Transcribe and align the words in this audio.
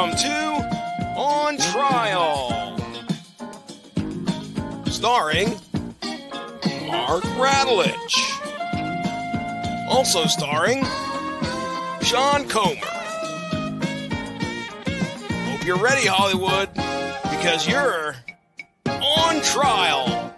Welcome 0.00 0.16
to 0.16 1.14
On 1.18 1.58
Trial, 1.58 2.74
starring 4.86 5.48
Mark 6.86 7.22
Radulich. 7.36 8.16
Also 9.90 10.24
starring 10.24 10.86
Sean 12.00 12.48
Comer. 12.48 12.80
Hope 15.50 15.66
you're 15.66 15.76
ready, 15.76 16.06
Hollywood, 16.06 16.72
because 17.24 17.68
you're 17.68 18.14
on 18.86 19.42
trial. 19.42 20.29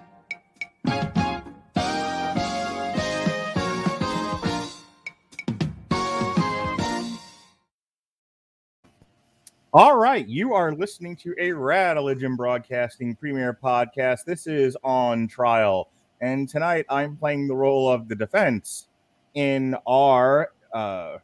All 9.74 9.96
right, 9.96 10.28
you 10.28 10.52
are 10.52 10.74
listening 10.74 11.16
to 11.16 11.34
a 11.38 11.50
Religion 11.50 12.36
Broadcasting 12.36 13.16
premiere 13.16 13.54
podcast. 13.54 14.26
This 14.26 14.46
is 14.46 14.76
on 14.84 15.28
trial, 15.28 15.88
and 16.20 16.46
tonight 16.46 16.84
I'm 16.90 17.16
playing 17.16 17.48
the 17.48 17.54
role 17.54 17.88
of 17.88 18.06
the 18.06 18.14
defense 18.14 18.88
in 19.32 19.74
our 19.86 20.50
uh, 20.74 21.16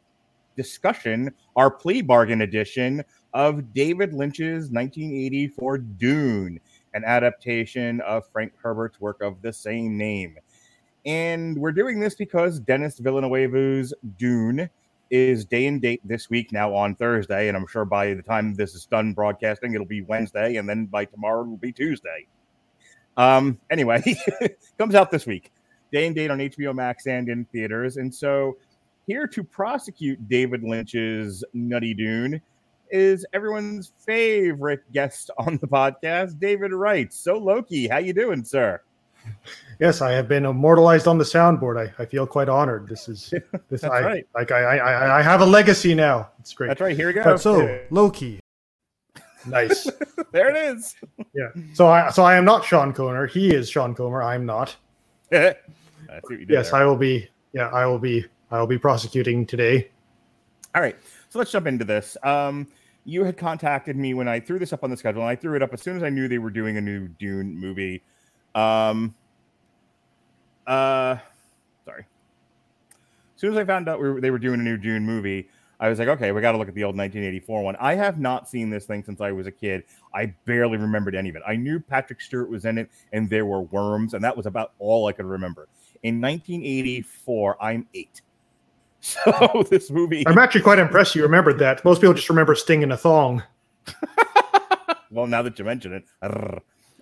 discussion, 0.57 1.31
our 1.55 1.69
plea 1.69 2.01
bargain 2.01 2.41
edition 2.41 3.03
of 3.35 3.71
David 3.71 4.15
Lynch's 4.15 4.71
1984 4.71 5.77
Dune, 5.77 6.59
an 6.95 7.03
adaptation 7.05 8.01
of 8.01 8.27
Frank 8.31 8.53
Herbert's 8.59 8.99
work 8.99 9.21
of 9.21 9.43
the 9.43 9.53
same 9.53 9.95
name. 9.95 10.35
And 11.05 11.55
we're 11.55 11.71
doing 11.71 11.99
this 11.99 12.15
because 12.15 12.59
Denis 12.59 12.97
Villeneuve's 12.97 13.93
Dune 14.17 14.71
is 15.09 15.45
day 15.45 15.65
and 15.65 15.81
date 15.81 16.01
this 16.03 16.29
week 16.29 16.51
now 16.51 16.73
on 16.73 16.95
Thursday. 16.95 17.47
And 17.47 17.57
I'm 17.57 17.67
sure 17.67 17.85
by 17.85 18.13
the 18.13 18.21
time 18.21 18.55
this 18.55 18.75
is 18.75 18.85
done 18.85 19.13
broadcasting, 19.13 19.73
it'll 19.73 19.85
be 19.85 20.01
Wednesday. 20.01 20.57
And 20.57 20.67
then 20.67 20.85
by 20.85 21.05
tomorrow, 21.05 21.43
it'll 21.43 21.57
be 21.57 21.71
Tuesday. 21.71 22.27
Um, 23.17 23.59
anyway, 23.69 24.01
comes 24.77 24.95
out 24.95 25.11
this 25.11 25.25
week, 25.25 25.51
day 25.91 26.07
and 26.07 26.15
date 26.15 26.31
on 26.31 26.39
HBO 26.39 26.73
Max 26.73 27.05
and 27.07 27.27
in 27.27 27.45
theaters. 27.45 27.97
And 27.97 28.13
so, 28.13 28.57
here 29.07 29.27
to 29.27 29.43
prosecute 29.43 30.29
David 30.29 30.63
Lynch's 30.63 31.43
Nutty 31.53 31.95
Dune 31.95 32.39
is 32.91 33.25
everyone's 33.33 33.91
favorite 34.05 34.81
guest 34.93 35.31
on 35.37 35.57
the 35.57 35.67
podcast, 35.67 36.39
David 36.39 36.71
Wright. 36.71 37.11
So, 37.11 37.37
Loki, 37.37 37.87
how 37.87 37.97
you 37.97 38.13
doing, 38.13 38.43
sir? 38.45 38.81
Yes, 39.79 40.01
I 40.01 40.11
have 40.11 40.27
been 40.27 40.45
immortalized 40.45 41.07
on 41.07 41.17
the 41.17 41.23
soundboard. 41.23 41.79
I, 41.79 42.01
I 42.01 42.05
feel 42.05 42.27
quite 42.27 42.49
honored. 42.49 42.87
This 42.87 43.07
is 43.07 43.33
this. 43.69 43.83
I, 43.83 44.01
right. 44.01 44.27
Like 44.35 44.51
I, 44.51 44.77
I 44.77 45.19
I 45.19 45.21
have 45.21 45.41
a 45.41 45.45
legacy 45.45 45.95
now. 45.95 46.29
It's 46.39 46.53
great. 46.53 46.67
That's 46.67 46.81
right. 46.81 46.95
Here 46.95 47.07
we 47.07 47.13
go. 47.13 47.37
So 47.37 47.79
Loki, 47.89 48.39
nice. 49.45 49.89
there 50.31 50.49
it 50.49 50.57
is. 50.77 50.95
yeah. 51.33 51.49
So 51.73 51.87
I 51.87 52.09
so 52.09 52.23
I 52.23 52.35
am 52.35 52.43
not 52.43 52.65
Sean 52.65 52.91
Comer. 52.93 53.25
He 53.27 53.53
is 53.53 53.69
Sean 53.69 53.95
Comer. 53.95 54.21
I'm 54.21 54.45
not. 54.45 54.75
I 55.31 55.37
see 55.37 55.55
what 56.21 56.31
you 56.31 56.37
did 56.39 56.49
Yes, 56.49 56.71
there. 56.71 56.81
I 56.81 56.85
will 56.85 56.97
be. 56.97 57.29
Yeah, 57.53 57.69
I 57.69 57.85
will 57.85 57.99
be. 57.99 58.25
I 58.51 58.59
will 58.59 58.67
be 58.67 58.77
prosecuting 58.77 59.45
today. 59.45 59.89
All 60.75 60.81
right, 60.81 60.95
so 61.29 61.39
let's 61.39 61.51
jump 61.51 61.67
into 61.67 61.85
this. 61.85 62.17
Um, 62.23 62.67
you 63.05 63.23
had 63.23 63.37
contacted 63.37 63.95
me 63.95 64.13
when 64.13 64.27
I 64.27 64.39
threw 64.39 64.59
this 64.59 64.73
up 64.73 64.83
on 64.83 64.89
the 64.89 64.97
schedule, 64.97 65.21
and 65.21 65.29
I 65.29 65.35
threw 65.35 65.55
it 65.55 65.63
up 65.63 65.73
as 65.73 65.81
soon 65.81 65.95
as 65.97 66.03
I 66.03 66.09
knew 66.09 66.27
they 66.27 66.37
were 66.37 66.51
doing 66.51 66.77
a 66.77 66.81
new 66.81 67.07
Dune 67.07 67.55
movie. 67.57 68.03
Um, 68.55 69.15
uh, 70.69 71.17
sorry. 71.83 72.05
As 73.35 73.41
soon 73.41 73.51
as 73.51 73.57
I 73.57 73.65
found 73.65 73.89
out 73.89 74.01
we 74.01 74.09
were, 74.09 74.21
they 74.21 74.31
were 74.31 74.39
doing 74.39 74.59
a 74.59 74.63
new 74.63 74.77
Dune 74.77 75.05
movie, 75.05 75.49
I 75.79 75.89
was 75.89 75.97
like, 75.97 76.09
okay, 76.09 76.31
we 76.31 76.41
got 76.41 76.51
to 76.51 76.57
look 76.57 76.67
at 76.67 76.75
the 76.75 76.83
old 76.83 76.97
1984 76.97 77.63
one. 77.63 77.75
I 77.77 77.95
have 77.95 78.19
not 78.19 78.49
seen 78.49 78.69
this 78.69 78.85
thing 78.85 79.03
since 79.03 79.21
I 79.21 79.31
was 79.31 79.47
a 79.47 79.51
kid. 79.51 79.83
I 80.13 80.33
barely 80.45 80.77
remembered 80.77 81.15
any 81.15 81.29
of 81.29 81.35
it. 81.35 81.41
I 81.47 81.55
knew 81.55 81.79
Patrick 81.79 82.21
Stewart 82.21 82.49
was 82.49 82.65
in 82.65 82.77
it, 82.77 82.89
and 83.13 83.29
there 83.29 83.45
were 83.45 83.61
worms, 83.61 84.13
and 84.13 84.23
that 84.23 84.35
was 84.35 84.45
about 84.45 84.73
all 84.77 85.07
I 85.07 85.13
could 85.13 85.25
remember. 85.25 85.69
In 86.03 86.21
1984, 86.21 87.63
I'm 87.63 87.87
eight. 87.93 88.21
So 89.01 89.65
this 89.69 89.89
movie. 89.89 90.27
I'm 90.27 90.37
actually 90.37 90.59
quite 90.59 90.77
impressed 90.77 91.15
you 91.15 91.23
remembered 91.23 91.57
that. 91.59 91.85
Most 91.85 92.01
people 92.01 92.13
just 92.13 92.27
remember 92.27 92.53
Sting 92.53 92.81
in 92.81 92.91
a 92.91 92.97
thong. 92.97 93.41
well, 95.11 95.25
now 95.25 95.41
that 95.41 95.57
you 95.57 95.63
mention 95.63 95.93
it, 95.93 96.03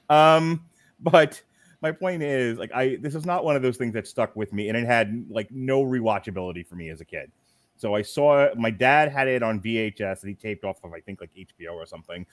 um, 0.07 0.63
but 0.99 1.41
my 1.81 1.91
point 1.91 2.23
is, 2.23 2.57
like, 2.57 2.71
I 2.73 2.97
this 3.01 3.15
is 3.15 3.25
not 3.25 3.43
one 3.43 3.55
of 3.55 3.61
those 3.61 3.77
things 3.77 3.93
that 3.93 4.07
stuck 4.07 4.35
with 4.35 4.53
me, 4.53 4.69
and 4.69 4.77
it 4.77 4.85
had 4.85 5.25
like 5.29 5.49
no 5.51 5.83
rewatchability 5.83 6.65
for 6.67 6.75
me 6.75 6.89
as 6.89 7.01
a 7.01 7.05
kid. 7.05 7.31
So 7.77 7.95
I 7.95 8.01
saw. 8.01 8.49
My 8.55 8.71
dad 8.71 9.11
had 9.11 9.27
it 9.27 9.43
on 9.43 9.59
VHS, 9.61 10.21
and 10.23 10.29
he 10.29 10.35
taped 10.35 10.63
off 10.63 10.83
of 10.83 10.93
I 10.93 10.99
think 10.99 11.21
like 11.21 11.31
HBO 11.35 11.73
or 11.73 11.85
something, 11.85 12.25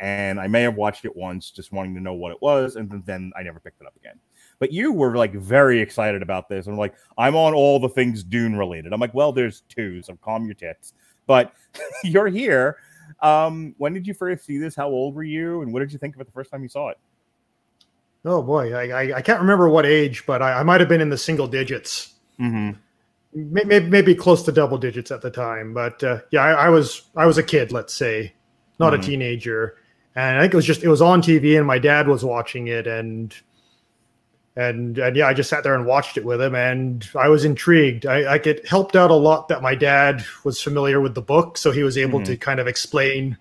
and 0.00 0.40
I 0.40 0.46
may 0.46 0.62
have 0.62 0.76
watched 0.76 1.04
it 1.04 1.14
once, 1.14 1.50
just 1.50 1.72
wanting 1.72 1.94
to 1.94 2.00
know 2.00 2.14
what 2.14 2.32
it 2.32 2.40
was, 2.40 2.76
and 2.76 2.90
then- 3.06 3.32
I 3.36 3.42
never 3.42 3.60
picked 3.60 3.80
it 3.80 3.86
up 3.86 3.94
again. 3.96 4.18
But 4.58 4.72
you 4.72 4.92
were 4.92 5.16
like 5.16 5.34
very 5.34 5.80
excited 5.80 6.22
about 6.22 6.48
this, 6.48 6.66
and 6.66 6.76
like, 6.76 6.94
I'm 7.18 7.36
on 7.36 7.54
all 7.54 7.78
the 7.78 7.88
things 7.88 8.22
Dune 8.22 8.56
related. 8.56 8.92
I'm 8.92 9.00
like, 9.00 9.14
well, 9.14 9.32
there's 9.32 9.62
two, 9.68 10.02
so 10.02 10.16
calm 10.16 10.44
your 10.46 10.54
tits. 10.54 10.94
But 11.26 11.52
you're 12.04 12.28
here. 12.28 12.78
Um, 13.20 13.74
when 13.78 13.92
did 13.92 14.06
you 14.06 14.14
first 14.14 14.44
see 14.44 14.58
this? 14.58 14.74
How 14.74 14.88
old 14.88 15.14
were 15.14 15.22
you? 15.22 15.62
And 15.62 15.72
what 15.72 15.80
did 15.80 15.92
you 15.92 15.98
think 15.98 16.14
of 16.14 16.20
it 16.20 16.26
the 16.26 16.32
first 16.32 16.50
time 16.50 16.62
you 16.62 16.68
saw 16.68 16.88
it? 16.88 16.98
Oh 18.24 18.42
boy, 18.42 18.72
I 18.74 18.88
I, 18.88 19.16
I 19.18 19.22
can't 19.22 19.40
remember 19.40 19.68
what 19.68 19.86
age, 19.86 20.24
but 20.26 20.42
I, 20.42 20.60
I 20.60 20.62
might 20.62 20.80
have 20.80 20.88
been 20.88 21.00
in 21.00 21.10
the 21.10 21.18
single 21.18 21.46
digits. 21.46 22.14
Mm-hmm. 22.40 22.78
maybe, 23.34 23.80
maybe 23.86 24.14
close 24.14 24.42
to 24.44 24.52
double 24.52 24.78
digits 24.78 25.10
at 25.10 25.20
the 25.20 25.30
time 25.30 25.74
but 25.74 26.02
uh, 26.02 26.20
yeah 26.30 26.42
I, 26.42 26.52
I 26.52 26.68
was 26.70 27.02
i 27.14 27.26
was 27.26 27.36
a 27.36 27.42
kid 27.42 27.70
let's 27.70 27.92
say 27.92 28.32
not 28.78 28.94
Mhm. 28.94 28.98
a 28.98 29.02
teenager 29.02 29.76
and 30.16 30.38
i 30.38 30.40
think 30.40 30.54
it 30.54 30.56
was 30.56 30.64
just 30.64 30.82
it 30.82 30.88
was 30.88 31.02
on 31.02 31.20
tv 31.20 31.58
and 31.58 31.66
my 31.66 31.78
dad 31.78 32.08
was 32.08 32.24
watching 32.24 32.66
it 32.68 32.86
and 32.86 33.34
and 34.56 34.96
and 34.98 35.16
yeah 35.16 35.26
i 35.28 35.34
just 35.34 35.50
sat 35.50 35.62
there 35.62 35.74
and 35.74 35.84
watched 35.86 36.16
it 36.16 36.24
with 36.24 36.40
him 36.40 36.54
and 36.54 37.08
i 37.14 37.28
was 37.28 37.44
intrigued 37.44 38.06
i 38.06 38.22
like 38.22 38.46
it 38.46 38.66
helped 38.66 38.96
out 38.96 39.10
a 39.10 39.14
lot 39.14 39.48
that 39.48 39.60
my 39.62 39.74
dad 39.74 40.24
was 40.42 40.60
familiar 40.62 40.98
with 41.00 41.14
the 41.14 41.22
book 41.22 41.56
so 41.58 41.70
he 41.70 41.82
was 41.82 41.96
able 41.98 42.22
to 42.24 42.36
kind 42.38 42.58
of 42.58 42.66
explain 42.66 43.36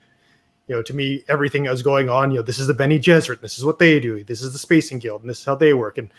you 0.69 0.75
know 0.75 0.81
to 0.83 0.93
me 0.93 1.23
everything 1.27 1.63
that 1.63 1.71
was 1.71 1.81
going 1.83 2.07
on 2.09 2.31
you 2.31 2.37
know 2.37 2.43
this 2.43 2.59
is 2.59 2.67
the 2.67 2.73
Bene 2.73 2.97
Gesserit 2.99 3.41
this 3.41 3.57
is 3.57 3.65
what 3.65 3.79
they 3.79 3.99
do 3.99 4.23
this 4.23 4.41
is 4.41 4.53
the 4.53 4.59
spacing 4.59 4.99
guild 4.99 5.21
and 5.21 5.29
this 5.29 5.39
is 5.39 5.45
how 5.45 5.55
they 5.55 5.73
work 5.73 5.97
and 5.97 6.09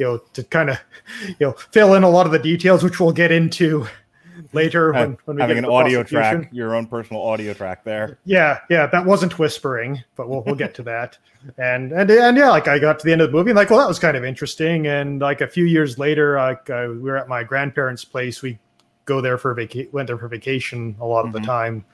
you 0.00 0.06
know 0.06 0.18
to 0.32 0.42
kind 0.42 0.70
of 0.70 0.80
you 1.28 1.36
know 1.40 1.52
fill 1.52 1.94
in 1.94 2.02
a 2.02 2.08
lot 2.10 2.26
of 2.26 2.32
the 2.32 2.38
details 2.38 2.82
which 2.82 2.98
we'll 2.98 3.12
get 3.12 3.30
into 3.30 3.86
later 4.52 4.92
when, 4.92 5.18
when 5.24 5.36
we 5.36 5.42
Having 5.42 5.56
get 5.56 5.64
an 5.64 5.70
audio 5.70 6.02
track, 6.02 6.48
your 6.52 6.74
own 6.74 6.86
personal 6.86 7.22
audio 7.22 7.52
track 7.52 7.82
there. 7.84 8.18
Yeah, 8.24 8.60
yeah, 8.70 8.86
that 8.86 9.04
wasn't 9.04 9.36
whispering, 9.38 10.02
but 10.16 10.28
we'll 10.28 10.42
we'll 10.42 10.54
get 10.54 10.74
to 10.76 10.82
that. 10.84 11.18
And 11.58 11.92
and 11.92 12.08
and 12.10 12.36
yeah, 12.36 12.48
like 12.50 12.68
I 12.68 12.78
got 12.78 13.00
to 13.00 13.04
the 13.04 13.10
end 13.12 13.20
of 13.20 13.30
the 13.32 13.36
movie, 13.36 13.50
and 13.50 13.56
like, 13.56 13.70
well, 13.70 13.80
that 13.80 13.88
was 13.88 13.98
kind 13.98 14.16
of 14.16 14.24
interesting. 14.24 14.86
And 14.86 15.20
like 15.20 15.40
a 15.40 15.48
few 15.48 15.64
years 15.64 15.98
later, 15.98 16.36
like 16.36 16.70
uh, 16.70 16.86
we 16.88 16.98
were 17.10 17.16
at 17.16 17.28
my 17.28 17.42
grandparents' 17.42 18.04
place. 18.04 18.40
We 18.40 18.58
go 19.06 19.20
there 19.20 19.38
for 19.38 19.54
vaca- 19.54 19.86
went 19.92 20.06
there 20.06 20.18
for 20.18 20.28
vacation 20.28 20.94
a 21.00 21.04
lot 21.04 21.26
of 21.26 21.32
the 21.32 21.40
Mhm. 21.40 21.44
time. 21.46 21.84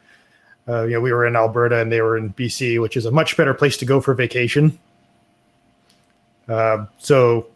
Uh, 0.67 0.85
you 0.85 0.95
know, 0.95 1.01
we 1.01 1.13
were 1.13 1.27
in 1.27 1.37
Alberta 1.37 1.81
and 1.81 1.93
they 1.93 2.01
were 2.01 2.17
in 2.17 2.33
BC, 2.33 2.81
which 2.81 2.97
is 2.97 3.05
a 3.05 3.11
much 3.11 3.37
better 3.37 3.53
place 3.53 3.77
to 3.77 3.85
go 3.85 4.01
for 4.01 4.15
vacation. 4.15 4.79
Uh, 6.49 6.87
so, 6.99 7.47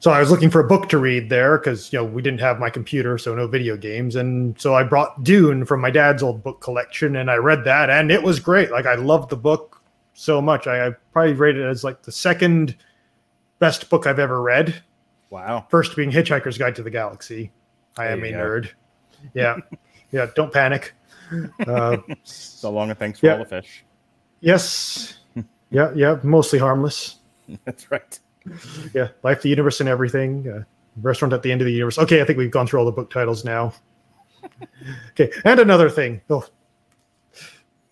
so 0.00 0.10
I 0.10 0.20
was 0.20 0.30
looking 0.30 0.50
for 0.50 0.60
a 0.60 0.66
book 0.66 0.88
to 0.88 0.98
read 0.98 1.28
there 1.28 1.58
because 1.58 1.92
you 1.92 1.98
know 1.98 2.04
we 2.04 2.22
didn't 2.22 2.40
have 2.40 2.58
my 2.58 2.70
computer, 2.70 3.18
so 3.18 3.34
no 3.34 3.46
video 3.46 3.76
games, 3.76 4.16
and 4.16 4.60
so 4.60 4.74
I 4.74 4.82
brought 4.82 5.22
Dune 5.22 5.64
from 5.64 5.80
my 5.80 5.90
dad's 5.90 6.22
old 6.22 6.42
book 6.42 6.60
collection, 6.60 7.16
and 7.16 7.30
I 7.30 7.36
read 7.36 7.64
that, 7.64 7.90
and 7.90 8.10
it 8.10 8.22
was 8.22 8.40
great. 8.40 8.70
Like 8.70 8.86
I 8.86 8.94
loved 8.94 9.30
the 9.30 9.36
book 9.36 9.80
so 10.14 10.40
much. 10.40 10.66
I, 10.66 10.88
I 10.88 10.90
probably 11.12 11.34
rated 11.34 11.62
it 11.62 11.68
as 11.68 11.84
like 11.84 12.02
the 12.02 12.12
second 12.12 12.76
best 13.58 13.88
book 13.90 14.06
I've 14.06 14.18
ever 14.18 14.40
read. 14.42 14.82
Wow. 15.30 15.66
First 15.70 15.96
being 15.96 16.10
Hitchhiker's 16.10 16.58
Guide 16.58 16.76
to 16.76 16.82
the 16.82 16.90
Galaxy. 16.90 17.50
I 17.96 18.08
am 18.08 18.22
a 18.24 18.30
go. 18.30 18.36
nerd. 18.36 18.70
Yeah, 19.34 19.56
yeah. 20.10 20.26
Don't 20.34 20.52
panic. 20.52 20.94
Uh, 21.66 21.96
So 22.24 22.70
long 22.70 22.90
and 22.90 22.98
thanks 22.98 23.18
for 23.20 23.26
Yeah. 23.26 23.32
all 23.34 23.38
the 23.40 23.44
fish. 23.44 23.84
yes. 24.40 25.18
Yeah, 25.70 25.90
yeah. 25.94 26.18
Mostly 26.22 26.58
harmless. 26.58 27.16
That's 27.64 27.90
right. 27.90 28.18
Yeah, 28.92 29.08
life, 29.22 29.40
the 29.40 29.48
universe, 29.48 29.80
and 29.80 29.88
everything. 29.88 30.46
Uh, 30.46 30.64
restaurant 31.00 31.32
at 31.32 31.42
the 31.42 31.50
end 31.50 31.62
of 31.62 31.64
the 31.66 31.72
universe. 31.72 31.98
Okay, 31.98 32.20
I 32.20 32.24
think 32.26 32.36
we've 32.38 32.50
gone 32.50 32.66
through 32.66 32.80
all 32.80 32.84
the 32.84 32.92
book 32.92 33.10
titles 33.10 33.42
now. 33.42 33.72
okay, 35.10 35.32
and 35.46 35.58
another 35.60 35.88
thing. 35.88 36.20
Oh. 36.28 36.44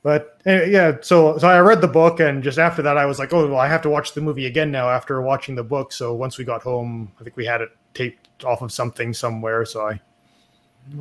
But 0.03 0.41
uh, 0.47 0.63
yeah, 0.65 0.97
so 1.01 1.39
so 1.39 1.49
I 1.49 1.59
read 1.61 1.81
the 1.81 1.89
book, 1.89 2.21
and 2.21 2.43
just 2.43 2.59
after 2.59 2.83
that, 2.83 2.99
I 2.99 3.07
was 3.07 3.19
like, 3.19 3.33
oh, 3.33 3.47
well, 3.49 3.59
I 3.59 3.67
have 3.69 3.83
to 3.83 3.91
watch 3.91 4.13
the 4.13 4.21
movie 4.21 4.47
again 4.47 4.71
now 4.71 4.89
after 4.91 5.21
watching 5.23 5.55
the 5.55 5.65
book. 5.65 5.93
So 5.93 6.13
once 6.15 6.37
we 6.39 6.45
got 6.45 6.63
home, 6.63 7.11
I 7.21 7.25
think 7.25 7.37
we 7.37 7.47
had 7.47 7.61
it 7.63 7.71
taped 7.95 8.45
off 8.45 8.61
of 8.63 8.73
something 8.73 9.15
somewhere. 9.15 9.65
So 9.65 9.87
I 9.87 10.01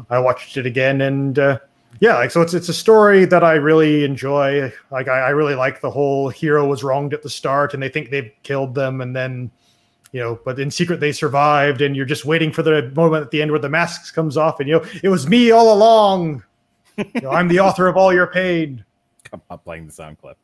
I 0.10 0.20
watched 0.20 0.56
it 0.58 0.66
again, 0.66 1.02
and 1.02 1.38
uh, 1.40 1.60
yeah, 2.00 2.16
like 2.16 2.32
so 2.32 2.42
it's 2.42 2.54
it's 2.54 2.70
a 2.70 2.74
story 2.74 3.26
that 3.26 3.44
I 3.44 3.54
really 3.56 4.04
enjoy. 4.06 4.72
Like 4.92 5.08
I, 5.08 5.20
I 5.20 5.30
really 5.30 5.56
like 5.56 5.82
the 5.82 5.92
whole 5.92 6.30
hero 6.30 6.66
was 6.68 6.84
wronged 6.84 7.14
at 7.14 7.24
the 7.24 7.30
start, 7.30 7.74
and 7.74 7.82
they 7.84 7.90
think 7.90 8.10
they've 8.10 8.32
killed 8.44 8.76
them, 8.76 9.02
and 9.02 9.16
then 9.16 9.52
you 10.12 10.20
know, 10.20 10.40
but 10.46 10.60
in 10.60 10.72
secret 10.72 11.00
they 11.00 11.12
survived, 11.12 11.82
and 11.82 11.96
you're 11.96 12.06
just 12.06 12.26
waiting 12.26 12.52
for 12.52 12.64
the 12.64 12.92
moment 12.96 13.24
at 13.26 13.32
the 13.32 13.42
end 13.42 13.52
where 13.52 13.60
the 13.60 13.70
mask 13.70 14.14
comes 14.16 14.38
off, 14.38 14.60
and 14.60 14.70
you 14.70 14.76
know, 14.80 14.86
it 15.04 15.10
was 15.10 15.28
me 15.28 15.52
all 15.52 15.74
along. 15.74 16.44
You 16.98 17.22
know, 17.22 17.32
I'm 17.32 17.48
the 17.48 17.60
author 17.60 17.88
of 17.88 17.96
all 17.98 18.14
your 18.14 18.28
pain. 18.28 18.84
I'm 19.32 19.42
not 19.50 19.64
playing 19.64 19.86
the 19.86 19.92
sound 19.92 20.20
clip. 20.20 20.38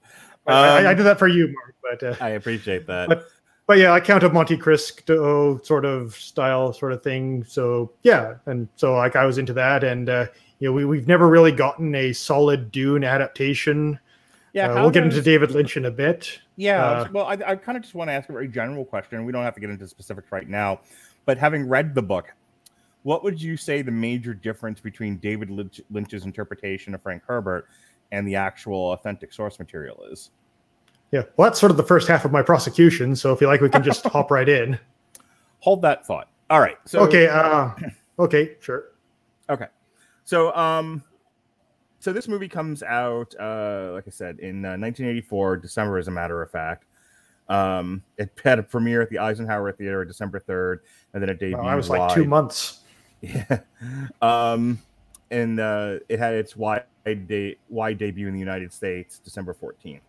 I, 0.48 0.53
I, 0.53 0.81
I 0.83 0.91
Um, 0.91 0.98
did 0.98 1.03
that 1.03 1.19
for 1.19 1.27
you, 1.27 1.48
Mark. 1.53 1.75
But 2.00 2.03
uh, 2.03 2.15
I 2.24 2.30
appreciate 2.31 2.88
that. 2.88 3.09
But- 3.09 3.27
but 3.68 3.80
yeah, 3.80 3.94
I 3.94 4.00
Count 4.00 4.21
of 4.21 4.31
Monte 4.31 4.57
Cristo 4.57 5.57
sort 5.63 5.86
of 5.86 6.13
style 6.13 6.71
sort 6.71 6.91
of 6.94 7.01
thing. 7.01 7.44
So 7.45 7.91
yeah, 8.03 8.36
and 8.45 8.68
so 8.75 8.94
like 8.94 9.15
I 9.15 9.25
was 9.25 9.39
into 9.39 9.53
that, 9.53 9.83
and 9.83 10.07
uh, 10.07 10.27
you 10.59 10.69
know 10.69 10.73
we 10.73 10.85
we've 10.85 11.07
never 11.07 11.27
really 11.27 11.51
gotten 11.51 11.93
a 11.95 12.13
solid 12.13 12.71
Dune 12.71 13.03
adaptation. 13.03 13.99
yeah, 14.53 14.71
uh, 14.71 14.81
we'll 14.81 14.91
get 14.91 15.03
into 15.03 15.21
David 15.21 15.51
Lynch 15.51 15.77
in 15.77 15.85
a 15.85 15.91
bit. 15.91 16.39
Yeah, 16.55 16.83
Uh, 16.83 17.07
well, 17.11 17.25
I, 17.25 17.33
I 17.33 17.55
kind 17.55 17.77
of 17.77 17.83
just 17.83 17.95
want 17.95 18.09
to 18.09 18.13
ask 18.13 18.29
a 18.29 18.31
very 18.31 18.47
general 18.47 18.85
question. 18.85 19.25
We 19.25 19.31
don't 19.31 19.43
have 19.43 19.55
to 19.55 19.59
get 19.59 19.69
into 19.69 19.87
specifics 19.87 20.31
right 20.31 20.47
now, 20.47 20.79
but 21.25 21.37
having 21.37 21.67
read 21.67 21.93
the 21.93 22.01
book, 22.01 22.33
what 23.03 23.23
would 23.23 23.41
you 23.41 23.57
say 23.57 23.81
the 23.81 23.91
major 23.91 24.33
difference 24.33 24.79
between 24.79 25.17
David 25.17 25.49
Lynch, 25.49 25.81
Lynch's 25.91 26.23
interpretation 26.23 26.95
of 26.95 27.01
Frank 27.03 27.23
Herbert 27.27 27.67
and 28.11 28.27
the 28.27 28.35
actual 28.35 28.93
authentic 28.93 29.33
source 29.33 29.59
material 29.59 30.03
is? 30.09 30.31
Yeah, 31.11 31.23
well, 31.37 31.49
that's 31.49 31.59
sort 31.59 31.71
of 31.71 31.77
the 31.77 31.83
first 31.83 32.07
half 32.07 32.25
of 32.25 32.31
my 32.31 32.41
prosecution. 32.41 33.15
So 33.15 33.31
if 33.31 33.41
you 33.41 33.47
like, 33.47 33.61
we 33.61 33.69
can 33.69 33.83
just 33.83 34.03
hop 34.07 34.31
right 34.31 34.49
in. 34.49 34.79
Hold 35.59 35.81
that 35.83 36.05
thought. 36.07 36.29
All 36.49 36.59
right. 36.59 36.77
So 36.85 36.99
okay. 37.01 37.27
Uh, 37.27 37.71
okay. 38.19 38.55
Sure. 38.59 38.85
So, 40.25 40.54
um, 40.56 41.04
so 42.00 42.12
this 42.12 42.27
movie 42.27 42.50
comes 42.50 42.83
out, 42.83 43.33
uh, 43.39 43.92
like 43.94 44.06
I 44.07 44.12
said, 44.12 44.39
in 44.39 44.66
uh, 44.66 44.77
1984, 44.77 45.57
December, 45.57 45.98
as 45.98 46.07
a 46.07 46.12
matter 46.12 46.42
of 46.42 46.51
fact. 46.51 46.86
Um, 47.48 48.04
it 48.18 48.31
had 48.44 48.60
a 48.60 48.63
premiere 48.63 49.01
at 49.01 49.10
the 49.10 49.19
Eisenhower 49.19 49.72
Theater 49.72 50.04
December 50.04 50.39
3rd, 50.39 50.80
and 51.13 51.22
then 51.22 51.30
it 51.30 51.39
debuted. 51.39 51.60
Well, 51.60 51.68
I 51.68 51.75
was 51.75 51.89
like 51.89 52.13
two 52.13 52.25
months. 52.25 52.81
Yeah. 53.22 53.62
Um, 54.22 54.80
and 55.31 55.60
uh, 55.60 55.95
it 56.10 56.19
had 56.19 56.36
its 56.36 56.56
wide 56.56 56.83
de- 57.06 57.57
wide 57.69 57.98
debut 57.98 58.27
in 58.27 58.33
the 58.33 58.39
United 58.39 58.72
States 58.72 59.18
December 59.18 59.56
14th. 59.56 60.01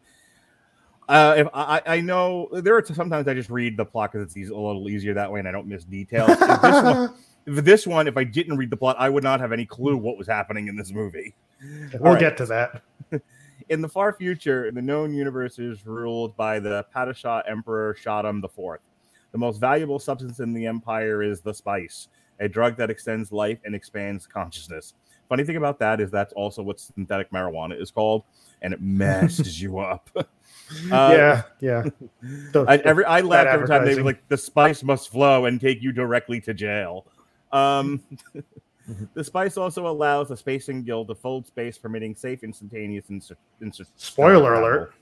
Uh, 1.09 1.35
if 1.39 1.49
I, 1.55 1.81
I 1.87 2.01
know 2.01 2.49
there 2.53 2.77
are 2.77 2.85
sometimes 2.85 3.27
I 3.27 3.33
just 3.33 3.49
read 3.49 3.77
the 3.77 3.87
plot 3.87 4.13
because 4.13 4.27
it's 4.27 4.37
easy, 4.37 4.53
a 4.53 4.57
little 4.57 4.91
easier 4.91 5.15
that 5.15 5.31
way, 5.31 5.39
and 5.39 5.49
I 5.49 5.53
don't 5.53 5.67
miss 5.67 5.85
details. 5.85 6.29
If 6.29 6.41
this, 6.41 6.83
one, 6.83 7.15
this 7.46 7.87
one, 7.87 8.08
if 8.08 8.16
I 8.16 8.25
didn't 8.25 8.56
read 8.56 8.70
the 8.70 8.76
plot, 8.76 8.96
I 8.98 9.08
would 9.08 9.25
not 9.25 9.40
have 9.40 9.52
any 9.52 9.64
clue 9.64 9.96
what 9.96 10.19
was 10.19 10.26
happening 10.26 10.69
in 10.69 10.76
this 10.76 10.93
movie. 10.93 11.34
we'll 12.00 12.12
right. 12.12 12.20
get 12.20 12.37
to 12.38 12.46
that. 12.46 12.82
In 13.69 13.81
the 13.81 13.88
far 13.88 14.12
future, 14.12 14.70
the 14.70 14.82
known 14.82 15.12
universe 15.12 15.58
is 15.58 15.84
ruled 15.84 16.37
by 16.37 16.60
the 16.60 16.87
Padishah 16.94 17.43
Emperor 17.48 17.96
Shaddam 18.00 18.44
IV. 18.44 18.81
The 19.32 19.38
most 19.38 19.58
valuable 19.58 19.98
substance 19.98 20.38
in 20.38 20.52
the 20.52 20.66
empire 20.66 21.20
is 21.20 21.40
the 21.40 21.52
spice, 21.52 22.06
a 22.38 22.48
drug 22.48 22.76
that 22.76 22.90
extends 22.90 23.32
life 23.32 23.58
and 23.64 23.75
expands 23.75 24.25
consciousness. 24.25 24.94
Funny 25.28 25.43
thing 25.43 25.56
about 25.56 25.81
that 25.81 26.00
is 26.00 26.12
that's 26.12 26.32
also 26.34 26.62
what 26.62 26.78
synthetic 26.78 27.32
marijuana 27.32 27.81
is 27.81 27.90
called, 27.90 28.22
and 28.62 28.72
it 28.72 28.81
messes 28.81 29.60
you 29.62 29.78
up. 29.78 30.08
Uh, 30.90 31.10
yeah. 31.12 31.43
Yeah. 31.60 31.84
The- 32.50 32.64
I, 32.66 32.78
every 32.78 33.04
I 33.04 33.20
laughed 33.20 33.50
every 33.50 33.69
time 33.69 33.84
they 33.84 33.94
were 33.94 34.02
like, 34.02 34.26
"The 34.26 34.37
spice 34.37 34.82
must 34.82 35.10
flow 35.10 35.44
and 35.44 35.60
take 35.60 35.81
you 35.81 35.93
directly 35.93 36.40
to 36.40 36.54
jail." 36.54 37.06
Um, 37.52 38.02
the 39.14 39.25
spice 39.25 39.56
also 39.56 39.87
allows 39.88 40.28
the 40.28 40.37
spacing 40.37 40.82
guild 40.82 41.08
to 41.08 41.14
fold 41.14 41.46
space, 41.46 41.78
permitting 41.78 42.14
safe, 42.14 42.43
instantaneous, 42.44 43.08
and 43.08 43.22
Spoiler 43.96 44.54
alert. 44.54 44.94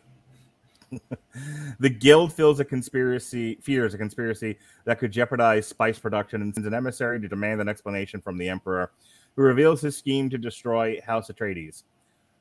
the 1.80 1.90
guild 1.90 2.32
feels 2.32 2.60
a 2.60 2.64
conspiracy, 2.64 3.56
fears 3.62 3.94
a 3.94 3.98
conspiracy 3.98 4.56
that 4.84 4.98
could 4.98 5.10
jeopardize 5.10 5.66
spice 5.66 5.98
production, 5.98 6.42
and 6.42 6.54
sends 6.54 6.66
an 6.66 6.74
emissary 6.74 7.20
to 7.20 7.28
demand 7.28 7.60
an 7.60 7.68
explanation 7.68 8.20
from 8.20 8.38
the 8.38 8.48
emperor, 8.48 8.90
who 9.36 9.42
reveals 9.42 9.80
his 9.80 9.96
scheme 9.96 10.30
to 10.30 10.38
destroy 10.38 11.00
House 11.04 11.28
Atreides. 11.28 11.82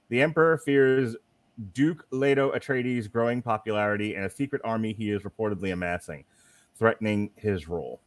The 0.09 0.21
emperor 0.21 0.57
fears 0.57 1.15
Duke 1.73 2.05
Leto 2.11 2.51
Atreides' 2.51 3.11
growing 3.11 3.41
popularity 3.41 4.15
and 4.15 4.25
a 4.25 4.29
secret 4.29 4.61
army 4.63 4.94
he 4.94 5.11
is 5.11 5.23
reportedly 5.23 5.73
amassing, 5.73 6.23
threatening 6.75 7.31
his 7.35 7.67
rule. 7.67 8.00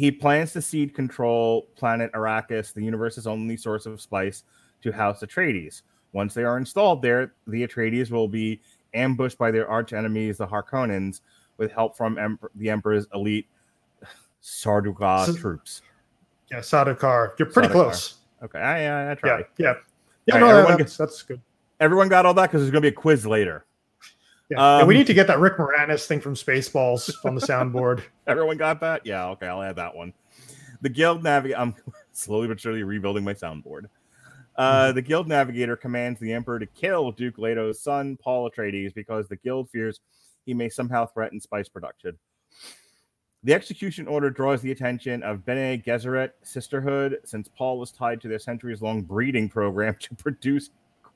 He 0.00 0.10
plans 0.10 0.54
to 0.54 0.62
cede 0.62 0.94
control 0.94 1.68
planet 1.76 2.10
Arrakis, 2.14 2.72
the 2.72 2.82
universe's 2.82 3.26
only 3.26 3.54
source 3.58 3.84
of 3.84 4.00
spice, 4.00 4.44
to 4.80 4.90
House 4.90 5.20
Atreides. 5.20 5.82
Once 6.14 6.32
they 6.32 6.42
are 6.42 6.56
installed 6.56 7.02
there, 7.02 7.34
the 7.46 7.66
Atreides 7.68 8.10
will 8.10 8.26
be 8.26 8.62
ambushed 8.94 9.36
by 9.36 9.50
their 9.50 9.68
arch 9.68 9.92
enemies, 9.92 10.38
the 10.38 10.46
Harkonnens, 10.46 11.20
with 11.58 11.70
help 11.70 11.98
from 11.98 12.16
Emper- 12.16 12.48
the 12.54 12.70
Emperor's 12.70 13.06
elite 13.12 13.46
Sardaukar 14.42 15.26
So- 15.26 15.34
troops. 15.34 15.82
Yeah. 16.50 16.60
Sadokar. 16.60 17.38
You're 17.38 17.50
pretty 17.50 17.68
Sardaukar. 17.68 17.72
close. 17.72 18.14
Okay, 18.42 18.58
I, 18.58 18.72
I, 18.72 19.02
I 19.02 19.08
Yeah. 19.10 19.14
tried. 19.16 19.44
Yeah. 19.58 19.74
Yeah. 20.24 20.38
No, 20.38 20.46
right, 20.46 20.54
everyone 20.60 20.78
that's, 20.78 20.96
that's 20.96 21.22
good. 21.22 21.42
Everyone 21.78 22.08
got 22.08 22.24
all 22.24 22.32
that 22.34 22.46
because 22.46 22.62
there's 22.62 22.70
going 22.70 22.82
to 22.82 22.90
be 22.90 22.94
a 22.94 22.98
quiz 22.98 23.26
later. 23.26 23.66
Yeah. 24.50 24.78
And 24.80 24.88
we 24.88 24.94
Um, 24.94 24.98
need 24.98 25.06
to 25.06 25.14
get 25.14 25.26
that 25.28 25.38
Rick 25.38 25.56
Moranis 25.58 26.06
thing 26.06 26.20
from 26.20 26.34
Spaceballs 26.34 27.12
on 27.24 27.34
the 27.34 27.40
soundboard. 27.40 28.02
Everyone 28.26 28.56
got 28.56 28.80
that? 28.80 29.06
Yeah, 29.06 29.28
okay, 29.30 29.46
I'll 29.46 29.62
add 29.62 29.76
that 29.76 29.94
one. 29.94 30.12
The 30.82 30.88
Guild 30.88 31.22
Navigator, 31.22 31.60
I'm 31.60 31.74
slowly 32.12 32.48
but 32.48 32.58
surely 32.60 32.82
rebuilding 32.82 33.22
my 33.24 33.34
soundboard. 33.34 33.84
Uh, 34.56 34.92
the 34.92 35.00
Guild 35.02 35.28
Navigator 35.28 35.76
commands 35.76 36.20
the 36.20 36.32
Emperor 36.32 36.58
to 36.58 36.66
kill 36.66 37.12
Duke 37.12 37.38
Leto's 37.38 37.80
son, 37.80 38.18
Paul 38.20 38.50
Atreides, 38.50 38.92
because 38.92 39.28
the 39.28 39.36
Guild 39.36 39.70
fears 39.70 40.00
he 40.44 40.52
may 40.52 40.68
somehow 40.68 41.06
threaten 41.06 41.40
spice 41.40 41.68
production. 41.68 42.18
The 43.42 43.54
execution 43.54 44.06
order 44.06 44.28
draws 44.28 44.60
the 44.60 44.70
attention 44.70 45.22
of 45.22 45.46
Bene 45.46 45.78
Gesserit 45.82 46.32
Sisterhood, 46.42 47.18
since 47.24 47.48
Paul 47.48 47.78
was 47.78 47.90
tied 47.90 48.20
to 48.22 48.28
their 48.28 48.38
centuries 48.38 48.82
long 48.82 49.00
breeding 49.02 49.48
program 49.48 49.96
to 50.00 50.14
produce 50.14 50.70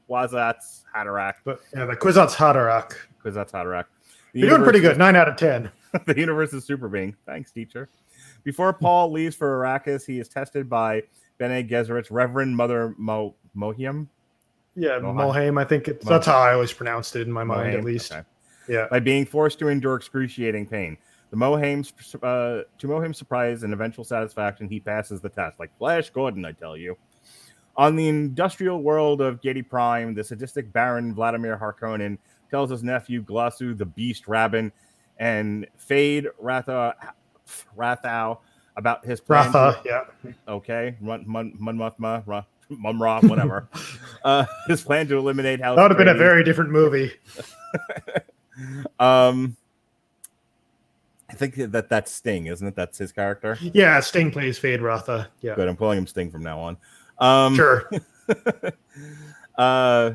Kwisatz 0.09 0.85
Haderach. 0.95 1.35
But 1.45 1.61
yeah, 1.75 1.85
the 1.87 1.97
Kwisatz 1.97 2.35
Haderach. 2.35 2.95
Kwisatz 3.25 3.53
Haderach. 3.53 3.87
The 4.33 4.41
You're 4.41 4.51
doing 4.51 4.63
pretty 4.63 4.81
good. 4.81 4.99
Nine 4.99 5.17
out 5.17 5.29
of 5.29 5.37
ten. 5.37 5.71
the 6.07 6.19
universe 6.19 6.53
is 6.53 6.65
super 6.65 6.89
being. 6.89 7.17
Thanks, 7.27 7.53
teacher. 7.53 7.89
Before 8.43 8.73
Paul 8.73 9.13
leaves 9.13 9.35
for 9.37 9.59
Arrakis, 9.59 10.05
he 10.07 10.19
is 10.19 10.29
tested 10.29 10.69
by 10.69 11.03
Bene 11.39 11.63
Gesserit's 11.63 12.11
Reverend 12.11 12.57
Mother 12.57 12.95
Mo- 12.99 13.35
Mohiam. 13.57 14.09
Yeah, 14.77 14.99
Mohaim. 14.99 15.33
Mohaim. 15.33 15.61
I 15.61 15.65
think 15.65 15.89
it's, 15.89 16.05
that's 16.05 16.27
how 16.27 16.39
I 16.39 16.53
always 16.53 16.73
pronounced 16.73 17.17
it 17.17 17.23
in 17.27 17.33
my 17.33 17.45
mind, 17.45 17.75
Mohiam, 17.75 17.79
at 17.79 17.85
least. 17.85 18.13
okay. 18.13 18.23
Yeah. 18.69 18.87
By 18.91 19.01
being 19.01 19.25
forced 19.25 19.59
to 19.61 19.69
endure 19.69 19.95
excruciating 19.95 20.67
pain. 20.67 20.97
The 21.31 21.37
Mohaim's, 21.37 21.93
uh, 22.23 22.63
to 22.79 22.87
Mohaim's 22.87 23.19
surprise 23.19 23.63
and 23.63 23.73
eventual 23.73 24.05
satisfaction, 24.05 24.69
he 24.69 24.81
passes 24.81 25.21
the 25.21 25.29
test. 25.29 25.59
Like 25.59 25.77
Flash 25.79 26.11
Gordon, 26.11 26.45
I 26.45 26.53
tell 26.53 26.77
you. 26.77 26.97
On 27.77 27.97
the 27.97 28.09
industrial 28.09 28.83
world 28.83 29.21
of 29.21 29.41
Giedi 29.41 29.69
Prime, 29.69 30.15
the 30.15 30.23
sadistic 30.23 30.73
Baron 30.73 31.13
Vladimir 31.13 31.59
Harkonnen 31.61 32.19
tells 32.55 32.71
his 32.71 32.85
nephew 32.85 33.21
Glossu 33.21 33.77
the 33.77 33.85
Beast 33.85 34.27
Rabban 34.27 34.71
and 35.19 35.67
Fade 35.77 36.29
Ratha, 36.39 36.95
Rathau 37.77 38.39
about 38.77 39.05
his 39.05 39.21
plan. 39.21 39.51
to- 39.51 39.77
Yeah. 39.85 40.05
okay, 40.47 40.95
Mun 41.01 41.25
Mun 41.27 41.53
Munmuthma, 41.61 42.23
Ra- 42.27 42.45
Mumra, 42.71 43.29
whatever. 43.29 43.69
uh, 44.25 44.45
his 44.69 44.83
plan 44.85 45.09
to 45.09 45.17
eliminate 45.17 45.61
House. 45.61 45.75
That 45.75 45.83
would 45.83 45.91
have 45.91 45.99
been 45.99 46.07
a 46.09 46.15
very 46.15 46.45
different 46.45 46.71
movie. 46.71 47.11
Um, 49.01 49.57
I 51.29 51.35
think 51.35 51.57
that 51.57 51.89
that's 51.89 52.13
Sting, 52.13 52.47
isn't 52.47 52.65
it? 52.65 52.77
That's 52.77 52.97
his 52.99 53.11
character. 53.11 53.59
Yeah, 53.61 53.99
Sting 53.99 54.31
plays 54.31 54.61
Feyd-Rautha. 54.61 55.27
Yeah. 55.41 55.57
Good. 55.57 55.67
I'm 55.67 55.75
calling 55.75 55.99
him 55.99 56.07
Sting 56.07 56.31
from 56.31 56.45
now 56.45 56.61
on. 56.61 56.77
Um, 57.19 57.57
Sure. 57.57 57.91
uh, 59.59 60.13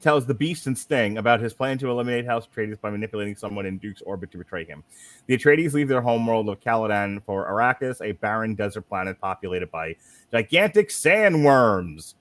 tells 0.00 0.26
the 0.26 0.34
Beast 0.34 0.66
and 0.66 0.76
Sting 0.76 1.18
about 1.18 1.40
his 1.40 1.52
plan 1.52 1.78
to 1.78 1.90
eliminate 1.90 2.26
House 2.26 2.46
Atreides 2.46 2.80
by 2.80 2.90
manipulating 2.90 3.34
someone 3.34 3.66
in 3.66 3.78
Duke's 3.78 4.02
orbit 4.02 4.30
to 4.32 4.38
betray 4.38 4.64
him. 4.64 4.84
The 5.26 5.36
Atreides 5.36 5.72
leave 5.72 5.88
their 5.88 6.00
homeworld 6.00 6.48
of 6.48 6.60
Caladan 6.60 7.22
for 7.24 7.50
Arrakis, 7.50 8.00
a 8.00 8.12
barren 8.12 8.54
desert 8.54 8.88
planet 8.88 9.20
populated 9.20 9.70
by 9.70 9.96
gigantic 10.30 10.90
sandworms. 10.90 12.14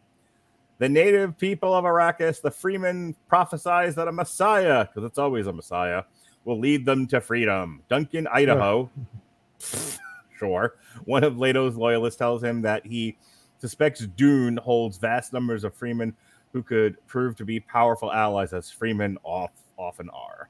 The 0.79 0.89
native 0.89 1.38
people 1.38 1.74
of 1.74 1.86
Arrakis, 1.86 2.41
the 2.41 2.51
Fremen, 2.51 3.15
prophesies 3.27 3.96
that 3.96 4.07
a 4.07 4.12
Messiah, 4.12 4.86
because 4.86 5.07
it's 5.07 5.17
always 5.17 5.48
a 5.48 5.53
Messiah, 5.53 6.03
will 6.46 6.60
lead 6.60 6.86
them 6.86 7.07
to 7.07 7.19
freedom. 7.19 7.81
Duncan, 7.89 8.27
Idaho, 8.27 8.89
sure. 10.38 10.75
One 11.05 11.24
of 11.24 11.38
Leto's 11.38 11.75
loyalists 11.75 12.17
tells 12.17 12.43
him 12.43 12.62
that 12.62 12.86
he 12.86 13.17
suspects 13.60 14.05
Dune 14.15 14.57
holds 14.57 14.98
vast 14.98 15.34
numbers 15.34 15.63
of 15.63 15.77
Fremen 15.77 16.13
who 16.57 16.63
could 16.63 16.97
prove 17.05 17.35
to 17.35 17.45
be 17.45 17.59
powerful 17.59 18.11
allies, 18.11 18.51
as 18.51 18.71
Fremen 18.71 19.15
off, 19.21 19.51
often 19.77 20.09
are. 20.09 20.49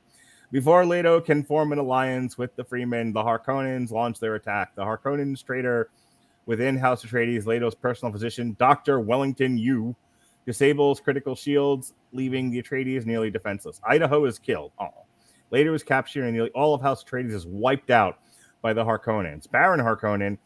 Before 0.53 0.85
Leto 0.85 1.19
can 1.19 1.43
form 1.43 1.73
an 1.73 1.79
alliance 1.79 2.37
with 2.37 2.55
the 2.55 2.63
Fremen, 2.63 3.13
the 3.13 3.21
Harkonnens 3.21 3.91
launch 3.91 4.21
their 4.21 4.35
attack. 4.35 4.73
The 4.73 4.83
Harkonnens 4.83 5.43
traitor 5.43 5.89
within 6.45 6.77
House 6.77 7.03
Atreides, 7.03 7.45
Leto's 7.45 7.75
personal 7.75 8.13
physician, 8.13 8.55
Dr. 8.57 9.01
Wellington 9.01 9.57
Yueh, 9.57 9.93
disables 10.45 11.01
critical 11.01 11.35
shields, 11.35 11.93
leaving 12.13 12.49
the 12.49 12.63
Atreides 12.63 13.05
nearly 13.05 13.29
defenseless. 13.29 13.81
Idaho 13.85 14.23
is 14.23 14.39
killed. 14.39 14.71
Oh. 14.79 15.03
Leto 15.51 15.73
is 15.73 15.83
captured, 15.83 16.23
and 16.23 16.33
nearly 16.33 16.51
all 16.51 16.73
of 16.73 16.81
House 16.81 17.03
Atreides 17.03 17.33
is 17.33 17.45
wiped 17.45 17.89
out 17.89 18.19
by 18.61 18.71
the 18.71 18.85
Harkonnens. 18.85 19.51
Baron 19.51 19.81
Harkonnen 19.81 20.37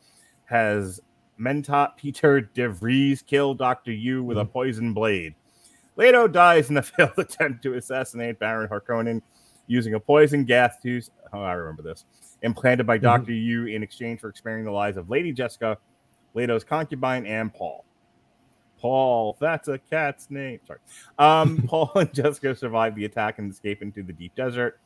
has 0.46 1.00
Mentat 1.40 1.98
Peter 1.98 2.42
De 2.42 3.16
kill 3.28 3.54
Dr. 3.54 3.92
Yueh 3.92 4.24
with 4.24 4.38
a 4.38 4.46
mm. 4.46 4.52
poison 4.52 4.94
blade. 4.94 5.36
Leto 6.02 6.28
dies 6.28 6.72
in 6.72 6.78
a 6.78 6.82
failed 6.82 7.12
attempt 7.20 7.62
to 7.62 7.76
assassinate 7.76 8.40
Baron 8.40 8.68
Harkonnen 8.68 9.22
using 9.68 9.94
a 9.94 10.00
poison 10.00 10.44
gas 10.46 10.80
tube. 10.82 11.04
Oh, 11.32 11.42
I 11.42 11.54
remember 11.54 11.84
this. 11.84 12.06
Implanted 12.42 12.88
by 12.88 12.98
Mhm. 12.98 13.04
Dr. 13.04 13.32
Yueh 13.34 13.76
in 13.76 13.84
exchange 13.84 14.20
for 14.20 14.34
sparing 14.36 14.66
the 14.66 14.72
lives 14.72 14.98
of 14.98 15.12
Lady 15.12 15.32
Jessica, 15.32 15.78
Leto's 16.34 16.64
concubine, 16.64 17.28
and 17.28 17.54
Paul. 17.54 17.86
Paul, 18.80 19.38
that's 19.40 19.68
a 19.68 19.78
cat's 19.78 20.32
name. 20.32 20.60
Sorry. 20.66 20.80
Um, 21.20 21.62
Paul 21.68 21.92
and 21.94 22.12
Jessica 22.12 22.56
survive 22.56 22.96
the 22.96 23.06
attack 23.06 23.38
and 23.38 23.52
escape 23.52 23.84
into 23.84 24.02
the 24.02 24.12
deep 24.12 24.34
desert, 24.34 24.80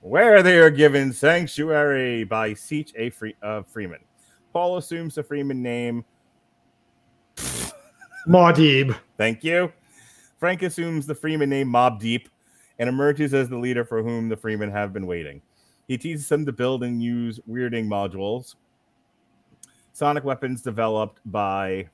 where 0.00 0.42
they 0.42 0.56
are 0.58 0.70
given 0.70 1.12
sanctuary 1.12 2.24
by 2.24 2.52
Seach 2.52 2.92
A. 2.96 3.10
Free- 3.10 3.36
uh, 3.42 3.60
Fremen. 3.62 4.00
Paul 4.54 4.78
assumes 4.78 5.16
the 5.16 5.22
Fremen 5.22 5.56
name. 5.56 6.02
Muad'Dib. 8.26 8.96
Thank 9.18 9.44
you. 9.44 9.70
Frank 10.44 10.60
assumes 10.60 11.06
the 11.06 11.14
Fremen 11.14 11.48
name 11.48 11.68
Mob 11.68 11.98
Deep 11.98 12.28
and 12.78 12.86
emerges 12.86 13.32
as 13.32 13.48
the 13.48 13.56
leader 13.56 13.82
for 13.82 14.02
whom 14.02 14.28
the 14.28 14.36
Fremen 14.36 14.70
have 14.70 14.92
been 14.92 15.06
waiting. 15.06 15.40
He 15.88 15.96
teaches 15.96 16.28
them 16.28 16.44
to 16.44 16.52
build 16.52 16.84
and 16.84 17.02
use 17.02 17.40
weirding 17.48 17.86
modules, 17.86 18.54
sonic 19.94 20.22
weapons 20.22 20.60
developed 20.60 21.18
by 21.24 21.88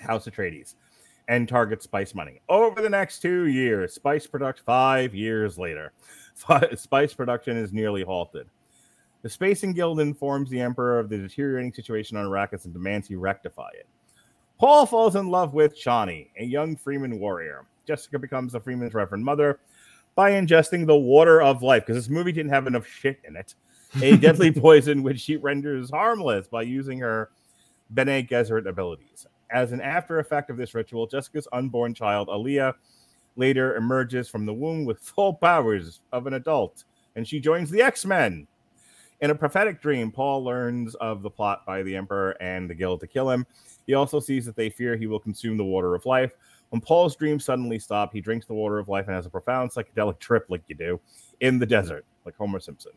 House 0.00 0.26
Atreides, 0.26 0.74
and 1.28 1.48
target 1.48 1.80
spice 1.80 2.12
money. 2.12 2.40
Over 2.48 2.82
the 2.82 2.90
next 2.90 3.20
two 3.20 3.46
years, 3.46 3.94
spice 3.94 4.26
production, 4.26 4.64
five 4.66 5.14
years 5.14 5.56
later, 5.56 5.92
spice 6.74 7.14
production 7.14 7.56
is 7.56 7.72
nearly 7.72 8.02
halted. 8.02 8.48
The 9.22 9.30
Spacing 9.30 9.74
Guild 9.74 10.00
informs 10.00 10.50
the 10.50 10.60
Emperor 10.60 10.98
of 10.98 11.08
the 11.08 11.18
deteriorating 11.18 11.72
situation 11.72 12.16
on 12.16 12.26
Arrakis 12.26 12.64
and 12.64 12.74
demands 12.74 13.06
he 13.06 13.14
rectify 13.14 13.70
it. 13.74 13.86
Paul 14.58 14.86
falls 14.86 15.14
in 15.14 15.28
love 15.28 15.54
with 15.54 15.78
Chani, 15.78 16.30
a 16.36 16.44
young 16.44 16.76
Fremen 16.76 17.18
warrior. 17.20 17.64
Jessica 17.86 18.18
becomes 18.18 18.52
the 18.52 18.60
Fremen's 18.60 18.92
Reverend 18.92 19.24
Mother 19.24 19.60
by 20.16 20.32
ingesting 20.32 20.84
the 20.84 20.96
water 20.96 21.40
of 21.40 21.62
life, 21.62 21.86
because 21.86 22.02
this 22.02 22.12
movie 22.12 22.32
didn't 22.32 22.52
have 22.52 22.66
enough 22.66 22.86
shit 22.86 23.20
in 23.24 23.36
it. 23.36 23.54
A 24.02 24.16
deadly 24.18 24.50
poison 24.50 25.04
which 25.04 25.20
she 25.20 25.36
renders 25.36 25.90
harmless 25.90 26.48
by 26.48 26.62
using 26.62 26.98
her 26.98 27.30
Bene 27.90 28.24
Gesserit 28.24 28.68
abilities. 28.68 29.26
As 29.50 29.70
an 29.70 29.80
after 29.80 30.18
effect 30.18 30.50
of 30.50 30.56
this 30.56 30.74
ritual, 30.74 31.06
Jessica's 31.06 31.46
unborn 31.52 31.94
child, 31.94 32.28
Alia, 32.28 32.74
later 33.36 33.76
emerges 33.76 34.28
from 34.28 34.44
the 34.44 34.52
womb 34.52 34.84
with 34.84 34.98
full 34.98 35.34
powers 35.34 36.00
of 36.12 36.26
an 36.26 36.34
adult, 36.34 36.82
and 37.14 37.26
she 37.26 37.38
joins 37.38 37.70
the 37.70 37.80
X 37.80 38.04
Men. 38.04 38.48
In 39.20 39.30
a 39.30 39.34
prophetic 39.34 39.80
dream, 39.80 40.10
Paul 40.10 40.44
learns 40.44 40.96
of 40.96 41.22
the 41.22 41.30
plot 41.30 41.64
by 41.64 41.82
the 41.82 41.96
Emperor 41.96 42.36
and 42.40 42.68
the 42.68 42.74
Guild 42.74 43.00
to 43.00 43.06
kill 43.06 43.30
him. 43.30 43.46
He 43.88 43.94
also 43.94 44.20
sees 44.20 44.44
that 44.44 44.54
they 44.54 44.68
fear 44.68 44.96
he 44.96 45.06
will 45.06 45.18
consume 45.18 45.56
the 45.56 45.64
water 45.64 45.94
of 45.94 46.04
life. 46.04 46.32
When 46.68 46.82
Paul's 46.82 47.16
dreams 47.16 47.46
suddenly 47.46 47.78
stop, 47.78 48.12
he 48.12 48.20
drinks 48.20 48.44
the 48.44 48.52
water 48.52 48.78
of 48.78 48.86
life 48.86 49.06
and 49.06 49.16
has 49.16 49.24
a 49.24 49.30
profound 49.30 49.72
psychedelic 49.72 50.18
trip, 50.20 50.44
like 50.50 50.62
you 50.68 50.74
do, 50.74 51.00
in 51.40 51.58
the 51.58 51.64
desert, 51.64 52.04
like 52.26 52.36
Homer 52.36 52.60
Simpson. 52.60 52.92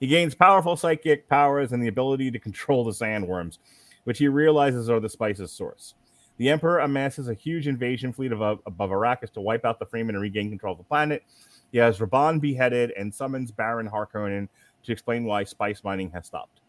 He 0.00 0.08
gains 0.08 0.34
powerful 0.34 0.76
psychic 0.76 1.28
powers 1.28 1.70
and 1.70 1.80
the 1.80 1.86
ability 1.86 2.32
to 2.32 2.40
control 2.40 2.84
the 2.84 2.90
sandworms, 2.90 3.58
which 4.02 4.18
he 4.18 4.26
realizes 4.26 4.90
are 4.90 4.98
the 4.98 5.08
spice's 5.08 5.52
source. 5.52 5.94
The 6.36 6.50
Emperor 6.50 6.80
amasses 6.80 7.28
a 7.28 7.34
huge 7.34 7.68
invasion 7.68 8.12
fleet 8.12 8.32
above, 8.32 8.58
above 8.66 8.90
Arrakis 8.90 9.32
to 9.34 9.40
wipe 9.40 9.64
out 9.64 9.78
the 9.78 9.86
Fremen 9.86 10.10
and 10.10 10.20
regain 10.20 10.50
control 10.50 10.72
of 10.72 10.78
the 10.78 10.84
planet. 10.84 11.22
He 11.70 11.78
has 11.78 12.00
Rabban 12.00 12.40
beheaded 12.40 12.90
and 12.96 13.14
summons 13.14 13.52
Baron 13.52 13.88
Harkonnen 13.88 14.48
to 14.82 14.92
explain 14.92 15.22
why 15.22 15.44
spice 15.44 15.84
mining 15.84 16.10
has 16.10 16.26
stopped. 16.26 16.60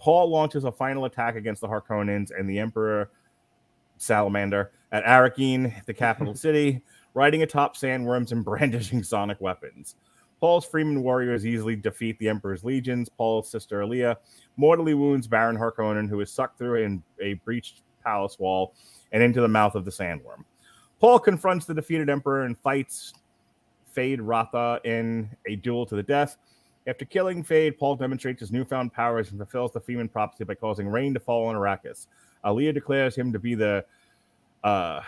Paul 0.00 0.30
launches 0.30 0.64
a 0.64 0.72
final 0.72 1.04
attack 1.04 1.36
against 1.36 1.60
the 1.60 1.68
Harkonnens 1.68 2.30
and 2.36 2.48
the 2.48 2.58
Emperor 2.58 3.10
Salamander 3.98 4.72
at 4.92 5.04
Arrakeen, 5.04 5.84
the 5.84 5.92
capital 5.92 6.34
city, 6.46 6.80
riding 7.12 7.42
atop 7.42 7.76
sandworms 7.76 8.32
and 8.32 8.42
brandishing 8.44 9.02
sonic 9.02 9.40
weapons. 9.40 9.96
Paul's 10.40 10.66
Fremen 10.66 11.02
warriors 11.02 11.44
easily 11.44 11.76
defeat 11.76 12.18
the 12.18 12.30
Emperor's 12.30 12.64
legions. 12.64 13.10
Paul's 13.10 13.50
sister 13.50 13.82
Alia 13.82 14.16
mortally 14.56 14.94
wounds 14.94 15.28
Baron 15.28 15.58
Harkonnen, 15.58 16.08
who 16.08 16.20
is 16.20 16.32
sucked 16.32 16.56
through 16.56 17.02
a 17.20 17.34
breached 17.44 17.82
palace 18.02 18.38
wall 18.38 18.74
and 19.12 19.22
into 19.22 19.42
the 19.42 19.48
mouth 19.48 19.74
of 19.74 19.84
the 19.84 19.90
sandworm. 19.90 20.44
Paul 20.98 21.18
confronts 21.18 21.66
the 21.66 21.74
defeated 21.74 22.08
Emperor 22.08 22.44
and 22.44 22.56
fights 22.56 23.12
Feyd-Rautha 23.94 24.82
in 24.84 25.28
a 25.46 25.56
duel 25.56 25.84
to 25.84 25.94
the 25.94 26.02
death. 26.02 26.38
After 26.86 27.04
killing 27.04 27.44
Feyd, 27.44 27.78
Paul 27.78 27.96
demonstrates 27.96 28.40
his 28.40 28.50
newfound 28.50 28.92
powers 28.92 29.30
and 29.30 29.38
fulfills 29.38 29.72
the 29.72 29.80
Fremen 29.80 30.10
prophecy 30.10 30.44
by 30.44 30.54
causing 30.54 30.88
rain 30.88 31.12
to 31.14 31.20
fall 31.20 31.46
on 31.46 31.54
Arrakis. 31.54 32.06
Alia 32.44 32.72
declares 32.72 33.14
him 33.14 33.32
to 33.32 33.38
be 33.38 33.54
the 33.54 33.84
uh, 34.64 35.02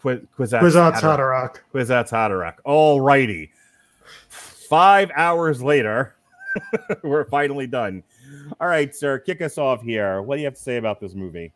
Quiz- 0.00 0.22
Kwisatz 0.36 0.60
Kwisatz 0.60 1.00
Haderach. 1.00 1.58
Kwisatz 1.72 2.10
Haderach. 2.10 2.56
All 2.64 3.00
righty. 3.00 3.52
Five 4.28 5.10
hours 5.14 5.62
later, 5.62 6.16
we're 7.02 7.24
finally 7.26 7.66
done. 7.66 8.02
All 8.60 8.68
right, 8.68 8.94
sir, 8.94 9.18
kick 9.18 9.40
us 9.40 9.56
off 9.56 9.82
here. 9.82 10.20
What 10.20 10.36
do 10.36 10.40
you 10.40 10.46
have 10.46 10.54
to 10.54 10.60
say 10.60 10.76
about 10.76 11.00
this 11.00 11.14
movie? 11.14 11.52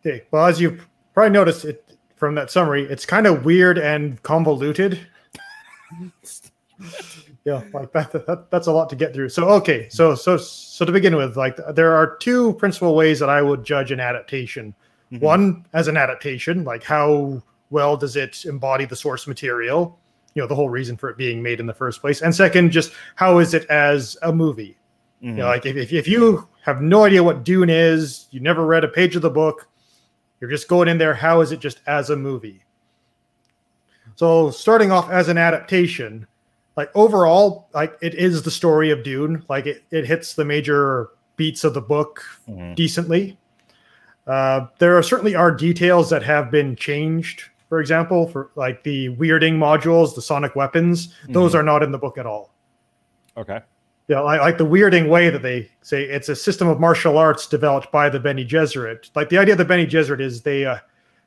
Okay. 0.00 0.24
Well, 0.30 0.46
as 0.46 0.60
you 0.60 0.80
probably 1.12 1.30
noticed 1.30 1.64
it 1.64 1.96
from 2.16 2.34
that 2.36 2.50
summary, 2.50 2.84
it's 2.84 3.06
kind 3.06 3.26
of 3.26 3.44
weird 3.44 3.78
and 3.78 4.22
convoluted. 4.22 4.98
yeah, 7.44 7.62
like 7.72 7.92
that, 7.92 8.12
that. 8.12 8.50
That's 8.50 8.66
a 8.66 8.72
lot 8.72 8.88
to 8.90 8.96
get 8.96 9.12
through. 9.12 9.28
So, 9.28 9.48
okay. 9.50 9.88
So, 9.90 10.14
so, 10.14 10.36
so 10.36 10.84
to 10.84 10.92
begin 10.92 11.14
with, 11.14 11.36
like 11.36 11.58
there 11.74 11.94
are 11.94 12.16
two 12.16 12.54
principal 12.54 12.94
ways 12.94 13.18
that 13.20 13.28
I 13.28 13.42
would 13.42 13.64
judge 13.64 13.90
an 13.90 14.00
adaptation. 14.00 14.74
Mhm. 15.12 15.20
One, 15.20 15.66
as 15.74 15.86
an 15.88 15.96
adaptation, 15.96 16.64
like 16.64 16.82
how 16.82 17.42
well 17.70 17.96
does 17.96 18.16
it 18.16 18.44
embody 18.46 18.86
the 18.86 18.96
source 18.96 19.26
material? 19.26 19.98
You 20.34 20.42
know, 20.42 20.48
the 20.48 20.54
whole 20.54 20.70
reason 20.70 20.96
for 20.96 21.10
it 21.10 21.16
being 21.16 21.42
made 21.42 21.60
in 21.60 21.66
the 21.66 21.74
first 21.74 22.00
place. 22.00 22.22
And 22.22 22.34
second, 22.34 22.70
just 22.70 22.92
how 23.14 23.38
is 23.38 23.52
it 23.54 23.66
as 23.66 24.16
a 24.22 24.32
movie? 24.32 24.78
Mhm. 25.22 25.28
You 25.28 25.32
know, 25.34 25.46
like 25.46 25.66
if, 25.66 25.76
if, 25.76 25.92
if 25.92 26.08
you 26.08 26.48
have 26.62 26.80
no 26.80 27.04
idea 27.04 27.22
what 27.22 27.44
Dune 27.44 27.68
is, 27.68 28.26
you 28.30 28.40
never 28.40 28.64
read 28.64 28.84
a 28.84 28.88
page 28.88 29.16
of 29.16 29.22
the 29.22 29.30
book, 29.30 29.68
you're 30.40 30.50
just 30.50 30.66
going 30.66 30.88
in 30.88 30.96
there. 30.96 31.14
How 31.14 31.42
is 31.42 31.52
it 31.52 31.60
just 31.60 31.80
as 31.86 32.08
a 32.08 32.16
movie? 32.16 32.62
So 34.16 34.50
starting 34.50 34.90
off 34.92 35.10
as 35.10 35.28
an 35.28 35.38
adaptation, 35.38 36.26
like 36.76 36.90
overall, 36.94 37.68
like 37.74 37.96
it 38.02 38.14
is 38.14 38.42
the 38.42 38.50
story 38.50 38.90
of 38.90 39.02
Dune. 39.02 39.44
Like 39.48 39.66
it, 39.66 39.84
it 39.90 40.06
hits 40.06 40.34
the 40.34 40.44
major 40.44 41.08
beats 41.36 41.64
of 41.64 41.74
the 41.74 41.80
book 41.80 42.22
Mhm. 42.48 42.74
decently. 42.74 43.38
Uh, 44.26 44.66
there 44.78 44.96
are 44.96 45.02
certainly 45.02 45.34
are 45.34 45.50
details 45.50 46.10
that 46.10 46.22
have 46.22 46.50
been 46.50 46.76
changed. 46.76 47.44
For 47.68 47.80
example, 47.80 48.28
for 48.28 48.50
like 48.54 48.82
the 48.82 49.10
weirding 49.16 49.54
modules, 49.58 50.14
the 50.14 50.22
sonic 50.22 50.54
weapons, 50.56 51.14
those 51.28 51.54
are 51.54 51.62
not 51.62 51.82
in 51.82 51.92
the 51.92 51.98
book 51.98 52.18
at 52.18 52.26
all. 52.26 52.52
Okay. 53.36 53.60
Yeah, 54.06 54.20
like, 54.20 54.40
like 54.40 54.58
the 54.58 54.66
weirding 54.66 55.08
way 55.08 55.30
that 55.30 55.42
they 55.42 55.70
say 55.82 56.04
it's 56.04 56.28
a 56.28 56.36
system 56.36 56.68
of 56.68 56.78
martial 56.78 57.16
arts 57.18 57.46
developed 57.46 57.90
by 57.90 58.08
the 58.08 58.20
Bene 58.20 58.44
Gesserit. 58.44 59.10
Like 59.14 59.28
the 59.28 59.38
idea 59.38 59.54
of 59.54 59.58
the 59.58 59.64
Bene 59.64 59.86
Gesserit 59.86 60.20
is 60.20 60.42
they 60.42 60.66
uh, 60.66 60.76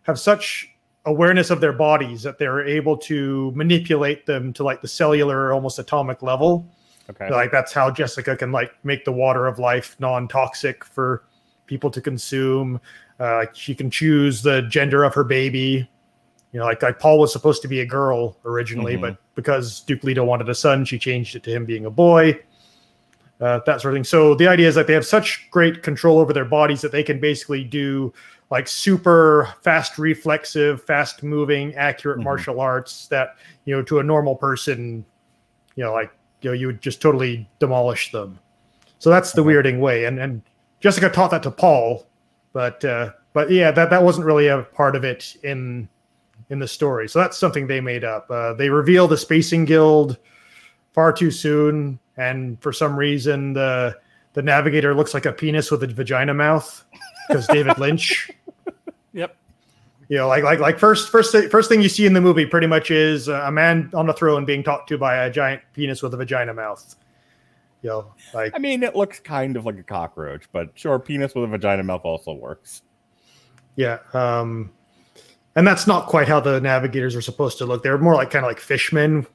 have 0.03 0.19
such 0.19 0.73
awareness 1.07 1.49
of 1.49 1.61
their 1.61 1.73
bodies 1.73 2.21
that 2.21 2.37
they're 2.37 2.65
able 2.67 2.95
to 2.97 3.51
manipulate 3.55 4.25
them 4.25 4.53
to 4.53 4.63
like 4.63 4.81
the 4.81 4.87
cellular, 4.87 5.53
almost 5.53 5.79
atomic 5.79 6.21
level. 6.21 6.67
Okay. 7.09 7.31
Like 7.31 7.51
that's 7.51 7.71
how 7.73 7.89
Jessica 7.89 8.35
can 8.35 8.51
like 8.51 8.73
make 8.83 9.05
the 9.05 9.11
water 9.13 9.47
of 9.47 9.57
life 9.57 9.95
non-toxic 9.99 10.83
for 10.83 11.23
people 11.65 11.89
to 11.89 12.01
consume. 12.01 12.79
Uh, 13.19 13.45
she 13.53 13.73
can 13.73 13.89
choose 13.89 14.41
the 14.41 14.61
gender 14.63 15.03
of 15.03 15.13
her 15.13 15.23
baby. 15.23 15.89
You 16.51 16.59
know, 16.59 16.65
like 16.65 16.83
like 16.83 16.99
Paul 16.99 17.19
was 17.19 17.31
supposed 17.31 17.61
to 17.61 17.67
be 17.67 17.79
a 17.79 17.85
girl 17.85 18.37
originally, 18.45 18.97
Mhm. 18.97 19.01
but 19.01 19.17
because 19.35 19.81
Duke 19.81 20.03
Leto 20.03 20.23
wanted 20.25 20.49
a 20.49 20.55
son, 20.55 20.85
she 20.85 20.99
changed 20.99 21.35
it 21.35 21.43
to 21.43 21.51
him 21.51 21.65
being 21.65 21.85
a 21.85 21.89
boy. 21.89 22.39
Uh, 23.39 23.59
that 23.65 23.79
sort 23.81 23.93
of 23.93 23.97
thing. 23.97 24.03
So 24.03 24.33
the 24.33 24.47
idea 24.47 24.67
is 24.67 24.75
that 24.75 24.87
they 24.87 24.93
have 24.93 25.05
such 25.05 25.47
great 25.51 25.83
control 25.83 26.17
over 26.19 26.33
their 26.33 26.45
bodies 26.45 26.81
that 26.81 26.91
they 26.91 27.03
can 27.03 27.19
basically 27.19 27.63
do 27.63 28.11
like 28.49 28.67
super 28.67 29.53
fast 29.61 29.97
reflexive, 29.97 30.81
fast 30.83 31.21
moving, 31.23 31.75
accurate 31.75 32.19
Mhm. 32.19 32.23
martial 32.23 32.61
arts 32.61 33.07
that, 33.07 33.35
you 33.65 33.75
know, 33.75 33.81
to 33.83 33.99
a 33.99 34.03
normal 34.03 34.35
person, 34.35 35.03
you 35.75 35.83
know, 35.83 35.91
like, 35.93 36.11
you 36.41 36.49
know, 36.49 36.53
you 36.53 36.67
would 36.67 36.81
just 36.81 37.01
totally 37.01 37.49
demolish 37.59 38.11
them. 38.11 38.39
So 38.99 39.09
that's 39.09 39.33
the 39.33 39.41
Okay. 39.41 39.51
weirding 39.53 39.79
way. 39.79 40.05
And 40.05 40.19
and 40.19 40.41
Jessica 40.79 41.09
taught 41.09 41.31
that 41.31 41.43
to 41.43 41.51
Paul, 41.51 42.07
but 42.53 42.83
uh 42.85 43.11
but 43.33 43.51
yeah, 43.51 43.69
that 43.71 43.89
that 43.89 44.01
wasn't 44.03 44.25
really 44.25 44.47
a 44.47 44.63
part 44.63 44.95
of 44.95 45.03
it 45.03 45.35
in 45.43 45.87
in 46.49 46.59
the 46.59 46.67
story. 46.67 47.09
So 47.09 47.19
that's 47.19 47.37
something 47.37 47.67
they 47.67 47.81
made 47.81 48.03
up. 48.05 48.31
Uh, 48.31 48.53
they 48.53 48.69
reveal 48.69 49.07
the 49.07 49.17
Spacing 49.17 49.65
Guild 49.65 50.17
far 50.93 51.11
too 51.11 51.29
soon, 51.31 51.99
and 52.15 52.59
for 52.61 52.71
some 52.71 52.95
reason 52.95 53.51
the 53.53 53.97
the 54.33 54.41
navigator 54.41 54.93
looks 54.95 55.13
like 55.13 55.25
a 55.25 55.33
penis 55.33 55.69
with 55.69 55.83
a 55.83 55.87
vagina 55.87 56.33
mouth 56.33 56.85
because 57.27 57.47
David 57.47 57.77
Lynch. 57.77 58.29
You 60.09 60.17
know, 60.17 60.27
like 60.27 60.43
like 60.43 60.59
like 60.59 60.79
first 60.79 61.09
first 61.09 61.35
first 61.51 61.67
thing 61.69 61.81
you 61.81 61.89
see 61.89 62.05
in 62.05 62.13
the 62.13 62.21
movie 62.21 62.45
pretty 62.45 62.67
much 62.67 62.91
is 62.91 63.27
a 63.27 63.51
man 63.51 63.89
on 63.93 64.09
a 64.09 64.13
throne 64.13 64.45
being 64.45 64.63
talked 64.63 64.87
to 64.89 64.97
by 64.97 65.25
a 65.25 65.29
giant 65.29 65.61
penis 65.73 66.01
with 66.01 66.13
a 66.13 66.17
vagina 66.17 66.53
mouth. 66.53 66.95
You 67.81 67.89
know, 67.89 68.13
like 68.33 68.53
I 68.55 68.59
mean, 68.59 68.83
it 68.83 68.95
looks 68.95 69.19
kind 69.19 69.57
of 69.57 69.65
like 69.65 69.77
a 69.77 69.83
cockroach, 69.83 70.45
but 70.53 70.69
sure, 70.75 70.97
penis 70.97 71.35
with 71.35 71.43
a 71.43 71.47
vagina 71.47 71.83
mouth 71.83 72.01
also 72.05 72.33
works. 72.33 72.81
yeah. 73.75 73.99
Um, 74.13 74.71
and 75.55 75.67
that's 75.67 75.87
not 75.87 76.07
quite 76.07 76.27
how 76.27 76.39
the 76.39 76.61
navigators 76.61 77.15
are 77.15 77.21
supposed 77.21 77.57
to 77.57 77.65
look. 77.65 77.83
They're 77.83 77.97
more 77.97 78.13
like 78.15 78.29
kind 78.29 78.45
of 78.45 78.49
like 78.49 78.59
fishmen. 78.59 79.27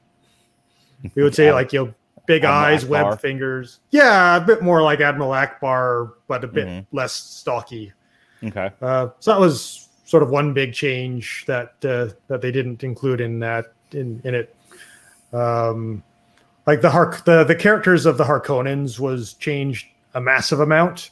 We 1.15 1.21
would 1.23 1.35
say 1.35 1.51
like 1.53 1.71
you 1.71 1.85
know, 1.85 1.93
big 2.25 2.43
Admiral 2.45 2.63
eyes, 2.65 2.83
Ackbar. 2.85 2.89
webbed 2.89 3.21
fingers. 3.21 3.79
Yeah, 3.91 4.37
a 4.37 4.41
bit 4.41 4.61
more 4.63 4.81
like 4.81 5.01
Admiral 5.01 5.29
Ackbar, 5.31 6.13
but 6.27 6.43
a 6.43 6.47
bit 6.47 6.67
Mhm. 6.67 6.85
less 6.91 7.13
stocky. 7.13 7.93
Okay. 8.43 8.71
Uh, 8.81 9.09
so 9.19 9.31
that 9.31 9.39
was 9.39 9.82
sort 10.13 10.21
of 10.21 10.29
one 10.29 10.53
big 10.53 10.73
change 10.73 11.43
that 11.47 11.73
uh, 11.83 12.07
that 12.27 12.39
they 12.39 12.51
didn't 12.51 12.83
include 12.83 13.19
in 13.19 13.39
that 13.39 13.73
in 13.93 14.21
in 14.23 14.35
it. 14.35 14.55
Um, 15.33 16.03
like 16.67 16.81
the 16.81 16.91
Hark 16.91 17.25
the 17.25 17.43
the 17.43 17.55
characters 17.55 18.05
of 18.05 18.19
the 18.19 18.23
Harkonnens 18.23 18.99
was 18.99 19.33
changed 19.33 19.87
a 20.13 20.21
massive 20.21 20.59
amount. 20.59 21.09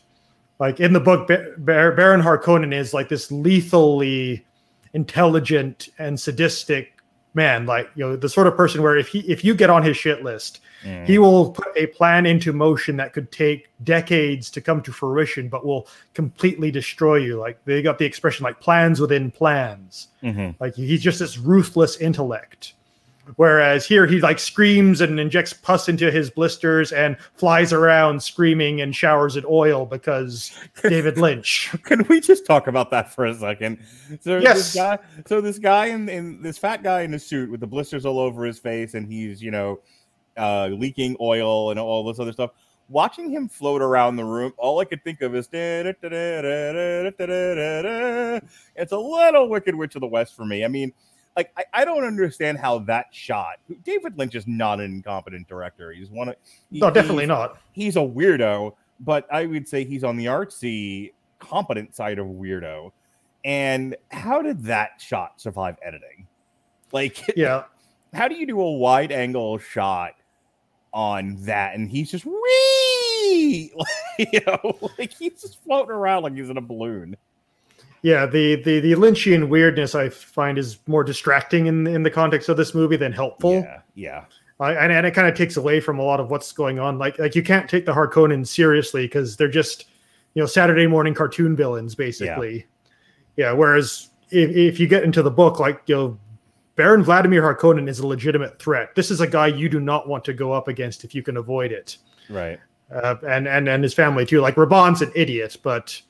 Like 0.60 0.80
in 0.80 0.94
the 0.94 1.00
book, 1.00 1.28
Ba- 1.28 1.56
Bar- 1.58 1.94
Baron 1.94 2.22
Harkonnen 2.22 2.76
is 2.76 2.94
like 2.94 3.10
this 3.10 3.32
lethally 3.32 4.46
intelligent 4.94 5.90
and 5.98 6.20
sadistic 6.20 7.01
man. 7.34 7.66
Like 7.66 7.90
you 7.96 8.04
know 8.04 8.16
the 8.16 8.30
sort 8.30 8.48
of 8.48 8.56
person 8.56 8.82
where 8.82 8.98
if 8.98 9.08
he 9.08 9.20
if 9.22 9.44
you 9.44 9.54
get 9.56 9.70
on 9.70 9.84
his 9.84 9.98
shit 9.98 10.24
list, 10.24 10.60
Mm. 10.84 11.06
he 11.06 11.20
will 11.20 11.52
put 11.52 11.68
a 11.76 11.86
plan 11.86 12.26
into 12.26 12.52
motion 12.52 12.98
that 12.98 13.14
could 13.14 13.32
take 13.32 13.70
decades 13.84 14.50
to 14.50 14.62
come 14.62 14.82
to 14.82 14.92
fruition, 14.92 15.48
but 15.48 15.64
will 15.64 15.88
completely 16.16 16.72
destroy 16.72 17.18
you. 17.18 17.38
Like 17.38 17.64
they 17.66 17.84
got 17.84 18.00
the 18.00 18.06
expression 18.06 18.44
like 18.44 18.60
plans 18.60 19.00
within 19.00 19.30
plans. 19.30 20.08
Mhm. 20.24 20.56
Like 20.60 20.74
he's 20.74 21.04
just 21.04 21.20
this 21.20 21.38
ruthless 21.38 21.98
intellect. 21.98 22.74
Whereas 23.36 23.86
here 23.86 24.06
he 24.06 24.20
like 24.22 24.40
screams 24.40 25.02
and 25.02 25.20
injects 25.20 25.54
pus 25.54 25.88
into 25.90 26.12
his 26.12 26.30
blisters 26.30 26.92
and 26.92 27.18
flies 27.34 27.74
around 27.74 28.22
screaming 28.24 28.82
and 28.82 28.96
showers 28.96 29.36
it 29.36 29.46
oil 29.46 29.86
because 29.86 30.52
David 30.84 31.18
Lynch. 31.18 31.74
Can 31.84 32.06
we 32.08 32.20
just 32.20 32.46
talk 32.46 32.68
about 32.68 32.92
that 32.92 33.14
for 33.14 33.26
a 33.26 33.34
second? 33.34 33.80
So 34.22 34.40
Yes. 34.40 34.58
this 34.58 34.76
guy, 34.76 35.00
so 35.26 35.42
this 35.42 35.60
guy 35.60 35.88
in, 35.88 36.10
in 36.10 36.42
this 36.42 36.58
fat 36.58 36.84
guy 36.84 37.02
in 37.02 37.14
a 37.14 37.20
suit 37.20 37.52
with 37.52 37.60
the 37.60 37.68
blisters 37.68 38.06
all 38.06 38.20
over 38.20 38.46
his 38.46 38.60
face, 38.60 38.94
and 38.94 39.08
he's 39.08 39.42
you 39.42 39.52
know 39.52 39.80
uh, 40.38 40.68
leaking 40.68 41.16
oil 41.20 41.72
and 41.72 41.80
all 41.80 42.04
this 42.04 42.20
other 42.20 42.32
stuff. 42.32 42.52
Watching 42.90 43.30
him 43.30 43.48
float 43.48 43.82
around 43.82 44.18
the 44.18 44.26
room, 44.26 44.52
all 44.58 44.80
I 44.80 44.86
could 44.86 45.02
think 45.04 45.22
of 45.22 45.34
is 45.34 45.48
it's 45.54 46.02
a 48.92 48.98
little 48.98 49.48
Wicked 49.48 49.76
Witch 49.76 49.96
of 49.96 50.02
the 50.02 50.08
West 50.08 50.36
for 50.36 50.46
me. 50.46 50.66
I 50.66 50.68
mean, 50.68 50.92
like 51.38 51.52
I, 51.58 51.64
I 51.74 51.86
don't 51.86 52.04
understand 52.04 52.58
how 52.58 52.80
that 52.80 53.08
shot. 53.12 53.56
David 53.84 54.18
Lynch 54.18 54.36
is 54.36 54.46
not 54.48 54.80
an 54.80 54.86
incompetent 54.92 55.48
director. 55.48 55.92
He's 55.92 56.10
one 56.10 56.30
of 56.30 56.36
No, 56.72 56.90
definitely 56.92 57.24
he's- 57.24 57.30
not. 57.30 57.58
he's 57.72 57.96
a 57.96 58.00
weirdo, 58.00 58.76
but 59.00 59.28
I 59.32 59.46
would 59.46 59.68
say 59.68 59.84
he's 59.86 60.04
on 60.04 60.18
the 60.18 60.26
artsy, 60.26 61.14
competent 61.40 61.96
side 61.96 62.20
of 62.20 62.28
weirdo. 62.28 62.92
And 63.44 63.96
how 64.12 64.42
did 64.42 64.64
that 64.66 65.00
shot 65.02 65.42
survive 65.42 65.78
editing? 65.82 66.28
Like, 66.92 67.34
Yeah. 67.36 67.64
how 68.14 68.28
do 68.28 68.36
you 68.36 68.46
do 68.46 68.60
a 68.62 68.72
wide 68.74 69.12
angle 69.12 69.58
shot 69.58 70.14
on 70.94 71.38
that? 71.42 71.74
And 71.76 71.90
he's 71.90 72.12
just 72.12 72.26
wee, 72.26 73.72
you 74.20 74.42
know, 74.46 74.78
like 75.00 75.14
he's 75.14 75.42
just 75.42 75.64
floating 75.64 75.92
around 75.92 76.24
like 76.24 76.36
he's 76.36 76.50
in 76.50 76.58
a 76.58 76.62
balloon. 76.62 77.16
Yeah, 78.04 78.26
the, 78.26 78.56
the 78.56 78.80
the 78.80 78.94
Lynchian 78.94 79.48
weirdness 79.48 79.94
I 79.94 80.10
find 80.10 80.58
is 80.58 80.80
more 80.88 81.04
distracting 81.04 81.68
in 81.68 81.86
in 81.86 82.04
the 82.04 82.10
context 82.10 82.50
of 82.50 82.58
this 82.58 82.74
movie 82.74 82.98
than 82.98 83.12
helpful. 83.12 83.54
Yeah, 83.54 83.82
yeah, 83.94 84.26
I, 84.60 84.74
and, 84.74 84.92
and 84.92 85.06
it 85.06 85.12
kind 85.12 85.28
of 85.28 85.36
takes 85.36 85.56
away 85.58 85.80
from 85.80 86.00
a 86.00 86.04
lot 86.04 86.20
of 86.20 86.32
what's 86.32 86.52
going 86.52 86.80
on. 86.80 86.98
Like 86.98 87.20
like 87.20 87.36
you 87.36 87.44
can't 87.44 87.70
take 87.70 87.86
the 87.86 87.94
Harkonnen 87.94 88.48
seriously 88.48 89.06
because 89.06 89.38
they're 89.38 89.48
just 89.48 89.86
you 90.34 90.42
know 90.42 90.48
Saturday 90.48 90.88
morning 90.88 91.14
cartoon 91.14 91.56
villains 91.56 91.94
basically. 91.96 92.66
Yeah. 93.38 93.54
whereas 93.54 94.10
if, 94.32 94.50
if 94.52 94.80
you 94.80 94.88
get 94.88 95.04
into 95.04 95.22
the 95.22 95.32
book, 95.32 95.60
like 95.60 95.82
you 95.86 95.96
know, 95.96 96.20
Baron 96.76 97.04
Vladimir 97.04 97.42
Harkonnen 97.42 97.88
is 97.88 98.00
a 98.00 98.08
legitimate 98.08 98.60
threat. 98.60 98.96
This 98.96 99.12
is 99.12 99.22
a 99.22 99.28
guy 99.28 99.48
you 99.48 99.70
do 99.70 99.80
not 99.80 100.08
want 100.08 100.26
to 100.26 100.34
go 100.34 100.52
up 100.52 100.68
against 100.68 101.04
if 101.04 101.14
you 101.14 101.22
can 101.22 101.38
avoid 101.38 101.72
it. 101.72 101.98
right. 102.30 102.60
Uh, 102.92 103.16
and 103.26 103.48
and 103.48 103.70
and 103.70 103.84
his 103.84 103.94
family 103.94 104.26
too. 104.26 104.42
Like 104.42 104.58
Rabban's 104.58 105.02
an 105.02 105.14
idiot, 105.16 105.56
but 105.64 106.02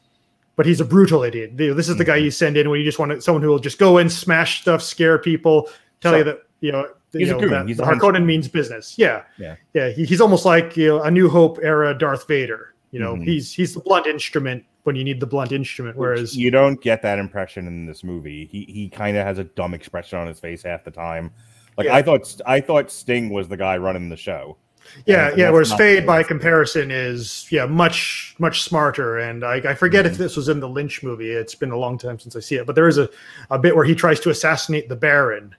but 0.56 0.66
he's 0.66 0.80
a 0.82 0.86
brutal 0.86 1.24
idiot. 1.24 1.52
This 1.56 1.90
is 1.90 1.98
the 1.98 2.06
guy 2.06 2.20
Mhm. 2.20 2.24
you 2.26 2.32
send 2.32 2.58
in 2.58 2.70
when 2.70 2.80
you 2.80 2.86
just 2.86 3.00
want 3.00 3.24
someone 3.24 3.42
who 3.42 3.50
will 3.50 3.60
just 3.60 3.80
go 3.80 3.98
in, 3.98 4.10
smash 4.10 4.62
stuff, 4.62 4.82
scare 4.82 5.18
people, 5.18 5.70
tell 6.02 6.12
So- 6.14 6.18
you 6.18 6.24
that 6.26 6.40
you 6.62 6.72
know, 6.72 6.88
He's 7.14 7.28
you 7.28 7.34
know 7.34 7.40
that 7.50 7.68
He's 7.68 7.78
Harkonnen 7.78 8.24
means 8.26 8.48
business. 8.48 8.96
Yeah, 8.98 9.24
Yeah. 9.38 9.56
yeah. 9.74 9.90
He, 9.90 10.06
he's 10.06 10.22
almost 10.22 10.46
like 10.46 10.78
you 10.78 10.88
know 10.88 11.02
a 11.02 11.12
New 11.12 11.28
Hope 11.30 11.60
era 11.62 11.94
Darth 11.98 12.28
Vader. 12.28 12.74
You 12.92 13.00
know, 13.00 13.16
Mhm. 13.16 13.24
he's 13.26 13.52
he's 13.52 13.74
the 13.74 13.80
blunt 13.82 14.06
instrument 14.08 14.64
when 14.84 14.96
you 14.96 15.04
need 15.04 15.20
the 15.20 15.26
blunt 15.28 15.52
instrument. 15.52 15.98
Whereas 15.98 16.38
you 16.38 16.52
don't 16.52 16.80
get 16.82 17.02
that 17.02 17.20
impression 17.20 17.68
in 17.68 17.86
this 17.86 18.04
movie. 18.04 18.48
He 18.52 18.66
he 18.70 18.90
kind 18.90 19.18
of 19.18 19.26
has 19.26 19.40
a 19.40 19.44
dumb 19.44 19.74
expression 19.74 20.20
on 20.20 20.28
his 20.28 20.40
face 20.40 20.64
half 20.64 20.84
the 20.86 20.92
time. 20.92 21.32
Like 21.78 21.88
Yeah. 21.88 21.96
I 21.96 22.02
thought, 22.02 22.36
I 22.46 22.60
thought 22.62 22.92
Sting 22.92 23.30
was 23.30 23.48
the 23.48 23.58
guy 23.58 23.78
running 23.78 24.10
the 24.10 24.18
show. 24.18 24.58
Yeah, 25.06 25.30
And 25.30 25.38
yeah. 25.38 25.50
Whereas 25.50 25.72
Feyd, 25.72 26.06
by 26.06 26.24
comparison, 26.24 26.92
is 26.92 27.48
yeah 27.50 27.66
much 27.66 28.36
much 28.40 28.62
smarter. 28.64 29.20
And 29.20 29.44
I, 29.44 29.56
I 29.58 29.74
forget 29.74 30.06
Mhm. 30.06 30.10
if 30.12 30.18
this 30.18 30.36
was 30.36 30.50
in 30.50 30.60
the 30.60 30.70
Lynch 30.70 31.04
movie. 31.04 31.32
It's 31.32 31.56
been 31.56 31.72
a 31.72 31.78
long 31.78 31.98
time 31.98 32.20
since 32.20 32.36
I 32.36 32.40
see 32.40 32.56
it, 32.56 32.66
but 32.66 32.76
there 32.76 32.88
is 32.88 32.98
a, 32.98 33.10
a 33.50 33.58
bit 33.60 33.76
where 33.76 33.86
he 33.86 33.96
tries 33.96 34.20
to 34.22 34.30
assassinate 34.30 34.90
the 34.90 34.96
Baron, 34.96 35.56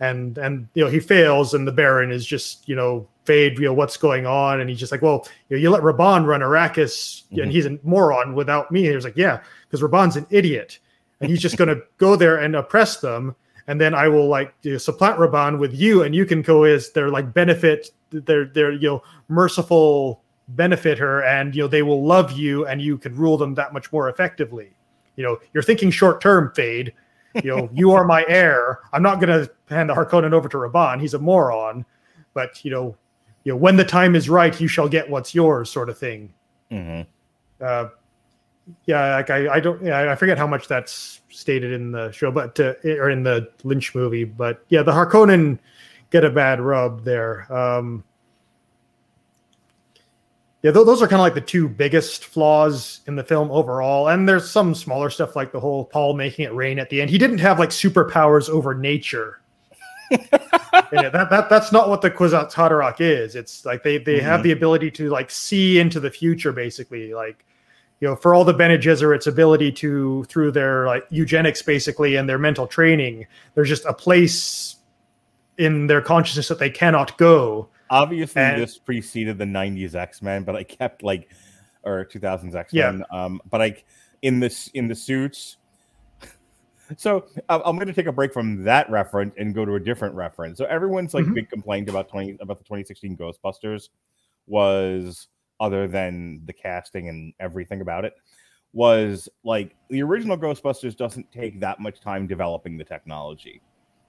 and 0.00 0.38
and 0.38 0.66
you 0.74 0.84
know 0.84 0.90
he 0.90 1.00
fails, 1.00 1.54
and 1.54 1.66
the 1.66 1.72
Baron 1.72 2.10
is 2.10 2.26
just 2.26 2.68
you 2.68 2.74
know 2.76 3.06
Feyd, 3.26 3.58
you 3.58 3.66
know 3.66 3.74
what's 3.74 3.96
going 3.96 4.26
on, 4.26 4.60
and 4.60 4.68
he's 4.68 4.80
just 4.80 4.90
like, 4.90 5.02
well, 5.02 5.26
you, 5.48 5.56
know, 5.56 5.60
you 5.62 5.70
let 5.70 5.82
Rabban 5.82 6.26
run 6.26 6.40
Arrakis, 6.40 7.22
Mhm. 7.32 7.42
and 7.44 7.52
he's 7.52 7.66
a 7.66 7.78
moron 7.84 8.34
without 8.34 8.72
me. 8.72 8.82
He 8.82 8.94
was 8.94 9.04
like, 9.04 9.16
yeah, 9.16 9.40
because 9.68 9.80
Rabban's 9.80 10.16
an 10.16 10.26
idiot, 10.30 10.78
and 11.20 11.30
he's 11.30 11.40
just 11.40 11.56
gonna 11.56 11.76
go 11.98 12.16
there 12.16 12.38
and 12.38 12.56
oppress 12.56 12.96
them. 12.96 13.36
And 13.68 13.80
then 13.80 13.94
I 13.94 14.08
will 14.08 14.26
like 14.26 14.52
you 14.62 14.72
know, 14.72 14.78
supplant 14.78 15.18
Rabban 15.18 15.58
with 15.60 15.72
you, 15.72 16.02
and 16.02 16.16
you 16.16 16.26
can 16.26 16.42
go 16.42 16.64
as 16.64 16.90
their 16.90 17.10
like 17.10 17.32
benefit, 17.32 17.92
their 18.12 18.46
their 18.46 18.72
you 18.72 18.88
know 18.88 19.02
merciful 19.28 20.22
benefit 20.48 20.98
her, 20.98 21.22
and 21.24 21.54
you 21.54 21.62
know 21.62 21.68
they 21.68 21.82
will 21.82 22.04
love 22.04 22.32
you, 22.32 22.66
and 22.66 22.80
you 22.80 22.98
can 22.98 23.14
rule 23.16 23.36
them 23.36 23.54
that 23.54 23.72
much 23.72 23.92
more 23.92 24.08
effectively. 24.08 24.72
You 25.16 25.24
know, 25.24 25.38
you're 25.52 25.62
thinking 25.62 25.90
short 25.90 26.20
term, 26.20 26.52
Feyd. 26.54 26.92
You 27.42 27.56
know, 27.56 27.70
you 27.72 27.92
are 27.92 28.04
my 28.04 28.24
heir. 28.28 28.80
I'm 28.92 29.02
not 29.02 29.20
gonna 29.20 29.48
hand 29.68 29.88
the 29.88 29.94
Harkonnen 29.94 30.32
over 30.32 30.48
to 30.48 30.56
Rabban. 30.56 31.00
He's 31.00 31.14
a 31.14 31.18
moron. 31.18 31.84
But 32.34 32.64
you 32.64 32.70
know, 32.70 32.96
you 33.44 33.52
know, 33.52 33.56
when 33.56 33.76
the 33.76 33.84
time 33.84 34.14
is 34.14 34.28
right, 34.28 34.58
you 34.60 34.68
shall 34.68 34.88
get 34.88 35.08
what's 35.08 35.34
yours, 35.34 35.70
sort 35.70 35.88
of 35.88 35.98
thing. 35.98 36.32
Mhm. 36.70 37.06
Uh, 37.60 37.88
yeah, 38.86 39.16
like 39.16 39.30
I, 39.30 39.54
I 39.54 39.60
don't, 39.60 39.82
yeah, 39.82 40.10
I 40.10 40.14
forget 40.14 40.38
how 40.38 40.46
much 40.46 40.68
that's 40.68 41.20
stated 41.30 41.72
in 41.72 41.92
the 41.92 42.10
show, 42.12 42.30
but 42.30 42.58
uh, 42.60 42.74
or 42.84 43.10
in 43.10 43.22
the 43.22 43.48
Lynch 43.64 43.94
movie. 43.94 44.24
But 44.24 44.64
yeah, 44.68 44.82
the 44.82 44.92
Harkonnen 44.92 45.58
get 46.12 46.24
a 46.24 46.30
bad 46.30 46.60
rub 46.60 47.02
there. 47.04 47.52
Um, 47.52 48.04
yeah, 50.62 50.70
th- 50.70 50.86
those 50.86 51.02
are 51.02 51.08
kind 51.08 51.20
of 51.20 51.24
like 51.24 51.34
the 51.34 51.40
two 51.40 51.68
biggest 51.68 52.24
flaws 52.26 53.00
in 53.08 53.16
the 53.16 53.24
film 53.24 53.50
overall. 53.50 54.08
And 54.08 54.28
there's 54.28 54.48
some 54.48 54.74
smaller 54.76 55.10
stuff 55.10 55.34
like 55.34 55.50
the 55.50 55.58
whole 55.58 55.84
Paul 55.84 56.14
making 56.14 56.44
it 56.44 56.54
rain 56.54 56.78
at 56.78 56.88
the 56.88 57.00
end. 57.02 57.10
He 57.10 57.18
didn't 57.18 57.38
have 57.38 57.58
like 57.58 57.70
superpowers 57.70 58.48
over 58.48 58.74
nature. 58.74 59.40
Yeah, 60.90 61.08
that, 61.08 61.30
that 61.30 61.48
that's 61.48 61.72
not 61.72 61.88
what 61.88 62.02
the 62.02 62.10
Kwisatz 62.10 62.52
Haderach 62.52 63.00
is. 63.00 63.34
It's 63.34 63.64
like 63.64 63.82
they 63.82 63.96
they 63.98 64.20
have 64.20 64.40
Mhm. 64.40 64.44
the 64.44 64.52
ability 64.52 64.90
to 64.92 65.08
like 65.08 65.30
see 65.30 65.78
into 65.78 66.00
the 66.00 66.10
future, 66.10 66.52
basically. 66.52 67.14
Like 67.14 67.44
you 68.00 68.08
know, 68.08 68.16
for 68.16 68.34
all 68.34 68.44
the 68.44 68.52
Bene 68.52 68.76
Gesserit's 68.78 69.26
ability 69.26 69.72
to 69.72 70.24
through 70.24 70.50
their 70.52 70.84
like 70.86 71.06
eugenics, 71.10 71.62
basically, 71.62 72.16
and 72.16 72.28
their 72.28 72.38
mental 72.38 72.66
training, 72.66 73.26
there's 73.54 73.68
just 73.70 73.84
a 73.86 73.94
place 73.94 74.76
in 75.58 75.86
their 75.86 76.00
consciousness 76.00 76.48
that 76.48 76.58
they 76.58 76.70
cannot 76.70 77.16
go. 77.18 77.68
Obviously, 77.90 78.40
And- 78.42 78.60
this 78.62 78.78
preceded 78.78 79.38
the 79.38 79.44
'90s 79.44 79.94
X 79.94 80.22
Men, 80.22 80.44
but 80.44 80.56
I 80.56 80.64
kept 80.64 81.02
like, 81.02 81.30
or 81.84 82.04
2000s 82.04 82.54
X 82.54 82.72
Men. 82.72 83.04
Um, 83.10 83.40
but 83.50 83.58
like 83.58 83.84
in 84.22 84.40
this 84.40 84.68
in 84.74 84.88
the 84.88 84.94
suits. 84.94 85.56
So 86.98 87.24
I'm 87.48 87.76
going 87.76 87.86
to 87.86 87.94
take 87.94 88.06
a 88.06 88.12
break 88.12 88.34
from 88.34 88.64
that 88.64 88.90
reference 88.90 89.34
and 89.38 89.54
go 89.54 89.64
to 89.64 89.76
a 89.76 89.80
different 89.80 90.14
reference. 90.14 90.58
So 90.58 90.66
everyone's 90.66 91.14
like 91.14 91.24
Mhm. 91.24 91.34
big 91.34 91.48
complaint 91.48 91.88
about 91.88 92.08
20 92.10 92.36
about 92.40 92.58
the 92.58 92.64
2016 92.64 93.16
Ghostbusters 93.16 93.88
was 94.46 95.28
other 95.58 95.86
than 95.88 96.42
the 96.44 96.52
casting 96.52 97.08
and 97.08 97.32
everything 97.40 97.80
about 97.80 98.04
it 98.04 98.14
was 98.74 99.28
like 99.44 99.74
the 99.88 100.02
original 100.02 100.36
Ghostbusters 100.36 100.94
doesn't 100.94 101.30
take 101.32 101.60
that 101.60 101.80
much 101.80 102.00
time 102.00 102.26
developing 102.26 102.76
the 102.76 102.84
technology. 102.84 103.62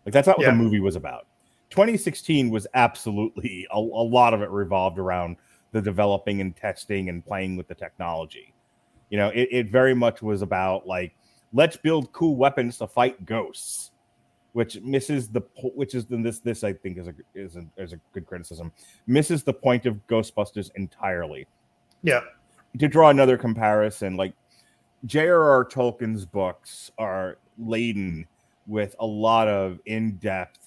Like 0.05 0.11
that's 0.11 0.27
not 0.27 0.37
what 0.37 0.45
Yeah. 0.47 0.51
the 0.51 0.57
movie 0.57 0.79
was 0.81 0.95
about. 0.97 1.27
2016 1.69 2.49
was 2.49 2.67
absolutely 2.73 3.67
a, 3.73 3.77
a 3.77 3.79
lot 3.79 4.33
of 4.33 4.41
it 4.41 4.49
revolved 4.49 4.99
around 4.99 5.37
the 5.71 5.81
developing 5.81 6.39
and 6.41 6.55
testing 6.55 7.09
and 7.09 7.25
playing 7.25 7.57
with 7.57 7.67
the 7.67 7.75
technology. 7.75 8.53
You 9.09 9.17
know, 9.17 9.29
it, 9.29 9.49
it 9.51 9.71
very 9.71 9.93
much 9.93 10.21
was 10.21 10.41
about 10.41 10.87
like 10.87 11.15
let's 11.53 11.77
build 11.77 12.11
cool 12.13 12.35
weapons 12.35 12.77
to 12.79 12.87
fight 12.87 13.25
ghosts. 13.25 13.91
which 14.53 14.79
misses 14.81 15.29
the 15.29 15.41
which 15.75 15.95
is 15.95 16.05
then 16.05 16.21
this 16.21 16.39
this 16.39 16.63
I 16.63 16.73
think 16.73 16.97
is 16.97 17.07
a 17.07 17.13
is 17.35 17.55
a 17.55 17.65
is 17.77 17.93
a 17.93 17.99
good 18.13 18.25
criticism 18.25 18.71
misses 19.07 19.43
the 19.43 19.53
point 19.53 19.85
of 19.85 20.05
Ghostbusters 20.07 20.69
entirely. 20.75 21.47
Yeah. 22.03 22.21
To 22.79 22.87
draw 22.87 23.09
another 23.09 23.37
comparison, 23.37 24.15
like 24.15 24.33
J.R.R. 25.05 25.65
Tolkien's 25.65 26.25
books 26.25 26.91
are 26.97 27.37
laden 27.57 28.27
with 28.67 28.95
a 28.99 29.05
lot 29.05 29.47
of 29.47 29.79
in-depth, 29.85 30.62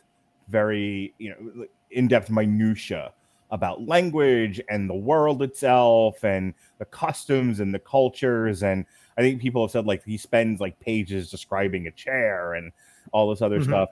very 0.49 1.15
you 1.19 1.31
know 1.31 1.67
in-depth 1.91 2.31
minutia 2.31 3.13
about 3.51 3.87
language 3.87 4.61
and 4.69 4.91
the 4.91 4.95
world 4.95 5.43
itself 5.43 6.25
and 6.25 6.53
the 6.79 6.85
customs 6.85 7.61
and 7.61 7.73
the 7.73 7.79
cultures 7.79 8.63
and 8.63 8.85
I 9.17 9.23
think 9.23 9.41
people 9.41 9.63
have 9.65 9.71
said 9.71 9.87
like 9.87 10.05
he 10.05 10.19
spends 10.19 10.61
like 10.61 10.79
pages 10.81 11.31
describing 11.31 11.87
a 11.87 11.93
chair 11.93 12.55
and 12.55 12.73
all 13.13 13.31
this 13.31 13.41
other 13.43 13.61
Mhm. 13.61 13.65
stuff. 13.65 13.89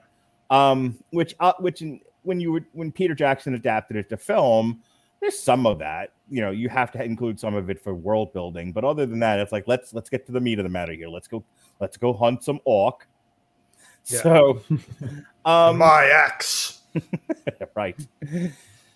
Um, 0.49 0.99
which 1.11 1.33
uh, 1.39 1.53
which 1.59 1.81
in, 1.81 2.01
when 2.23 2.39
you 2.39 2.51
would 2.51 2.65
when 2.73 2.91
Peter 2.91 3.15
Jackson 3.15 3.55
adapted 3.55 3.97
it 3.97 4.09
to 4.09 4.17
film, 4.17 4.81
there's 5.21 5.39
some 5.39 5.65
of 5.65 5.79
that. 5.79 6.11
You 6.29 6.41
know, 6.41 6.51
you 6.51 6.69
have 6.69 6.91
to 6.91 7.03
include 7.03 7.39
some 7.39 7.55
of 7.55 7.69
it 7.69 7.81
for 7.81 7.95
world 7.95 8.33
building, 8.33 8.71
but 8.71 8.83
other 8.83 9.05
than 9.05 9.19
that, 9.19 9.39
it's 9.39 9.51
like 9.51 9.67
let's 9.67 9.93
let's 9.93 10.09
get 10.09 10.25
to 10.27 10.31
the 10.31 10.39
meat 10.41 10.59
of 10.59 10.63
the 10.63 10.69
matter 10.69 10.93
here. 10.93 11.07
Let's 11.07 11.27
go 11.27 11.43
let's 11.79 11.97
go 11.97 12.13
hunt 12.13 12.43
some 12.43 12.59
orc. 12.65 13.07
Yeah. 14.07 14.21
So, 14.21 14.61
um, 15.45 15.77
My 15.77 16.05
ex. 16.05 16.81
right. 17.75 17.97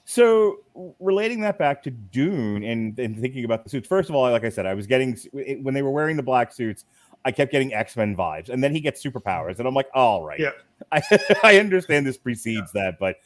So 0.06 0.58
relating 1.00 1.42
that 1.42 1.60
back 1.60 1.84
to 1.84 1.92
Dune 1.92 2.64
and, 2.64 2.98
and 2.98 3.20
thinking 3.20 3.46
about 3.46 3.64
the 3.64 3.70
suits, 3.70 3.88
first 3.88 4.10
of 4.10 4.16
all, 4.16 4.30
like 4.32 4.44
I 4.44 4.50
said, 4.50 4.66
I 4.66 4.74
was 4.74 4.88
getting 4.88 5.16
when 5.62 5.74
they 5.74 5.82
were 5.82 5.92
wearing 5.92 6.18
the 6.18 6.24
black 6.24 6.52
suits, 6.52 6.86
I 7.26 7.32
kept 7.32 7.52
getting 7.52 7.74
X 7.74 7.96
Men 7.96 8.16
vibes, 8.16 8.50
and 8.50 8.64
then 8.64 8.74
he 8.74 8.80
gets 8.80 9.04
superpowers, 9.04 9.60
and 9.60 9.68
I'm 9.68 9.76
like, 9.76 9.90
all 9.94 10.26
right, 10.26 10.40
Yeah. 10.40 10.52
I, 10.92 11.02
I 11.44 11.60
understand 11.60 12.08
this 12.08 12.18
precedes 12.18 12.72
that, 12.72 12.98
but 13.00 13.18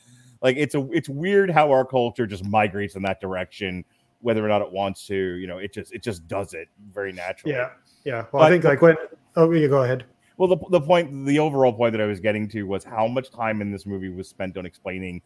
like 0.42 0.58
it's 0.58 0.76
a 0.76 0.90
it's 0.92 1.08
weird 1.08 1.50
how 1.50 1.72
our 1.72 1.86
culture 1.86 2.28
just 2.28 2.44
migrates 2.44 2.96
in 2.96 3.04
that 3.04 3.22
direction, 3.22 3.86
whether 4.20 4.44
or 4.44 4.50
not 4.50 4.62
it 4.62 4.72
wants 4.72 5.08
to. 5.08 5.16
You 5.16 5.48
know, 5.48 5.60
it 5.60 5.74
just 5.74 5.94
it 5.94 6.04
just 6.04 6.28
does 6.28 6.54
it 6.54 6.68
very 6.92 7.14
naturally. 7.14 7.56
Yeah. 7.56 7.70
Yeah. 8.04 8.26
Well, 8.32 8.44
I 8.44 8.50
think 8.50 8.66
like 8.66 8.82
when. 8.82 8.98
Oh, 9.36 9.50
you 9.52 9.70
go 9.70 9.84
ahead. 9.84 10.04
Well, 10.44 10.58
the, 10.58 10.78
the 10.78 10.82
point, 10.86 11.26
the 11.26 11.40
overall 11.40 11.72
point 11.72 11.94
that 11.94 12.02
I 12.02 12.06
was 12.06 12.20
getting 12.20 12.50
to 12.50 12.64
was 12.64 12.84
how 12.84 13.08
much 13.08 13.32
time 13.32 13.62
in 13.62 13.72
this 13.72 13.86
movie 13.86 14.10
was 14.10 14.28
spent 14.28 14.58
on 14.58 14.66
explaining, 14.66 15.22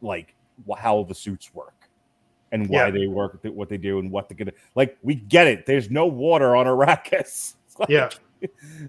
like, 0.00 0.36
how 0.78 1.02
the 1.02 1.14
suits 1.14 1.52
work 1.52 1.88
and 2.52 2.68
why 2.68 2.84
Yeah. 2.84 2.90
they 2.92 3.06
work, 3.08 3.40
what 3.42 3.68
they 3.68 3.78
do, 3.78 3.98
and 3.98 4.12
what 4.12 4.28
they're 4.28 4.36
gonna. 4.36 4.52
Like, 4.76 4.96
we 5.02 5.16
get 5.16 5.48
it. 5.48 5.66
There's 5.66 5.90
no 5.90 6.06
water 6.06 6.54
on 6.54 6.66
Arrakis. 6.66 7.56
Like, 7.80 7.88
Yeah. 7.88 8.10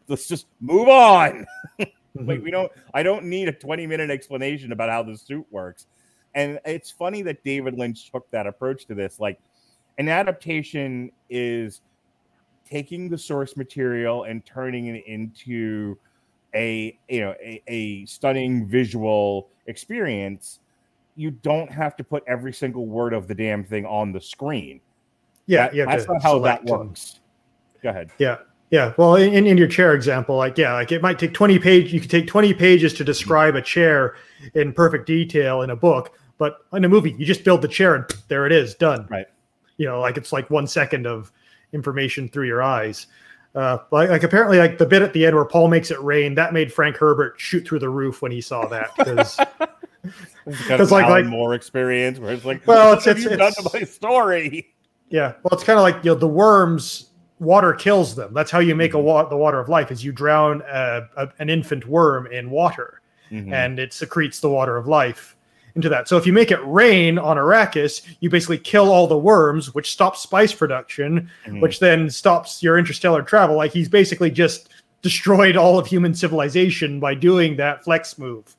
Let's 0.07 0.27
just 0.27 0.45
move 0.61 0.87
on. 0.87 1.47
Mhm. 1.79 2.27
Like, 2.27 2.43
we 2.43 2.51
don't. 2.51 2.71
I 2.93 3.01
don't 3.01 3.25
need 3.25 3.47
a 3.49 3.51
20 3.51 3.87
minute 3.87 4.11
explanation 4.11 4.71
about 4.71 4.89
how 4.91 5.01
the 5.01 5.17
suit 5.17 5.45
works. 5.49 5.87
And 6.35 6.59
it's 6.63 6.91
funny 6.91 7.23
that 7.23 7.43
David 7.43 7.73
Lynch 7.73 8.11
took 8.11 8.29
that 8.29 8.45
approach 8.45 8.85
to 8.85 8.93
this. 8.93 9.19
Like, 9.19 9.39
an 9.97 10.07
adaptation 10.09 11.11
is 11.29 11.81
taking 12.65 13.09
the 13.09 13.17
source 13.17 13.55
material 13.55 14.23
and 14.23 14.45
turning 14.45 14.87
it 14.87 15.05
into 15.05 15.97
a 16.53 16.97
you 17.09 17.21
know 17.21 17.35
a, 17.41 17.61
a 17.67 18.05
stunning 18.05 18.67
visual 18.67 19.49
experience 19.67 20.59
you 21.15 21.31
don't 21.31 21.71
have 21.71 21.95
to 21.95 22.03
put 22.03 22.23
every 22.27 22.51
single 22.53 22.85
word 22.87 23.13
of 23.13 23.27
the 23.27 23.35
damn 23.35 23.63
thing 23.63 23.85
on 23.85 24.11
the 24.11 24.21
screen 24.21 24.79
yeah. 25.45 25.67
That- 25.67 25.75
you 25.75 25.85
that's 25.85 26.07
not 26.07 26.21
how 26.23 26.39
that 26.39 26.61
and- 26.61 26.69
works 26.69 27.19
go 27.83 27.89
ahead 27.89 28.11
Yeah. 28.17 28.37
Yeah. 28.71 28.93
Well, 28.97 29.15
in, 29.15 29.45
in 29.45 29.57
your 29.59 29.67
chair 29.67 29.93
example, 29.93 30.35
like, 30.37 30.57
yeah, 30.57 30.73
like 30.73 30.91
it 30.91 30.99
might 31.01 31.19
take 31.19 31.35
20 31.35 31.59
page, 31.59 31.93
you 31.93 32.01
could 32.01 32.09
take 32.09 32.25
20 32.25 32.51
pages 32.55 32.93
to 32.95 33.03
describe 33.03 33.55
a 33.55 33.61
chair 33.61 34.15
in 34.55 34.73
perfect 34.73 35.05
detail 35.05 35.61
in 35.61 35.69
a 35.69 35.75
book, 35.75 36.17
but 36.39 36.57
in 36.73 36.83
a 36.83 36.89
movie, 36.89 37.15
you 37.17 37.25
just 37.27 37.43
build 37.43 37.61
the 37.61 37.67
chair 37.67 37.93
and 37.93 38.05
there 38.27 38.47
it 38.47 38.51
is, 38.51 38.73
done. 38.73 39.05
Right. 39.07 39.27
You 39.77 39.85
know, 39.85 40.01
like 40.01 40.17
it's 40.17 40.33
like 40.33 40.49
one 40.49 40.65
second 40.65 41.05
of 41.05 41.31
information 41.75 42.27
through 42.29 42.47
your 42.47 42.63
eyes. 42.63 43.05
Uh, 43.53 43.77
like, 43.91 44.09
like 44.09 44.23
apparently, 44.23 44.57
like 44.57 44.77
the 44.79 44.85
bit 44.85 45.01
at 45.01 45.13
the 45.13 45.25
end 45.25 45.35
where 45.35 45.45
Paul 45.45 45.67
makes 45.67 45.91
it 45.91 46.01
rain, 46.01 46.33
that 46.35 46.51
made 46.53 46.73
Frank 46.73 46.97
Herbert 46.97 47.35
shoot 47.37 47.65
through 47.67 47.79
the 47.79 47.89
roof 47.89 48.21
when 48.21 48.31
he 48.31 48.41
saw 48.41 48.65
that. 48.67 48.89
Because 48.97 49.37
because 50.45 50.91
like- 50.91 51.03
like 51.05 51.23
like- 51.23 51.25
more 51.25 51.53
experience 51.55 52.19
where 52.19 52.31
it's 52.33 52.45
like 52.45 52.65
Well, 52.67 52.89
what 52.89 52.99
it's- 52.99 53.05
have 53.05 53.17
it's- 53.17 53.37
done 53.37 53.47
it's- 53.47 53.71
to 53.71 53.77
my 53.79 53.83
story 53.85 54.73
Yeah, 55.09 55.33
well, 55.43 55.51
it's 55.53 55.63
kind 55.63 55.77
of 55.79 55.83
like 55.83 55.95
you 56.03 56.11
know 56.11 56.15
the 56.15 56.27
worms. 56.27 57.09
Water 57.39 57.73
kills 57.73 58.15
them. 58.15 58.33
That's 58.33 58.49
how 58.51 58.59
you 58.59 58.75
make 58.75 58.93
a 58.93 58.97
Mm-hmm. 58.97 59.05
wa- 59.05 59.25
the 59.29 59.35
water 59.35 59.59
of 59.59 59.67
life. 59.67 59.91
Is 59.91 60.05
you 60.05 60.11
drown 60.13 60.61
a, 60.71 61.01
a, 61.17 61.27
an 61.39 61.49
infant 61.49 61.85
worm 61.87 62.27
in 62.27 62.49
water, 62.49 63.01
Mhm. 63.31 63.51
and 63.51 63.77
it 63.79 63.91
secretes 63.93 64.39
the 64.39 64.49
water 64.49 64.77
of 64.77 64.87
life 64.87 65.34
into 65.75 65.89
that. 65.89 66.07
So 66.07 66.17
if 66.17 66.25
you 66.25 66.31
make 66.33 66.51
it 66.51 66.59
rain 66.65 67.17
on 67.17 67.37
Arrakis, 67.37 68.01
you 68.21 68.29
basically 68.29 68.57
kill 68.57 68.91
all 68.91 69.07
the 69.07 69.17
worms, 69.17 69.73
which 69.73 69.91
stops 69.91 70.21
spice 70.21 70.53
production, 70.53 71.29
Mhm. 71.45 71.61
which 71.61 71.79
then 71.79 72.09
stops 72.09 72.63
your 72.63 72.77
interstellar 72.77 73.21
travel. 73.21 73.57
Like 73.57 73.71
he's 73.73 73.89
basically 73.89 74.31
just 74.31 74.69
destroyed 75.01 75.55
all 75.57 75.77
of 75.77 75.85
human 75.85 76.13
civilization 76.15 76.99
by 76.99 77.13
doing 77.13 77.57
that 77.57 77.83
flex 77.83 78.17
move. 78.17 78.55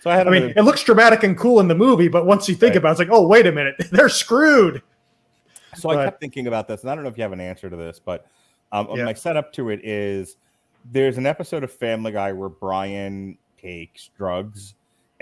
so 0.00 0.10
i 0.10 0.16
had 0.16 0.28
I 0.28 0.30
mean, 0.30 0.52
it 0.54 0.62
looks 0.62 0.84
dramatic 0.84 1.22
and 1.22 1.36
cool 1.36 1.60
in 1.60 1.68
the 1.68 1.74
movie, 1.74 2.08
but 2.08 2.26
once 2.26 2.46
you 2.46 2.54
think 2.54 2.72
Right. 2.72 2.76
about 2.76 2.88
it, 2.90 2.92
it's 2.92 2.98
like, 3.00 3.08
oh, 3.10 3.26
wait 3.26 3.46
a 3.46 3.52
minute, 3.52 3.74
they're 3.90 4.08
screwed. 4.10 4.82
So 5.74 5.88
I 5.90 5.94
But- 5.96 6.04
kept 6.04 6.20
thinking 6.20 6.46
about 6.46 6.68
this, 6.68 6.82
and 6.82 6.90
I 6.90 6.94
don't 6.94 7.04
know 7.04 7.10
if 7.10 7.16
you 7.16 7.22
have 7.22 7.32
an 7.32 7.40
answer 7.40 7.68
to 7.70 7.76
this, 7.76 8.00
but 8.04 8.26
um, 8.70 8.88
Yeah. 8.94 9.04
my 9.06 9.14
setup 9.14 9.50
to 9.54 9.70
it 9.70 9.80
is 9.82 10.36
there's 10.92 11.16
an 11.16 11.24
episode 11.26 11.64
of 11.64 11.72
Family 11.72 12.12
Guy 12.12 12.32
where 12.32 12.48
Brian 12.50 13.38
takes 13.60 14.10
drugs 14.16 14.74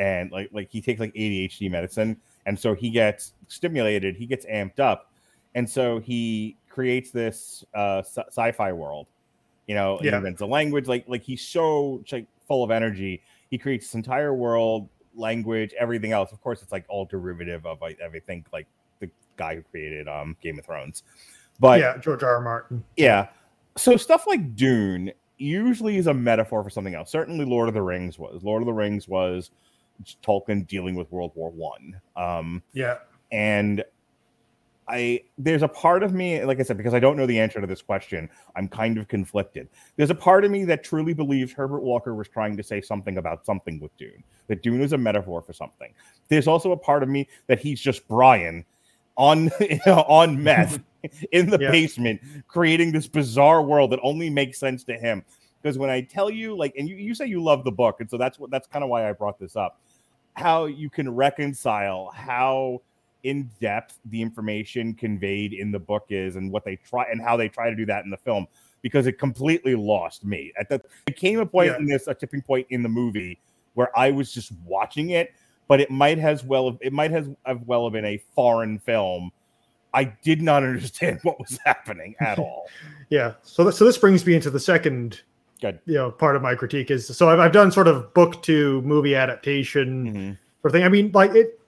and 0.02 0.32
like 0.32 0.50
like 0.52 0.68
he 0.68 0.80
takes 0.80 0.98
like 0.98 1.14
ADHD 1.14 1.70
medicine, 1.70 2.16
and 2.46 2.58
so 2.58 2.74
he 2.74 2.90
gets 2.90 3.34
stimulated, 3.46 4.16
he 4.16 4.26
gets 4.26 4.44
amped 4.46 4.80
up, 4.80 5.12
and 5.54 5.68
so 5.68 6.00
he 6.00 6.56
creates 6.68 7.12
this 7.12 7.64
uh, 7.74 8.02
sci- 8.02 8.24
sci-fi 8.28 8.72
world. 8.72 9.06
You 9.68 9.76
know, 9.76 9.98
he 9.98 10.08
Yeah. 10.08 10.16
invents 10.16 10.40
a 10.40 10.46
language 10.46 10.88
like 10.88 11.04
like 11.06 11.22
he's 11.22 11.46
so 11.46 12.02
like 12.10 12.26
full 12.48 12.64
of 12.64 12.72
energy. 12.72 13.22
He 13.50 13.58
creates 13.58 13.86
this 13.86 13.94
entire 13.94 14.34
world, 14.34 14.88
language, 15.14 15.72
everything 15.78 16.10
else. 16.10 16.32
Of 16.32 16.40
course, 16.40 16.62
it's 16.62 16.72
like 16.72 16.84
all 16.88 17.04
derivative 17.04 17.64
of 17.64 17.80
like 17.80 17.98
I 18.02 18.18
think 18.18 18.46
like 18.52 18.66
the 18.98 19.08
guy 19.36 19.54
who 19.54 19.62
created 19.62 20.08
um 20.08 20.36
Game 20.42 20.58
of 20.58 20.64
Thrones. 20.64 21.04
But 21.60 21.78
yeah. 21.78 21.94
yeah, 21.94 22.00
George 22.00 22.24
R. 22.24 22.36
R. 22.36 22.40
Martin. 22.40 22.82
Yeah. 22.96 23.28
So 23.76 23.96
stuff 23.96 24.26
like 24.26 24.56
Dune 24.56 25.12
usually 25.38 25.96
is 25.96 26.08
a 26.08 26.14
metaphor 26.14 26.64
for 26.64 26.70
something 26.70 26.94
else. 26.96 27.10
Certainly 27.10 27.44
Lord 27.44 27.68
of 27.68 27.74
the 27.74 27.82
Rings 27.82 28.18
was. 28.18 28.42
Lord 28.42 28.62
of 28.62 28.66
the 28.66 28.72
Rings 28.72 29.06
was 29.06 29.50
Tolkien 30.22 30.66
dealing 30.66 30.94
with 30.94 31.10
World 31.12 31.32
War 31.34 31.50
One. 31.50 32.00
Um 32.16 32.62
Yeah. 32.72 32.98
and 33.30 33.84
I 34.88 35.22
there's 35.38 35.62
a 35.62 35.68
part 35.68 36.02
of 36.02 36.12
me, 36.12 36.44
like 36.44 36.58
I 36.58 36.64
said, 36.64 36.76
because 36.76 36.92
I 36.92 36.98
don't 36.98 37.16
know 37.16 37.24
the 37.24 37.38
answer 37.38 37.60
to 37.60 37.66
this 37.66 37.80
question, 37.82 38.28
I'm 38.56 38.68
kind 38.68 38.98
of 38.98 39.06
conflicted. 39.06 39.68
There's 39.96 40.10
a 40.10 40.14
part 40.14 40.44
of 40.44 40.50
me 40.50 40.64
that 40.64 40.82
truly 40.82 41.14
believes 41.14 41.52
Herbert 41.52 41.82
Walker 41.82 42.14
was 42.14 42.28
trying 42.28 42.56
to 42.56 42.62
say 42.64 42.80
something 42.80 43.16
about 43.16 43.46
something 43.46 43.78
with 43.78 43.96
Dune. 43.96 44.24
That 44.48 44.62
Dune 44.62 44.80
is 44.80 44.92
a 44.92 44.98
metaphor 44.98 45.40
for 45.40 45.52
something. 45.52 45.94
There's 46.28 46.48
also 46.48 46.72
a 46.72 46.76
part 46.76 47.02
of 47.04 47.08
me 47.08 47.28
that 47.46 47.60
he's 47.60 47.80
just 47.80 48.06
Brian 48.08 48.64
on 49.16 49.50
on 49.86 50.42
meth 50.42 50.80
in 51.32 51.48
the 51.48 51.58
Yeah. 51.60 51.70
basement, 51.70 52.20
creating 52.48 52.90
this 52.92 53.06
bizarre 53.06 53.62
world 53.62 53.92
that 53.92 54.00
only 54.02 54.30
makes 54.30 54.58
sense 54.58 54.82
to 54.84 54.94
him. 54.94 55.24
Because 55.62 55.78
when 55.78 55.90
I 55.90 56.00
tell 56.00 56.28
you, 56.30 56.56
like, 56.56 56.74
and 56.76 56.88
you, 56.88 56.96
you 56.96 57.14
say 57.14 57.26
you 57.26 57.42
love 57.42 57.62
the 57.64 57.70
book, 57.72 58.00
and 58.00 58.10
so 58.10 58.16
that's 58.18 58.38
what 58.38 58.50
that's 58.50 58.66
kind 58.66 58.82
of 58.82 58.90
why 58.90 59.08
I 59.08 59.12
brought 59.12 59.38
this 59.38 59.54
up. 59.56 59.78
How 60.34 60.66
you 60.66 60.90
can 60.90 61.14
reconcile 61.14 62.10
how 62.14 62.80
in 63.22 63.48
depth 63.60 63.98
the 64.06 64.20
information 64.20 64.94
conveyed 64.94 65.52
in 65.52 65.70
the 65.70 65.78
book 65.78 66.06
is 66.08 66.34
and 66.36 66.50
what 66.50 66.64
they 66.64 66.74
try 66.76 67.04
and 67.10 67.22
how 67.22 67.36
they 67.36 67.48
try 67.48 67.70
to 67.70 67.76
do 67.76 67.86
that 67.86 68.02
in 68.04 68.10
the 68.10 68.16
film 68.16 68.46
because 68.80 69.06
it 69.06 69.16
completely 69.16 69.76
lost 69.76 70.24
me 70.24 70.52
at 70.58 70.68
the 70.68 70.82
it 71.06 71.14
came 71.16 71.38
a 71.38 71.46
point 71.46 71.68
Yeah. 71.68 71.76
in 71.76 71.86
this 71.86 72.08
a 72.08 72.14
tipping 72.14 72.42
point 72.42 72.66
in 72.70 72.82
the 72.82 72.88
movie 72.88 73.38
where 73.74 73.96
i 73.96 74.10
was 74.10 74.32
just 74.32 74.50
watching 74.64 75.10
it 75.10 75.32
but 75.68 75.80
it 75.80 75.88
might 75.88 76.18
has 76.18 76.42
well 76.42 76.76
it 76.80 76.92
might 76.92 77.12
has 77.12 77.28
have 77.46 77.62
well 77.62 77.84
have 77.84 77.92
been 77.92 78.04
a 78.04 78.20
foreign 78.34 78.76
film 78.80 79.30
i 79.94 80.02
did 80.02 80.42
not 80.42 80.64
understand 80.64 81.20
what 81.22 81.38
was 81.38 81.60
happening 81.64 82.16
at 82.18 82.38
all 82.40 82.66
Yeah. 83.08 83.34
So 83.42 83.70
so 83.70 83.84
this 83.84 83.98
brings 83.98 84.26
me 84.26 84.34
into 84.34 84.50
the 84.50 84.58
second 84.58 85.20
Good. 85.62 85.78
you 85.86 85.94
know 85.94 86.10
part 86.10 86.34
of 86.36 86.42
my 86.42 86.54
critique 86.56 86.90
is 86.90 87.06
so 87.06 87.28
I've, 87.30 87.38
I've 87.38 87.52
done 87.52 87.70
sort 87.70 87.86
of 87.88 88.12
book 88.14 88.42
to 88.42 88.82
movie 88.82 89.14
adaptation 89.14 90.12
Mhm. 90.12 90.38
sort 90.60 90.64
of 90.66 90.72
thing. 90.72 90.82
I 90.84 90.88
mean, 90.88 91.10
like 91.14 91.34
it 91.36 91.58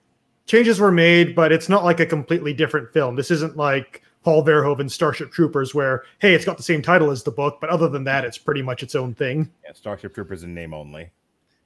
changes 0.47 0.81
were 0.81 0.91
made, 0.93 1.35
but 1.35 1.53
it's 1.53 1.69
not 1.69 1.85
like 1.85 2.01
a 2.01 2.07
completely 2.07 2.53
different 2.53 2.93
film. 2.93 3.15
This 3.17 3.31
isn't 3.31 3.57
like 3.57 4.03
Paul 4.25 4.45
Verhoeven's 4.45 4.93
Starship 4.95 5.31
Troopers, 5.31 5.75
where 5.77 6.03
hey, 6.19 6.35
it's 6.35 6.45
got 6.45 6.57
the 6.57 6.63
same 6.65 6.83
title 6.83 7.11
as 7.11 7.23
the 7.23 7.31
book, 7.31 7.59
but 7.61 7.71
other 7.71 7.89
than 7.89 8.03
that, 8.05 8.25
it's 8.25 8.37
pretty 8.39 8.63
much 8.63 8.83
its 8.83 8.95
own 8.97 9.15
thing. 9.15 9.49
yeah, 9.65 9.73
starship 9.75 10.13
troopers 10.15 10.43
in 10.43 10.55
name 10.55 10.75
only 10.75 11.11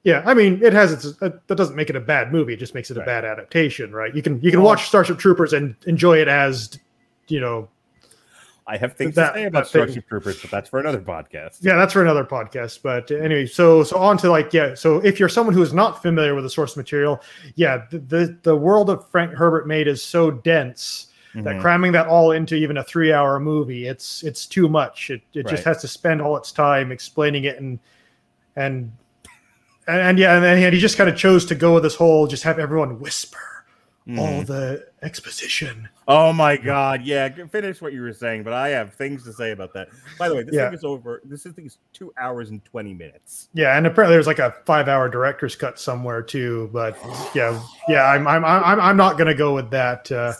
Yeah, 0.03 0.21
I 0.25 0.33
mean, 0.35 0.63
it 0.63 0.71
has 0.73 0.91
its. 0.93 1.21
Uh, 1.21 1.31
that 1.47 1.55
doesn't 1.55 1.75
make 1.75 1.89
it 1.89 1.95
a 1.95 1.99
bad 1.99 2.31
movie; 2.31 2.53
it 2.53 2.57
just 2.59 2.75
makes 2.75 2.91
it 2.91 2.97
a 2.97 2.99
Right. 2.99 3.05
bad 3.07 3.25
adaptation, 3.25 3.91
right? 3.91 4.13
You 4.15 4.21
can 4.21 4.39
you 4.41 4.51
can 4.51 4.61
watch 4.61 4.87
Starship 4.87 5.17
Troopers 5.17 5.51
and 5.51 5.75
enjoy 5.87 6.17
it 6.21 6.27
as, 6.27 6.77
you 7.27 7.39
know, 7.41 7.67
I 8.69 8.77
have 8.77 8.93
things 8.93 9.15
That- 9.15 9.33
to 9.33 9.39
say 9.39 9.43
about 9.45 9.63
that 9.63 9.67
Starship 9.69 10.07
Troopers, 10.07 10.39
but 10.41 10.51
that's 10.51 10.69
for 10.69 10.79
another 10.79 10.99
podcast. 10.99 11.57
yeah, 11.61 11.75
that's 11.75 11.93
for 11.93 12.01
another 12.03 12.23
podcast. 12.23 12.81
But 12.83 13.09
anyway, 13.11 13.47
so 13.47 13.83
so 13.83 13.97
on 13.97 14.17
to 14.19 14.29
like 14.29 14.53
yeah. 14.53 14.75
So 14.75 14.99
if 15.03 15.19
you're 15.19 15.27
someone 15.29 15.55
who 15.55 15.61
is 15.63 15.73
not 15.73 16.01
familiar 16.01 16.35
with 16.35 16.43
the 16.43 16.49
source 16.49 16.77
material, 16.77 17.19
yeah, 17.55 17.85
the 17.89 17.99
the, 17.99 18.37
the 18.43 18.55
world 18.55 18.89
of 18.89 19.09
Frank 19.09 19.33
Herbert 19.33 19.67
made 19.67 19.87
is 19.87 20.03
so 20.03 20.29
dense 20.31 21.07
that 21.35 21.55
Mhm. 21.57 21.61
cramming 21.61 21.91
that 21.93 22.07
all 22.07 22.31
into 22.31 22.55
even 22.55 22.77
a 22.77 22.83
three 22.83 23.11
hour 23.13 23.39
movie, 23.39 23.87
it's 23.87 24.23
it's 24.23 24.45
too 24.45 24.67
much. 24.69 25.09
It 25.09 25.21
it 25.33 25.47
just 25.47 25.63
has 25.63 25.79
to 25.81 25.87
spend 25.87 26.21
all 26.21 26.37
its 26.37 26.51
time 26.51 26.91
explaining 26.91 27.43
it 27.45 27.59
and 27.59 27.79
and 28.55 28.91
and, 29.87 30.01
and 30.01 30.19
yeah, 30.19 30.35
and 30.35 30.43
then 30.43 30.61
and 30.61 30.73
he 30.73 30.79
just 30.79 30.97
kind 30.97 31.09
of 31.09 31.15
chose 31.15 31.45
to 31.45 31.55
go 31.55 31.73
with 31.75 31.83
this 31.83 31.95
whole 31.95 32.27
just 32.27 32.43
have 32.43 32.59
everyone 32.59 32.99
whisper 32.99 33.58
all 34.17 34.41
Mhm. 34.41 34.45
the 34.47 34.87
exposition. 35.03 35.87
Oh 36.07 36.33
my 36.33 36.57
god, 36.57 37.03
yeah. 37.03 37.29
Finish 37.51 37.81
what 37.81 37.93
you 37.93 38.01
were 38.01 38.13
saying, 38.13 38.43
but 38.43 38.53
I 38.53 38.69
have 38.69 38.93
things 38.93 39.23
to 39.25 39.33
say 39.33 39.51
about 39.51 39.73
that. 39.73 39.89
By 40.17 40.29
the 40.29 40.35
way, 40.35 40.43
this 40.43 40.55
Yeah. 40.55 40.65
thing 40.65 40.73
is 40.73 40.83
over. 40.83 41.21
This 41.23 41.43
thing 41.43 41.65
is 41.65 41.77
two 41.93 42.11
hours 42.17 42.49
and 42.49 42.63
twenty 42.65 42.93
minutes. 42.93 43.49
Yeah, 43.53 43.77
and 43.77 43.85
apparently 43.85 44.15
there's 44.15 44.25
like 44.27 44.39
a 44.39 44.55
five 44.65 44.87
hour 44.87 45.09
director's 45.09 45.55
cut 45.55 45.79
somewhere 45.79 46.21
too. 46.21 46.69
But 46.73 46.97
yeah, 47.35 47.61
yeah, 47.87 48.05
I'm 48.05 48.27
I'm 48.27 48.43
I'm 48.45 48.79
I'm 48.79 48.97
not 48.97 49.17
gonna 49.17 49.35
go 49.35 49.53
with 49.53 49.69
that. 49.71 50.11
Uh, 50.11 50.33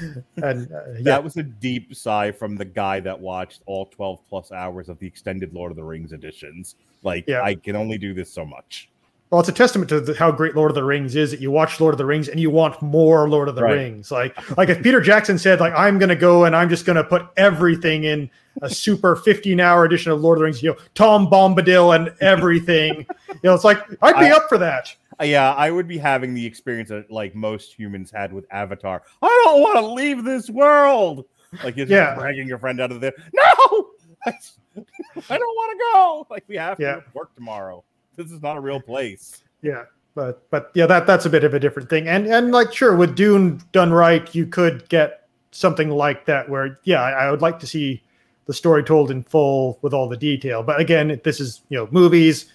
and 0.42 0.72
uh, 0.72 0.80
yeah, 0.94 1.02
That 1.02 1.22
was 1.22 1.36
a 1.36 1.42
deep 1.44 1.94
sigh 1.94 2.32
from 2.32 2.56
the 2.56 2.64
guy 2.64 2.98
that 3.00 3.20
watched 3.20 3.62
all 3.66 3.86
twelve 3.86 4.20
plus 4.28 4.50
hours 4.50 4.88
of 4.88 4.98
the 4.98 5.06
extended 5.06 5.52
Lord 5.52 5.70
of 5.70 5.76
the 5.76 5.84
Rings 5.84 6.12
editions. 6.12 6.74
Like, 7.04 7.24
Yeah. 7.28 7.42
I 7.42 7.54
can 7.56 7.76
only 7.76 7.98
do 7.98 8.14
this 8.14 8.32
so 8.32 8.44
much. 8.44 8.88
Well, 9.32 9.40
it's 9.40 9.48
a 9.48 9.52
testament 9.52 9.88
to 9.88 9.98
the, 9.98 10.14
how 10.14 10.30
great 10.30 10.54
Lord 10.54 10.70
of 10.70 10.74
the 10.74 10.84
Rings 10.84 11.16
is 11.16 11.30
that 11.30 11.40
you 11.40 11.50
watch 11.50 11.80
Lord 11.80 11.94
of 11.94 11.98
the 11.98 12.04
Rings 12.04 12.28
and 12.28 12.38
you 12.38 12.50
want 12.50 12.80
more 12.82 13.28
Lord 13.30 13.48
of 13.48 13.54
the 13.56 13.62
Right. 13.62 13.72
Rings. 13.76 14.10
Like 14.10 14.56
like 14.58 14.68
if 14.68 14.82
Peter 14.82 15.00
Jackson 15.00 15.38
said 15.38 15.58
like 15.58 15.72
I'm 15.74 15.98
gonna 15.98 16.14
go 16.14 16.44
and 16.44 16.54
I'm 16.54 16.68
just 16.68 16.84
gonna 16.84 17.02
put 17.02 17.26
everything 17.38 18.04
in 18.04 18.28
a 18.60 18.68
super 18.68 19.16
15 19.16 19.58
hour 19.58 19.84
edition 19.86 20.12
of 20.12 20.20
Lord 20.20 20.36
of 20.36 20.40
the 20.40 20.44
Rings, 20.44 20.62
you 20.62 20.70
know, 20.72 20.76
Tom 20.94 21.28
Bombadil 21.28 21.96
and 21.96 22.14
everything. 22.20 23.06
you 23.30 23.38
know, 23.42 23.54
it's 23.54 23.64
like 23.64 23.78
I'd 24.02 24.20
be 24.20 24.26
I- 24.26 24.32
up 24.36 24.48
for 24.50 24.58
that. 24.58 24.94
Uh, 25.20 25.24
yeah, 25.24 25.54
I 25.54 25.70
would 25.70 25.88
be 25.88 25.96
having 25.98 26.34
the 26.34 26.44
experience 26.44 26.90
that 26.90 27.10
like 27.10 27.34
most 27.34 27.72
humans 27.72 28.10
had 28.10 28.32
with 28.34 28.44
Avatar. 28.50 29.02
I 29.22 29.42
don't 29.46 29.60
want 29.62 29.76
to 29.78 29.86
leave 29.86 30.24
this 30.24 30.50
world. 30.50 31.24
Like 31.64 31.76
you're 31.76 31.86
just 31.86 31.90
Yeah. 31.94 32.14
dragging 32.16 32.46
your 32.48 32.58
friend 32.58 32.80
out 32.80 32.92
of 32.92 33.00
there. 33.00 33.12
No, 33.32 33.90
I 34.26 34.32
don't 34.76 35.40
want 35.40 35.72
to 35.72 35.78
go. 35.92 36.26
Like 36.30 36.44
we 36.48 36.56
have 36.56 36.78
Yeah. 36.80 36.96
to 36.96 37.04
work 37.14 37.34
tomorrow. 37.34 37.82
This 38.16 38.30
is 38.30 38.42
not 38.42 38.56
a 38.56 38.60
real 38.60 38.80
place. 38.80 39.42
Yeah, 39.62 39.84
but 40.14 40.48
but 40.50 40.70
yeah, 40.74 40.86
that 40.86 41.06
that's 41.06 41.26
a 41.26 41.30
bit 41.30 41.44
of 41.44 41.54
a 41.54 41.60
different 41.60 41.88
thing. 41.88 42.08
And 42.08 42.26
and 42.26 42.52
like 42.52 42.72
sure, 42.72 42.96
with 42.96 43.14
Dune 43.16 43.60
done 43.72 43.92
right, 43.92 44.32
you 44.34 44.46
could 44.46 44.88
get 44.88 45.28
something 45.50 45.90
like 45.90 46.26
that 46.26 46.48
where 46.48 46.78
yeah, 46.84 47.02
I, 47.02 47.26
I 47.26 47.30
would 47.30 47.42
like 47.42 47.58
to 47.60 47.66
see 47.66 48.02
the 48.46 48.54
story 48.54 48.82
told 48.82 49.10
in 49.10 49.22
full 49.22 49.78
with 49.82 49.94
all 49.94 50.08
the 50.08 50.16
detail. 50.16 50.62
But 50.62 50.80
again, 50.80 51.20
this 51.24 51.40
is 51.40 51.62
you 51.68 51.78
know 51.78 51.88
movies. 51.90 52.46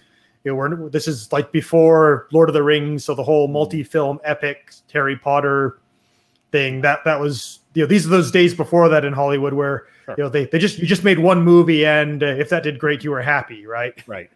You 0.44 0.52
know, 0.52 0.56
we're, 0.56 0.90
this 0.90 1.08
is 1.08 1.32
like 1.34 1.52
before 1.52 2.28
Lord 2.32 2.48
of 2.50 2.54
the 2.54 2.64
Rings, 2.64 3.04
so 3.04 3.16
the 3.16 3.24
whole 3.24 3.48
multi-film 3.50 4.20
epic 4.24 4.74
Harry 4.94 5.18
Potter 5.18 5.80
thing 6.52 6.80
that 6.82 7.04
that 7.04 7.20
was 7.20 7.60
you 7.74 7.84
know 7.84 7.88
these 7.88 8.06
are 8.06 8.10
those 8.10 8.32
days 8.32 8.54
before 8.54 8.88
that 8.90 9.04
in 9.04 9.14
Hollywood 9.14 9.54
where 9.54 9.86
Sure. 10.06 10.16
you 10.18 10.24
know 10.24 10.30
they, 10.30 10.46
they 10.46 10.58
just 10.58 10.78
you 10.80 10.88
just 10.88 11.04
made 11.04 11.20
one 11.20 11.44
movie 11.44 11.86
and 11.86 12.24
uh, 12.24 12.28
if 12.28 12.48
that 12.48 12.64
did 12.64 12.80
great 12.80 13.04
you 13.04 13.12
were 13.12 13.22
happy 13.22 13.66
right 13.68 13.94
Right. 14.08 14.30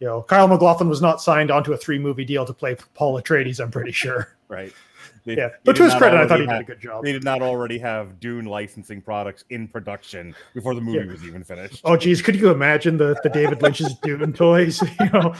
You 0.00 0.06
know, 0.06 0.22
Kyle 0.22 0.48
MacLachlan 0.48 0.88
was 0.88 1.00
not 1.02 1.20
signed 1.22 1.50
onto 1.50 1.72
a 1.72 1.76
three 1.76 1.98
movie 1.98 2.24
deal 2.24 2.44
to 2.46 2.52
play 2.52 2.76
Paul 2.94 3.20
Atreides. 3.20 3.60
I'm 3.60 3.70
pretty 3.70 3.92
sure. 3.92 4.36
Right. 4.48 4.72
They- 5.24 5.36
Yeah, 5.36 5.50
but 5.62 5.76
to 5.76 5.84
his 5.84 5.94
credit, 5.94 6.18
I 6.18 6.26
thought 6.26 6.40
he 6.40 6.46
did 6.46 6.60
a 6.60 6.64
good 6.64 6.80
job. 6.80 7.04
They 7.04 7.12
did 7.12 7.22
not 7.22 7.42
already 7.42 7.78
have 7.78 8.18
Dune 8.18 8.44
licensing 8.44 9.00
products 9.00 9.44
in 9.50 9.68
production 9.68 10.34
before 10.52 10.74
the 10.74 10.80
movie 10.80 10.98
Yeah. 10.98 11.12
was 11.12 11.22
even 11.24 11.44
finished. 11.44 11.80
Oh, 11.84 11.96
geez, 11.96 12.20
could 12.20 12.34
you 12.34 12.50
imagine 12.50 12.96
the, 12.96 13.16
the 13.22 13.28
David 13.30 13.62
Lynch's 13.62 13.94
Dune 14.02 14.32
toys? 14.32 14.82
You 15.00 15.10
know, 15.12 15.34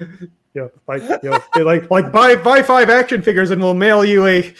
you 0.00 0.28
know, 0.54 0.70
like 0.88 1.02
you 1.22 1.30
know, 1.30 1.38
they 1.54 1.62
like 1.62 1.88
like 1.88 2.10
buy 2.10 2.34
buy 2.34 2.62
five 2.64 2.90
action 2.90 3.22
figures 3.22 3.52
and 3.52 3.62
we'll 3.62 3.74
mail 3.74 4.04
you 4.04 4.26
a 4.26 4.52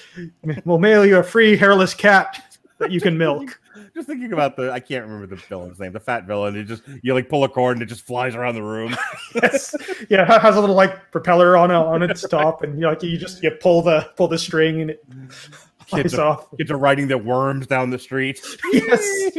we'll 0.64 0.78
mail 0.78 1.04
you 1.04 1.16
a 1.16 1.22
free 1.24 1.56
hairless 1.56 1.92
cat 1.92 2.56
that 2.78 2.92
you 2.92 3.00
can 3.00 3.18
milk. 3.18 3.60
Just 3.94 4.06
thinking 4.06 4.32
about 4.32 4.56
the, 4.56 4.72
I 4.72 4.80
can't 4.80 5.04
remember 5.04 5.26
the 5.26 5.36
villain's 5.36 5.78
name, 5.78 5.92
the 5.92 6.00
fat 6.00 6.24
villain. 6.24 6.56
It 6.56 6.64
just 6.64 6.82
you 7.02 7.12
like 7.12 7.28
pull 7.28 7.44
a 7.44 7.48
cord 7.48 7.76
and 7.76 7.82
it 7.82 7.86
just 7.86 8.06
flies 8.06 8.34
around 8.34 8.54
the 8.54 8.62
room. 8.62 8.96
Yes, 9.34 9.74
yeah, 10.10 10.34
it 10.34 10.42
has 10.42 10.56
a 10.56 10.60
little 10.60 10.76
like 10.76 11.10
propeller 11.10 11.56
on 11.56 11.70
a, 11.70 11.82
on 11.82 12.02
its 12.02 12.26
top, 12.28 12.62
and 12.62 12.74
you 12.74 12.82
know, 12.82 12.90
like 12.90 13.02
you 13.02 13.16
just 13.16 13.42
you 13.42 13.50
pull 13.50 13.80
the 13.80 14.10
pull 14.16 14.28
the 14.28 14.38
string 14.38 14.82
and 14.82 14.90
it 14.90 15.04
Kids 15.86 16.14
flies 16.14 16.14
are, 16.14 16.26
off. 16.26 16.56
kids 16.56 16.70
are 16.70 16.78
riding 16.78 17.08
their 17.08 17.18
worms 17.18 17.66
down 17.66 17.90
the 17.90 17.98
street. 17.98 18.40
Yes, 18.72 19.36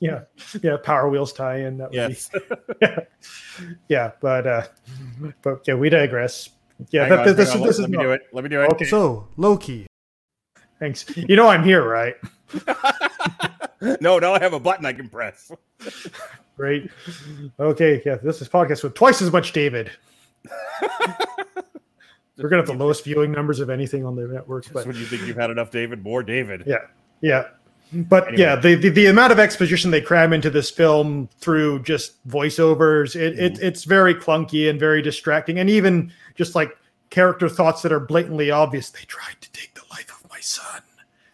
yeah, 0.00 0.20
yeah. 0.62 0.76
Power 0.82 1.08
wheels 1.08 1.32
tie 1.32 1.60
in. 1.60 1.78
That 1.78 1.90
would 1.90 1.94
yes. 1.94 2.30
be 2.80 2.88
yeah, 3.88 4.12
but 4.20 4.46
uh, 4.46 4.66
but 5.42 5.66
yeah, 5.66 5.74
we 5.74 5.88
digress. 5.88 6.50
Yeah, 6.90 7.08
that, 7.08 7.28
on, 7.28 7.36
this, 7.36 7.52
hang 7.52 7.62
this, 7.62 7.62
on, 7.62 7.68
is 7.68 7.80
let, 7.80 7.90
me 7.90 7.96
not- 7.96 8.02
do 8.02 8.12
it. 8.12 8.22
Let 8.32 8.44
me 8.44 8.50
do 8.50 8.62
it. 8.62 8.72
Okay. 8.72 8.84
So, 8.86 9.28
Loki. 9.36 9.86
Thanks. 10.78 11.04
You 11.16 11.36
know 11.36 11.48
I'm 11.48 11.64
here, 11.64 11.86
right? 11.86 12.16
no, 14.00 14.18
now 14.18 14.34
I 14.34 14.38
have 14.40 14.52
a 14.52 14.60
button 14.60 14.84
I 14.86 14.92
can 14.92 15.08
press. 15.08 15.50
Great. 16.56 16.90
Okay, 17.58 18.02
yeah, 18.04 18.16
this 18.16 18.40
is 18.42 18.48
podcast 18.48 18.82
with 18.82 18.94
twice 18.94 19.22
as 19.22 19.32
much 19.32 19.52
David. 19.52 19.90
We're 22.36 22.48
gonna 22.48 22.62
have 22.62 22.66
the 22.68 22.72
lowest 22.74 23.04
viewing 23.04 23.32
numbers 23.32 23.60
of 23.60 23.68
anything 23.68 24.04
on 24.06 24.16
the 24.16 24.26
network, 24.26 24.64
but 24.72 24.86
when 24.86 24.96
you 24.96 25.04
think 25.04 25.26
you've 25.26 25.36
had 25.36 25.50
enough 25.50 25.70
David, 25.70 26.02
more 26.02 26.22
David. 26.22 26.62
yeah, 26.66 26.78
yeah. 27.20 27.44
But 27.92 28.28
Anyway. 28.28 28.42
yeah, 28.42 28.56
the, 28.56 28.76
the 28.76 28.88
the 28.88 29.06
amount 29.06 29.32
of 29.32 29.38
exposition 29.38 29.90
they 29.90 30.00
cram 30.00 30.32
into 30.32 30.48
this 30.48 30.70
film 30.70 31.28
through 31.40 31.82
just 31.82 32.26
voiceovers, 32.28 33.14
it, 33.16 33.38
it 33.38 33.54
Mhm. 33.54 33.62
it's 33.62 33.84
very 33.84 34.14
clunky 34.14 34.70
and 34.70 34.78
very 34.80 35.02
distracting, 35.02 35.58
and 35.58 35.68
even 35.68 36.12
just 36.36 36.54
like 36.54 36.76
character 37.10 37.48
thoughts 37.48 37.82
that 37.82 37.92
are 37.92 38.00
blatantly 38.00 38.50
obvious. 38.50 38.88
They 38.90 39.04
tried 39.06 39.40
to 39.40 39.50
take 39.52 39.74
the 39.74 39.82
life 39.90 40.10
of 40.22 40.30
my 40.30 40.40
son. 40.40 40.82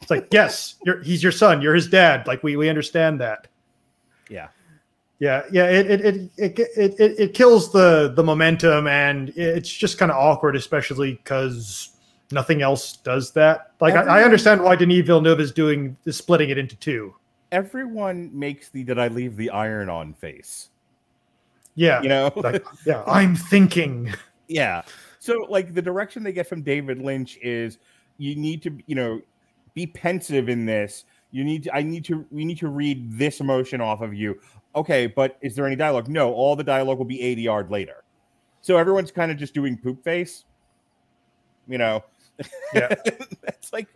It's 0.06 0.10
like, 0.12 0.28
yes, 0.30 0.76
you're 0.84 1.02
he's 1.02 1.20
your 1.20 1.32
son, 1.32 1.60
you're 1.60 1.74
his 1.74 1.88
dad. 1.88 2.28
Like 2.28 2.40
we 2.44 2.56
we 2.56 2.68
understand 2.68 3.20
that. 3.20 3.48
Yeah. 4.30 4.48
Yeah, 5.18 5.42
yeah, 5.50 5.64
it 5.66 5.90
it 5.90 6.00
it 6.02 6.30
it 6.36 6.58
it, 6.76 7.00
it, 7.00 7.18
it 7.18 7.34
kills 7.34 7.72
the 7.72 8.12
the 8.14 8.22
momentum, 8.22 8.86
and 8.86 9.30
it's 9.30 9.68
just 9.68 9.98
kind 9.98 10.12
of 10.12 10.16
awkward, 10.16 10.54
especially 10.54 11.14
because 11.14 11.96
nothing 12.30 12.62
else 12.62 12.98
does 12.98 13.32
that. 13.32 13.72
Like 13.80 13.94
I, 13.94 14.20
I 14.20 14.22
understand 14.22 14.62
why 14.62 14.76
Denis 14.76 15.04
Villeneuve 15.04 15.40
is 15.40 15.50
doing 15.50 15.96
is 16.04 16.16
splitting 16.16 16.50
it 16.50 16.58
into 16.58 16.76
two. 16.76 17.12
Everyone 17.50 18.30
makes 18.32 18.68
the 18.68 18.84
"Did 18.84 19.00
I 19.00 19.08
leave 19.08 19.36
the 19.36 19.50
iron 19.50 19.88
on?" 19.88 20.14
face. 20.14 20.68
Yeah, 21.74 22.00
You 22.00 22.10
know. 22.10 22.32
like 22.36 22.64
yeah, 22.86 23.02
I'm 23.08 23.34
thinking. 23.34 24.14
yeah 24.46 24.82
so 25.18 25.44
like 25.50 25.74
the 25.74 25.82
direction 25.82 26.22
they 26.22 26.30
get 26.32 26.46
from 26.48 26.62
david 26.62 27.02
lynch 27.02 27.36
is 27.42 27.78
you 28.16 28.36
need 28.36 28.62
to 28.62 28.78
you 28.86 28.94
know 28.94 29.20
be 29.76 29.86
pensive 29.86 30.48
in 30.48 30.66
this. 30.66 31.04
You 31.30 31.44
need 31.44 31.64
to 31.64 31.76
i 31.76 31.82
need 31.82 32.04
to 32.06 32.26
we 32.30 32.44
need 32.44 32.58
to 32.58 32.68
read 32.68 33.16
this 33.16 33.40
emotion 33.40 33.80
off 33.80 34.00
of 34.00 34.12
you. 34.12 34.40
Okay 34.74 35.06
but 35.06 35.38
is 35.42 35.54
there 35.54 35.66
any 35.66 35.76
dialogue? 35.76 36.08
No 36.08 36.32
all 36.32 36.56
the 36.56 36.64
dialogue 36.64 36.98
will 36.98 37.04
be 37.04 37.18
ADR 37.18 37.70
later. 37.70 38.02
So 38.62 38.76
everyone's 38.76 39.12
kind 39.12 39.30
of 39.30 39.36
just 39.36 39.54
doing 39.54 39.78
poop 39.78 40.02
face 40.02 40.44
you 41.68 41.78
know? 41.78 42.02
Yeah. 42.74 42.94
it's 43.44 43.72
like 43.72 43.88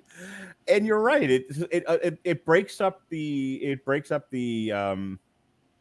and 0.68 0.86
you're 0.86 1.00
right. 1.00 1.30
It, 1.30 1.44
it 1.70 1.84
uh, 1.88 1.98
it 2.02 2.18
it 2.24 2.44
breaks 2.44 2.80
up 2.80 3.02
the 3.10 3.56
it 3.62 3.84
breaks 3.84 4.10
up 4.10 4.30
the 4.30 4.72
um 4.72 5.18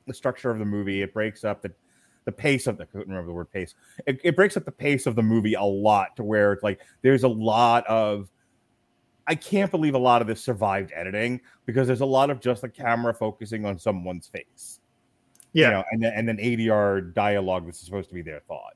the 0.07 0.13
structure 0.13 0.49
of 0.51 0.59
the 0.59 0.65
movie. 0.65 1.01
It 1.01 1.13
breaks 1.13 1.43
up 1.43 1.61
the 1.61 1.71
the 2.25 2.31
pace 2.31 2.67
of 2.67 2.77
the 2.77 2.83
I 2.83 2.87
couldn't 2.87 3.07
remember 3.09 3.27
the 3.27 3.33
word 3.33 3.51
pace. 3.51 3.75
It, 4.05 4.19
it 4.23 4.35
breaks 4.35 4.57
up 4.57 4.65
the 4.65 4.71
pace 4.71 5.05
of 5.05 5.15
the 5.15 5.23
movie 5.23 5.53
a 5.53 5.63
lot 5.63 6.15
to 6.17 6.23
where 6.23 6.53
it's 6.53 6.63
like 6.63 6.81
there's 7.01 7.23
a 7.23 7.29
lot 7.29 7.87
of 7.87 8.29
I 9.29 9.35
can't 9.35 9.71
believe 9.71 9.93
a 9.93 9.97
lot 9.99 10.21
of 10.21 10.27
this 10.27 10.41
survived 10.43 10.91
editing 10.93 11.39
because 11.65 11.87
there's 11.87 12.01
a 12.01 12.05
lot 12.05 12.29
of 12.29 12.41
just 12.41 12.63
the 12.63 12.69
camera 12.69 13.13
focusing 13.13 13.65
on 13.65 13.77
someone's 13.79 14.27
face. 14.27 14.79
you 15.53 15.61
Yeah, 15.63 15.69
know, 15.69 15.83
and 15.91 16.03
then 16.03 16.13
and 16.15 16.27
then 16.27 16.37
ADR 16.37 17.13
dialogue 17.13 17.65
that's 17.65 17.79
supposed 17.79 18.09
to 18.09 18.15
be 18.15 18.21
their 18.23 18.41
thought. 18.41 18.73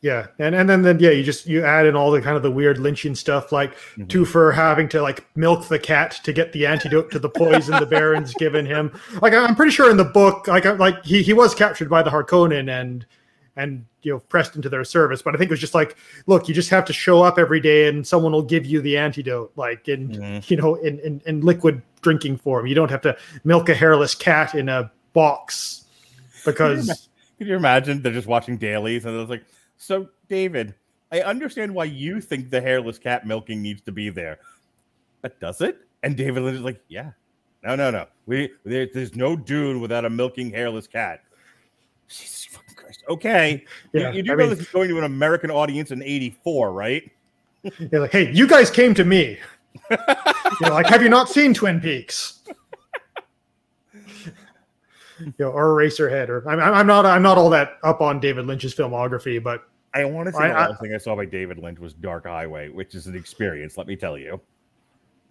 yeah, 0.00 0.26
and 0.38 0.54
and 0.54 0.68
then 0.68 0.82
then 0.82 0.98
yeah, 0.98 1.10
you 1.10 1.22
just 1.22 1.46
you 1.46 1.64
add 1.64 1.86
in 1.86 1.96
all 1.96 2.10
the 2.10 2.20
kind 2.20 2.36
of 2.36 2.42
the 2.42 2.50
weird 2.50 2.76
Lynchian 2.78 3.16
stuff, 3.16 3.52
like 3.52 3.74
Mhm. 3.96 4.06
Thufir 4.08 4.52
having 4.54 4.88
to 4.90 5.00
like 5.00 5.24
milk 5.36 5.66
the 5.68 5.78
cat 5.78 6.20
to 6.24 6.32
get 6.32 6.52
the 6.52 6.66
antidote 6.66 7.10
to 7.12 7.18
the 7.18 7.30
poison 7.30 7.78
the 7.80 7.86
Baron's 7.86 8.34
given 8.34 8.66
him. 8.66 8.92
Like 9.22 9.32
I'm 9.32 9.54
pretty 9.56 9.72
sure 9.72 9.90
in 9.90 9.96
the 9.96 10.04
book, 10.04 10.46
like 10.48 10.64
like 10.78 11.04
he 11.04 11.22
he 11.22 11.32
was 11.32 11.54
captured 11.54 11.88
by 11.88 12.02
the 12.02 12.10
Harkonnen 12.10 12.68
and 12.70 13.06
and 13.56 13.84
you 14.02 14.12
know 14.12 14.18
pressed 14.18 14.56
into 14.56 14.68
their 14.68 14.84
service, 14.84 15.22
but 15.22 15.34
I 15.34 15.38
think 15.38 15.50
it 15.50 15.52
was 15.52 15.60
just 15.60 15.74
like, 15.74 15.96
look, 16.26 16.48
you 16.48 16.54
just 16.54 16.70
have 16.70 16.84
to 16.86 16.92
show 16.92 17.22
up 17.22 17.38
every 17.38 17.60
day 17.60 17.86
and 17.88 18.06
someone 18.06 18.32
will 18.32 18.42
give 18.42 18.66
you 18.66 18.80
the 18.80 18.96
antidote, 18.98 19.52
like 19.56 19.88
in 19.88 20.08
Mhm. 20.08 20.50
you 20.50 20.56
know 20.56 20.74
in, 20.76 20.98
in 21.00 21.22
in 21.26 21.40
liquid 21.42 21.80
drinking 22.02 22.38
form. 22.38 22.66
You 22.66 22.74
don't 22.74 22.90
have 22.90 23.02
to 23.02 23.16
milk 23.44 23.68
a 23.68 23.74
hairless 23.74 24.14
cat 24.14 24.54
in 24.54 24.68
a 24.68 24.90
box 25.12 25.84
because 26.44 27.08
Can 27.38 27.48
you 27.48 27.56
imagine 27.56 28.02
they're 28.02 28.12
just 28.12 28.26
watching 28.28 28.56
dailies 28.56 29.04
and 29.06 29.18
it's 29.18 29.30
like, 29.30 29.44
so 29.76 30.08
David, 30.28 30.74
I 31.10 31.20
understand 31.22 31.74
why 31.74 31.84
you 31.84 32.20
think 32.20 32.50
the 32.50 32.60
hairless 32.60 32.98
cat 32.98 33.26
milking 33.26 33.60
needs 33.62 33.80
to 33.82 33.92
be 33.92 34.08
there, 34.10 34.38
but 35.22 35.38
does 35.40 35.60
it? 35.60 35.78
And 36.02 36.16
David 36.16 36.44
is 36.54 36.60
like, 36.60 36.80
yeah. 36.88 37.12
no, 37.64 37.74
no, 37.76 37.90
no. 37.90 38.06
We 38.26 38.50
there, 38.64 38.86
there's 38.92 39.14
no 39.16 39.36
Dune 39.36 39.80
without 39.80 40.04
a 40.04 40.10
milking 40.10 40.50
hairless 40.50 40.86
cat. 40.86 41.22
Jesus 42.08 42.44
fucking 42.46 42.74
Christ. 42.76 43.02
Okay, 43.08 43.64
Yeah, 43.92 44.10
you, 44.10 44.16
you 44.18 44.22
do 44.22 44.32
I 44.32 44.34
know 44.36 44.40
mean- 44.46 44.50
this 44.50 44.60
is 44.60 44.68
going 44.68 44.88
to 44.88 44.98
an 44.98 45.04
American 45.04 45.50
audience 45.50 45.90
in 45.90 46.02
'84, 46.02 46.72
right? 46.72 47.10
You're 47.78 48.00
like, 48.02 48.12
hey, 48.12 48.30
you 48.32 48.46
guys 48.46 48.70
came 48.70 48.94
to 48.94 49.04
me. 49.04 49.38
you 49.90 49.96
know, 50.60 50.68
like, 50.70 50.86
have 50.86 51.02
you 51.02 51.08
not 51.08 51.28
seen 51.28 51.54
Twin 51.54 51.80
Peaks? 51.80 52.40
you 55.20 55.32
know, 55.38 55.50
or 55.50 55.76
Eraserhead, 55.76 56.28
or 56.28 56.48
I'm, 56.48 56.60
I'm 56.60 56.86
not, 56.86 57.06
I'm 57.06 57.22
not 57.22 57.38
all 57.38 57.50
that 57.50 57.78
up 57.82 58.00
on 58.00 58.20
David 58.20 58.46
Lynch's 58.46 58.74
filmography, 58.74 59.42
but 59.42 59.68
I 59.94 60.04
want 60.04 60.26
to 60.26 60.32
say 60.32 60.38
I- 60.44 60.48
the 60.48 60.70
last 60.70 60.80
thing 60.80 60.94
I 60.94 60.98
saw 60.98 61.14
by 61.16 61.24
David 61.24 61.58
Lynch 61.58 61.78
was 61.78 61.94
Dark 61.94 62.26
Highway, 62.26 62.68
which 62.68 62.94
is 62.94 63.06
an 63.06 63.14
experience. 63.16 63.78
Let 63.78 63.86
me 63.86 63.96
tell 63.96 64.18
you. 64.18 64.40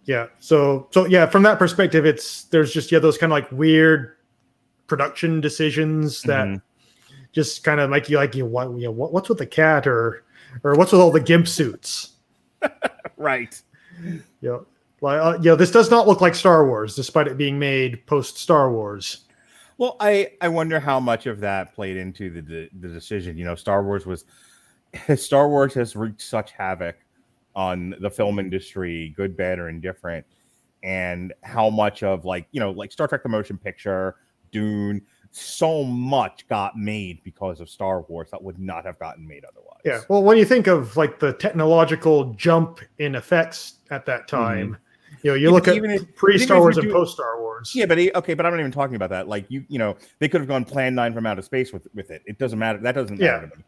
yeah. 0.04 0.26
So, 0.38 0.88
so 0.90 1.06
yeah, 1.06 1.26
from 1.26 1.42
that 1.44 1.58
perspective, 1.58 2.06
it's 2.06 2.44
there's 2.44 2.72
just 2.72 2.90
yeah 2.90 2.98
those 2.98 3.18
kind 3.18 3.32
of 3.32 3.34
like 3.36 3.50
weird 3.52 4.13
production 4.86 5.40
decisions 5.40 6.22
that 6.22 6.46
Mhm. 6.46 6.62
just 7.32 7.64
kind 7.64 7.80
of 7.80 7.90
make 7.90 8.08
you 8.08 8.16
like 8.16 8.34
you 8.34 8.46
what, 8.46 8.70
you 8.72 8.84
know 8.84 8.90
what, 8.90 9.12
what's 9.12 9.28
with 9.28 9.38
the 9.38 9.46
cat 9.46 9.86
or 9.86 10.24
or 10.62 10.74
what's 10.74 10.92
with 10.92 11.00
all 11.00 11.10
the 11.10 11.20
gimp 11.20 11.48
suits? 11.48 12.12
Right. 13.16 13.60
You 14.02 14.22
know, 14.42 14.66
like 15.00 15.20
uh, 15.20 15.38
you 15.40 15.50
know, 15.50 15.56
this 15.56 15.70
does 15.70 15.90
not 15.90 16.06
look 16.08 16.20
like 16.20 16.34
Star 16.34 16.66
Wars, 16.66 16.96
despite 16.96 17.28
it 17.28 17.36
being 17.38 17.58
made 17.58 18.04
post 18.06 18.38
Star 18.38 18.70
Wars. 18.70 19.24
Well, 19.78 19.96
I 20.00 20.32
I 20.40 20.48
wonder 20.48 20.80
how 20.80 20.98
much 21.00 21.26
of 21.26 21.40
that 21.40 21.74
played 21.74 21.96
into 21.96 22.28
the 22.30 22.40
the, 22.40 22.68
the 22.80 22.88
decision. 22.88 23.38
You 23.38 23.44
know, 23.44 23.54
Star 23.54 23.84
Wars 23.84 24.04
was 24.04 24.24
Star 25.16 25.48
Wars 25.48 25.74
has 25.74 25.94
wreaked 25.96 26.22
such 26.22 26.52
havoc 26.52 26.96
on 27.54 27.94
the 28.00 28.10
film 28.10 28.38
industry, 28.40 29.14
good, 29.16 29.36
bad, 29.36 29.58
or 29.60 29.68
indifferent, 29.68 30.26
and 30.82 31.32
how 31.42 31.70
much 31.70 32.02
of 32.02 32.24
like 32.24 32.46
you 32.50 32.60
know 32.60 32.72
like 32.72 32.90
Star 32.92 33.06
Trek 33.06 33.22
the 33.22 33.28
motion 33.28 33.56
picture, 33.56 34.16
Dune, 34.54 35.02
so 35.32 35.82
much 35.82 36.46
got 36.48 36.78
made 36.78 37.22
because 37.24 37.60
of 37.60 37.68
Star 37.68 38.02
Wars 38.02 38.30
that 38.30 38.40
would 38.42 38.58
not 38.58 38.84
have 38.86 38.98
gotten 39.00 39.26
made 39.26 39.44
otherwise. 39.44 39.80
Yeah. 39.84 40.00
Well, 40.08 40.22
when 40.22 40.38
you 40.38 40.44
think 40.44 40.68
of 40.68 40.96
like 40.96 41.18
the 41.18 41.32
technological 41.34 42.32
jump 42.34 42.80
in 42.98 43.16
effects 43.16 43.74
at 43.90 44.06
that 44.06 44.28
time, 44.28 44.78
you 45.22 45.30
know, 45.30 45.34
you 45.34 45.48
Mm-hmm. 45.48 45.48
Yeah, 45.48 45.50
look 45.50 45.68
at 45.68 45.76
even 45.76 45.90
if- 45.90 46.14
pre 46.14 46.38
Star 46.38 46.60
Wars 46.60 46.76
and 46.78 46.90
post 46.90 47.14
Star 47.14 47.40
Wars. 47.40 47.72
Yeah, 47.74 47.86
but 47.86 47.98
okay, 47.98 48.34
but 48.34 48.46
I'm 48.46 48.52
not 48.52 48.60
even 48.60 48.70
talking 48.72 48.94
about 48.96 49.10
that. 49.10 49.26
Like 49.26 49.46
you, 49.48 49.64
you 49.68 49.78
know, 49.78 49.96
they 50.20 50.28
could 50.28 50.40
have 50.40 50.48
gone 50.48 50.64
Plan 50.64 50.94
Nine 50.94 51.12
from 51.12 51.26
outer 51.26 51.42
space 51.42 51.72
with 51.72 51.88
with 51.94 52.10
it. 52.10 52.22
It 52.26 52.38
doesn't 52.38 52.58
matter. 52.58 52.78
That 52.78 52.94
doesn't 52.94 53.18
matter 53.18 53.42
Yeah. 53.44 53.48
to 53.50 53.56
me. 53.58 53.64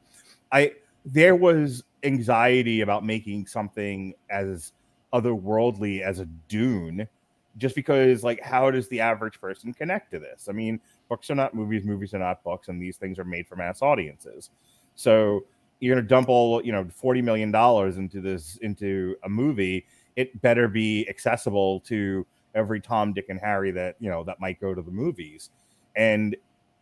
I 0.53 0.72
there 1.05 1.35
was 1.35 1.83
anxiety 2.05 2.81
about 2.83 3.05
making 3.05 3.46
something 3.46 4.14
as 4.31 4.72
otherworldly 5.12 6.01
as 6.03 6.18
a 6.20 6.27
Dune, 6.49 7.09
just 7.56 7.74
because 7.74 8.22
like 8.22 8.40
how 8.40 8.70
does 8.70 8.88
the 8.88 9.00
average 9.00 9.40
person 9.40 9.72
connect 9.72 10.10
to 10.12 10.18
this? 10.18 10.48
I 10.48 10.52
mean, 10.52 10.80
books 11.08 11.30
are 11.30 11.34
not 11.34 11.54
movies, 11.54 11.84
movies 11.84 12.14
are 12.14 12.18
not 12.18 12.42
books, 12.44 12.68
and 12.68 12.80
these 12.80 12.96
things 12.96 13.18
are 13.18 13.24
made 13.24 13.48
for 13.48 13.56
mass 13.56 13.82
audiences. 13.82 14.50
So 14.94 15.44
you're 15.80 15.94
gonna 15.94 16.06
dump 16.06 16.28
all 16.28 16.64
you 16.64 16.72
know 16.72 16.86
forty 16.94 17.22
million 17.22 17.50
dollars 17.50 17.98
into 17.98 18.20
this 18.20 18.56
into 18.62 19.16
a 19.24 19.28
movie. 19.28 19.86
It 20.16 20.40
better 20.42 20.68
be 20.68 21.08
accessible 21.08 21.80
to 21.80 22.26
every 22.54 22.80
Tom, 22.80 23.12
Dick, 23.12 23.26
and 23.28 23.38
Harry 23.38 23.70
that 23.72 23.96
you 24.00 24.10
know 24.10 24.24
that 24.24 24.40
might 24.40 24.60
go 24.60 24.74
to 24.74 24.82
the 24.82 24.90
movies. 24.90 25.50
And 25.94 26.36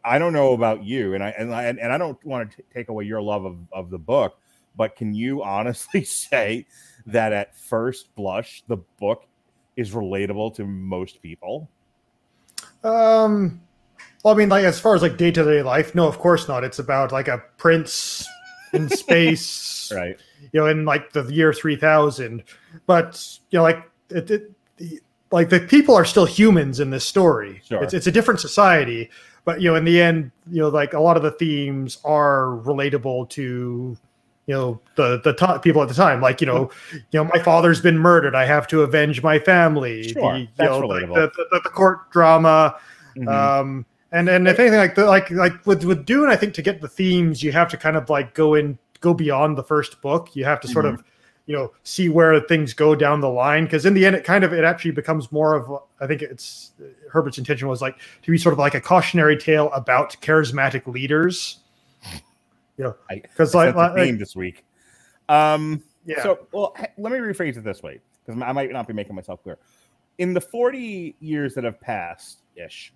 I 0.05 0.19
don't 0.19 0.33
know 0.33 0.53
about 0.53 0.85
you, 0.85 1.15
and 1.15 1.23
I 1.23 1.31
and 1.31 1.55
I, 1.55 1.65
and 1.65 1.93
I 1.93 1.99
don't 1.99 2.23
want 2.25 2.53
to 2.53 2.63
take 2.73 2.89
away 2.89 3.05
your 3.05 3.23
love 3.23 3.45
of, 3.45 3.59
of 3.73 3.91
the 3.91 3.99
book, 3.99 4.39
but 4.77 4.97
can 4.97 5.15
you 5.15 5.43
honestly 5.43 6.05
say 6.05 6.67
that 7.07 7.33
at 7.33 7.57
first 7.57 8.15
blush 8.15 8.63
the 8.67 8.79
book 8.99 9.27
is 9.77 9.93
relatable 9.93 10.55
to 10.57 10.67
most 10.67 11.21
people? 11.23 11.69
Um, 12.83 13.61
well, 14.23 14.35
I 14.35 14.37
mean, 14.37 14.49
like 14.49 14.65
as 14.65 14.79
far 14.81 14.95
as 14.95 15.03
like 15.03 15.17
day 15.17 15.31
to 15.31 15.45
day 15.45 15.63
life, 15.63 15.95
no, 15.95 16.07
of 16.07 16.19
course 16.19 16.49
not. 16.49 16.65
It's 16.65 16.79
about 16.79 17.13
like 17.13 17.29
a 17.29 17.43
prince 17.57 18.27
in 18.73 18.89
space, 18.97 19.93
Right. 19.95 20.17
you 20.53 20.61
know, 20.61 20.67
in 20.67 20.85
like 20.85 21.13
the 21.13 21.25
year 21.25 21.53
three 21.53 21.77
thousand. 21.77 22.45
But 22.87 23.39
you 23.51 23.59
know, 23.59 23.63
like 23.63 23.89
it, 24.11 24.31
it 24.31 24.53
the, 24.77 25.01
like 25.31 25.49
the 25.51 25.61
people 25.61 25.95
are 25.95 26.05
still 26.05 26.27
humans 26.27 26.81
in 26.81 26.91
this 26.91 27.05
story. 27.05 27.61
Sure. 27.65 27.83
It's 27.83 27.95
it's 27.95 28.07
a 28.07 28.13
different 28.13 28.41
society, 28.41 29.11
but 29.45 29.61
you 29.61 29.71
know, 29.71 29.77
in 29.77 29.85
the 29.85 30.01
end, 30.01 30.31
you 30.51 30.61
know, 30.61 30.69
like 30.69 30.93
a 30.93 31.01
lot 31.01 31.17
of 31.17 31.23
the 31.23 31.33
themes 31.33 31.99
are 32.05 32.61
relatable 32.65 33.29
to 33.31 33.97
you 34.47 34.55
know 34.55 34.81
the 34.97 35.21
the 35.25 35.33
to- 35.35 35.59
people 35.61 35.81
at 35.83 35.89
the 35.89 35.95
time 35.95 36.21
like 36.21 36.41
you 36.41 36.47
know 36.47 36.71
you 36.93 37.01
know 37.15 37.25
my 37.25 37.39
father's 37.43 37.81
been 37.81 37.99
murdered. 37.99 38.35
I 38.35 38.45
have 38.45 38.67
to 38.69 38.83
avenge 38.83 39.23
my 39.23 39.39
family. 39.39 40.09
Sure, 40.13 40.35
the, 40.35 40.49
that's 40.57 40.71
know, 40.71 40.83
relatable. 40.83 41.15
the, 41.15 41.45
the, 41.51 41.61
the 41.65 41.71
court 41.71 42.11
drama. 42.11 42.77
Mhm. 43.17 43.29
um 43.29 43.87
and 44.13 44.29
and 44.29 44.47
if 44.49 44.59
anything 44.59 44.79
like 44.79 44.95
the 44.97 45.05
like 45.07 45.31
like 45.31 45.65
with 45.67 45.85
with 45.85 46.05
dune 46.05 46.29
i 46.29 46.35
think 46.37 46.53
to 46.55 46.63
get 46.63 46.81
the 46.81 46.89
themes 46.89 47.43
you 47.45 47.53
have 47.53 47.69
to 47.69 47.77
kind 47.77 47.97
of 47.97 48.11
like 48.11 48.35
go 48.35 48.55
in 48.55 48.77
go 49.01 49.15
beyond 49.15 49.57
the 49.59 49.63
first 49.63 50.01
book. 50.03 50.35
You 50.35 50.45
have 50.47 50.61
to 50.61 50.69
sort 50.69 50.85
Mhm. 50.87 50.95
of 50.95 51.05
you 51.47 51.55
know 51.55 51.73
see 51.85 52.09
where 52.09 52.41
things 52.41 52.73
go 52.75 52.95
down 52.95 53.21
the 53.21 53.29
line. 53.29 53.65
Because 53.65 53.85
in 53.87 53.93
the 53.95 54.05
end 54.07 54.17
it 54.17 54.25
kind 54.25 54.43
of 54.45 54.53
it 54.53 54.65
actually 54.65 54.91
becomes 54.93 55.31
more 55.31 55.55
of 55.55 55.71
i 56.01 56.07
think 56.07 56.23
it's 56.23 56.73
herbert's 57.13 57.39
intention 57.39 57.69
was 57.69 57.81
like 57.83 57.97
to 58.23 58.31
be 58.33 58.39
sort 58.39 58.53
of 58.53 58.59
like 58.59 58.75
a 58.75 58.81
cautionary 58.81 59.37
tale 59.37 59.71
about 59.73 60.17
charismatic 60.21 60.87
leaders 60.87 61.59
you 62.77 62.85
know 62.85 62.97
I- 63.11 63.17
because 63.17 63.55
I 63.55 63.67
like, 63.67 63.75
like 63.75 63.95
theme 63.95 64.19
this 64.19 64.35
week. 64.37 64.65
Um, 65.29 65.83
yeah 66.05 66.23
So, 66.23 66.47
well, 66.53 66.77
let 66.99 67.13
me 67.13 67.19
rephrase 67.19 67.57
it 67.57 67.65
this 67.65 67.83
way 67.83 68.01
because 68.25 68.41
I 68.43 68.53
might 68.53 68.71
not 68.71 68.87
be 68.87 68.93
making 68.93 69.15
myself 69.15 69.43
clear. 69.43 69.59
In 70.19 70.33
the 70.35 70.41
40 70.41 71.17
years 71.21 71.55
that 71.55 71.65
have 71.65 71.81
passed 71.81 72.43
ish, 72.57 72.93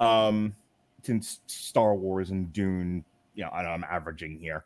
um, 0.00 0.54
since 1.02 1.40
Star 1.46 1.94
Wars 1.94 2.30
and 2.30 2.52
Dune, 2.52 3.04
you 3.34 3.42
know, 3.44 3.50
I 3.50 3.62
know 3.62 3.70
I'm 3.70 3.84
averaging 3.84 4.38
here. 4.38 4.64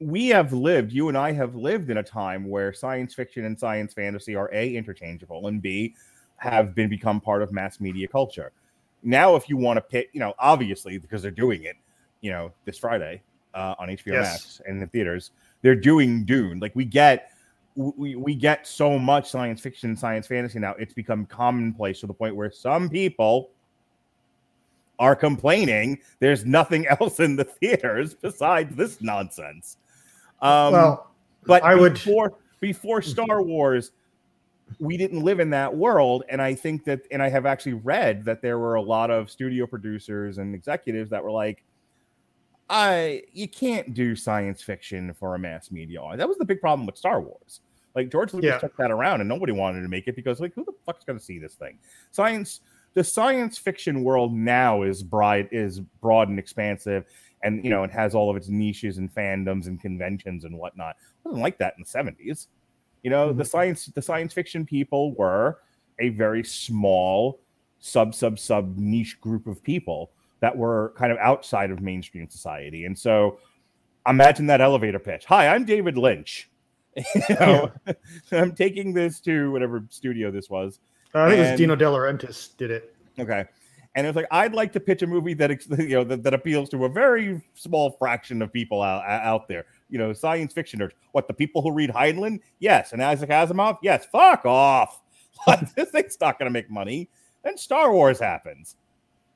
We 0.00 0.28
have 0.28 0.52
lived, 0.52 0.92
you 0.92 1.08
and 1.08 1.16
I 1.16 1.32
have 1.32 1.54
lived 1.54 1.90
in 1.90 1.98
a 1.98 2.02
time 2.02 2.48
where 2.48 2.72
science 2.72 3.14
fiction 3.14 3.44
and 3.44 3.58
science 3.58 3.92
fantasy 3.92 4.34
are 4.34 4.50
A, 4.52 4.74
interchangeable, 4.74 5.46
and 5.46 5.60
B, 5.60 5.94
have 6.36 6.74
been 6.74 6.88
become 6.88 7.20
part 7.20 7.42
of 7.42 7.52
mass 7.52 7.80
media 7.80 8.08
culture. 8.08 8.52
Now, 9.02 9.36
if 9.36 9.48
you 9.48 9.56
want 9.56 9.76
to 9.76 9.82
pick, 9.82 10.08
you 10.12 10.20
know, 10.20 10.34
obviously 10.38 10.98
because 10.98 11.22
they're 11.22 11.30
doing 11.30 11.64
it, 11.64 11.76
you 12.22 12.30
know, 12.30 12.52
this 12.64 12.78
Friday 12.78 13.22
uh, 13.54 13.74
on 13.78 13.88
HBO 13.88 14.12
Yes. 14.12 14.32
Max 14.32 14.60
and 14.66 14.80
the 14.80 14.86
theaters, 14.86 15.30
they're 15.62 15.74
doing 15.74 16.24
Dune. 16.24 16.58
Like 16.60 16.74
we 16.74 16.84
get 16.84 17.32
we, 17.76 18.16
we 18.16 18.34
get 18.34 18.66
so 18.66 18.98
much 18.98 19.30
science 19.30 19.60
fiction 19.60 19.96
science 19.96 20.26
fantasy 20.26 20.58
now, 20.58 20.74
it's 20.78 20.92
become 20.92 21.24
commonplace 21.26 22.00
to 22.00 22.06
the 22.06 22.14
point 22.14 22.34
where 22.36 22.50
some 22.50 22.88
people 22.90 23.50
are 24.98 25.16
complaining 25.16 25.98
there's 26.18 26.44
nothing 26.44 26.86
else 27.00 27.20
in 27.20 27.34
the 27.36 27.44
theaters 27.44 28.14
besides 28.14 28.74
this 28.76 29.00
nonsense. 29.00 29.78
Um, 30.42 30.72
well 30.72 31.10
but 31.44 31.62
I 31.62 31.74
would- 31.74 31.94
before 31.94 32.34
before 32.60 33.00
Star 33.00 33.42
Wars, 33.42 33.92
we 34.78 34.96
didn't 34.98 35.22
live 35.22 35.40
in 35.40 35.48
that 35.50 35.74
world, 35.74 36.24
and 36.28 36.42
I 36.42 36.54
think 36.54 36.84
that, 36.84 37.00
and 37.10 37.22
I 37.22 37.30
have 37.30 37.46
actually 37.46 37.72
read 37.72 38.22
that 38.26 38.42
there 38.42 38.58
were 38.58 38.74
a 38.74 38.82
lot 38.82 39.10
of 39.10 39.30
studio 39.30 39.66
producers 39.66 40.36
and 40.36 40.54
executives 40.54 41.08
that 41.10 41.24
were 41.24 41.30
like, 41.30 41.64
"I 42.70 43.24
you 43.32 43.48
can't 43.48 43.92
do 43.92 44.14
science 44.14 44.62
fiction 44.62 45.12
for 45.12 45.34
a 45.34 45.38
mass 45.38 45.70
media 45.70 46.00
audience." 46.00 46.20
That 46.20 46.28
was 46.28 46.38
the 46.38 46.44
big 46.44 46.60
problem 46.60 46.86
with 46.86 46.96
Star 46.96 47.20
Wars. 47.20 47.60
Like 47.94 48.10
George 48.10 48.32
Lucas 48.32 48.48
Yeah. 48.48 48.58
took 48.58 48.76
that 48.76 48.90
around, 48.90 49.20
and 49.20 49.28
nobody 49.28 49.52
wanted 49.52 49.82
to 49.82 49.88
make 49.88 50.06
it 50.06 50.14
because, 50.14 50.40
like, 50.40 50.54
who 50.54 50.64
the 50.64 50.72
fuck's 50.86 51.04
going 51.04 51.18
to 51.18 51.24
see 51.24 51.38
this 51.38 51.56
thing? 51.56 51.78
Science, 52.12 52.60
the 52.94 53.02
science 53.02 53.58
fiction 53.58 54.04
world 54.04 54.32
now 54.32 54.82
is 54.82 55.02
bright, 55.02 55.48
is 55.50 55.80
broad 55.80 56.28
and 56.28 56.38
expansive, 56.38 57.04
and 57.42 57.64
you 57.64 57.70
know, 57.70 57.82
it 57.82 57.90
has 57.90 58.14
all 58.14 58.30
of 58.30 58.36
its 58.36 58.48
niches 58.48 58.98
and 58.98 59.12
fandoms 59.12 59.66
and 59.66 59.80
conventions 59.80 60.44
and 60.44 60.56
whatnot. 60.56 60.96
It 61.00 61.28
wasn't 61.28 61.42
like 61.42 61.58
that 61.58 61.74
in 61.76 61.82
the 61.82 61.88
seventies. 61.88 62.48
You 63.02 63.10
know, 63.10 63.32
the 63.32 63.42
mm-hmm. 63.42 63.50
science, 63.50 63.86
the 63.86 64.02
science 64.02 64.32
fiction 64.32 64.64
people 64.64 65.14
were 65.14 65.58
a 65.98 66.10
very 66.10 66.44
small 66.44 67.40
sub 67.80 68.14
sub 68.14 68.38
sub 68.38 68.76
niche 68.76 69.20
group 69.20 69.46
of 69.46 69.62
people 69.62 70.12
that 70.40 70.56
were 70.56 70.94
kind 70.96 71.12
of 71.12 71.18
outside 71.18 71.70
of 71.70 71.80
mainstream 71.80 72.28
society. 72.28 72.84
And 72.84 72.98
so 72.98 73.38
imagine 74.06 74.46
that 74.46 74.60
elevator 74.60 74.98
pitch. 74.98 75.24
Hi, 75.26 75.48
I'm 75.48 75.64
David 75.64 75.96
Lynch. 75.96 76.50
you 76.96 77.36
know, 77.38 77.70
I'm 78.32 78.52
taking 78.54 78.92
this 78.92 79.20
to 79.20 79.52
whatever 79.52 79.84
studio 79.90 80.30
this 80.30 80.50
was. 80.50 80.80
Uh, 81.14 81.22
i 81.22 81.28
think 81.28 81.38
it 81.40 81.50
was 81.50 81.58
dino 81.58 81.74
de 81.74 81.84
laurentiis 81.84 82.56
did 82.56 82.70
it 82.70 82.94
Okay. 83.20 83.44
And 83.94 84.06
it 84.06 84.10
was 84.10 84.16
like, 84.16 84.28
I'd 84.30 84.54
like 84.54 84.72
to 84.74 84.80
pitch 84.80 85.02
a 85.02 85.06
movie 85.06 85.34
that 85.34 85.50
you 85.78 85.88
know 85.88 86.04
that, 86.04 86.22
that 86.22 86.34
appeals 86.34 86.68
to 86.70 86.84
a 86.84 86.88
very 86.88 87.42
small 87.54 87.90
fraction 87.92 88.40
of 88.42 88.52
people 88.52 88.82
out, 88.82 89.04
out 89.04 89.48
there. 89.48 89.66
You 89.88 89.98
know, 89.98 90.12
science 90.12 90.52
fiction 90.52 90.78
nerds. 90.78 90.92
What 91.12 91.26
the 91.26 91.34
people 91.34 91.60
who 91.62 91.72
read 91.72 91.90
Heinlein? 91.90 92.40
Yes. 92.60 92.92
And 92.92 93.02
Isaac 93.02 93.30
Asimov? 93.30 93.78
Yes. 93.82 94.06
Fuck 94.06 94.46
off. 94.46 95.00
This 95.74 95.88
thing's 95.90 96.18
not 96.20 96.38
going 96.38 96.48
to 96.48 96.52
make 96.52 96.70
money. 96.70 97.08
Then 97.42 97.56
Star 97.56 97.92
Wars 97.92 98.20
happens, 98.20 98.76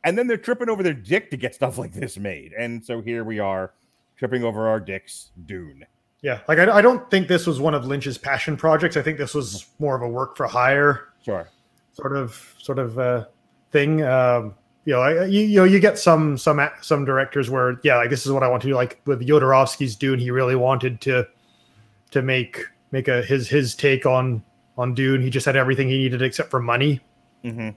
and 0.04 0.16
then 0.16 0.26
they're 0.26 0.36
tripping 0.36 0.68
over 0.68 0.82
their 0.82 0.94
dick 0.94 1.30
to 1.30 1.36
get 1.36 1.54
stuff 1.54 1.78
like 1.78 1.92
this 1.92 2.18
made. 2.18 2.52
And 2.52 2.84
so 2.84 3.00
here 3.00 3.24
we 3.24 3.38
are, 3.40 3.72
tripping 4.16 4.44
over 4.44 4.68
our 4.68 4.78
dicks. 4.78 5.30
Dune. 5.46 5.84
Yeah, 6.22 6.40
like 6.48 6.58
I, 6.58 6.78
I 6.78 6.80
don't 6.82 7.10
think 7.10 7.28
this 7.28 7.46
was 7.46 7.60
one 7.60 7.74
of 7.74 7.84
Lynch's 7.86 8.16
passion 8.16 8.56
projects. 8.56 8.96
I 8.96 9.02
think 9.02 9.18
this 9.18 9.34
was 9.34 9.66
more 9.78 9.94
of 9.96 10.02
a 10.02 10.08
work 10.08 10.36
for 10.36 10.46
hire 10.46 11.08
Sure. 11.22 11.48
sort 11.92 12.16
of 12.16 12.54
sort 12.58 12.78
of 12.78 12.98
uh, 12.98 13.26
thing. 13.72 14.02
Um, 14.02 14.54
you 14.86 14.92
know, 14.94 15.00
I, 15.00 15.24
you, 15.24 15.40
you 15.42 15.56
know, 15.60 15.64
you 15.64 15.80
get 15.80 15.98
some 15.98 16.38
some 16.38 16.60
some 16.80 17.04
directors 17.04 17.50
where 17.50 17.78
yeah, 17.82 17.96
like 17.96 18.08
this 18.10 18.24
is 18.24 18.32
what 18.32 18.42
I 18.42 18.48
want 18.48 18.62
to 18.62 18.68
do. 18.68 18.74
Like 18.74 19.00
with 19.06 19.26
Jodorowsky's 19.26 19.96
Dune, 19.96 20.18
he 20.18 20.30
really 20.30 20.56
wanted 20.56 21.00
to 21.02 21.26
to 22.10 22.22
make 22.22 22.62
make 22.90 23.08
a 23.08 23.20
his 23.22 23.48
his 23.48 23.74
take 23.74 24.06
on 24.06 24.42
on 24.78 24.94
Dune. 24.94 25.20
He 25.22 25.28
just 25.30 25.44
had 25.46 25.56
everything 25.56 25.88
he 25.88 25.98
needed 25.98 26.22
except 26.22 26.50
for 26.50 26.60
money. 26.60 27.00
hmm 27.42 27.70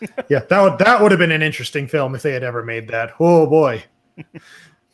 Yeah, 0.28 0.40
that 0.40 0.60
would 0.62 0.78
that 0.78 1.00
would 1.02 1.10
have 1.12 1.18
been 1.18 1.32
an 1.32 1.42
interesting 1.42 1.86
film 1.88 2.14
if 2.14 2.22
they 2.22 2.32
had 2.32 2.42
ever 2.44 2.62
made 2.64 2.88
that. 2.88 3.12
Oh 3.18 3.46
boy. 3.46 3.82
you 4.16 4.24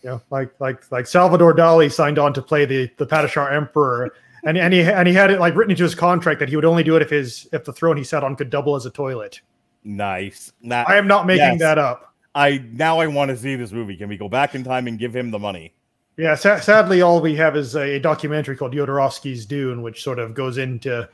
know, 0.05 0.21
like 0.31 0.53
like 0.61 0.91
like 0.93 1.07
Salvador 1.07 1.55
Dali 1.55 1.93
signed 1.93 2.19
on 2.19 2.33
to 2.35 2.43
play 2.43 2.65
the 2.65 2.91
the 2.97 3.07
Padishah 3.07 3.53
Emperor, 3.53 4.15
and 4.45 4.57
and 4.57 4.73
he 4.73 4.83
and 4.83 5.07
he 5.09 5.15
had 5.15 5.31
it 5.31 5.41
like 5.41 5.55
written 5.55 5.71
into 5.73 5.83
his 5.83 5.95
contract 5.95 6.41
that 6.41 6.49
he 6.49 6.57
would 6.57 6.65
only 6.65 6.83
do 6.83 6.97
it 6.97 7.03
if 7.03 7.11
his 7.11 7.49
if 7.53 7.65
the 7.65 7.73
throne 7.73 7.97
he 7.97 8.05
sat 8.05 8.23
on 8.25 8.37
could 8.37 8.51
double 8.51 8.77
as 8.77 8.87
a 8.87 8.91
toilet. 8.91 9.41
Nice. 9.85 10.53
That, 10.63 10.89
I 10.89 10.97
am 10.97 11.07
not 11.07 11.27
making 11.27 11.45
Yes. 11.45 11.61
that 11.61 11.79
up. 11.79 12.15
I 12.35 12.65
now 12.73 13.01
I 13.01 13.07
want 13.07 13.29
to 13.31 13.37
see 13.37 13.55
this 13.57 13.73
movie. 13.73 13.97
Can 13.97 14.09
we 14.09 14.17
go 14.17 14.29
back 14.29 14.55
in 14.55 14.65
time 14.65 14.87
and 14.87 14.99
give 14.99 15.15
him 15.15 15.31
the 15.31 15.39
money? 15.39 15.75
Yeah, 16.17 16.35
sa- 16.37 16.61
sadly, 16.61 17.03
all 17.03 17.21
we 17.21 17.35
have 17.37 17.57
is 17.57 17.75
a 17.77 17.99
documentary 17.99 18.57
called 18.57 18.73
Jodorowsky's 18.73 19.45
Dune, 19.47 19.83
which 19.83 20.03
sort 20.03 20.19
of 20.19 20.33
goes 20.33 20.59
into 20.59 21.09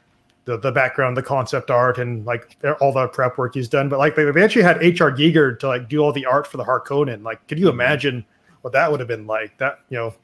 the, 0.44 0.56
the 0.58 0.72
background, 0.72 1.16
the 1.16 1.22
concept 1.22 1.70
art, 1.70 1.98
and 1.98 2.24
like 2.24 2.56
all 2.80 2.92
the 2.92 3.08
prep 3.08 3.36
work 3.38 3.54
he's 3.54 3.68
done. 3.68 3.88
But 3.88 3.98
like 3.98 4.16
they, 4.16 4.24
they 4.30 4.42
actually 4.42 4.62
had 4.62 4.82
H.R. 4.82 5.12
Giger 5.12 5.58
to 5.60 5.68
like 5.68 5.88
do 5.88 5.98
all 6.00 6.12
the 6.12 6.26
art 6.26 6.46
for 6.46 6.56
the 6.56 6.64
Harkonnen. 6.64 7.22
Like, 7.22 7.46
could 7.46 7.58
you 7.58 7.68
imagine 7.68 8.24
what 8.62 8.72
that 8.72 8.90
would 8.90 9.00
have 9.00 9.08
been 9.08 9.26
like? 9.26 9.56
That 9.58 9.80
you 9.90 9.98
know, 9.98 10.14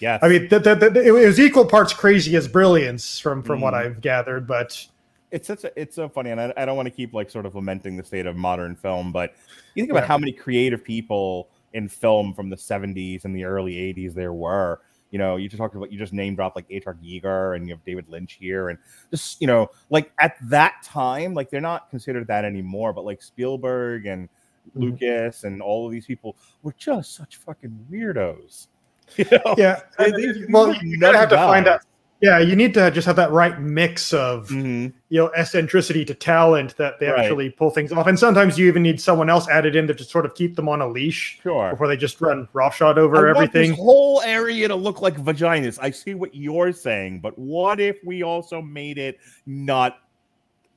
yeah. 0.00 0.18
I 0.22 0.28
mean, 0.28 0.48
it 0.50 1.12
was 1.12 1.40
equal 1.40 1.64
parts 1.66 1.92
crazy 1.92 2.36
as 2.36 2.46
brilliance 2.48 3.18
from 3.18 3.42
from 3.42 3.60
what 3.60 3.74
Mm. 3.74 3.78
I've 3.78 4.00
gathered. 4.00 4.46
But 4.46 4.86
it's 5.30 5.48
such 5.48 5.64
a, 5.64 5.80
it's 5.80 5.96
so 5.96 6.08
funny, 6.08 6.30
and 6.30 6.40
I, 6.40 6.52
I 6.56 6.64
don't 6.64 6.76
want 6.76 6.86
to 6.86 6.94
keep 6.94 7.12
like 7.14 7.30
sort 7.30 7.46
of 7.46 7.54
lamenting 7.54 7.96
the 7.96 8.04
state 8.04 8.26
of 8.26 8.36
modern 8.36 8.76
film, 8.76 9.10
but 9.12 9.34
you 9.74 9.82
think 9.82 9.90
about 9.90 10.04
Yeah. 10.04 10.08
how 10.08 10.18
many 10.18 10.32
creative 10.32 10.84
people 10.84 11.48
in 11.72 11.88
film 11.88 12.32
from 12.32 12.48
the 12.48 12.56
70s 12.56 13.24
and 13.24 13.34
the 13.36 13.44
early 13.44 13.74
80s 13.74 14.14
there 14.14 14.32
were. 14.32 14.80
You 15.10 15.18
know, 15.18 15.36
you 15.36 15.48
just 15.48 15.58
talked 15.58 15.74
about 15.74 15.92
you 15.92 15.98
just 15.98 16.12
name 16.12 16.34
dropped 16.34 16.56
like 16.56 16.66
H.R. 16.68 16.94
Giger 16.94 17.54
and 17.56 17.66
you 17.68 17.74
have 17.74 17.84
David 17.84 18.08
Lynch 18.08 18.38
here, 18.40 18.70
and 18.70 18.78
just 19.10 19.40
you 19.40 19.46
know, 19.46 19.68
like 19.90 20.12
at 20.18 20.36
that 20.48 20.82
time, 20.82 21.32
like 21.34 21.50
they're 21.50 21.60
not 21.60 21.88
considered 21.90 22.26
that 22.26 22.44
anymore, 22.44 22.92
but 22.92 23.04
like 23.04 23.22
Spielberg 23.22 24.06
and 24.06 24.28
Mhm. 24.74 24.80
Lucas 24.82 25.44
and 25.44 25.62
all 25.62 25.86
of 25.86 25.92
these 25.92 26.06
people 26.06 26.36
were 26.62 26.74
just 26.76 27.14
such 27.14 27.36
fucking 27.36 27.86
weirdos. 27.90 28.66
You 29.16 29.24
know? 29.30 29.54
yeah, 29.56 29.82
these 30.16 30.48
well, 30.50 30.72
are 30.72 30.84
you 30.84 30.98
gotta 30.98 31.16
have 31.16 31.28
to 31.28 31.36
find 31.36 31.66
guys. 31.66 31.78
Yeah, 32.22 32.38
you 32.38 32.56
need 32.56 32.72
to 32.74 32.90
just 32.90 33.06
have 33.06 33.16
that 33.16 33.30
right 33.30 33.60
mix 33.60 34.14
of 34.14 34.48
Mhm. 34.48 34.92
you 35.10 35.18
know 35.20 35.28
eccentricity 35.36 36.02
to 36.06 36.14
talent 36.14 36.74
that 36.78 36.98
they 36.98 37.08
Right. 37.08 37.20
actually 37.20 37.50
pull 37.50 37.68
things 37.70 37.92
off 37.92 38.06
and 38.06 38.18
sometimes 38.18 38.58
you 38.58 38.66
even 38.68 38.82
need 38.82 39.00
someone 39.00 39.28
else 39.28 39.46
added 39.48 39.76
in 39.76 39.86
to 39.88 39.94
just 39.94 40.10
sort 40.10 40.24
of 40.24 40.34
keep 40.34 40.56
them 40.56 40.66
on 40.68 40.80
a 40.80 40.88
leash 40.88 41.38
Sure. 41.42 41.70
before 41.72 41.88
they 41.88 41.96
just 41.96 42.18
run 42.22 42.48
roughshod 42.54 42.98
I 42.98 43.02
over 43.02 43.16
want 43.16 43.28
everything 43.36 43.70
this 43.72 43.78
whole 43.78 44.22
area 44.22 44.66
to 44.68 44.74
look 44.74 45.02
like 45.02 45.16
vaginas. 45.18 45.78
I 45.80 45.90
see 45.90 46.14
what 46.14 46.34
you're 46.34 46.72
saying, 46.72 47.20
but 47.20 47.38
what 47.38 47.80
if 47.80 47.98
we 48.02 48.22
also 48.22 48.62
made 48.62 48.96
it 48.98 49.18
not 49.46 49.98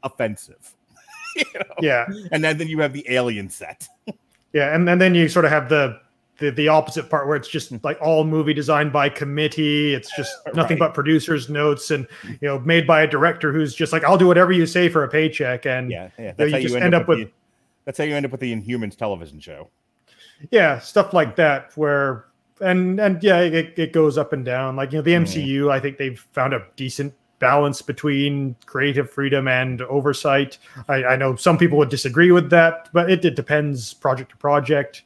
offensive? 0.03 0.75
You 1.35 1.45
know? 1.55 1.75
yeah 1.79 2.05
And 2.33 2.43
then, 2.43 2.57
then 2.57 2.67
you 2.67 2.79
have 2.81 2.91
the 2.91 3.05
alien 3.09 3.49
set. 3.49 3.87
yeah 4.51 4.75
and, 4.75 4.89
and 4.89 4.99
then 4.99 5.15
you 5.15 5.29
sort 5.29 5.45
of 5.45 5.51
have 5.51 5.69
the, 5.69 5.99
the 6.39 6.49
the 6.51 6.67
opposite 6.67 7.09
part 7.09 7.27
where 7.27 7.35
it's 7.35 7.47
just 7.47 7.71
like 7.83 7.97
all 8.01 8.23
movie 8.23 8.53
designed 8.53 8.91
by 8.93 9.09
committee 9.09 9.93
it's 9.93 10.15
just 10.15 10.33
nothing 10.53 10.77
Right. 10.79 10.87
but 10.87 10.93
producers 10.93 11.49
notes 11.49 11.91
and 11.91 12.07
you 12.23 12.37
know 12.47 12.59
made 12.59 12.87
by 12.87 13.01
a 13.01 13.07
director 13.07 13.51
who's 13.51 13.73
just 13.75 13.91
like 13.93 14.03
i'll 14.03 14.17
do 14.17 14.27
whatever 14.27 14.51
you 14.51 14.65
say 14.65 14.89
for 14.89 15.03
a 15.03 15.07
paycheck 15.09 15.65
and 15.65 15.91
Yeah, 15.91 16.09
yeah. 16.17 16.27
you 16.27 16.33
That's 16.37 16.51
how 16.51 16.59
just 16.59 16.69
you 16.71 16.75
end, 16.77 16.85
end 16.85 16.95
up, 16.95 17.07
with. 17.07 17.19
with- 17.19 17.27
the, 17.27 17.33
that's 17.85 17.97
how 17.97 18.03
you 18.03 18.15
end 18.15 18.25
up 18.25 18.31
with 18.31 18.41
the 18.41 18.53
Inhumans 18.55 18.95
television 18.95 19.39
show. 19.39 19.69
yeah 20.51 20.79
stuff 20.79 21.13
like 21.13 21.35
that 21.35 21.71
where 21.75 22.25
and 22.61 22.99
and 22.99 23.23
yeah 23.23 23.39
it, 23.39 23.73
it 23.77 23.93
goes 23.93 24.17
up 24.17 24.33
and 24.33 24.45
down 24.45 24.75
like 24.75 24.91
you 24.91 24.97
know 24.97 25.01
the 25.03 25.13
mm-hmm. 25.13 25.23
mcu 25.23 25.71
i 25.71 25.79
think 25.79 25.97
they've 25.97 26.19
found 26.33 26.53
a 26.53 26.65
decent 26.75 27.13
balance 27.39 27.81
between 27.81 28.53
creative 28.65 29.09
freedom 29.09 29.47
and 29.47 29.81
oversight 29.83 30.57
I, 30.89 31.03
I 31.05 31.15
know 31.15 31.37
some 31.37 31.57
people 31.57 31.77
would 31.77 31.87
disagree 31.89 32.31
with 32.33 32.49
that 32.49 32.89
but 32.91 33.09
it, 33.09 33.23
it 33.23 33.35
depends 33.37 33.93
project 33.93 34.31
to 34.31 34.37
project 34.37 35.03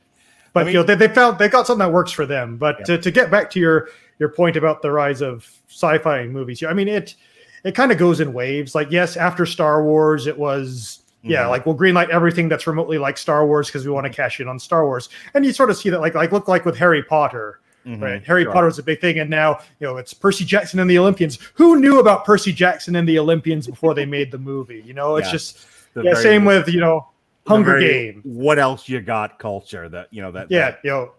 but 0.54 0.62
I 0.62 0.64
mean- 0.66 0.74
you 0.74 0.80
know 0.80 0.84
they, 0.86 0.95
they 0.95 1.08
found 1.14 1.39
they 1.39 1.49
got 1.49 1.68
something 1.68 1.86
that 1.86 1.91
works 1.93 2.12
for 2.12 2.26
them. 2.26 2.58
But 2.58 2.78
Yeah. 2.80 2.86
to, 2.86 2.97
to 2.99 3.12
get 3.12 3.30
back 3.32 3.49
to 3.51 3.60
your 3.60 3.89
your 4.20 4.30
point 4.30 4.56
about 4.56 4.82
the 4.82 4.91
rise 4.91 5.22
of 5.22 5.49
sci-fi 5.70 6.26
movies 6.28 6.64
i 6.64 6.72
mean 6.74 6.88
it 6.88 7.16
it 7.64 7.74
kind 7.76 7.91
of 7.91 7.97
goes 7.97 8.20
in 8.20 8.32
waves. 8.34 8.76
Like 8.76 8.91
yes 8.91 9.18
after 9.18 9.45
star 9.45 9.84
wars 9.84 10.28
it 10.28 10.38
was 10.38 10.99
yeah 11.24 11.43
Mhm. 11.45 11.49
like 11.49 11.66
we'll 11.66 11.76
greenlight 11.78 12.10
everything 12.10 12.47
that's 12.49 12.68
remotely 12.68 12.97
like 12.97 13.18
star 13.18 13.45
wars 13.45 13.68
because 13.68 13.86
we 13.86 13.91
want 13.91 14.06
to 14.06 14.12
cash 14.14 14.39
in 14.39 14.47
on 14.47 14.60
star 14.60 14.86
wars. 14.86 15.10
And 15.34 15.45
you 15.45 15.51
sort 15.54 15.70
of 15.70 15.78
see 15.78 15.89
that 15.89 15.99
like 16.01 16.14
like 16.16 16.32
look 16.32 16.47
like 16.47 16.64
with 16.66 16.78
harry 16.78 17.01
potter 17.04 17.60
Mhm, 17.88 18.01
right? 18.01 18.24
Harry 18.24 18.43
sure. 18.43 18.54
potter 18.54 18.68
was 18.68 18.80
a 18.80 18.84
big 18.84 19.01
thing 19.01 19.20
and 19.20 19.30
now 19.30 19.60
you 19.80 19.88
know 19.88 19.97
it's 19.97 20.14
percy 20.14 20.45
jackson 20.45 20.80
and 20.80 20.89
the 20.89 20.97
olympians. 20.99 21.39
Who 21.56 21.80
knew 21.80 21.99
about 21.99 22.24
percy 22.24 22.54
jackson 22.54 22.95
and 22.95 23.08
the 23.10 23.18
olympians 23.20 23.68
before 23.68 23.93
they 23.93 24.06
made 24.06 24.32
the 24.32 24.38
movie? 24.38 24.82
You 24.86 24.93
know 24.93 25.16
it's 25.18 25.28
Yeah. 25.28 25.32
just 25.34 25.68
The 25.95 26.04
yeah 26.04 26.14
same 26.14 26.45
with 26.45 26.68
you 26.70 26.80
know 26.80 27.08
hunger 27.48 27.80
game 27.80 28.22
What 28.24 28.58
else 28.60 28.88
you 28.88 29.02
got? 29.02 29.39
Culture 29.39 29.89
that 29.89 30.08
you 30.12 30.22
know 30.22 30.32
that. 30.32 30.48
yeah 30.50 30.72
that- 30.72 30.80
you 30.84 30.89
know 30.91 31.12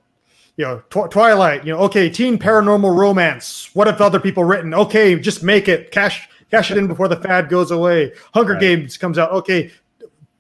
you 0.57 0.65
know 0.65 0.79
Tw- 0.91 1.11
twilight 1.11 1.65
you 1.67 1.73
know 1.73 1.81
okay 1.81 2.09
teen 2.09 2.39
paranormal 2.39 2.97
romance 2.97 3.71
what 3.75 3.87
have 3.89 4.01
other 4.01 4.21
people 4.21 4.45
written 4.45 4.73
okay 4.75 5.19
just 5.19 5.43
make 5.43 5.69
it 5.69 5.91
cash 5.91 6.29
cash 6.51 6.71
it 6.71 6.79
in 6.79 6.87
before 6.87 7.09
the 7.09 7.17
fad 7.17 7.49
goes 7.49 7.71
away 7.71 8.13
hunger 8.33 8.53
Right. 8.53 8.61
games 8.61 8.97
comes 8.97 9.19
out 9.19 9.33
okay 9.33 9.71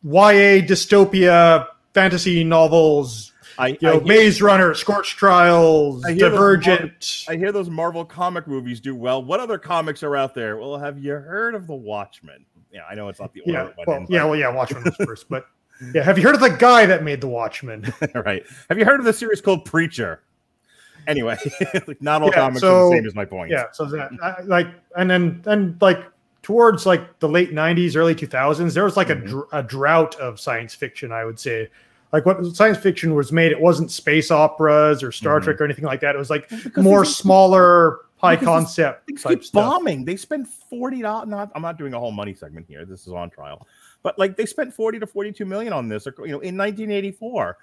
ya 0.02 0.60
dystopia 0.62 1.66
fantasy 1.94 2.44
novels 2.44 3.32
I, 3.56 3.68
you 3.68 3.78
know, 3.82 3.90
I 3.90 3.92
hear- 3.98 4.02
Maze 4.04 4.42
Runner, 4.42 4.74
Scorch 4.74 5.14
Trials, 5.16 6.04
I 6.04 6.08
hear 6.14 6.28
those 6.28 6.30
Divergent. 6.32 7.24
I 7.28 7.36
hear 7.36 7.52
those 7.52 7.70
Marvel 7.70 8.04
comic 8.04 8.48
movies 8.48 8.80
do 8.80 8.96
well. 8.96 9.22
What 9.22 9.38
other 9.38 9.58
comics 9.58 10.02
are 10.02 10.16
out 10.16 10.34
there? 10.34 10.56
Well, 10.56 10.76
have 10.76 10.98
you 10.98 11.12
heard 11.12 11.54
of 11.54 11.68
the 11.68 11.74
Watchmen? 11.76 12.44
Yeah, 12.72 12.80
I 12.90 12.96
know 12.96 13.06
it's 13.10 13.20
not 13.20 13.32
the 13.32 13.42
order. 13.42 13.52
yeah, 13.78 13.84
well, 13.86 13.96
in, 13.98 14.06
yeah, 14.08 14.24
well, 14.24 14.34
yeah. 14.34 14.48
Watchmen 14.52 14.82
was 14.82 14.96
first, 15.06 15.28
but 15.28 15.46
yeah. 15.94 16.02
Have 16.02 16.18
you 16.18 16.24
heard 16.24 16.34
of 16.34 16.40
the 16.40 16.50
guy 16.50 16.86
that 16.86 17.02
made 17.02 17.20
the 17.20 17.26
Watchmen? 17.28 17.92
right. 18.14 18.44
Have 18.68 18.78
you 18.78 18.84
heard 18.84 19.00
of 19.00 19.06
the 19.06 19.12
series 19.12 19.40
called 19.40 19.64
Preacher? 19.64 20.20
Anyway, 21.06 21.36
like, 21.86 22.00
not 22.00 22.22
all 22.22 22.28
Yeah, 22.28 22.34
comics 22.34 22.62
are 22.62 22.90
the 22.90 22.96
same. 22.96 23.06
Is 23.06 23.14
my 23.14 23.24
point. 23.26 23.50
yeah. 23.50 23.64
So 23.72 23.84
that 23.86 24.10
I, 24.22 24.40
like, 24.42 24.68
and 24.96 25.10
then 25.10 25.42
and 25.46 25.80
like 25.82 26.02
towards 26.42 26.86
like 26.86 27.18
the 27.18 27.28
late 27.28 27.52
'90s, 27.52 27.94
early 27.96 28.14
2000s, 28.14 28.72
there 28.72 28.84
was 28.84 28.96
like 28.96 29.08
Mhm. 29.08 29.22
a, 29.24 29.26
dr- 29.26 29.48
a 29.52 29.62
drought 29.62 30.14
of 30.16 30.40
science 30.40 30.74
fiction. 30.74 31.12
I 31.12 31.24
would 31.24 31.38
say. 31.38 31.68
Like 32.12 32.26
what 32.26 32.46
science 32.54 32.78
fiction 32.78 33.16
was 33.16 33.32
made, 33.32 33.50
it 33.50 33.60
wasn't 33.60 33.90
space 33.90 34.30
operas 34.30 35.02
or 35.02 35.10
Star 35.10 35.40
Mhm. 35.40 35.44
Trek 35.44 35.60
or 35.60 35.64
anything 35.64 35.84
like 35.84 35.98
that. 36.02 36.14
It 36.14 36.18
was 36.18 36.30
like 36.30 36.48
more 36.76 37.04
smaller, 37.04 38.02
high 38.18 38.36
concept 38.36 39.08
type 39.20 39.38
keep 39.40 39.44
stuff. 39.44 39.52
bombing. 39.64 40.04
They 40.04 40.14
spend 40.14 40.46
forty 40.48 41.02
dollars. 41.02 41.28
Not, 41.28 41.50
I'm 41.56 41.62
not 41.62 41.76
doing 41.76 41.92
a 41.92 41.98
whole 41.98 42.12
money 42.12 42.32
segment 42.32 42.66
here. 42.68 42.84
This 42.84 43.08
is 43.08 43.12
on 43.12 43.30
trial, 43.30 43.66
but 44.04 44.16
like 44.16 44.36
they 44.36 44.46
spent 44.46 44.72
forty 44.72 45.00
to 45.00 45.06
forty-two 45.08 45.44
million 45.44 45.72
on 45.72 45.88
this. 45.88 46.06
You 46.06 46.12
know, 46.16 46.40
in 46.40 46.56
1984, 46.56 47.56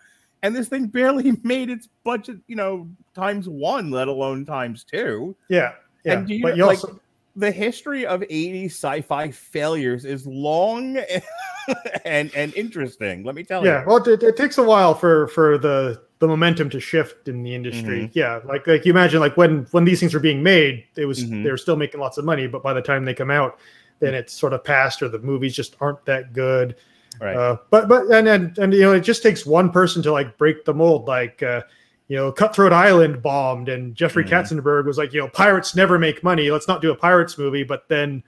and 0.43 0.53
this 0.53 0.67
thing 0.67 0.87
barely 0.97 1.31
made 1.43 1.69
its 1.69 1.87
budget. 2.03 2.39
You 2.47 2.57
know, 2.57 2.89
times 3.15 3.47
one, 3.47 3.89
let 3.91 4.09
alone 4.09 4.45
times 4.45 4.83
two. 4.83 5.33
Yeah, 5.47 5.71
yeah. 6.03 6.13
And 6.19 6.27
do 6.27 6.35
you 6.35 6.41
but 6.43 6.57
you 6.57 6.65
like, 6.65 6.83
also, 6.83 6.99
the 7.37 7.49
history 7.51 8.05
of 8.05 8.21
80 8.29 8.65
sci-fi 8.65 9.31
failures 9.31 10.03
is 10.03 10.27
long 10.27 10.97
and 12.05 12.33
and 12.35 12.53
interesting. 12.55 13.23
Let 13.23 13.35
me 13.35 13.43
tell 13.43 13.63
yeah 13.65 13.71
you. 13.71 13.77
Yeah 13.79 13.85
well 13.85 13.97
it, 14.09 14.21
it 14.23 14.35
takes 14.35 14.57
a 14.57 14.63
while 14.63 14.93
for 14.93 15.27
for 15.29 15.57
the 15.57 16.01
the 16.19 16.27
momentum 16.27 16.69
to 16.69 16.79
shift 16.79 17.27
in 17.27 17.41
the 17.41 17.55
industry 17.55 18.01
Mm-hmm. 18.03 18.19
yeah 18.19 18.41
like 18.45 18.67
like 18.67 18.85
you 18.85 18.91
imagine 18.91 19.19
like 19.21 19.37
when 19.37 19.65
when 19.71 19.85
these 19.85 19.99
things 19.99 20.13
were 20.13 20.19
being 20.19 20.43
made 20.43 20.85
it 20.95 21.05
was 21.05 21.23
Mhm. 21.23 21.43
they 21.43 21.49
were 21.49 21.57
still 21.57 21.75
making 21.77 21.99
lots 21.99 22.19
of 22.19 22.25
money 22.25 22.45
but 22.45 22.61
by 22.61 22.73
the 22.73 22.81
time 22.81 23.05
they 23.05 23.13
come 23.15 23.31
out 23.31 23.57
then 24.01 24.13
it's 24.13 24.33
sort 24.33 24.51
of 24.51 24.63
past 24.65 25.01
or 25.01 25.07
the 25.07 25.19
movies 25.19 25.55
just 25.55 25.77
aren't 25.79 26.03
that 26.05 26.33
good. 26.33 26.75
Right. 27.21 27.35
uh, 27.35 27.57
but 27.69 27.87
but 27.87 28.07
and, 28.07 28.27
and 28.27 28.57
and 28.57 28.73
you 28.73 28.81
know 28.81 28.93
it 28.93 29.01
just 29.01 29.21
takes 29.23 29.45
one 29.45 29.69
person 29.69 30.01
to 30.03 30.11
like 30.11 30.37
break 30.37 30.65
the 30.65 30.73
mold 30.73 31.07
like 31.07 31.43
uh 31.43 31.61
you 32.07 32.15
know 32.17 32.31
cutthroat 32.31 32.73
island 32.73 33.21
bombed 33.21 33.69
and 33.69 33.93
jeffrey 33.95 34.23
Mhm. 34.23 34.29
katzenberg 34.29 34.85
was 34.85 34.97
like 34.97 35.13
you 35.13 35.19
know 35.21 35.27
pirates 35.27 35.75
never 35.75 35.99
make 35.99 36.23
money. 36.23 36.49
Let's 36.51 36.67
not 36.67 36.81
do 36.81 36.91
a 36.91 36.95
pirates 36.95 37.37
movie. 37.37 37.63
But 37.63 37.87
then 37.89 38.23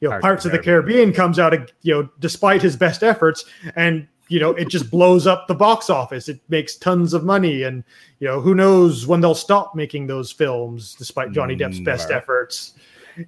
you 0.00 0.08
know 0.08 0.10
Pirates 0.10 0.22
pirates, 0.22 0.44
of 0.44 0.52
the 0.52 0.58
the 0.58 0.64
caribbean 0.64 1.12
comes 1.12 1.38
out 1.38 1.52
you 1.82 1.94
know 1.94 2.08
despite 2.20 2.62
his 2.62 2.76
best 2.76 3.02
efforts 3.02 3.44
and 3.74 4.06
you 4.28 4.38
know 4.38 4.50
it 4.50 4.68
just 4.68 4.90
blows 4.90 5.26
up 5.26 5.48
the 5.48 5.54
box 5.54 5.88
office. 5.88 6.28
It 6.28 6.38
makes 6.48 6.76
tons 6.76 7.14
of 7.14 7.24
money 7.24 7.62
and 7.62 7.82
you 8.20 8.28
know 8.28 8.40
who 8.40 8.54
knows 8.54 9.06
when 9.06 9.20
they'll 9.22 9.34
stop 9.34 9.74
making 9.74 10.06
those 10.06 10.30
films 10.30 10.94
despite 10.94 11.32
johnny 11.32 11.56
depp's 11.56 11.80
best 11.80 12.10
efforts 12.10 12.74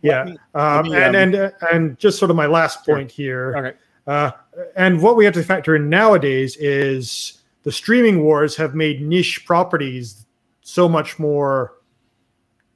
yeah 0.02 0.24
me- 0.24 0.38
um, 0.54 0.82
me, 0.88 0.96
and 0.96 1.16
um, 1.16 1.22
and 1.22 1.34
uh, 1.34 1.50
and 1.72 1.98
just 1.98 2.18
sort 2.18 2.30
of 2.30 2.36
my 2.36 2.46
last 2.46 2.84
Sure. 2.84 2.96
point 2.96 3.10
here 3.10 3.56
Okay. 3.56 3.76
uh, 4.06 4.30
and 4.76 5.00
what 5.00 5.16
we 5.16 5.24
have 5.24 5.34
to 5.34 5.42
factor 5.42 5.76
in 5.76 5.88
nowadays 5.88 6.56
is 6.56 7.42
the 7.62 7.72
streaming 7.72 8.22
wars 8.22 8.56
have 8.56 8.74
made 8.74 9.02
niche 9.02 9.44
properties 9.46 10.26
so 10.62 10.88
much 10.88 11.18
more 11.18 11.74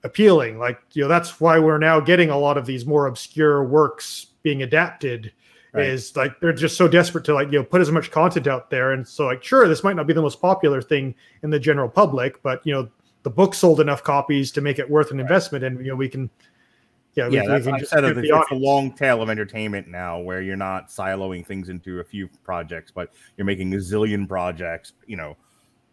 appealing. 0.04 0.58
Like, 0.58 0.80
you 0.92 1.02
know, 1.02 1.08
that's 1.08 1.40
why 1.40 1.58
we're 1.58 1.78
now 1.78 2.00
getting 2.00 2.30
a 2.30 2.38
lot 2.38 2.58
of 2.58 2.66
these 2.66 2.84
more 2.86 3.06
obscure 3.06 3.64
works 3.64 4.26
being 4.42 4.62
adapted 4.62 5.32
Right. 5.74 5.86
is 5.86 6.14
like 6.16 6.38
they're 6.40 6.52
just 6.52 6.76
so 6.76 6.86
desperate 6.86 7.24
to 7.24 7.32
like 7.32 7.50
you 7.50 7.58
know 7.58 7.64
put 7.64 7.80
as 7.80 7.90
much 7.90 8.10
content 8.10 8.46
out 8.46 8.68
there 8.68 8.92
and 8.92 9.08
so 9.08 9.24
like 9.24 9.42
sure 9.42 9.66
this 9.66 9.82
might 9.82 9.96
not 9.96 10.06
be 10.06 10.12
the 10.12 10.20
most 10.20 10.38
popular 10.38 10.82
thing 10.82 11.14
in 11.42 11.48
the 11.48 11.58
general 11.58 11.88
public 11.88 12.42
but 12.42 12.60
you 12.66 12.74
know 12.74 12.86
the 13.22 13.30
book 13.30 13.54
sold 13.54 13.80
enough 13.80 14.04
copies 14.04 14.52
to 14.52 14.60
make 14.60 14.78
it 14.78 14.90
worth 14.90 15.12
an 15.12 15.18
investment 15.18 15.64
and 15.64 15.78
you 15.78 15.86
know 15.90 15.96
we 15.96 16.10
can 16.10 16.28
yeah, 17.14 17.28
we, 17.28 17.36
yeah, 17.36 17.42
we 17.42 17.48
that's 17.48 17.64
can 17.64 17.74
I 17.74 17.78
just 17.78 17.90
said 17.90 18.04
give 18.04 18.18
it, 18.18 18.22
the 18.22 18.38
it's 18.38 18.50
a 18.50 18.54
long 18.54 18.92
tail 18.92 19.22
of 19.22 19.30
entertainment 19.30 19.88
now, 19.88 20.18
where 20.18 20.42
you're 20.42 20.56
not 20.56 20.88
siloing 20.88 21.46
things 21.46 21.68
into 21.68 22.00
a 22.00 22.04
few 22.04 22.28
projects, 22.44 22.90
but 22.90 23.12
you're 23.36 23.44
making 23.44 23.72
a 23.74 23.78
zillion 23.78 24.28
projects, 24.28 24.92
you 25.06 25.16
know, 25.16 25.36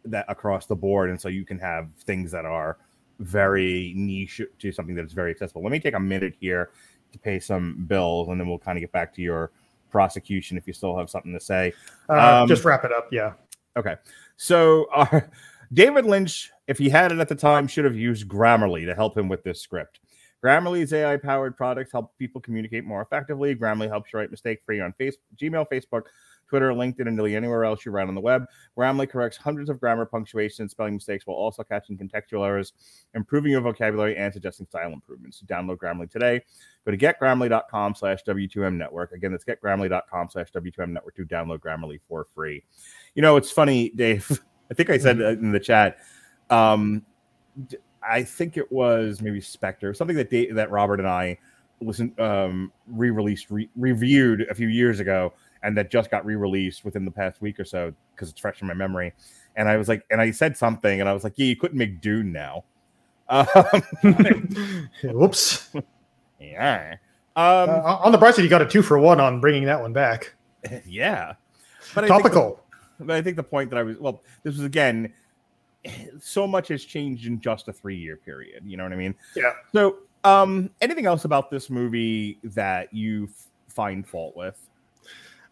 that 0.05 0.25
across 0.27 0.65
the 0.65 0.75
board, 0.75 1.09
and 1.09 1.19
so 1.19 1.29
you 1.29 1.45
can 1.45 1.59
have 1.59 1.89
things 2.05 2.31
that 2.31 2.45
are 2.45 2.77
very 3.19 3.93
niche 3.95 4.41
to 4.59 4.71
something 4.71 4.95
that's 4.95 5.13
very 5.13 5.31
accessible. 5.31 5.61
Let 5.61 5.71
me 5.71 5.79
take 5.79 5.95
a 5.95 5.99
minute 5.99 6.35
here 6.39 6.69
to 7.11 7.19
pay 7.19 7.39
some 7.39 7.85
bills, 7.87 8.29
and 8.29 8.39
then 8.39 8.47
we'll 8.47 8.59
kind 8.59 8.77
of 8.77 8.81
get 8.81 8.91
back 8.91 9.13
to 9.15 9.21
your 9.21 9.51
prosecution 9.89 10.57
if 10.57 10.67
you 10.67 10.73
still 10.73 10.95
have 10.97 11.09
something 11.09 11.33
to 11.33 11.39
say. 11.39 11.73
uh, 12.09 12.41
um, 12.41 12.47
just 12.47 12.63
wrap 12.63 12.85
it 12.85 12.91
up 12.91 13.09
yeah 13.11 13.33
Okay. 13.79 13.95
So 14.37 14.85
uh, 14.93 15.21
David 15.73 16.05
Lynch, 16.05 16.51
if 16.67 16.77
he 16.77 16.89
had 16.89 17.11
it 17.11 17.19
at 17.19 17.29
the 17.29 17.35
time, 17.35 17.67
should 17.67 17.85
have 17.85 17.95
used 17.95 18.27
Grammarly 18.27 18.85
to 18.85 18.93
help 18.95 19.17
him 19.17 19.27
with 19.27 19.43
this 19.43 19.61
script. 19.61 19.99
Grammarly's 20.43 20.93
AI 20.93 21.17
powered 21.17 21.57
products 21.57 21.91
help 21.91 22.17
people 22.17 22.39
communicate 22.39 22.85
more 22.85 23.01
effectively. 23.01 23.55
Grammarly 23.55 23.89
helps 23.89 24.11
you 24.13 24.19
write 24.19 24.31
mistake 24.31 24.59
free 24.65 24.79
on 24.79 24.93
face- 24.93 25.17
Gmail, 25.35 25.65
Facebook, 25.69 26.03
Twitter, 26.47 26.71
LinkedIn, 26.71 27.07
and 27.07 27.15
nearly 27.15 27.35
anywhere 27.35 27.63
else 27.63 27.85
you 27.85 27.91
write 27.91 28.07
on 28.07 28.15
the 28.15 28.21
web. 28.21 28.45
Grammarly 28.77 29.07
corrects 29.07 29.37
hundreds 29.37 29.69
of 29.69 29.79
grammar, 29.79 30.05
punctuation, 30.05 30.63
and 30.63 30.71
spelling 30.71 30.95
mistakes 30.95 31.27
while 31.27 31.37
also 31.37 31.63
catching 31.63 31.97
contextual 31.97 32.45
errors, 32.45 32.73
improving 33.13 33.51
your 33.51 33.61
vocabulary, 33.61 34.17
and 34.17 34.33
suggesting 34.33 34.65
style 34.65 34.91
improvements. 34.91 35.43
Download 35.45 35.77
Grammarly 35.77 36.09
today. 36.09 36.41
Go 36.85 36.91
to 36.91 36.97
getgrammarly.com 36.97 37.95
slash 37.95 38.23
W2M 38.27 38.77
network. 38.77 39.11
Again, 39.11 39.31
that's 39.31 39.45
getgrammarly.com 39.45 40.29
slash 40.31 40.51
W2M 40.51 40.89
network 40.89 41.15
to 41.15 41.25
download 41.25 41.59
Grammarly 41.59 41.99
for 42.07 42.27
free. 42.33 42.63
You 43.13 43.21
know, 43.21 43.37
it's 43.37 43.51
funny, 43.51 43.89
Dave. 43.95 44.27
I 44.71 44.73
think 44.73 44.89
I 44.89 44.97
said 44.97 45.19
in 45.19 45.51
the 45.51 45.59
chat. 45.59 45.97
Um, 46.49 47.03
I 48.03 48.23
think 48.23 48.57
it 48.57 48.71
was 48.71 49.21
maybe 49.21 49.41
Spectre, 49.41 49.93
something 49.93 50.17
that 50.17 50.29
Dave, 50.29 50.55
that 50.55 50.71
Robert 50.71 50.99
and 50.99 51.07
I 51.07 51.37
listened, 51.81 52.19
um, 52.19 52.71
re-released, 52.87 53.49
re- 53.49 53.69
reviewed 53.75 54.47
a 54.49 54.55
few 54.55 54.67
years 54.67 54.99
ago, 54.99 55.33
and 55.63 55.77
that 55.77 55.91
just 55.91 56.11
got 56.11 56.25
re-released 56.25 56.85
within 56.85 57.05
the 57.05 57.11
past 57.11 57.41
week 57.41 57.59
or 57.59 57.65
so 57.65 57.93
because 58.15 58.29
it's 58.29 58.39
fresh 58.39 58.61
in 58.61 58.67
my 58.67 58.73
memory. 58.73 59.13
And 59.55 59.67
I 59.67 59.77
was 59.77 59.87
like, 59.87 60.05
and 60.09 60.21
I 60.21 60.31
said 60.31 60.55
something, 60.55 60.99
and 60.99 61.09
I 61.09 61.13
was 61.13 61.23
like, 61.23 61.33
yeah, 61.37 61.47
you 61.47 61.55
couldn't 61.55 61.77
make 61.77 62.01
Dune 62.01 62.31
now. 62.31 62.63
Um, 63.31 64.89
whoops 65.03 65.69
yeah. 66.39 66.95
Um, 67.35 67.69
uh, 67.69 67.99
on 68.03 68.11
the 68.11 68.17
bright 68.17 68.33
side 68.33 68.41
you 68.41 68.49
got 68.49 68.63
a 68.63 68.65
two 68.65 68.81
for 68.81 68.97
one 68.97 69.19
on 69.19 69.39
bringing 69.39 69.65
that 69.65 69.79
one 69.79 69.93
back 69.93 70.33
yeah. 70.87 71.33
But 71.93 72.05
I 72.05 72.07
think 72.07 72.23
the- 72.23 72.29
topical 72.29 72.63
but 72.99 73.15
I 73.15 73.21
think 73.21 73.37
the 73.37 73.43
point 73.43 73.69
that 73.69 73.79
I 73.79 73.83
was 73.83 73.97
well, 73.97 74.21
this 74.43 74.55
was 74.55 74.63
again, 74.65 75.13
so 76.19 76.45
much 76.47 76.67
has 76.69 76.83
changed 76.83 77.25
in 77.25 77.39
just 77.39 77.67
a 77.67 77.73
three 77.73 77.95
year 77.97 78.17
period. 78.17 78.63
You 78.65 78.77
know 78.77 78.83
what 78.83 78.93
I 78.93 78.97
mean? 78.97 79.15
Yeah. 79.35 79.51
So, 79.73 79.97
um, 80.23 80.69
anything 80.81 81.05
else 81.05 81.25
about 81.25 81.49
this 81.49 81.69
movie 81.69 82.39
that 82.43 82.93
you 82.93 83.29
find 83.69 84.07
fault 84.07 84.35
with? 84.35 84.59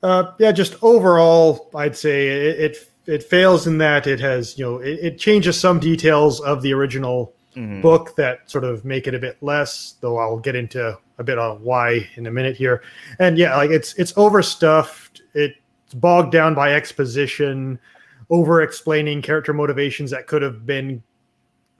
Uh, 0.03 0.31
yeah, 0.39 0.51
just 0.51 0.75
overall, 0.83 1.69
I'd 1.75 1.95
say 1.95 2.27
it, 2.27 2.59
it 2.59 2.91
it 3.05 3.23
fails 3.23 3.65
in 3.67 3.77
that 3.77 4.05
it 4.05 4.19
has 4.19 4.57
you 4.57 4.65
know 4.65 4.77
it, 4.79 4.99
it 5.01 5.17
changes 5.17 5.59
some 5.59 5.79
details 5.79 6.39
of 6.41 6.61
the 6.61 6.73
original 6.73 7.33
Mhm. 7.55 7.81
book 7.81 8.15
that 8.17 8.47
sort 8.51 8.63
of 8.63 8.85
make 8.85 9.07
it 9.07 9.15
a 9.15 9.19
bit 9.19 9.37
less. 9.41 9.95
Though 10.01 10.17
I'll 10.19 10.37
get 10.37 10.55
into 10.55 10.95
a 11.17 11.23
bit 11.23 11.39
on 11.39 11.63
why 11.63 12.07
in 12.15 12.27
a 12.27 12.31
minute 12.31 12.55
here. 12.55 12.83
And 13.17 13.35
yeah, 13.35 13.55
like 13.57 13.71
it's 13.71 13.95
it's 13.95 14.13
overstuffed. 14.15 15.21
It's 15.33 15.55
bogged 15.95 16.31
down 16.31 16.53
by 16.53 16.73
exposition, 16.73 17.79
over 18.29 18.61
explaining 18.61 19.21
character 19.21 19.53
motivations 19.53 20.11
that 20.11 20.27
could 20.27 20.41
have 20.41 20.65
been 20.65 21.01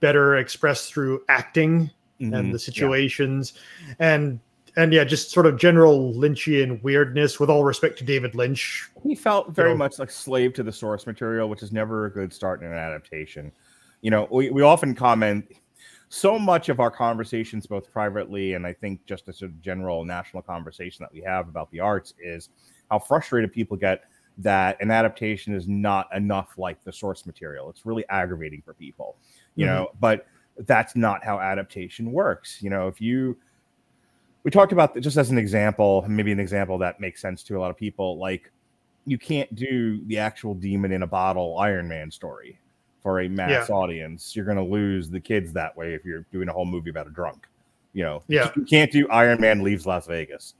better 0.00 0.36
expressed 0.36 0.92
through 0.92 1.22
acting 1.28 1.90
Mhm. 2.20 2.38
and 2.38 2.48
the 2.48 2.58
Yeah. 2.58 2.64
situations 2.64 3.54
and 3.98 4.40
and 4.76 4.92
yeah 4.92 5.02
just 5.04 5.30
sort 5.30 5.46
of 5.46 5.56
general 5.58 6.12
lynchian 6.14 6.80
weirdness 6.82 7.40
with 7.40 7.50
all 7.50 7.64
respect 7.64 7.98
to 7.98 8.04
david 8.04 8.34
lynch 8.34 8.88
he 9.02 9.14
felt 9.14 9.50
very 9.54 9.70
know. 9.70 9.76
much 9.76 9.98
like 9.98 10.10
slave 10.10 10.52
to 10.54 10.62
the 10.62 10.72
source 10.72 11.06
material, 11.06 11.48
which 11.48 11.62
is 11.62 11.72
never 11.72 12.06
a 12.06 12.10
good 12.10 12.32
start 12.32 12.62
in 12.62 12.66
an 12.68 12.74
adaptation. 12.78 13.50
You 14.02 14.10
know, 14.12 14.28
we, 14.30 14.50
we 14.50 14.62
often 14.62 14.94
comment 14.94 15.50
so 16.08 16.38
much 16.38 16.68
of 16.68 16.80
our 16.80 16.90
conversations, 16.90 17.66
both 17.66 17.90
privately 17.92 18.54
and 18.54 18.66
I 18.66 18.72
think 18.72 19.04
just 19.06 19.28
as 19.28 19.42
a 19.42 19.48
general 19.60 20.04
national 20.04 20.42
conversation 20.42 21.02
that 21.02 21.12
we 21.12 21.20
have 21.22 21.48
about 21.48 21.70
the 21.70 21.80
arts, 21.80 22.14
is 22.22 22.48
how 22.90 22.98
frustrated 22.98 23.52
people 23.52 23.76
get 23.76 24.04
that 24.38 24.80
an 24.80 24.90
adaptation 24.90 25.54
is 25.54 25.66
not 25.66 26.08
enough 26.14 26.56
like 26.56 26.82
the 26.84 26.92
source 26.92 27.26
material. 27.26 27.68
It's 27.70 27.84
really 27.84 28.04
aggravating 28.08 28.62
for 28.62 28.72
people, 28.74 29.16
you 29.56 29.66
Mhm. 29.66 29.68
know, 29.68 29.90
but 30.00 30.26
that's 30.66 30.96
not 30.96 31.24
how 31.24 31.40
adaptation 31.40 32.12
works. 32.12 32.62
You 32.62 32.70
know, 32.70 32.88
if 32.88 33.00
you 33.00 33.36
we 34.44 34.50
talked 34.50 34.72
about 34.72 34.98
just 35.00 35.16
as 35.16 35.30
an 35.30 35.36
example, 35.38 36.04
maybe 36.08 36.32
an 36.32 36.40
example 36.40 36.78
that 36.78 37.00
makes 37.00 37.20
sense 37.20 37.42
to 37.42 37.58
a 37.58 37.60
lot 37.60 37.70
of 37.70 37.76
people, 37.76 38.16
like 38.18 38.50
you 39.04 39.18
can't 39.18 39.52
do 39.54 40.02
the 40.06 40.18
actual 40.18 40.54
demon 40.54 40.92
in 40.92 41.02
a 41.02 41.06
bottle 41.06 41.58
Iron 41.58 41.88
Man 41.88 42.10
story 42.10 42.58
for 43.02 43.20
a 43.20 43.28
mass 43.28 43.68
audience. 43.68 44.36
You're 44.36 44.44
going 44.44 44.56
to 44.56 44.62
lose 44.62 45.10
the 45.10 45.20
kids 45.20 45.52
that 45.54 45.76
way 45.76 45.94
if 45.94 46.04
you're 46.04 46.24
doing 46.32 46.48
a 46.48 46.52
whole 46.52 46.64
movie 46.64 46.90
about 46.90 47.06
a 47.06 47.10
drunk. 47.10 47.46
You 47.92 48.04
know, 48.04 48.22
Yeah. 48.28 48.52
you 48.54 48.64
can't 48.64 48.92
do 48.92 49.08
Iron 49.08 49.40
Man 49.40 49.62
leaves 49.62 49.86
Las 49.86 50.06
Vegas. 50.06 50.54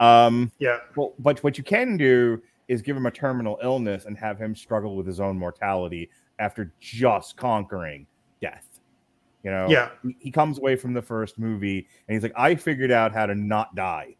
Um, 0.00 0.50
yeah 0.58 0.78
well, 0.96 1.12
but 1.18 1.42
what 1.44 1.58
you 1.58 1.62
can 1.64 1.98
do 1.98 2.42
is 2.70 2.82
give 2.82 2.96
him 2.96 3.06
a 3.06 3.10
terminal 3.10 3.58
illness 3.64 4.04
and 4.04 4.16
have 4.16 4.38
him 4.38 4.54
struggle 4.54 4.94
with 4.94 5.04
his 5.04 5.18
own 5.18 5.36
mortality 5.36 6.08
after 6.38 6.72
just 6.78 7.36
conquering 7.36 8.06
death. 8.40 8.80
You 9.42 9.50
know, 9.50 9.66
yeah 9.68 9.88
he- 10.20 10.30
comes 10.30 10.58
away 10.58 10.76
from 10.76 10.94
the 10.94 11.02
first 11.02 11.36
movie 11.36 11.88
and 12.06 12.14
he's 12.14 12.22
like, 12.22 12.32
I 12.36 12.54
figured 12.54 12.92
out 12.92 13.12
how 13.12 13.26
to 13.26 13.34
not 13.34 13.74
die. 13.74 14.14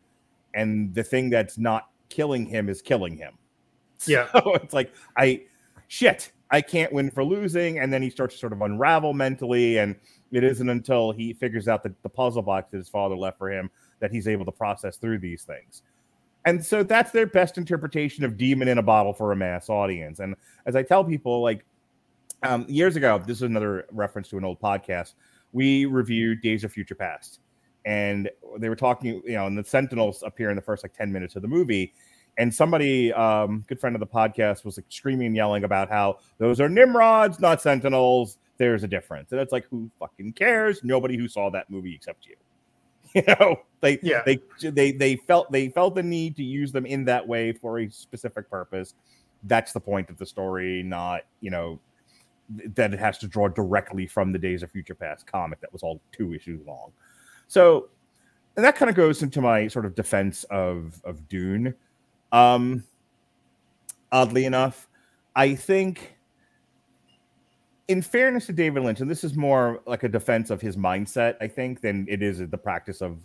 And 0.54 0.92
the 0.92 1.04
thing 1.04 1.30
that's 1.30 1.58
not 1.58 1.90
killing 2.08 2.44
him 2.44 2.68
is 2.68 2.82
killing 2.82 3.16
him. 3.16 3.34
Yeah. 4.06 4.28
So 4.32 4.54
it's 4.54 4.72
like, 4.72 4.94
I 5.18 5.42
shit, 5.88 6.32
I 6.50 6.62
can't 6.62 6.90
win 6.90 7.10
for 7.10 7.22
losing. 7.22 7.78
And 7.78 7.92
then 7.92 8.00
he 8.02 8.08
starts 8.08 8.34
to 8.34 8.40
sort 8.40 8.54
of 8.54 8.62
unravel 8.62 9.12
mentally. 9.12 9.76
And 9.76 9.94
it 10.32 10.42
isn't 10.42 10.70
until 10.70 11.12
he 11.12 11.34
figures 11.34 11.68
out 11.68 11.82
that 11.82 12.02
the 12.02 12.08
puzzle 12.08 12.40
box 12.40 12.70
that 12.70 12.78
his 12.78 12.88
father 12.88 13.14
left 13.14 13.36
for 13.36 13.52
him 13.52 13.70
that 14.00 14.10
he's 14.10 14.26
able 14.26 14.46
to 14.46 14.52
process 14.52 14.96
through 14.96 15.18
these 15.18 15.42
things. 15.42 15.82
And 16.44 16.64
so 16.64 16.82
that's 16.82 17.10
their 17.10 17.26
best 17.26 17.58
interpretation 17.58 18.24
of 18.24 18.36
demon 18.36 18.68
in 18.68 18.78
a 18.78 18.82
bottle 18.82 19.12
for 19.12 19.32
a 19.32 19.36
mass 19.36 19.68
audience. 19.68 20.20
And 20.20 20.34
as 20.66 20.74
I 20.74 20.82
tell 20.82 21.04
people, 21.04 21.42
like 21.42 21.64
um, 22.42 22.64
years 22.68 22.96
ago, 22.96 23.18
this 23.18 23.38
is 23.38 23.42
another 23.42 23.86
reference 23.92 24.28
to 24.28 24.38
an 24.38 24.44
old 24.44 24.60
podcast. 24.60 25.14
We 25.52 25.84
reviewed 25.84 26.40
Days 26.40 26.64
of 26.64 26.72
Future 26.72 26.94
Past, 26.94 27.40
and 27.84 28.30
they 28.58 28.68
were 28.68 28.76
talking, 28.76 29.20
you 29.24 29.32
know, 29.32 29.46
and 29.46 29.58
the 29.58 29.64
Sentinels 29.64 30.22
appear 30.24 30.50
in 30.50 30.56
the 30.56 30.62
first 30.62 30.84
like 30.84 30.94
10 30.94 31.12
minutes 31.12 31.36
of 31.36 31.42
the 31.42 31.48
movie. 31.48 31.92
And 32.38 32.54
somebody, 32.54 33.12
um, 33.12 33.64
good 33.68 33.80
friend 33.80 33.94
of 33.94 34.00
the 34.00 34.06
podcast, 34.06 34.64
was 34.64 34.78
like 34.78 34.86
screaming 34.88 35.26
and 35.26 35.36
yelling 35.36 35.64
about 35.64 35.90
how 35.90 36.18
those 36.38 36.60
are 36.60 36.68
Nimrods, 36.68 37.40
not 37.40 37.60
Sentinels. 37.60 38.38
There's 38.56 38.84
a 38.84 38.88
difference. 38.88 39.32
And 39.32 39.40
it's 39.40 39.52
like, 39.52 39.66
who 39.68 39.90
fucking 39.98 40.34
cares? 40.34 40.82
Nobody 40.84 41.18
who 41.18 41.28
saw 41.28 41.50
that 41.50 41.68
movie 41.68 41.94
except 41.94 42.26
you. 42.26 42.36
You 43.14 43.22
know, 43.26 43.56
they 43.80 43.98
Yeah. 44.02 44.22
they 44.24 44.38
they 44.62 44.92
they 44.92 45.16
felt 45.16 45.50
they 45.50 45.68
felt 45.68 45.94
the 45.96 46.02
need 46.02 46.36
to 46.36 46.44
use 46.44 46.70
them 46.70 46.86
in 46.86 47.04
that 47.06 47.26
way 47.26 47.52
for 47.52 47.80
a 47.80 47.90
specific 47.90 48.48
purpose. 48.48 48.94
That's 49.44 49.72
the 49.72 49.80
point 49.80 50.10
of 50.10 50.18
the 50.18 50.26
story, 50.26 50.82
not 50.84 51.22
you 51.40 51.50
know 51.50 51.80
that 52.74 52.92
it 52.92 52.98
has 53.00 53.18
to 53.18 53.26
draw 53.28 53.48
directly 53.48 54.06
from 54.06 54.32
the 54.32 54.38
Days 54.38 54.62
of 54.62 54.70
Future 54.70 54.94
Past 54.94 55.26
comic 55.26 55.60
that 55.60 55.72
was 55.72 55.82
all 55.82 56.00
two 56.12 56.34
issues 56.34 56.64
long. 56.66 56.92
So 57.48 57.88
and 58.56 58.64
that 58.64 58.76
kind 58.76 58.90
of 58.90 58.94
goes 58.96 59.22
into 59.22 59.40
my 59.40 59.66
sort 59.68 59.86
of 59.86 59.94
defense 59.94 60.44
of 60.44 61.00
of 61.04 61.28
Dune. 61.28 61.74
Um 62.32 62.84
oddly 64.12 64.44
enough, 64.44 64.88
I 65.34 65.54
think 65.54 66.16
in 67.90 68.00
fairness 68.00 68.46
to 68.46 68.52
David 68.52 68.84
Lynch, 68.84 69.00
and 69.00 69.10
this 69.10 69.24
is 69.24 69.34
more 69.34 69.80
like 69.84 70.04
a 70.04 70.08
defense 70.08 70.50
of 70.50 70.60
his 70.60 70.76
mindset, 70.76 71.34
I 71.40 71.48
think, 71.48 71.80
than 71.80 72.06
it 72.08 72.22
is 72.22 72.38
the 72.38 72.56
practice 72.56 73.00
of 73.00 73.18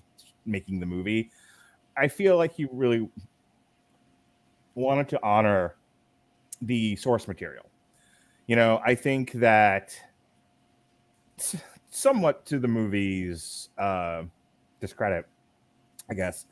making 0.47 0.79
the 0.79 0.87
movie. 0.87 1.29
I 1.95 2.07
feel 2.07 2.35
like 2.35 2.51
he 2.51 2.65
really 2.71 3.07
wanted 4.73 5.07
to 5.09 5.19
honor 5.21 5.75
the 6.63 6.95
source 6.95 7.27
material. 7.27 7.67
You 8.47 8.55
know, 8.55 8.81
I 8.83 8.95
think 8.95 9.33
that 9.33 9.95
somewhat 11.91 12.43
to 12.47 12.57
the 12.57 12.67
movie's 12.67 13.69
uh, 13.77 14.23
discredit, 14.81 15.27
I 16.09 16.15
guess, 16.15 16.47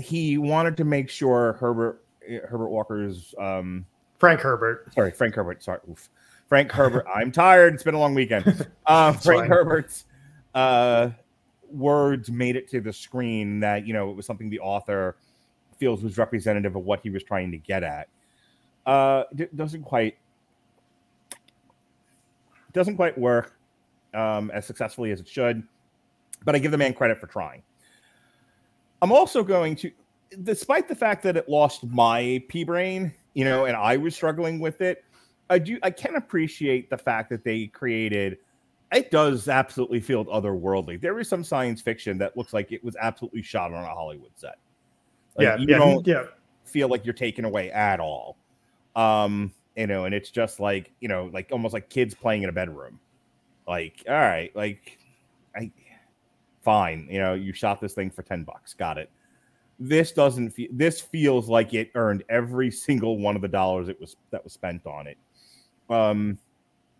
he 0.00 0.38
wanted 0.38 0.76
to 0.76 0.84
make 0.84 1.10
sure 1.10 1.54
Herbert 1.54 2.04
Herbert 2.48 2.68
Walker's 2.68 3.34
um, 3.40 3.86
frank 4.18 4.40
herbert 4.40 4.94
sorry, 4.94 5.10
Frank 5.10 5.34
Herbert. 5.34 5.64
Sorry, 5.64 5.80
oof. 5.90 6.08
Frank 6.48 6.72
Herbert. 6.72 7.06
I'm 7.14 7.32
tired. 7.32 7.74
It's 7.74 7.82
been 7.82 7.94
a 7.94 7.98
long 7.98 8.14
weekend. 8.14 8.66
Uh, 8.86 9.12
Frank 9.12 9.42
fine. 9.42 9.50
Herbert's 9.50 10.04
uh, 10.54 11.10
words 11.70 12.30
made 12.30 12.56
it 12.56 12.68
to 12.70 12.80
the 12.80 12.92
screen 12.92 13.60
that 13.60 13.86
you 13.86 13.92
know 13.92 14.10
it 14.10 14.16
was 14.16 14.26
something 14.26 14.48
the 14.48 14.60
author 14.60 15.16
feels 15.76 16.02
was 16.02 16.18
representative 16.18 16.76
of 16.76 16.84
what 16.84 17.00
he 17.00 17.10
was 17.10 17.22
trying 17.22 17.50
to 17.50 17.58
get 17.58 17.82
at. 17.82 18.08
Uh, 18.86 19.24
d- 19.34 19.48
doesn't 19.54 19.82
quite 19.82 20.16
doesn't 22.72 22.96
quite 22.96 23.16
work 23.18 23.58
um, 24.14 24.50
as 24.52 24.66
successfully 24.66 25.10
as 25.10 25.20
it 25.20 25.28
should, 25.28 25.62
but 26.44 26.54
I 26.54 26.58
give 26.58 26.70
the 26.70 26.78
man 26.78 26.94
credit 26.94 27.18
for 27.18 27.26
trying. 27.26 27.62
I'm 29.02 29.12
also 29.12 29.42
going 29.42 29.76
to, 29.76 29.90
despite 30.42 30.88
the 30.88 30.94
fact 30.94 31.22
that 31.24 31.36
it 31.36 31.48
lost 31.48 31.84
my 31.84 32.42
P 32.48 32.64
brain, 32.64 33.12
you 33.34 33.44
know, 33.44 33.64
and 33.64 33.76
I 33.76 33.96
was 33.96 34.14
struggling 34.14 34.58
with 34.58 34.80
it. 34.80 35.04
I 35.48 35.58
do, 35.58 35.78
I 35.82 35.90
can 35.90 36.16
appreciate 36.16 36.90
the 36.90 36.98
fact 36.98 37.30
that 37.30 37.44
they 37.44 37.66
created. 37.66 38.38
It 38.92 39.10
does 39.10 39.48
absolutely 39.48 40.00
feel 40.00 40.24
otherworldly. 40.26 41.00
There 41.00 41.18
is 41.18 41.28
some 41.28 41.44
science 41.44 41.80
fiction 41.80 42.18
that 42.18 42.36
looks 42.36 42.52
like 42.52 42.72
it 42.72 42.84
was 42.84 42.96
absolutely 42.96 43.42
shot 43.42 43.72
on 43.72 43.84
a 43.84 43.88
Hollywood 43.88 44.32
set. 44.36 44.58
Like, 45.36 45.44
yeah, 45.44 45.56
you 45.56 45.66
yeah, 45.68 45.78
don't 45.78 46.06
yeah. 46.06 46.24
feel 46.64 46.88
like 46.88 47.04
you're 47.04 47.14
taken 47.14 47.44
away 47.44 47.70
at 47.70 48.00
all. 48.00 48.36
Um, 48.94 49.52
you 49.76 49.86
know, 49.86 50.04
and 50.04 50.14
it's 50.14 50.30
just 50.30 50.60
like 50.60 50.92
you 51.00 51.08
know, 51.08 51.30
like 51.32 51.48
almost 51.52 51.74
like 51.74 51.90
kids 51.90 52.14
playing 52.14 52.42
in 52.42 52.48
a 52.48 52.52
bedroom. 52.52 52.98
Like, 53.68 54.04
all 54.08 54.14
right, 54.14 54.54
like, 54.54 54.98
I, 55.54 55.72
fine, 56.62 57.08
you 57.10 57.18
know, 57.18 57.34
you 57.34 57.52
shot 57.52 57.80
this 57.80 57.92
thing 57.92 58.10
for 58.10 58.22
ten 58.22 58.44
bucks, 58.44 58.72
got 58.72 58.96
it. 58.96 59.10
This 59.78 60.12
doesn't 60.12 60.50
feel. 60.50 60.68
This 60.72 61.00
feels 61.00 61.48
like 61.48 61.74
it 61.74 61.90
earned 61.94 62.24
every 62.28 62.70
single 62.70 63.18
one 63.18 63.36
of 63.36 63.42
the 63.42 63.48
dollars 63.48 63.88
it 63.88 64.00
was 64.00 64.16
that 64.30 64.42
was 64.42 64.52
spent 64.52 64.86
on 64.86 65.06
it. 65.06 65.18
Um, 65.90 66.38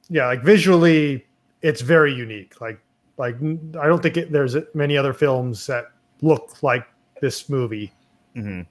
yeah 0.08 0.26
like 0.26 0.42
visually 0.42 1.26
it's 1.62 1.80
very 1.80 2.14
unique 2.14 2.60
like 2.60 2.78
like 3.16 3.34
i 3.80 3.86
don't 3.88 4.00
think 4.02 4.16
it, 4.16 4.30
there's 4.30 4.56
many 4.74 4.96
other 4.96 5.12
films 5.12 5.66
that 5.66 5.86
look 6.22 6.62
like 6.62 6.86
this 7.20 7.48
movie 7.48 7.92
mhm. 8.36 8.64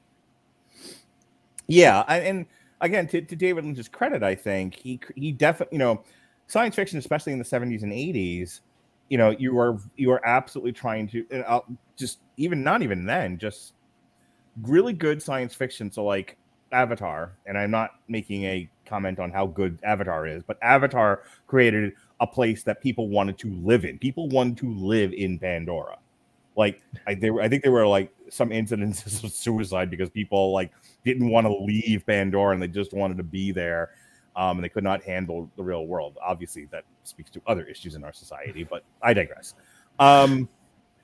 Yeah, 1.68 2.04
I- 2.08 2.20
and 2.20 2.46
again, 2.82 3.08
to, 3.08 3.22
to 3.22 3.36
David 3.36 3.66
Lynch's 3.66 3.88
credit, 3.88 4.24
I 4.24 4.36
think 4.36 4.76
he 4.76 5.00
he 5.16 5.32
definitely 5.32 5.76
you 5.76 5.80
know 5.80 6.04
science 6.48 6.76
fiction, 6.76 7.00
especially 7.00 7.34
in 7.34 7.40
the 7.40 7.46
seventies 7.46 7.84
and 7.84 7.92
eighties. 7.92 8.62
You 9.10 9.18
know, 9.18 9.32
you 9.32 9.58
are 9.60 9.80
you 9.98 10.12
are 10.12 10.22
absolutely 10.26 10.74
trying 10.74 11.08
to 11.10 11.26
and 11.32 11.44
I'll 11.46 11.66
just 11.96 12.20
even 12.38 12.64
not 12.64 12.82
even 12.82 13.06
then, 13.06 13.38
just 13.38 13.74
really 14.62 14.94
good 14.94 15.22
science 15.22 15.54
fiction. 15.56 15.92
So 15.92 16.04
like 16.06 16.38
Avatar, 16.72 17.34
and 17.46 17.58
I'm 17.58 17.72
not 17.72 17.92
making 18.08 18.44
a 18.44 18.70
comment 18.86 19.20
on 19.20 19.32
how 19.32 19.48
good 19.48 19.80
Avatar 19.84 20.28
is, 20.28 20.44
but 20.44 20.58
Avatar 20.62 21.24
created 21.48 21.94
a 22.20 22.28
place 22.28 22.64
that 22.64 22.82
people 22.82 23.10
wanted 23.10 23.38
to 23.40 23.52
live 23.64 23.86
in. 23.86 23.98
People 23.98 24.30
wanted 24.30 24.58
to 24.58 24.74
live 24.74 25.14
in 25.14 25.40
Pandora. 25.40 25.98
Like 26.56 26.82
I, 27.08 27.16
they 27.16 27.32
were, 27.32 27.42
I 27.42 27.50
think 27.50 27.64
there 27.64 27.72
were 27.72 27.88
like 27.88 28.12
some 28.30 28.50
incidences 28.50 29.24
of 29.24 29.32
suicide 29.32 29.90
because 29.90 30.10
people 30.10 30.54
like 30.54 30.72
didn't 31.04 31.30
want 31.30 31.46
to 31.48 31.54
leave 31.54 32.06
Pandora 32.06 32.54
and 32.54 32.62
they 32.62 32.68
just 32.68 32.94
wanted 32.94 33.18
to 33.18 33.24
be 33.24 33.52
there. 33.52 33.92
Um, 34.38 34.58
and 34.58 34.66
they 34.66 34.70
could 34.70 34.84
not 34.84 35.02
handle 35.02 35.50
the 35.56 35.64
real 35.64 35.88
world. 35.88 36.18
Obviously, 36.22 36.66
that 36.66 36.84
speaks 37.04 37.32
to 37.32 37.42
other 37.48 37.64
issues 37.66 37.96
in 37.96 38.04
our 38.04 38.12
society, 38.12 38.66
but 38.66 38.84
I 39.02 39.14
digress. 39.14 39.54
Um, 39.98 40.50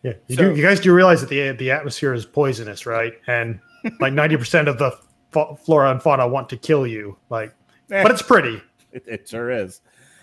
yeah 0.04 0.14
you, 0.28 0.36
So- 0.36 0.50
do, 0.50 0.56
you 0.56 0.64
guys 0.66 0.80
do 0.80 0.94
realize 0.94 1.22
that 1.22 1.30
the 1.30 1.52
the 1.52 1.72
atmosphere 1.72 2.14
is 2.14 2.26
poisonous 2.26 2.86
right 2.86 3.14
and 3.28 3.60
like 4.00 4.14
90% 4.14 4.68
of 4.68 4.78
the 4.78 4.98
fa- 5.32 5.56
flora 5.56 5.92
and 5.92 6.02
fauna 6.02 6.28
want 6.28 6.50
to 6.50 6.58
kill 6.58 6.86
you 6.86 7.18
like 7.30 7.54
eh, 7.92 8.04
but 8.04 8.12
it's 8.12 8.22
pretty 8.22 8.62
it, 8.92 9.04
it 9.08 9.30
sure 9.30 9.52
is. 9.52 9.82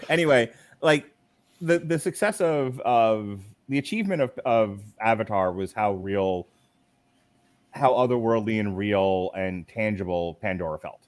Anyway, 0.08 0.50
like 0.80 1.10
the 1.60 1.78
the 1.78 1.98
success 1.98 2.40
of 2.40 2.80
of 2.80 3.42
the 3.68 3.78
achievement 3.78 4.22
of 4.22 4.38
of 4.44 4.80
Avatar 5.00 5.52
was 5.52 5.72
how 5.72 5.94
real, 5.94 6.46
how 7.72 7.92
otherworldly 7.92 8.60
and 8.60 8.76
real 8.76 9.30
and 9.34 9.66
tangible 9.68 10.34
Pandora 10.40 10.78
felt, 10.78 11.00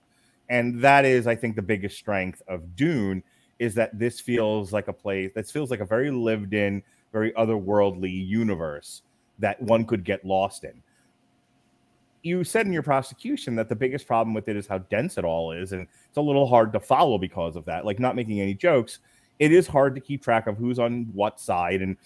and 0.48 0.80
that 0.80 1.04
is, 1.04 1.26
I 1.26 1.36
think, 1.36 1.56
the 1.56 1.62
biggest 1.62 1.96
strength 1.96 2.42
of 2.48 2.76
Dune 2.76 3.22
is 3.58 3.74
that 3.74 3.98
this 3.98 4.20
feels 4.20 4.72
like 4.72 4.88
a 4.88 4.92
place 4.92 5.30
that 5.34 5.46
feels 5.46 5.70
like 5.70 5.80
a 5.80 5.84
very 5.84 6.10
lived 6.10 6.54
in, 6.54 6.82
very 7.12 7.30
otherworldly 7.32 8.26
universe 8.26 9.02
that 9.38 9.60
one 9.62 9.84
could 9.84 10.04
get 10.04 10.24
lost 10.24 10.64
in. 10.64 10.82
You 12.22 12.44
said 12.44 12.66
in 12.66 12.72
your 12.72 12.82
prosecution 12.82 13.54
that 13.56 13.68
the 13.68 13.76
biggest 13.76 14.06
problem 14.06 14.34
with 14.34 14.48
it 14.48 14.56
is 14.56 14.66
how 14.66 14.78
dense 14.78 15.16
it 15.16 15.24
all 15.24 15.52
is, 15.52 15.72
and 15.72 15.82
it's 15.82 16.16
a 16.16 16.20
little 16.20 16.46
hard 16.46 16.72
to 16.74 16.80
follow 16.80 17.18
because 17.18 17.56
of 17.56 17.64
that. 17.64 17.84
Like 17.84 17.98
not 17.98 18.16
making 18.16 18.40
any 18.40 18.54
jokes, 18.54 18.98
it 19.38 19.52
is 19.52 19.66
hard 19.66 19.94
to 19.94 20.00
keep 20.00 20.22
track 20.22 20.46
of 20.46 20.56
who's 20.56 20.78
on 20.78 21.08
what 21.14 21.40
side, 21.40 21.80
and 21.82 21.96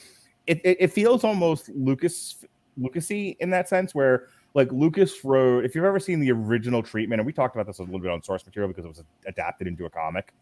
it, 0.46 0.60
it, 0.64 0.76
it 0.80 0.92
feels 0.92 1.24
almost 1.24 1.68
Lucas 1.70 2.44
Lucasy 2.78 3.36
in 3.40 3.50
that 3.50 3.68
sense, 3.68 3.94
where 3.94 4.28
like 4.54 4.70
Lucas 4.70 5.24
wrote. 5.24 5.64
If 5.64 5.74
you've 5.74 5.84
ever 5.84 6.00
seen 6.00 6.20
the 6.20 6.30
original 6.30 6.82
treatment, 6.82 7.20
and 7.20 7.26
we 7.26 7.32
talked 7.32 7.56
about 7.56 7.66
this 7.66 7.78
a 7.78 7.82
little 7.82 7.98
bit 7.98 8.10
on 8.10 8.22
source 8.22 8.46
material 8.46 8.68
because 8.68 8.84
it 8.84 8.88
was 8.88 9.02
adapted 9.26 9.66
into 9.66 9.84
a 9.84 9.90
comic. 9.90 10.32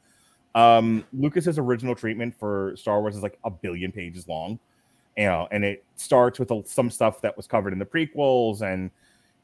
Um, 0.54 1.04
Lucas's 1.14 1.58
original 1.58 1.94
treatment 1.94 2.34
for 2.38 2.74
Star 2.76 3.00
Wars 3.00 3.16
is 3.16 3.22
like 3.22 3.38
a 3.44 3.50
billion 3.50 3.90
pages 3.90 4.28
long, 4.28 4.58
you 5.16 5.24
know, 5.24 5.48
and 5.50 5.64
it 5.64 5.82
starts 5.96 6.38
with 6.38 6.50
some 6.66 6.90
stuff 6.90 7.22
that 7.22 7.36
was 7.36 7.46
covered 7.46 7.72
in 7.72 7.78
the 7.78 7.86
prequels 7.86 8.60
and 8.60 8.90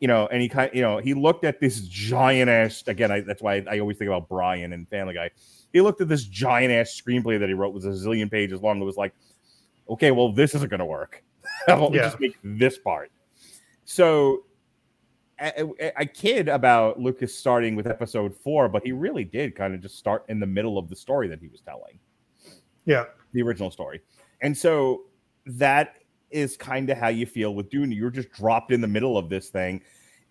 you 0.01 0.09
know, 0.09 0.27
and 0.29 0.41
he 0.41 0.49
kind 0.49 0.71
you 0.75 0.83
know, 0.83 0.99
he 0.99 1.15
looked 1.15 1.45
at 1.45 1.61
this 1.61 1.81
giant 1.81 2.49
ass 2.51 2.85
again. 2.87 3.11
I, 3.11 3.21
that's 3.21 3.43
why 3.43 3.65
I, 3.69 3.79
always 3.81 3.97
think 3.97 4.09
about 4.09 4.29
Brian 4.29 4.73
and 4.73 4.89
Family 4.89 5.15
Guy. 5.15 5.31
He 5.73 5.81
looked 5.81 6.01
at 6.01 6.09
this 6.09 6.25
giant 6.25 6.73
ass 6.73 7.01
screenplay 7.01 7.39
that 7.39 7.49
he 7.49 7.55
wrote 7.55 7.75
was 7.75 7.85
a 7.85 7.89
zillion 7.91 8.31
pages 8.31 8.63
long. 8.63 8.81
It 8.81 8.85
was 8.85 8.97
like, 8.97 9.13
okay, 9.89 10.11
well, 10.11 10.33
this 10.33 10.55
isn't 10.55 10.71
going 10.71 10.81
to 10.81 10.87
work. 10.87 11.23
Let 11.69 11.93
Yeah. 11.93 12.03
just 12.03 12.21
make 12.21 12.37
this 12.43 12.79
part. 12.79 13.11
So 13.85 14.45
I, 15.41 15.65
I, 15.81 15.93
I 15.99 16.05
kid 16.05 16.49
about 16.49 17.01
Lucas 17.01 17.35
starting 17.35 17.75
with 17.77 17.87
episode 17.87 18.35
four, 18.37 18.69
but 18.69 18.83
he 18.85 18.93
really 18.93 19.25
did 19.25 19.55
kind 19.55 19.75
of 19.75 19.81
just 19.81 19.97
start 19.97 20.25
in 20.29 20.41
the 20.41 20.47
middle 20.47 20.79
of 20.79 20.89
the 20.89 20.97
story 20.97 21.29
that 21.29 21.41
he 21.41 21.49
was 21.49 21.61
telling 21.61 21.99
yeah 22.85 23.05
the 23.33 23.43
original 23.43 23.71
story. 23.71 24.01
And 24.41 24.57
so 24.57 25.03
that 25.47 25.99
is 26.31 26.57
kind 26.57 26.91
of 26.91 26.99
how 26.99 27.09
you 27.09 27.27
feel 27.27 27.55
with 27.55 27.71
Dune. 27.71 27.93
You're 27.93 28.11
just 28.11 28.31
dropped 28.33 28.73
in 28.73 28.81
the 28.81 28.89
middle 28.89 29.17
of 29.19 29.29
this 29.29 29.49
thing. 29.49 29.83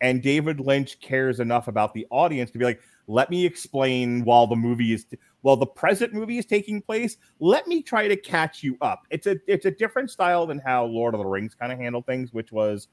And 0.01 0.21
David 0.21 0.59
Lynch 0.59 0.99
cares 0.99 1.39
enough 1.39 1.67
about 1.67 1.93
the 1.93 2.05
audience 2.11 2.51
to 2.51 2.59
be 2.59 2.65
like, 2.65 2.79
let 3.07 3.29
me 3.31 3.45
explain 3.45 4.23
while 4.25 4.45
the 4.45 4.55
movie 4.55 4.93
is 4.93 5.05
while 5.41 5.55
the 5.55 5.65
present 5.65 6.13
movie 6.13 6.37
is 6.37 6.45
taking 6.45 6.81
place, 6.81 7.17
let 7.39 7.67
me 7.67 7.81
try 7.81 8.07
to 8.07 8.15
catch 8.17 8.61
you 8.63 8.77
up. 8.81 9.03
It's 9.09 9.27
a 9.27 9.37
it's 9.47 9.65
a 9.65 9.71
different 9.71 10.11
style 10.11 10.45
than 10.45 10.59
how 10.59 10.85
Lord 10.85 11.13
of 11.13 11.19
the 11.19 11.25
Rings 11.25 11.55
kind 11.55 11.71
of 11.71 11.79
handled 11.79 12.05
things, 12.05 12.33
which 12.33 12.51
was 12.51 12.89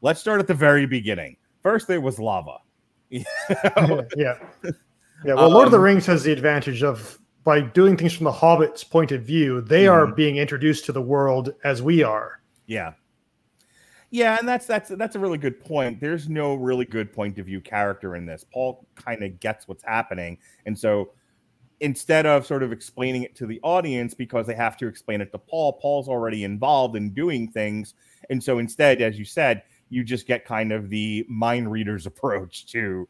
let's 0.00 0.20
start 0.20 0.40
at 0.40 0.46
the 0.48 0.54
very 0.54 0.84
beginning. 0.84 1.36
First 1.62 1.86
there 1.86 2.00
was 2.00 2.18
lava. 2.18 2.58
yeah 3.10 3.24
yeah 4.16 5.34
well 5.34 5.50
lord 5.50 5.66
of 5.66 5.70
the 5.70 5.76
Um, 5.76 5.84
rings 5.84 6.06
has 6.06 6.22
the 6.22 6.32
advantage 6.32 6.82
of 6.82 7.18
by 7.44 7.60
doing 7.60 7.96
things 7.96 8.14
from 8.14 8.24
the 8.24 8.32
hobbit's 8.32 8.82
point 8.82 9.12
of 9.12 9.22
view 9.22 9.60
they 9.60 9.86
are 9.86 10.06
Mhm. 10.06 10.16
being 10.16 10.36
introduced 10.38 10.86
to 10.86 10.92
the 10.92 11.02
world 11.02 11.52
as 11.62 11.82
we 11.82 12.02
are 12.02 12.40
Yeah. 12.66 12.92
Yeah, 14.10 14.36
and 14.38 14.46
that's 14.46 14.66
that's 14.66 14.90
that's 14.90 15.16
a 15.16 15.18
really 15.18 15.38
good 15.38 15.58
point. 15.58 15.98
There's 16.00 16.28
no 16.28 16.54
really 16.54 16.84
good 16.84 17.12
point 17.14 17.38
of 17.38 17.46
view 17.46 17.62
character 17.62 18.14
in 18.14 18.26
this. 18.26 18.44
Paul 18.52 18.86
kind 18.94 19.22
of 19.22 19.40
gets 19.40 19.66
what's 19.66 19.82
happening, 19.82 20.36
and 20.66 20.78
so 20.78 21.12
instead 21.80 22.26
of 22.26 22.44
sort 22.46 22.62
of 22.62 22.72
explaining 22.72 23.22
it 23.22 23.34
to 23.36 23.46
the 23.46 23.58
audience 23.62 24.12
because 24.14 24.46
they 24.46 24.54
have 24.54 24.76
to 24.76 24.86
explain 24.86 25.20
it 25.22 25.32
to 25.32 25.38
Paul, 25.38 25.72
Paul's 25.80 26.08
already 26.08 26.44
involved 26.44 26.94
in 26.94 27.14
doing 27.14 27.48
things, 27.48 27.94
and 28.28 28.42
so 28.44 28.58
instead, 28.58 29.00
as 29.00 29.18
you 29.18 29.24
said, 29.24 29.62
you 29.88 30.04
just 30.04 30.26
get 30.26 30.44
kind 30.44 30.72
of 30.72 30.90
the 30.90 31.24
mind 31.26 31.72
reader's 31.72 32.04
approach 32.12 32.66
to 32.66 33.08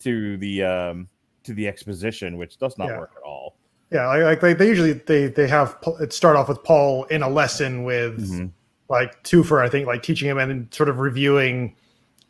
to 0.00 0.38
the 0.38 0.62
um 0.62 1.08
to 1.42 1.52
the 1.52 1.68
exposition, 1.68 2.38
which 2.38 2.56
does 2.56 2.78
not 2.78 2.88
Yeah. 2.88 2.98
work 3.00 3.12
at 3.18 3.22
all. 3.22 3.58
yeah 3.92 4.06
like, 4.06 4.22
like 4.24 4.40
they, 4.40 4.54
they 4.54 4.68
usually 4.68 4.94
they 4.94 5.26
they 5.28 5.46
have 5.46 5.76
it 6.00 6.12
start 6.14 6.36
off 6.36 6.48
with 6.48 6.62
paul 6.64 7.04
in 7.04 7.22
a 7.22 7.28
lesson 7.28 7.84
with 7.84 8.18
Mhm. 8.30 8.50
Like 8.88 9.22
Thufir, 9.24 9.62
I 9.62 9.68
think, 9.68 9.86
like 9.86 10.02
teaching 10.02 10.28
him 10.28 10.38
and 10.38 10.72
sort 10.72 10.88
of 10.88 10.98
reviewing, 10.98 11.74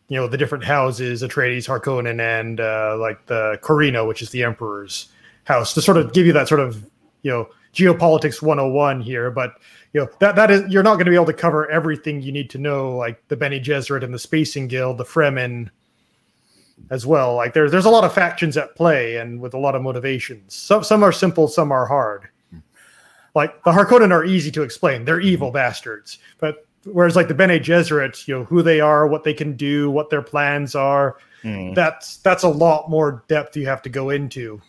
you 0.08 0.16
know, 0.16 0.26
the 0.26 0.36
different 0.36 0.64
houses, 0.64 1.22
Atreides, 1.22 1.68
Harkonnen, 1.68 2.20
and 2.20 2.60
uh, 2.60 2.96
like 2.98 3.26
the 3.26 3.58
Corrino, 3.62 4.06
which 4.06 4.22
is 4.22 4.30
the 4.30 4.42
Emperor's 4.42 5.08
house, 5.44 5.72
to 5.74 5.82
sort 5.82 5.96
of 5.96 6.12
give 6.12 6.26
you 6.26 6.32
that 6.32 6.48
sort 6.48 6.60
of, 6.60 6.84
you 7.22 7.30
know, 7.30 7.48
geopolitics 7.72 8.42
101 8.42 9.00
here. 9.00 9.30
But 9.30 9.54
you 9.92 10.00
know, 10.00 10.08
that 10.20 10.36
that 10.36 10.50
is 10.50 10.70
you're 10.72 10.82
not 10.82 10.94
going 10.94 11.06
to 11.06 11.10
be 11.10 11.16
able 11.16 11.26
to 11.26 11.32
cover 11.32 11.70
everything 11.70 12.22
you 12.22 12.32
need 12.32 12.50
to 12.50 12.58
know, 12.58 12.96
like 12.96 13.26
the 13.28 13.36
Bene 13.36 13.60
Gesserit 13.60 14.02
and 14.02 14.12
the 14.12 14.18
Spacing 14.18 14.66
Guild, 14.66 14.98
the 14.98 15.04
Fremen 15.04 15.70
as 16.90 17.06
well. 17.06 17.34
Like 17.34 17.54
there's 17.54 17.70
there's 17.70 17.84
a 17.84 17.90
lot 17.90 18.04
of 18.04 18.12
factions 18.12 18.56
at 18.56 18.74
play 18.74 19.16
and 19.16 19.40
with 19.40 19.54
a 19.54 19.58
lot 19.58 19.74
of 19.74 19.82
motivations. 19.82 20.54
Some 20.54 20.82
some 20.82 21.02
are 21.02 21.12
simple, 21.12 21.48
some 21.48 21.70
are 21.70 21.86
hard 21.86 22.28
like 23.34 23.62
the 23.64 23.72
Harkonnen 23.72 24.10
are 24.12 24.24
easy 24.24 24.50
to 24.52 24.62
explain. 24.62 25.04
They're 25.04 25.20
evil 25.20 25.50
bastards. 25.50 26.18
But 26.38 26.66
whereas 26.84 27.16
like 27.16 27.28
the 27.28 27.34
Bene 27.34 27.58
Gesserit, 27.58 28.26
you 28.26 28.38
know, 28.38 28.44
who 28.44 28.62
they 28.62 28.80
are, 28.80 29.06
what 29.06 29.24
they 29.24 29.34
can 29.34 29.54
do, 29.56 29.90
what 29.90 30.10
their 30.10 30.22
plans 30.22 30.74
are, 30.74 31.16
Mhm. 31.44 31.74
that's 31.74 32.16
that's 32.18 32.42
a 32.42 32.48
lot 32.48 32.90
more 32.90 33.22
depth 33.28 33.56
you 33.56 33.66
have 33.66 33.82
to 33.82 33.88
go 33.88 34.10
into. 34.10 34.60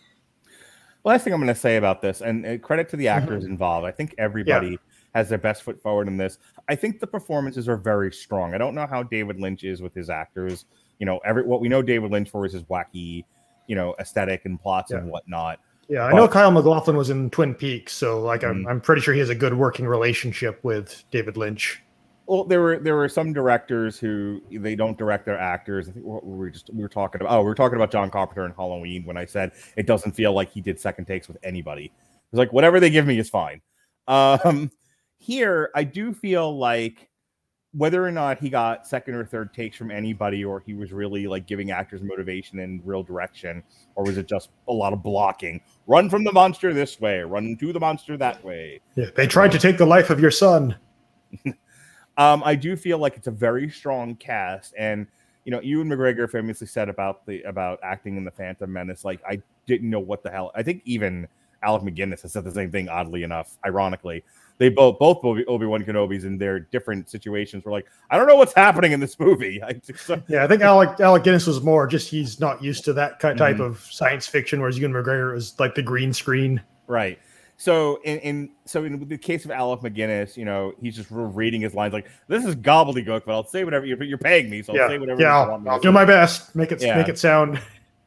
last 1.04 1.24
thing 1.24 1.32
I'm 1.32 1.40
going 1.40 1.52
to 1.52 1.58
say 1.58 1.76
about 1.78 2.02
this, 2.02 2.20
and 2.20 2.44
uh, 2.46 2.58
credit 2.58 2.88
to 2.90 2.96
the 2.96 3.08
actors 3.08 3.44
involved. 3.46 3.86
I 3.86 3.90
think 3.90 4.14
everybody 4.18 4.78
has 5.14 5.28
their 5.30 5.38
best 5.38 5.62
foot 5.62 5.80
forward 5.82 6.06
in 6.08 6.16
this. 6.18 6.36
I 6.68 6.74
think 6.74 7.00
the 7.00 7.06
performances 7.06 7.68
are 7.68 7.78
very 7.78 8.12
strong. 8.12 8.54
I 8.54 8.58
don't 8.58 8.74
know 8.74 8.86
how 8.86 9.02
David 9.02 9.40
Lynch 9.40 9.64
is 9.64 9.80
with 9.80 9.94
his 9.94 10.10
actors. 10.10 10.66
You 10.98 11.06
know, 11.06 11.18
every 11.24 11.42
what 11.42 11.60
we 11.62 11.68
know 11.70 11.80
David 11.82 12.10
Lynch 12.10 12.28
for 12.28 12.44
is 12.44 12.52
his 12.52 12.64
wacky, 12.64 13.24
you 13.66 13.74
know, 13.76 13.94
aesthetic 13.98 14.42
and 14.44 14.60
plots 14.60 14.90
Yeah. 14.92 14.98
and 14.98 15.10
whatnot. 15.10 15.58
Yeah, 15.90 16.04
I 16.06 16.12
But- 16.12 16.16
know 16.16 16.28
Kyle 16.28 16.50
MacLachlan 16.52 16.96
was 16.96 17.10
in 17.10 17.30
Twin 17.30 17.54
Peaks, 17.54 17.92
so 17.92 18.20
like 18.20 18.44
I'm, 18.44 18.62
Mhm. 18.64 18.70
I'm 18.70 18.80
pretty 18.80 19.02
sure 19.02 19.12
he 19.12 19.20
has 19.20 19.28
a 19.28 19.34
good 19.34 19.54
working 19.54 19.86
relationship 19.86 20.62
with 20.62 21.02
David 21.10 21.36
Lynch. 21.36 21.82
Well, 22.26 22.44
there 22.44 22.60
were 22.60 22.78
there 22.78 22.94
were 22.94 23.08
some 23.08 23.32
directors 23.32 23.98
who 23.98 24.40
they 24.52 24.76
don't 24.76 24.96
direct 24.96 25.26
their 25.26 25.36
actors. 25.38 25.88
I 25.88 25.92
think 25.92 26.06
what 26.06 26.24
we 26.24 26.38
were 26.38 26.48
just 26.50 26.70
we 26.72 26.80
were 26.80 26.88
talking 26.88 27.20
about. 27.20 27.34
Oh, 27.36 27.40
we 27.40 27.46
were 27.46 27.56
talking 27.56 27.74
about 27.74 27.90
John 27.90 28.08
Carpenter 28.08 28.46
in 28.46 28.52
Halloween 28.52 29.04
when 29.04 29.16
I 29.16 29.24
said 29.24 29.50
it 29.76 29.86
doesn't 29.86 30.12
feel 30.12 30.32
like 30.32 30.48
he 30.52 30.60
did 30.60 30.78
second 30.78 31.06
takes 31.06 31.26
with 31.26 31.38
anybody. 31.42 31.90
It's 32.32 32.38
like 32.38 32.52
whatever 32.52 32.78
they 32.78 32.88
give 32.90 33.04
me 33.04 33.18
is 33.18 33.28
fine. 33.28 33.60
Um, 34.06 34.70
here 35.18 35.70
I 35.74 35.82
do 35.82 36.14
feel 36.14 36.56
like 36.56 37.09
whether 37.72 38.04
or 38.04 38.10
not 38.10 38.38
he 38.38 38.50
got 38.50 38.86
second 38.86 39.14
or 39.14 39.24
third 39.24 39.54
takes 39.54 39.76
from 39.76 39.90
anybody, 39.90 40.44
or 40.44 40.60
he 40.60 40.74
was 40.74 40.92
really 40.92 41.26
like 41.26 41.46
giving 41.46 41.70
actors 41.70 42.02
motivation 42.02 42.58
and 42.60 42.80
real 42.84 43.02
direction, 43.02 43.62
or 43.94 44.04
was 44.04 44.18
it 44.18 44.26
just 44.26 44.50
a 44.68 44.72
lot 44.72 44.92
of 44.92 45.02
blocking? 45.02 45.60
Run 45.86 46.10
from 46.10 46.24
the 46.24 46.32
monster 46.32 46.72
this 46.74 47.00
way, 47.00 47.20
run 47.20 47.56
to 47.56 47.72
the 47.72 47.80
monster 47.80 48.16
that 48.16 48.42
way. 48.44 48.80
Yeah, 48.96 49.06
they 49.14 49.26
tried 49.26 49.52
to 49.52 49.58
take 49.58 49.78
the 49.78 49.86
life 49.86 50.10
of 50.10 50.20
your 50.20 50.32
son. 50.32 50.76
Um, 52.20 52.42
I 52.44 52.54
do 52.54 52.76
feel 52.76 52.98
like 52.98 53.16
it's 53.16 53.28
a 53.28 53.30
very 53.30 53.70
strong 53.70 54.14
cast, 54.14 54.74
and 54.76 55.06
you 55.46 55.50
know, 55.52 55.60
Ewan 55.62 55.88
McGregor 55.88 56.30
famously 56.30 56.66
said 56.66 56.90
about 56.90 57.24
the 57.24 57.40
about 57.42 57.78
acting 57.82 58.18
in 58.18 58.24
the 58.24 58.30
Phantom 58.30 58.70
Menace, 58.70 59.06
like 59.06 59.22
I 59.26 59.40
didn't 59.66 59.88
know 59.88 60.00
what 60.00 60.22
the 60.22 60.30
hell. 60.30 60.50
I 60.54 60.62
think 60.62 60.82
even 60.84 61.26
Alec 61.62 61.82
McGinnis 61.82 62.20
has 62.20 62.32
said 62.32 62.44
the 62.44 62.52
same 62.52 62.70
thing. 62.70 62.90
Oddly 62.90 63.22
enough, 63.22 63.56
ironically, 63.64 64.22
they 64.60 64.68
both 64.68 64.98
both 64.98 65.18
Obi 65.24 65.64
Wan 65.66 65.82
Kenobi's 65.82 66.24
in 66.24 66.36
their 66.36 66.60
different 66.60 67.08
situations 67.08 67.64
were 67.64 67.72
like, 67.72 67.86
I 68.10 68.18
don't 68.18 68.28
know 68.28 68.36
what's 68.36 68.52
happening 68.54 68.92
in 68.92 69.00
this 69.00 69.18
movie. 69.18 69.60
I 69.66 69.80
Yeah, 70.28 70.44
I 70.44 70.46
think 70.46 70.60
Alec 70.60 71.00
Alec 71.00 71.24
Guinness 71.24 71.46
was 71.46 71.62
more 71.62 71.86
just 71.86 72.10
he's 72.10 72.38
not 72.38 72.62
used 72.62 72.84
to 72.84 72.92
that 72.92 73.18
type 73.20 73.38
Mhm. 73.38 73.60
of 73.60 73.80
science 73.80 74.26
fiction, 74.26 74.60
whereas 74.60 74.78
Ewan 74.78 74.92
McGregor 74.92 75.32
was 75.32 75.58
like 75.58 75.74
the 75.74 75.82
green 75.82 76.12
screen. 76.12 76.60
right. 76.86 77.18
So 77.56 78.00
in, 78.04 78.18
in 78.20 78.50
so 78.64 78.84
in 78.84 79.06
the 79.08 79.18
case 79.18 79.44
of 79.44 79.50
Alec 79.50 79.80
McGinnis, 79.80 80.34
you 80.36 80.44
know, 80.46 80.72
he's 80.80 80.96
just 80.96 81.08
reading 81.10 81.60
his 81.60 81.74
lines 81.74 81.92
like, 81.92 82.06
"This 82.26 82.44
is 82.46 82.54
gobbledygook," 82.56 83.24
but 83.26 83.32
I'll 83.32 83.46
say 83.46 83.64
whatever 83.64 83.84
you're, 83.84 84.02
you're 84.02 84.16
paying 84.16 84.48
me, 84.48 84.62
so 84.62 84.72
I'll 84.72 84.78
yeah, 84.78 84.88
say 84.88 84.98
whatever. 84.98 85.20
yeah, 85.20 85.26
you 85.28 85.42
I'll, 85.42 85.50
want 85.50 85.64
me 85.64 85.70
I'll 85.70 85.78
do 85.80 85.92
my 85.92 86.04
best. 86.06 86.54
Make 86.56 86.72
it 86.72 86.80
Yeah. 86.82 86.96
make 86.96 87.08
it 87.08 87.18
sound. 87.18 87.60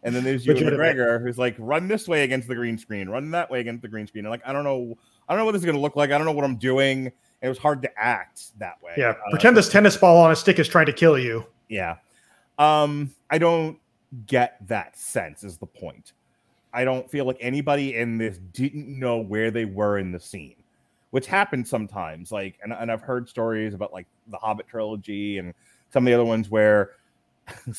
And 0.06 0.14
then 0.16 0.24
there's 0.24 0.46
Ewan 0.46 0.64
McGregor, 0.64 1.22
who's 1.22 1.38
like, 1.38 1.56
run 1.60 1.88
this 1.88 2.08
way 2.10 2.24
against 2.24 2.48
the 2.50 2.56
green 2.56 2.78
screen, 2.78 3.08
run 3.08 3.32
that 3.32 3.50
way 3.50 3.62
against 3.62 3.82
the 3.84 3.88
green 3.88 4.06
screen. 4.06 4.26
And 4.26 4.32
like, 4.32 4.42
I 4.46 4.52
don't 4.52 4.66
know, 4.66 4.98
I 5.28 5.34
don't 5.34 5.40
know 5.40 5.46
what 5.46 5.52
this 5.54 5.62
is 5.62 5.66
gonna 5.66 5.80
look 5.80 5.96
like. 5.96 6.12
I 6.12 6.18
don't 6.18 6.26
know 6.26 6.32
what 6.34 6.46
I'm 6.46 6.58
doing. 6.58 7.12
It 7.42 7.50
was 7.50 7.58
hard 7.58 7.82
to 7.82 8.00
act 8.00 8.58
that 8.60 8.82
way. 8.82 8.94
Yeah, 8.98 9.10
Uh, 9.10 9.30
pretend 9.32 9.58
this 9.58 9.70
tennis 9.70 9.98
ball 9.98 10.18
on 10.24 10.32
a 10.32 10.36
stick 10.36 10.60
is 10.60 10.68
trying 10.68 10.86
to 10.88 10.94
kill 10.94 11.18
you. 11.18 11.46
yeah. 11.70 11.98
Um, 12.60 13.14
I 13.32 13.38
don't 13.40 13.78
get 14.28 14.58
that 14.68 14.96
sense. 14.98 15.44
Is 15.44 15.58
the 15.58 15.66
point? 15.66 16.14
I 16.72 16.84
don't 16.86 17.10
feel 17.10 17.26
like 17.26 17.38
anybody 17.40 17.96
in 17.96 18.18
this 18.18 18.38
didn't 18.38 18.88
know 18.88 19.18
where 19.18 19.50
they 19.52 19.66
were 19.66 19.98
in 19.98 20.12
the 20.12 20.20
scene, 20.20 20.56
which 21.12 21.26
happens 21.28 21.70
sometimes. 21.70 22.32
Like, 22.32 22.58
and, 22.64 22.72
and 22.74 22.92
I've 22.92 23.02
heard 23.02 23.28
stories 23.28 23.74
about 23.74 23.92
like 23.92 24.08
the 24.28 24.38
Hobbit 24.38 24.68
trilogy 24.68 25.38
and 25.40 25.54
some 25.92 26.04
of 26.04 26.06
the 26.06 26.14
other 26.14 26.26
ones 26.26 26.50
where 26.50 26.92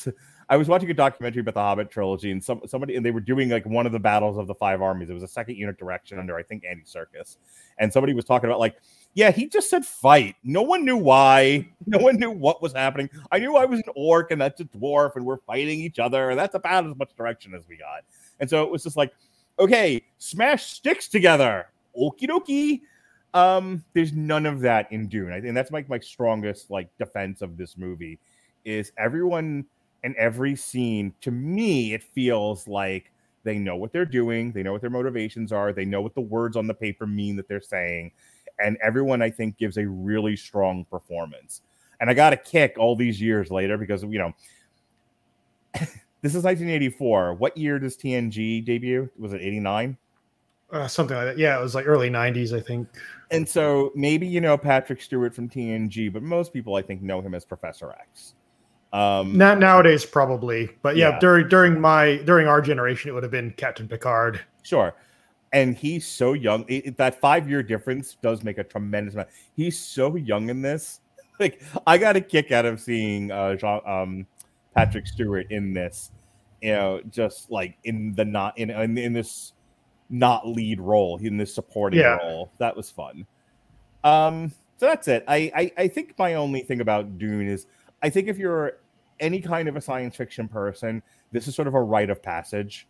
I 0.48 0.56
was 0.56 0.68
watching 0.68 0.90
a 0.90 0.94
documentary 0.94 1.40
about 1.40 1.54
the 1.54 1.60
Hobbit 1.60 1.90
trilogy, 1.90 2.30
and 2.30 2.42
some 2.42 2.60
somebody 2.66 2.96
and 2.96 3.04
they 3.04 3.10
were 3.10 3.20
doing 3.20 3.48
like 3.48 3.64
one 3.66 3.86
of 3.86 3.92
the 3.92 3.98
battles 3.98 4.36
of 4.36 4.46
the 4.46 4.54
five 4.54 4.82
armies. 4.82 5.10
It 5.10 5.14
was 5.14 5.22
a 5.22 5.28
second 5.28 5.56
unit 5.56 5.78
direction 5.78 6.18
under 6.18 6.36
I 6.36 6.42
think 6.42 6.64
Andy 6.68 6.84
Serkis, 6.84 7.36
and 7.78 7.92
somebody 7.92 8.14
was 8.14 8.24
talking 8.24 8.48
about 8.48 8.60
like, 8.60 8.76
yeah, 9.14 9.30
he 9.30 9.46
just 9.46 9.70
said 9.70 9.84
fight. 9.84 10.36
No 10.42 10.62
one 10.62 10.84
knew 10.84 10.96
why. 10.96 11.68
No 11.86 11.98
one 11.98 12.16
knew 12.16 12.30
what 12.30 12.62
was 12.62 12.72
happening. 12.72 13.10
I 13.30 13.38
knew 13.38 13.56
I 13.56 13.66
was 13.66 13.80
an 13.80 13.92
orc 13.94 14.30
and 14.30 14.40
that's 14.40 14.58
a 14.62 14.64
dwarf, 14.64 15.16
and 15.16 15.26
we're 15.26 15.36
fighting 15.36 15.80
each 15.80 15.98
other, 15.98 16.30
and 16.30 16.38
that's 16.38 16.54
about 16.54 16.86
as 16.86 16.96
much 16.96 17.14
direction 17.14 17.54
as 17.54 17.68
we 17.68 17.76
got. 17.76 18.04
And 18.40 18.48
so 18.48 18.64
it 18.64 18.70
was 18.70 18.82
just 18.82 18.96
like, 18.96 19.12
okay, 19.58 20.02
smash 20.16 20.64
sticks 20.72 21.08
together. 21.08 21.66
Okie 21.94 22.26
dokie. 22.26 22.80
Um, 23.34 23.84
there's 23.92 24.12
none 24.12 24.46
of 24.46 24.60
that 24.60 24.90
in 24.92 25.08
Dune. 25.08 25.32
I 25.32 25.40
think 25.40 25.54
that's 25.54 25.72
like 25.72 25.88
my 25.88 25.98
strongest 25.98 26.70
like 26.70 26.88
defense 26.98 27.42
of 27.42 27.56
this 27.56 27.76
movie 27.76 28.18
is 28.64 28.92
everyone 28.96 29.66
in 30.04 30.14
every 30.16 30.54
scene. 30.54 31.12
To 31.22 31.32
me, 31.32 31.94
it 31.94 32.02
feels 32.02 32.68
like 32.68 33.10
they 33.42 33.58
know 33.58 33.76
what 33.76 33.92
they're 33.92 34.04
doing, 34.04 34.52
they 34.52 34.62
know 34.62 34.72
what 34.72 34.80
their 34.80 34.90
motivations 34.90 35.50
are, 35.50 35.72
they 35.72 35.84
know 35.84 36.00
what 36.00 36.14
the 36.14 36.20
words 36.20 36.56
on 36.56 36.66
the 36.66 36.74
paper 36.74 37.06
mean 37.06 37.36
that 37.36 37.48
they're 37.48 37.60
saying, 37.60 38.12
and 38.58 38.78
everyone 38.82 39.20
I 39.20 39.30
think 39.30 39.58
gives 39.58 39.76
a 39.76 39.88
really 39.88 40.36
strong 40.36 40.84
performance. 40.84 41.62
And 42.00 42.08
I 42.08 42.14
got 42.14 42.32
a 42.32 42.36
kick 42.36 42.76
all 42.78 42.94
these 42.94 43.20
years 43.20 43.50
later 43.50 43.76
because 43.76 44.02
you 44.02 44.18
know 44.18 44.32
this 46.22 46.34
is 46.34 46.44
1984. 46.44 47.34
What 47.34 47.56
year 47.56 47.78
does 47.78 47.96
TNG 47.96 48.64
debut? 48.64 49.10
Was 49.18 49.32
it 49.32 49.40
89? 49.40 49.96
Uh, 50.70 50.88
something 50.88 51.16
like 51.16 51.26
that. 51.26 51.38
Yeah, 51.38 51.58
it 51.58 51.62
was 51.62 51.74
like 51.74 51.86
early 51.86 52.10
'90s, 52.10 52.56
I 52.56 52.60
think. 52.60 52.88
And 53.30 53.48
so 53.48 53.92
maybe 53.94 54.26
you 54.26 54.40
know 54.40 54.58
Patrick 54.58 55.00
Stewart 55.00 55.34
from 55.34 55.48
TNG, 55.48 56.12
but 56.12 56.22
most 56.22 56.52
people 56.52 56.74
I 56.74 56.82
think 56.82 57.00
know 57.00 57.20
him 57.20 57.34
as 57.34 57.44
Professor 57.44 57.92
X. 57.92 58.34
Um, 58.94 59.36
Now, 59.36 59.54
nowadays, 59.54 60.06
probably, 60.06 60.70
but 60.82 60.94
yeah, 60.96 61.10
Yeah. 61.10 61.18
during 61.18 61.48
during 61.48 61.80
my 61.80 62.18
during 62.24 62.46
our 62.46 62.60
generation, 62.62 63.10
it 63.10 63.12
would 63.14 63.24
have 63.24 63.32
been 63.32 63.50
Captain 63.56 63.88
Picard. 63.88 64.40
Sure. 64.62 64.94
And 65.52 65.76
he's 65.76 66.06
so 66.06 66.32
young. 66.32 66.64
It- 66.68 66.96
that 66.96 67.20
five 67.20 67.48
year 67.50 67.62
difference 67.62 68.16
does 68.22 68.42
make 68.44 68.58
a 68.58 68.64
tremendous 68.64 69.14
amount. 69.14 69.28
He's 69.56 69.76
so 69.78 70.14
young 70.16 70.48
in 70.48 70.62
this. 70.62 71.00
Like 71.40 71.60
I 71.84 71.98
got 71.98 72.14
a 72.14 72.20
kick 72.20 72.52
out 72.52 72.64
of 72.64 72.80
seeing 72.80 73.32
uh, 73.32 73.56
Jean, 73.56 73.80
um, 73.84 74.24
Patrick 74.76 75.04
Stewart 75.08 75.50
in 75.50 75.74
this. 75.74 76.12
You 76.62 76.72
know, 76.74 77.00
just 77.10 77.50
like 77.50 77.76
in 77.82 78.14
the 78.14 78.24
not 78.24 78.56
in 78.56 78.70
in, 78.70 78.96
in 78.96 79.12
this 79.12 79.52
not 80.08 80.46
lead 80.46 80.80
role 80.80 81.18
in 81.20 81.36
this 81.36 81.52
supporting 81.52 81.98
Yeah. 81.98 82.18
role. 82.18 82.52
That 82.58 82.76
was 82.76 82.88
fun. 82.88 83.26
Um, 84.04 84.52
so 84.76 84.86
that's 84.86 85.08
it. 85.08 85.24
I, 85.26 85.50
I 85.56 85.72
I 85.76 85.88
think 85.88 86.16
my 86.16 86.34
only 86.34 86.60
thing 86.60 86.80
about 86.80 87.18
Dune 87.18 87.48
is 87.48 87.66
I 88.00 88.10
think 88.10 88.28
if 88.28 88.38
you're 88.38 88.78
any 89.20 89.40
kind 89.40 89.68
of 89.68 89.76
a 89.76 89.80
science 89.80 90.16
fiction 90.16 90.48
person, 90.48 91.02
this 91.32 91.48
is 91.48 91.54
sort 91.54 91.68
of 91.68 91.74
a 91.74 91.80
rite 91.82 92.10
of 92.10 92.22
passage. 92.22 92.86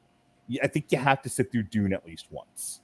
I 0.63 0.67
think 0.67 0.87
you 0.91 0.99
have 0.99 1.23
to 1.23 1.29
sit 1.29 1.51
through 1.51 1.65
Dune 1.65 1.93
at 1.93 2.07
least 2.07 2.27
once. 2.31 2.81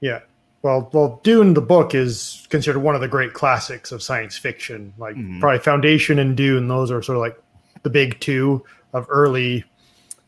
Yeah. 0.00 0.20
Well, 0.62 0.90
well, 0.92 1.20
Dune 1.22 1.54
the 1.54 1.62
book 1.62 1.94
is 1.94 2.46
considered 2.50 2.80
one 2.80 2.94
of 2.94 3.00
the 3.00 3.08
great 3.08 3.32
classics 3.32 3.92
of 3.92 4.02
science 4.02 4.36
fiction. 4.36 4.92
Like 4.98 5.16
Mhm. 5.16 5.40
probably 5.40 5.58
Foundation 5.58 6.18
and 6.18 6.36
Dune; 6.36 6.68
those 6.68 6.90
are 6.90 7.00
sort 7.02 7.16
of 7.16 7.20
like 7.22 7.36
the 7.82 7.90
big 7.90 8.20
two 8.20 8.62
of 8.92 9.06
early 9.08 9.64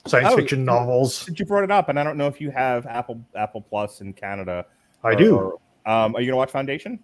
science 0.07 0.29
Oh, 0.33 0.37
fiction 0.37 0.65
novels. 0.65 1.29
You 1.39 1.45
brought 1.45 1.65
it 1.65 1.71
up, 1.71 1.89
and 1.91 2.01
I 2.01 2.05
don't 2.05 2.17
know 2.17 2.27
if 2.29 2.41
you 2.41 2.51
have 2.51 2.87
Apple 2.87 3.21
Apple 3.37 3.61
Plus 3.61 4.01
in 4.01 4.15
Canada. 4.15 4.65
I 5.05 5.11
or- 5.13 5.17
do. 5.17 5.37
or, 5.37 5.53
um, 5.85 6.15
are 6.17 6.21
you 6.21 6.27
gonna 6.29 6.37
watch 6.39 6.51
Foundation? 6.51 6.99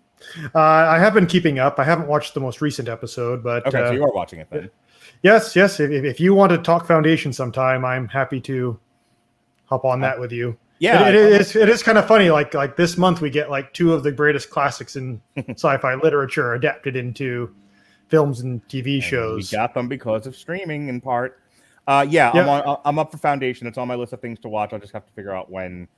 Uh, 0.54 0.58
I 0.58 0.98
have 0.98 1.14
been 1.14 1.26
keeping 1.26 1.58
up. 1.58 1.78
I 1.78 1.84
haven't 1.84 2.08
watched 2.08 2.34
the 2.34 2.40
most 2.40 2.60
recent 2.60 2.88
episode, 2.88 3.42
but 3.42 3.66
Okay, 3.66 3.80
uh, 3.82 3.88
so 3.88 3.92
you 3.92 4.04
are 4.04 4.12
watching 4.12 4.40
it 4.40 4.48
then. 4.50 4.70
yes, 5.22 5.54
yes. 5.56 5.80
If, 5.80 5.90
if 5.90 6.20
you 6.20 6.34
want 6.34 6.50
to 6.50 6.58
talk 6.58 6.86
Foundation 6.86 7.32
sometime, 7.32 7.84
I'm 7.84 8.08
happy 8.08 8.40
to 8.42 8.78
hop 9.66 9.84
on 9.84 10.00
that 10.00 10.18
with 10.18 10.32
you. 10.32 10.56
Yeah, 10.80 11.08
it, 11.08 11.14
it 11.14 11.40
is. 11.40 11.56
It 11.56 11.68
is 11.68 11.82
kind 11.82 11.98
of 11.98 12.06
funny. 12.06 12.30
Like 12.30 12.54
like 12.54 12.76
this 12.76 12.96
month, 12.96 13.20
we 13.20 13.30
get 13.30 13.50
like 13.50 13.72
two 13.74 13.92
of 13.92 14.02
the 14.02 14.12
greatest 14.12 14.50
classics 14.50 14.96
in 14.96 15.20
sci-fi 15.48 15.94
literature 15.94 16.54
adapted 16.54 16.94
into 16.94 17.54
films 18.08 18.40
and 18.40 18.66
TV 18.68 18.94
And 18.94 19.02
shows. 19.02 19.52
We 19.52 19.56
got 19.56 19.74
them 19.74 19.88
because 19.88 20.26
of 20.26 20.36
streaming 20.36 20.88
in 20.88 21.00
part. 21.00 21.40
Uh, 21.86 22.06
yeah, 22.08 22.30
I'm, 22.32 22.48
on, 22.48 22.80
I'm 22.84 22.98
up 22.98 23.10
for 23.10 23.16
Foundation. 23.16 23.66
It's 23.66 23.78
on 23.78 23.88
my 23.88 23.94
list 23.94 24.12
of 24.12 24.20
things 24.20 24.38
to 24.40 24.48
watch. 24.48 24.74
I'll 24.74 24.78
just 24.78 24.92
have 24.92 25.06
to 25.06 25.12
figure 25.14 25.34
out 25.34 25.50
when 25.50 25.88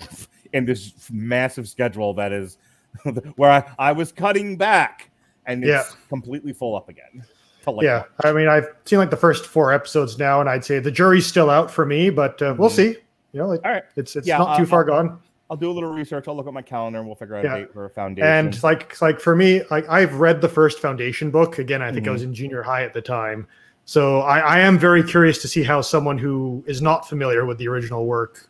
in 0.52 0.64
this 0.64 0.92
massive 1.10 1.68
schedule 1.68 2.14
that 2.14 2.32
is 2.32 2.58
where 3.36 3.50
I, 3.50 3.64
I 3.78 3.92
was 3.92 4.12
cutting 4.12 4.56
back 4.56 5.10
and 5.46 5.62
it's 5.64 5.68
Yeah. 5.68 5.84
completely 6.08 6.52
full 6.52 6.76
up 6.76 6.88
again. 6.88 7.24
like 7.66 7.84
yeah, 7.84 8.04
I 8.24 8.32
mean, 8.32 8.48
I've 8.48 8.68
seen 8.84 8.98
like 8.98 9.10
the 9.10 9.16
first 9.16 9.46
four 9.46 9.72
episodes 9.72 10.18
now, 10.18 10.40
and 10.40 10.48
I'd 10.48 10.64
say 10.64 10.78
the 10.80 10.90
jury's 10.90 11.26
still 11.26 11.48
out 11.50 11.70
for 11.70 11.86
me, 11.86 12.10
but 12.10 12.40
uh, 12.42 12.54
we'll 12.58 12.70
Mhm. 12.70 12.74
see. 12.74 12.96
You 13.32 13.40
know, 13.40 13.48
like, 13.48 13.60
All 13.64 13.70
right. 13.72 13.84
it's 13.96 14.14
it's 14.16 14.26
Yeah, 14.26 14.38
not 14.38 14.56
too 14.56 14.62
I'll- 14.62 14.66
far 14.66 14.84
gone. 14.84 15.18
I'll 15.50 15.56
do 15.58 15.70
a 15.70 15.72
little 15.72 15.92
research. 15.92 16.28
I'll 16.28 16.34
look 16.36 16.46
at 16.46 16.54
my 16.54 16.62
calendar 16.62 16.98
and 16.98 17.06
we'll 17.06 17.14
figure 17.16 17.36
out 17.36 17.44
Yeah. 17.44 17.56
a 17.56 17.58
date 17.60 17.72
for 17.74 17.84
a 17.84 17.90
Foundation. 17.90 18.26
And 18.26 18.62
like 18.62 19.00
like 19.02 19.20
for 19.20 19.36
me, 19.36 19.62
like 19.70 19.86
I've 19.88 20.14
read 20.14 20.40
the 20.40 20.48
first 20.48 20.80
Foundation 20.80 21.30
book. 21.30 21.58
Again, 21.58 21.82
I 21.82 21.92
think 21.92 22.06
I 22.06 22.10
Mhm. 22.10 22.14
was 22.14 22.22
in 22.22 22.32
junior 22.34 22.62
high 22.62 22.84
at 22.84 22.94
the 22.94 23.02
time. 23.02 23.46
So 23.84 24.20
I, 24.22 24.38
I 24.38 24.58
am 24.60 24.78
very 24.78 25.02
curious 25.02 25.42
to 25.42 25.48
see 25.48 25.62
how 25.62 25.80
someone 25.82 26.16
who 26.16 26.64
is 26.66 26.80
not 26.80 27.06
familiar 27.08 27.44
with 27.44 27.58
the 27.58 27.68
original 27.68 28.06
work 28.06 28.48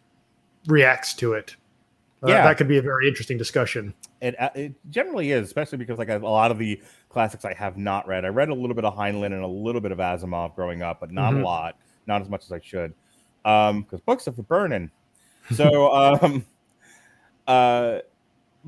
reacts 0.66 1.14
to 1.14 1.32
it. 1.32 1.56
Uh, 2.24 2.28
Yeah. 2.28 2.42
that 2.44 2.56
could 2.56 2.68
be 2.68 2.78
a 2.78 2.82
very 2.82 3.08
interesting 3.08 3.36
discussion. 3.36 3.94
it, 4.20 4.40
uh, 4.40 4.50
it 4.54 4.74
generally 4.90 5.32
is, 5.32 5.44
especially 5.46 5.78
because 5.78 5.98
like 5.98 6.08
a 6.08 6.18
lot 6.18 6.50
of 6.52 6.58
the 6.58 6.80
classics 7.08 7.44
I 7.44 7.52
have 7.54 7.76
not 7.76 8.06
read. 8.06 8.24
I 8.24 8.28
read 8.28 8.48
a 8.48 8.54
little 8.54 8.74
bit 8.74 8.84
of 8.84 8.94
Heinlein 8.94 9.26
and 9.26 9.42
a 9.42 9.46
little 9.46 9.80
bit 9.80 9.90
of 9.92 9.98
Asimov 9.98 10.54
growing 10.54 10.82
up, 10.82 11.00
but 11.00 11.10
not 11.10 11.32
Mhm. 11.34 11.40
a 11.40 11.44
lot, 11.44 11.76
not 12.06 12.22
as 12.22 12.28
much 12.28 12.44
as 12.44 12.52
I 12.52 12.60
should, 12.60 12.94
Um, 13.44 13.82
because 13.82 14.00
books 14.00 14.28
are 14.28 14.32
for 14.32 14.42
burning. 14.44 14.90
So, 15.50 15.92
um, 16.22 16.44
uh, 17.48 17.98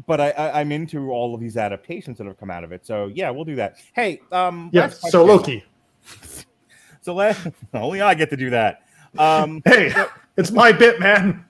but 0.09 0.21
I, 0.21 0.31
I 0.31 0.61
I'm 0.61 0.73
into 0.73 1.13
all 1.13 1.35
of 1.35 1.41
these 1.41 1.57
adaptations 1.57 2.19
that 2.19 2.27
have 2.27 2.39
come 2.41 2.51
out 2.51 2.65
of 2.65 2.73
it. 2.73 2.85
So 2.85 3.07
yeah, 3.15 3.31
we'll 3.31 3.45
do 3.45 3.55
that. 3.55 3.77
Hey, 3.95 4.21
um, 4.33 4.71
Yeah. 4.73 4.89
So. 4.89 5.25
Loki. 5.25 5.65
So 7.03 7.13
last, 7.15 7.47
only 7.75 8.01
I 8.01 8.15
get 8.15 8.31
to 8.31 8.37
do 8.37 8.49
that. 8.49 8.81
Um, 9.19 9.61
Hey, 9.67 9.93
it's 10.37 10.51
my 10.51 10.73
bit, 10.73 11.01
man. 11.01 11.45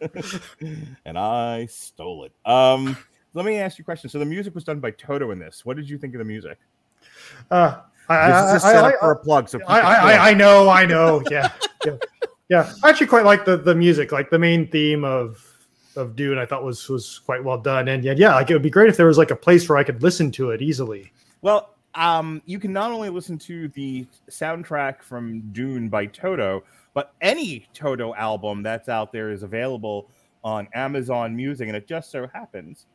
and 1.05 1.19
I 1.19 1.67
stole 1.67 2.25
it. 2.25 2.33
Um, 2.49 2.97
let 3.33 3.45
me 3.45 3.59
ask 3.59 3.79
you 3.79 3.83
a 3.83 3.85
question. 3.85 4.09
So 4.11 4.19
the 4.19 4.25
music 4.25 4.55
was 4.55 4.65
done 4.65 4.81
by 4.81 4.93
Toto 4.93 5.31
in 5.31 5.39
this. 5.39 5.65
What 5.65 5.77
did 5.77 5.89
you 5.89 5.99
think 5.99 6.15
of 6.15 6.19
the 6.19 6.25
music? 6.25 6.59
Uh, 7.51 7.81
I, 8.09 8.53
This 8.53 8.63
is 8.63 8.65
a 8.65 8.67
I, 8.67 8.71
I, 8.71 8.73
setup 8.73 8.95
I, 8.95 8.99
for 9.01 9.13
a 9.13 9.17
plug. 9.17 9.49
So 9.49 9.61
I, 9.67 9.81
I. 9.81 9.95
I, 9.95 10.31
I 10.31 10.35
know, 10.35 10.69
I 10.69 10.87
know. 10.87 11.23
Yeah, 11.31 11.51
yeah, 11.85 11.97
yeah. 12.49 12.73
I 12.83 12.91
actually 12.91 13.07
quite 13.07 13.25
like 13.25 13.45
the 13.45 13.57
the 13.57 13.75
music, 13.75 14.13
like 14.13 14.31
the 14.31 14.39
main 14.39 14.69
theme 14.69 15.05
of 15.05 15.43
of 15.97 16.15
Dune. 16.17 16.39
I 16.39 16.47
thought 16.47 16.63
was 16.65 16.89
was 16.89 17.21
quite 17.21 17.43
well 17.43 17.59
done, 17.59 17.89
and 17.89 18.05
yeah, 18.05 18.15
yeah, 18.17 18.35
like 18.35 18.51
it 18.51 18.53
would 18.53 18.63
be 18.63 18.71
great 18.71 18.89
if 18.89 18.97
there 18.97 19.07
was 19.07 19.19
like 19.19 19.31
a 19.31 19.37
place 19.37 19.69
where 19.69 19.79
I 19.79 19.85
could 19.85 20.03
listen 20.03 20.31
to 20.33 20.51
it 20.51 20.63
easily. 20.63 21.13
Well, 21.43 21.75
um, 21.95 22.43
you 22.45 22.59
can 22.59 22.73
not 22.73 22.91
only 22.91 23.09
listen 23.09 23.39
to 23.39 23.69
the 23.69 24.07
soundtrack 24.31 25.03
from 25.03 25.41
Dune 25.53 25.89
by 25.89 26.07
Toto, 26.07 26.65
but 26.95 27.15
any 27.21 27.67
Toto 27.75 28.15
album 28.15 28.63
that's 28.63 28.89
out 28.89 29.13
there 29.13 29.31
is 29.31 29.43
available 29.43 30.11
on 30.43 30.69
Amazon 30.75 31.35
Music, 31.37 31.69
and 31.69 31.77
it 31.77 31.87
just 31.87 32.11
so 32.11 32.27
happens 32.29 32.87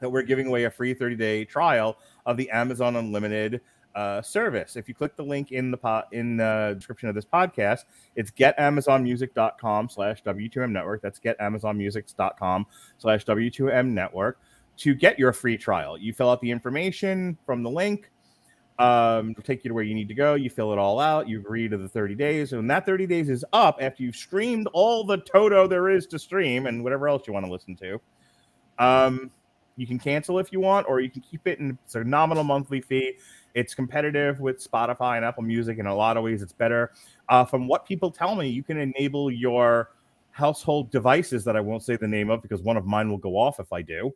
that 0.00 0.10
we're 0.10 0.22
giving 0.22 0.46
away 0.46 0.64
a 0.64 0.70
free 0.70 0.94
30-day 0.94 1.44
trial 1.44 1.98
of 2.26 2.36
the 2.36 2.48
Amazon 2.50 2.96
Unlimited 2.96 3.60
uh, 3.94 4.22
service. 4.22 4.76
If 4.76 4.88
you 4.88 4.94
click 4.94 5.16
the 5.16 5.24
link 5.24 5.50
in 5.50 5.70
the 5.70 5.76
po- 5.76 6.04
in 6.12 6.36
the 6.36 6.74
description 6.76 7.08
of 7.08 7.14
this 7.14 7.24
podcast, 7.24 7.80
it's 8.14 8.30
getamazonmusic.com 8.30 9.88
slash 9.88 10.22
W2M 10.22 10.70
network. 10.70 11.02
That's 11.02 11.18
getamazonmusic.com 11.18 12.66
slash 12.98 13.24
W2M 13.24 13.88
network 13.88 14.40
to 14.78 14.94
get 14.94 15.18
your 15.18 15.32
free 15.32 15.56
trial. 15.56 15.98
You 15.98 16.12
fill 16.12 16.30
out 16.30 16.40
the 16.40 16.50
information 16.50 17.36
from 17.44 17.62
the 17.62 17.70
link. 17.70 18.10
Um, 18.78 19.34
take 19.42 19.64
you 19.64 19.68
to 19.68 19.74
where 19.74 19.82
you 19.82 19.94
need 19.94 20.06
to 20.08 20.14
go. 20.14 20.34
You 20.34 20.50
fill 20.50 20.72
it 20.72 20.78
all 20.78 21.00
out. 21.00 21.28
You 21.28 21.40
agree 21.40 21.68
to 21.68 21.76
the 21.76 21.88
30 21.88 22.14
days. 22.14 22.52
And 22.52 22.60
when 22.60 22.68
that 22.68 22.86
30 22.86 23.06
days 23.06 23.28
is 23.28 23.44
up 23.52 23.78
after 23.80 24.04
you've 24.04 24.14
streamed 24.14 24.68
all 24.72 25.04
the 25.04 25.16
Toto 25.18 25.66
there 25.66 25.88
is 25.88 26.06
to 26.08 26.18
stream 26.18 26.66
and 26.66 26.84
whatever 26.84 27.08
else 27.08 27.26
you 27.26 27.32
want 27.32 27.44
to 27.44 27.50
listen 27.50 27.74
to. 27.76 28.00
Um, 28.78 29.32
you 29.76 29.86
can 29.86 29.98
cancel 29.98 30.38
if 30.38 30.52
you 30.52 30.60
want, 30.60 30.88
or 30.88 31.00
you 31.00 31.10
can 31.10 31.22
keep 31.22 31.46
it 31.46 31.58
in 31.58 31.78
it's 31.84 31.94
a 31.94 32.04
nominal 32.04 32.44
monthly 32.44 32.80
fee. 32.80 33.16
It's 33.54 33.74
competitive 33.74 34.38
with 34.40 34.64
Spotify 34.64 35.16
and 35.16 35.24
Apple 35.24 35.42
Music 35.42 35.78
in 35.78 35.86
a 35.86 35.94
lot 35.94 36.16
of 36.16 36.22
ways. 36.24 36.42
It's 36.42 36.52
better. 36.52 36.92
Uh, 37.28 37.44
from 37.44 37.66
what 37.66 37.86
people 37.86 38.10
tell 38.10 38.34
me, 38.34 38.48
you 38.48 38.62
can 38.62 38.78
enable 38.78 39.30
your 39.30 39.90
household 40.30 40.90
devices 40.90 41.44
that 41.44 41.56
I 41.56 41.60
won't 41.60 41.82
say 41.82 41.96
the 41.96 42.06
name 42.06 42.30
of 42.30 42.42
because 42.42 42.62
one 42.62 42.76
of 42.76 42.86
mine 42.86 43.08
will 43.08 43.18
go 43.18 43.36
off 43.36 43.58
if 43.58 43.72
I 43.72 43.82
do 43.82 44.12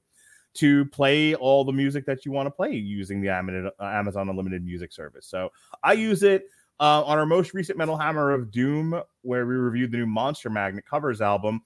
to 0.54 0.84
play 0.86 1.34
all 1.34 1.64
the 1.64 1.72
music 1.72 2.04
that 2.06 2.24
you 2.26 2.32
want 2.32 2.46
to 2.46 2.50
play 2.50 2.72
using 2.72 3.20
the 3.20 3.28
Amazon 3.28 4.28
Unlimited 4.28 4.64
Music 4.64 4.92
service. 4.92 5.26
So 5.26 5.50
I 5.82 5.94
use 5.94 6.22
it 6.22 6.44
uh, 6.80 7.02
on 7.04 7.18
our 7.18 7.26
most 7.26 7.54
recent 7.54 7.78
Metal 7.78 7.96
Hammer 7.96 8.32
of 8.32 8.50
Doom, 8.50 9.00
where 9.22 9.46
we 9.46 9.54
reviewed 9.54 9.92
the 9.92 9.98
new 9.98 10.06
Monster 10.06 10.50
Magnet 10.50 10.84
covers 10.84 11.20
album. 11.20 11.62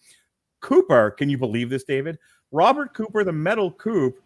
Cooper, 0.60 1.10
can 1.12 1.28
you 1.28 1.38
believe 1.38 1.70
this, 1.70 1.84
David? 1.84 2.18
Robert 2.52 2.94
Cooper, 2.94 3.24
the 3.24 3.32
Metal 3.32 3.72
Coop, 3.72 4.22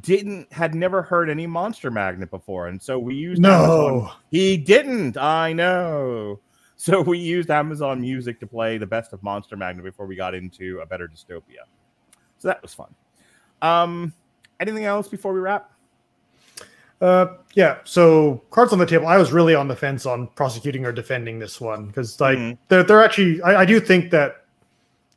didn't 0.00 0.50
had 0.52 0.74
never 0.74 1.02
heard 1.02 1.28
any 1.28 1.46
Monster 1.46 1.90
Magnet 1.90 2.30
before, 2.30 2.68
and 2.68 2.80
so 2.80 2.98
we 2.98 3.14
used 3.14 3.44
Amazon 3.44 3.68
No, 3.68 4.12
he 4.30 4.56
didn't. 4.56 5.16
I 5.16 5.52
know. 5.52 6.40
So 6.74 7.00
we 7.00 7.16
used 7.16 7.48
Amazon 7.48 8.00
Music 8.00 8.40
to 8.40 8.46
play 8.48 8.76
the 8.76 8.88
best 8.88 9.12
of 9.12 9.22
Monster 9.22 9.56
Magnet 9.56 9.84
before 9.84 10.04
we 10.04 10.16
got 10.16 10.34
into 10.34 10.80
a 10.80 10.86
better 10.86 11.06
dystopia. 11.06 11.62
So 12.38 12.48
that 12.48 12.60
was 12.60 12.74
fun. 12.74 12.92
Um, 13.62 14.12
anything 14.60 14.84
else 14.84 15.08
before 15.08 15.32
we 15.32 15.40
wrap? 15.40 15.70
Uh, 17.00 17.26
yeah. 17.54 17.78
So 17.84 18.42
cards 18.50 18.72
on 18.72 18.78
the 18.78 18.86
table. 18.86 19.06
I 19.08 19.16
was 19.16 19.32
really 19.32 19.54
on 19.54 19.66
the 19.68 19.74
fence 19.76 20.06
on 20.06 20.28
prosecuting 20.28 20.84
or 20.84 20.92
defending 20.92 21.38
this 21.38 21.60
one 21.60 21.86
because, 21.86 22.20
like, 22.20 22.38
Mhm. 22.38 22.58
they're 22.68 22.82
they're 22.84 23.02
actually. 23.02 23.42
I, 23.42 23.62
I 23.62 23.64
do 23.64 23.80
think 23.80 24.10
that 24.10 24.44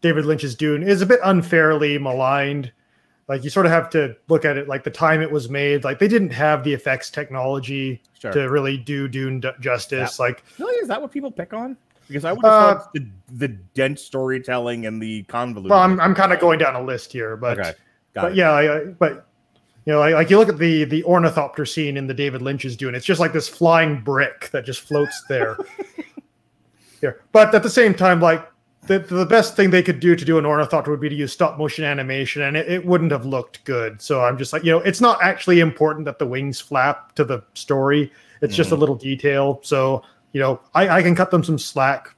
David 0.01 0.25
Lynch's 0.25 0.55
Dune 0.55 0.81
is 0.83 1.01
a 1.01 1.05
bit 1.05 1.19
unfairly 1.23 1.97
maligned. 1.99 2.71
Like, 3.27 3.43
you 3.43 3.49
sort 3.49 3.65
of 3.65 3.71
have 3.71 3.89
to 3.91 4.15
look 4.29 4.45
at 4.45 4.55
it 4.57 4.67
like 4.67 4.83
the 4.83 4.91
time 4.91 5.21
it 5.21 5.31
was 5.31 5.49
made. 5.49 5.83
Like, 5.83 5.97
they 5.99 6.07
didn't 6.07 6.29
have 6.31 6.63
the 6.63 6.73
effects 6.73 7.09
technology 7.09 8.01
Sure. 8.19 8.31
to 8.31 8.49
really 8.49 8.77
do 8.77 9.07
Dune 9.07 9.39
d- 9.39 9.49
justice. 9.59 10.19
Like, 10.19 10.43
really, 10.59 10.75
is 10.75 10.87
that 10.89 11.01
what 11.01 11.11
people 11.11 11.31
pick 11.31 11.51
on? 11.53 11.75
Because 12.07 12.23
I 12.25 12.33
would 12.33 12.45
have 12.45 12.53
Uh, 12.53 12.73
thought 12.79 12.93
the 12.93 13.07
the 13.31 13.47
dense 13.47 14.01
storytelling 14.01 14.85
and 14.87 14.99
the 15.01 15.23
convoluted. 15.23 15.69
well, 15.71 15.79
I'm 15.81 15.99
I'm 15.99 16.15
kind 16.15 16.33
of 16.33 16.39
going 16.39 16.57
down 16.59 16.75
a 16.75 16.81
list 16.83 17.11
here, 17.11 17.35
but 17.37 17.59
okay, 17.59 17.73
got 18.15 18.21
but 18.23 18.31
it. 18.31 18.37
yeah, 18.37 18.51
I, 18.51 18.77
I- 18.77 18.85
but 18.85 19.27
you 19.85 19.93
know, 19.93 19.99
like, 19.99 20.15
like 20.15 20.29
you 20.31 20.39
look 20.39 20.49
at 20.49 20.57
the 20.57 20.83
the 20.85 21.03
ornithopter 21.03 21.65
scene 21.65 21.95
in 21.95 22.07
the 22.07 22.13
David 22.13 22.41
Lynch's 22.41 22.75
Dune, 22.75 22.95
it's 22.95 23.05
just 23.05 23.19
like 23.19 23.33
this 23.33 23.47
flying 23.47 24.01
brick 24.01 24.49
that 24.51 24.65
just 24.65 24.81
floats 24.81 25.23
there. 25.29 25.57
Here, 27.01 27.21
but 27.31 27.53
at 27.53 27.61
the 27.61 27.69
same 27.69 27.93
time, 27.93 28.19
like 28.19 28.49
the 28.87 28.99
the 28.99 29.25
best 29.25 29.55
thing 29.55 29.69
they 29.69 29.83
could 29.83 29.99
do 29.99 30.15
to 30.15 30.25
do 30.25 30.39
an 30.39 30.45
ornithopter 30.45 30.89
would 30.89 31.01
be 31.01 31.09
to 31.09 31.15
use 31.15 31.31
stop 31.31 31.59
motion 31.59 31.85
animation, 31.85 32.41
and 32.41 32.57
it, 32.57 32.67
it 32.67 32.85
wouldn't 32.85 33.11
have 33.11 33.25
looked 33.27 33.63
good. 33.63 34.01
So 34.01 34.21
I'm 34.21 34.39
just 34.39 34.53
like, 34.53 34.63
you 34.63 34.71
know, 34.71 34.79
it's 34.79 35.01
not 35.01 35.21
actually 35.21 35.59
important 35.59 36.05
that 36.05 36.17
the 36.17 36.25
wings 36.25 36.59
flap 36.59 37.13
to 37.15 37.23
the 37.23 37.43
story. 37.53 38.11
It's 38.41 38.55
just 38.55 38.71
a 38.71 38.75
mm. 38.75 38.79
little 38.79 38.95
detail. 38.95 39.59
So 39.61 40.03
you 40.33 40.41
know, 40.41 40.59
I, 40.73 40.89
I 40.89 41.01
can 41.01 41.15
cut 41.15 41.31
them 41.31 41.43
some 41.43 41.59
slack 41.59 42.13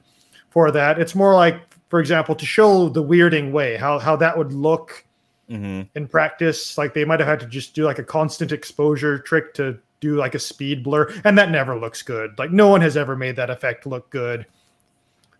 for 0.50 0.70
that. 0.70 0.98
It's 0.98 1.14
more 1.14 1.34
like, 1.34 1.60
for 1.88 2.00
example, 2.00 2.34
to 2.34 2.44
show 2.44 2.88
the 2.88 3.02
weirding 3.02 3.52
way, 3.52 3.76
how 3.76 3.98
how 3.98 4.16
that 4.16 4.36
would 4.38 4.52
look 4.52 5.04
Mhm. 5.50 5.88
in 5.94 6.06
practice. 6.08 6.76
Like 6.78 6.94
they 6.94 7.04
might 7.04 7.20
have 7.20 7.28
had 7.28 7.40
to 7.40 7.46
just 7.46 7.74
do 7.74 7.84
like 7.84 7.98
a 7.98 8.04
constant 8.04 8.52
exposure 8.52 9.18
trick 9.18 9.54
to 9.54 9.78
do 10.00 10.14
like 10.16 10.34
a 10.34 10.38
speed 10.38 10.84
blur, 10.84 11.12
and 11.24 11.36
that 11.38 11.50
never 11.50 11.76
looks 11.78 12.02
good. 12.02 12.38
Like 12.38 12.50
no 12.52 12.68
one 12.68 12.80
has 12.82 12.96
ever 12.96 13.16
made 13.16 13.36
that 13.36 13.50
effect 13.50 13.86
look 13.86 14.10
good. 14.10 14.46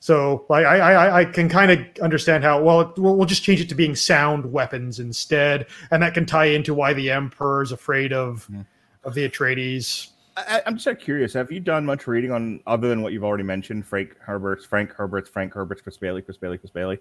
So 0.01 0.47
like 0.49 0.65
I 0.65 0.79
I, 0.79 1.19
I 1.21 1.25
can 1.25 1.49
kind 1.49 1.71
of 1.73 1.81
understand 2.03 2.45
how 2.45 2.63
well 2.63 2.81
it, 2.83 2.89
we'll, 2.99 3.17
we'll 3.17 3.27
just 3.27 3.43
change 3.43 3.61
it 3.61 3.69
to 3.71 3.75
being 3.75 3.95
sound 3.97 4.51
weapons 4.53 5.01
instead, 5.01 5.67
and 5.91 6.03
that 6.03 6.15
can 6.15 6.25
tie 6.25 6.47
into 6.47 6.73
why 6.73 6.93
the 6.93 7.11
Emperor 7.11 7.63
is 7.63 7.73
afraid 7.73 8.13
of 8.13 8.47
Mhm. 8.51 8.65
of 9.05 9.15
the 9.15 9.29
Atreides. 9.29 10.11
I, 10.37 10.63
I'm 10.67 10.77
just 10.79 11.01
curious. 11.01 11.33
Have 11.35 11.51
you 11.51 11.59
done 11.59 11.85
much 11.85 12.07
reading 12.07 12.31
on 12.31 12.61
other 12.65 12.89
than 12.89 13.03
what 13.03 13.13
you've 13.13 13.25
already 13.25 13.43
mentioned? 13.43 13.85
Frank 13.87 14.17
Herbert's, 14.21 14.65
Frank 14.65 14.93
Herbert's, 14.93 15.29
Frank 15.29 15.53
Herbert's, 15.53 15.83
Chris 15.83 15.97
Bailey, 15.97 16.23
Chris 16.23 16.37
Bailey, 16.37 16.59
Chris 16.59 16.71
Bailey. 16.71 16.99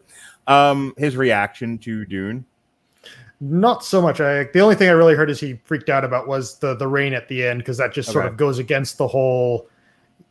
Um, 0.47 0.95
his 0.97 1.15
reaction 1.15 1.77
to 1.79 2.03
Dune. 2.05 2.45
Not 3.39 3.83
so 3.83 4.01
much. 4.01 4.19
I 4.19 4.45
the 4.45 4.61
only 4.61 4.75
thing 4.75 4.89
I 4.89 4.93
really 4.93 5.13
heard 5.13 5.29
is 5.29 5.39
he 5.39 5.59
freaked 5.63 5.89
out 5.89 6.03
about 6.03 6.27
was 6.27 6.57
the 6.57 6.75
the 6.75 6.87
rain 6.87 7.13
at 7.13 7.27
the 7.27 7.45
end 7.45 7.59
because 7.59 7.77
that 7.77 7.93
just 7.93 8.11
sort 8.11 8.25
Okay. 8.25 8.31
of 8.31 8.37
goes 8.37 8.57
against 8.57 8.97
the 8.97 9.07
whole. 9.07 9.67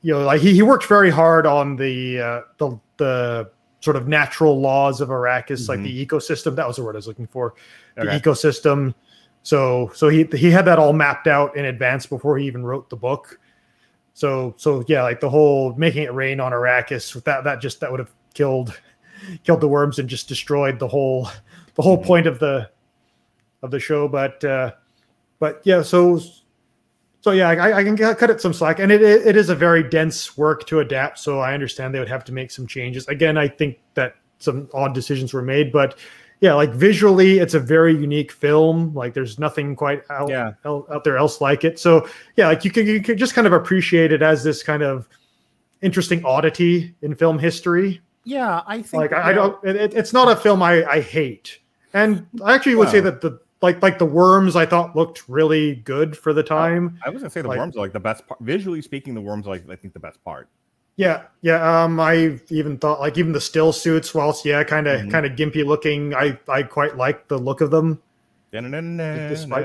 You 0.02 0.14
know, 0.14 0.24
like 0.24 0.40
he, 0.40 0.52
he 0.52 0.62
worked 0.62 0.86
very 0.86 1.11
hard 1.11 1.46
on 1.46 1.76
the 1.76 2.20
uh, 2.20 2.40
the 2.59 2.78
the 2.96 3.50
sort 3.80 3.94
of 3.96 4.09
natural 4.09 4.61
laws 4.61 5.00
of 5.00 5.11
Arrakis, 5.11 5.68
like 5.68 5.82
the 5.82 6.07
ecosystem. 6.07 6.57
That 6.57 6.66
was 6.66 6.76
the 6.76 6.82
word 6.82 6.96
I 6.96 6.98
was 6.98 7.07
looking 7.07 7.28
for. 7.28 7.54
The 7.94 8.02
Okay. 8.02 8.18
ecosystem. 8.18 8.94
So 9.44 9.92
so 9.94 10.09
he 10.09 10.24
he 10.34 10.50
had 10.50 10.64
that 10.64 10.80
all 10.80 10.92
mapped 10.92 11.28
out 11.28 11.57
in 11.57 11.66
advance 11.66 12.07
before 12.07 12.36
he 12.38 12.46
even 12.46 12.64
wrote 12.64 12.90
the 12.90 12.96
book. 12.96 13.38
So 14.14 14.54
so 14.59 14.84
yeah, 14.88 15.02
like 15.04 15.20
the 15.20 15.30
whole 15.30 15.74
making 15.76 16.02
it 16.02 16.12
rain 16.12 16.40
on 16.40 16.50
Arrakis 16.50 17.14
with 17.14 17.24
that 17.26 17.44
that 17.44 17.61
just 17.61 17.78
that 17.80 17.90
would 17.90 18.00
have 18.00 18.12
killed 18.34 18.76
killed 19.44 19.61
the 19.61 19.68
worms 19.68 20.00
and 20.00 20.09
just 20.09 20.26
destroyed 20.26 20.80
the 20.80 20.88
whole 20.88 21.28
the 21.76 21.82
whole 21.82 21.98
Mhm. 21.98 22.04
point 22.04 22.26
of 22.26 22.40
the 22.40 22.68
of 23.67 23.71
the 23.71 23.79
show. 23.81 24.09
But 24.09 24.43
uh, 24.43 24.73
but 25.39 25.61
yeah, 25.64 25.83
so 25.83 26.19
so 27.21 27.33
yeah, 27.33 27.49
I, 27.51 27.79
I 27.79 27.85
can 27.85 27.97
cut 27.97 28.31
it 28.31 28.41
some 28.41 28.55
slack, 28.55 28.79
and 28.79 28.91
it 28.91 29.03
it 29.03 29.37
is 29.37 29.51
a 29.51 29.55
very 29.55 29.83
dense 29.83 30.39
work 30.39 30.67
to 30.69 30.81
adapt. 30.81 31.19
So 31.19 31.41
I 31.41 31.53
understand 31.53 31.95
they 31.95 31.99
would 31.99 32.09
have 32.09 32.25
to 32.25 32.33
make 32.33 32.51
some 32.51 32.67
changes. 32.67 33.07
Again, 33.09 33.37
I 33.37 33.49
think 33.49 33.79
that 33.95 34.14
some 34.39 34.69
odd 34.73 34.95
decisions 34.95 35.33
were 35.35 35.43
made, 35.43 35.73
but 35.73 35.99
yeah, 36.41 36.53
like 36.53 36.71
visually, 36.71 37.39
it's 37.39 37.55
a 37.55 37.61
very 37.61 37.97
unique 37.97 38.31
film. 38.31 38.93
Like 38.95 39.14
there's 39.14 39.39
nothing 39.39 39.75
quite 39.75 40.03
out 40.11 40.29
Yeah. 40.29 40.53
out, 40.67 40.87
out 40.93 41.03
there 41.05 41.17
else 41.17 41.41
like 41.41 41.64
it. 41.64 41.79
So 41.79 42.07
yeah, 42.37 42.47
like 42.49 42.64
you 42.64 42.71
can 42.71 42.87
you 42.87 43.01
can 43.03 43.17
just 43.19 43.35
kind 43.35 43.47
of 43.47 43.53
appreciate 43.55 44.12
it 44.12 44.23
as 44.23 44.45
this 44.45 44.62
kind 44.62 44.83
of 44.83 45.09
interesting 45.83 46.25
oddity 46.25 46.95
in 47.03 47.14
film 47.14 47.39
history 47.39 48.01
Yeah, 48.25 48.62
I 48.67 48.81
think 48.83 48.95
like 49.03 49.12
I, 49.12 49.31
I 49.31 49.33
don't 49.35 49.62
it, 49.64 49.77
it- 49.77 49.95
it's 49.95 50.12
not 50.12 50.27
a 50.31 50.35
film 50.35 50.62
I, 50.62 50.85
I 50.87 51.01
hate 51.03 51.59
and 51.93 52.27
i 52.45 52.55
actually 52.55 52.75
would 52.77 52.89
say 52.89 52.99
that 53.01 53.21
the 53.21 53.39
like 53.62 53.82
like 53.82 53.98
the 53.98 54.07
worms 54.07 54.54
i 54.57 54.66
thought 54.66 54.94
looked 54.94 55.28
really 55.28 55.76
good 55.76 56.16
for 56.16 56.32
the 56.32 56.42
time 56.42 56.98
I 57.04 57.11
was 57.11 57.22
gonna 57.22 57.30
say 57.30 57.42
the 57.42 57.48
like- 57.48 57.59
worms 57.59 57.76
are 57.76 57.80
like 57.80 57.92
the 57.92 58.00
best 58.00 58.26
part. 58.26 58.38
Visually 58.40 58.82
speaking, 58.82 59.14
the 59.14 59.20
worms 59.20 59.46
are 59.46 59.50
like 59.50 59.68
I 59.70 59.76
think 59.76 59.94
the 59.94 60.00
best 60.00 60.22
part. 60.24 60.48
yeah 60.98 61.24
yeah 61.42 61.61
um 61.84 62.00
i 62.00 62.38
even 62.48 62.78
thought 62.78 63.00
like 63.00 63.18
even 63.18 63.32
the 63.32 63.40
still 63.40 63.70
suits 63.72 64.14
whilst 64.14 64.44
yeah 64.46 64.64
kind 64.64 64.86
of 64.86 65.00
Mhm. 65.00 65.11
kind 65.11 65.26
of 65.26 65.32
gimpy 65.32 65.62
looking 65.64 66.14
i 66.14 66.38
i 66.48 66.62
quite 66.62 66.96
like 66.96 67.28
the 67.28 67.36
look 67.38 67.61
of 67.61 67.70
them 67.70 68.00
Despite- 69.28 69.64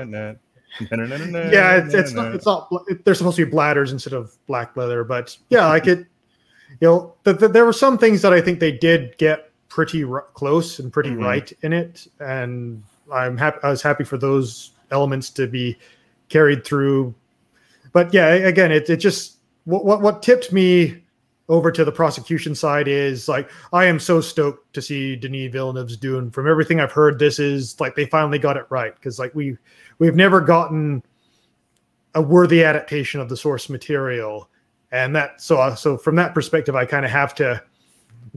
yeah 1.52 1.76
it's, 1.84 1.94
it's 1.94 2.12
not 2.12 2.34
it's 2.34 2.44
not 2.46 2.68
it, 2.88 3.04
they're 3.04 3.14
supposed 3.14 3.36
to 3.36 3.44
be 3.46 3.50
bladders 3.50 3.92
instead 3.92 4.12
of 4.12 4.36
black 4.46 4.76
leather 4.76 5.04
but 5.04 5.36
yeah 5.48 5.66
like 5.68 5.86
it 5.86 6.00
you 6.80 6.88
know 6.88 7.14
th- 7.24 7.38
th- 7.38 7.52
there 7.52 7.64
were 7.64 7.72
some 7.72 7.96
things 7.96 8.20
that 8.22 8.32
i 8.34 8.40
think 8.40 8.58
they 8.60 8.72
did 8.72 9.16
get 9.18 9.50
pretty 9.68 10.04
r- 10.04 10.26
close 10.34 10.78
and 10.80 10.92
pretty 10.92 11.10
Mhm. 11.10 11.24
right 11.24 11.52
in 11.62 11.72
it 11.72 12.06
and 12.20 12.82
I'm 13.12 13.36
happy. 13.36 13.58
I 13.62 13.70
was 13.70 13.82
happy 13.82 14.04
for 14.04 14.16
those 14.16 14.72
elements 14.90 15.30
to 15.30 15.46
be 15.46 15.76
carried 16.28 16.64
through. 16.64 17.14
But 17.92 18.12
yeah, 18.14 18.28
again, 18.28 18.72
it 18.72 18.88
it 18.88 18.96
just 18.96 19.36
what 19.64 19.84
what 19.84 20.00
what 20.00 20.22
tipped 20.22 20.52
me 20.52 21.02
over 21.48 21.70
to 21.70 21.84
the 21.84 21.92
prosecution 21.92 22.54
side 22.54 22.88
is 22.88 23.28
like 23.28 23.50
I 23.72 23.84
am 23.84 24.00
so 24.00 24.20
stoked 24.20 24.72
to 24.74 24.82
see 24.82 25.16
Denis 25.16 25.52
Villeneuve's 25.52 25.96
Dune. 25.96 26.30
From 26.30 26.48
everything 26.48 26.80
I've 26.80 26.92
heard, 26.92 27.18
this 27.18 27.38
is 27.38 27.78
like 27.80 27.94
they 27.94 28.06
finally 28.06 28.38
got 28.38 28.56
it 28.56 28.66
right 28.70 28.94
because 28.94 29.18
like 29.18 29.34
we 29.34 29.56
we've 29.98 30.16
never 30.16 30.40
gotten 30.40 31.02
a 32.14 32.22
worthy 32.22 32.64
adaptation 32.64 33.20
of 33.20 33.28
the 33.28 33.36
source 33.36 33.68
material, 33.68 34.48
and 34.90 35.14
that 35.14 35.40
so 35.40 35.58
uh, 35.58 35.74
so 35.74 35.96
from 35.96 36.16
that 36.16 36.34
perspective, 36.34 36.74
I 36.74 36.86
kind 36.86 37.04
of 37.04 37.10
have 37.10 37.34
to 37.36 37.62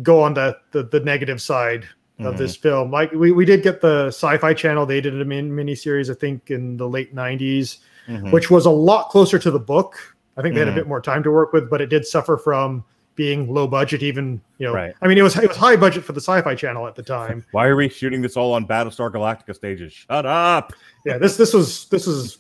go 0.04 0.22
on 0.22 0.34
the, 0.34 0.58
the 0.72 0.84
the 0.84 1.00
negative 1.00 1.42
side 1.42 1.88
of 2.20 2.36
Mhm. 2.36 2.38
this 2.38 2.56
film. 2.56 2.92
Like 2.92 3.12
we 3.12 3.32
we 3.32 3.46
did 3.46 3.62
get 3.64 3.82
the 3.82 4.08
Sci-Fi 4.08 4.54
Channel; 4.54 4.86
they 4.86 5.02
did 5.02 5.20
a 5.20 5.26
min- 5.26 5.54
mini 5.54 5.76
series, 5.76 6.10
I 6.10 6.14
think, 6.14 6.50
in 6.52 6.78
the 6.78 6.88
late 6.88 7.14
'90s 7.14 7.80
Mhm. 8.08 8.32
which 8.32 8.50
was 8.52 8.66
a 8.66 8.70
lot 8.72 9.10
closer 9.10 9.38
to 9.40 9.52
the 9.52 9.60
book. 9.60 9.98
I 10.38 10.42
think 10.42 10.54
they 10.56 10.60
had 10.60 10.70
Mhm. 10.70 10.74
a 10.74 10.76
bit 10.76 10.88
more 10.88 11.02
time 11.02 11.24
to 11.24 11.32
work 11.32 11.54
with, 11.54 11.70
but 11.70 11.82
it 11.82 11.88
did 11.90 12.06
suffer 12.06 12.38
from 12.38 12.84
being 13.16 13.54
low 13.54 13.68
budget. 13.68 14.04
Even 14.04 14.42
you 14.60 14.68
know, 14.68 14.74
Right. 14.74 14.94
I 15.02 15.08
mean, 15.08 15.18
it 15.18 15.22
was 15.24 15.38
it 15.38 15.48
was 15.48 15.58
high 15.58 15.76
budget 15.76 16.04
for 16.04 16.14
the 16.14 16.22
Sci-Fi 16.22 16.56
Channel 16.56 16.88
at 16.88 16.96
the 16.96 17.04
time. 17.04 17.46
Why 17.52 17.68
are 17.68 17.76
we 17.76 17.90
shooting 17.90 18.22
this 18.22 18.38
all 18.38 18.54
on 18.54 18.66
Battlestar 18.68 19.12
Galactica 19.12 19.54
stages? 19.56 19.92
Shut 19.94 20.26
up. 20.26 20.72
yeah, 21.06 21.18
this 21.18 21.36
this 21.38 21.54
was 21.54 21.88
this 21.90 22.08
was 22.08 22.38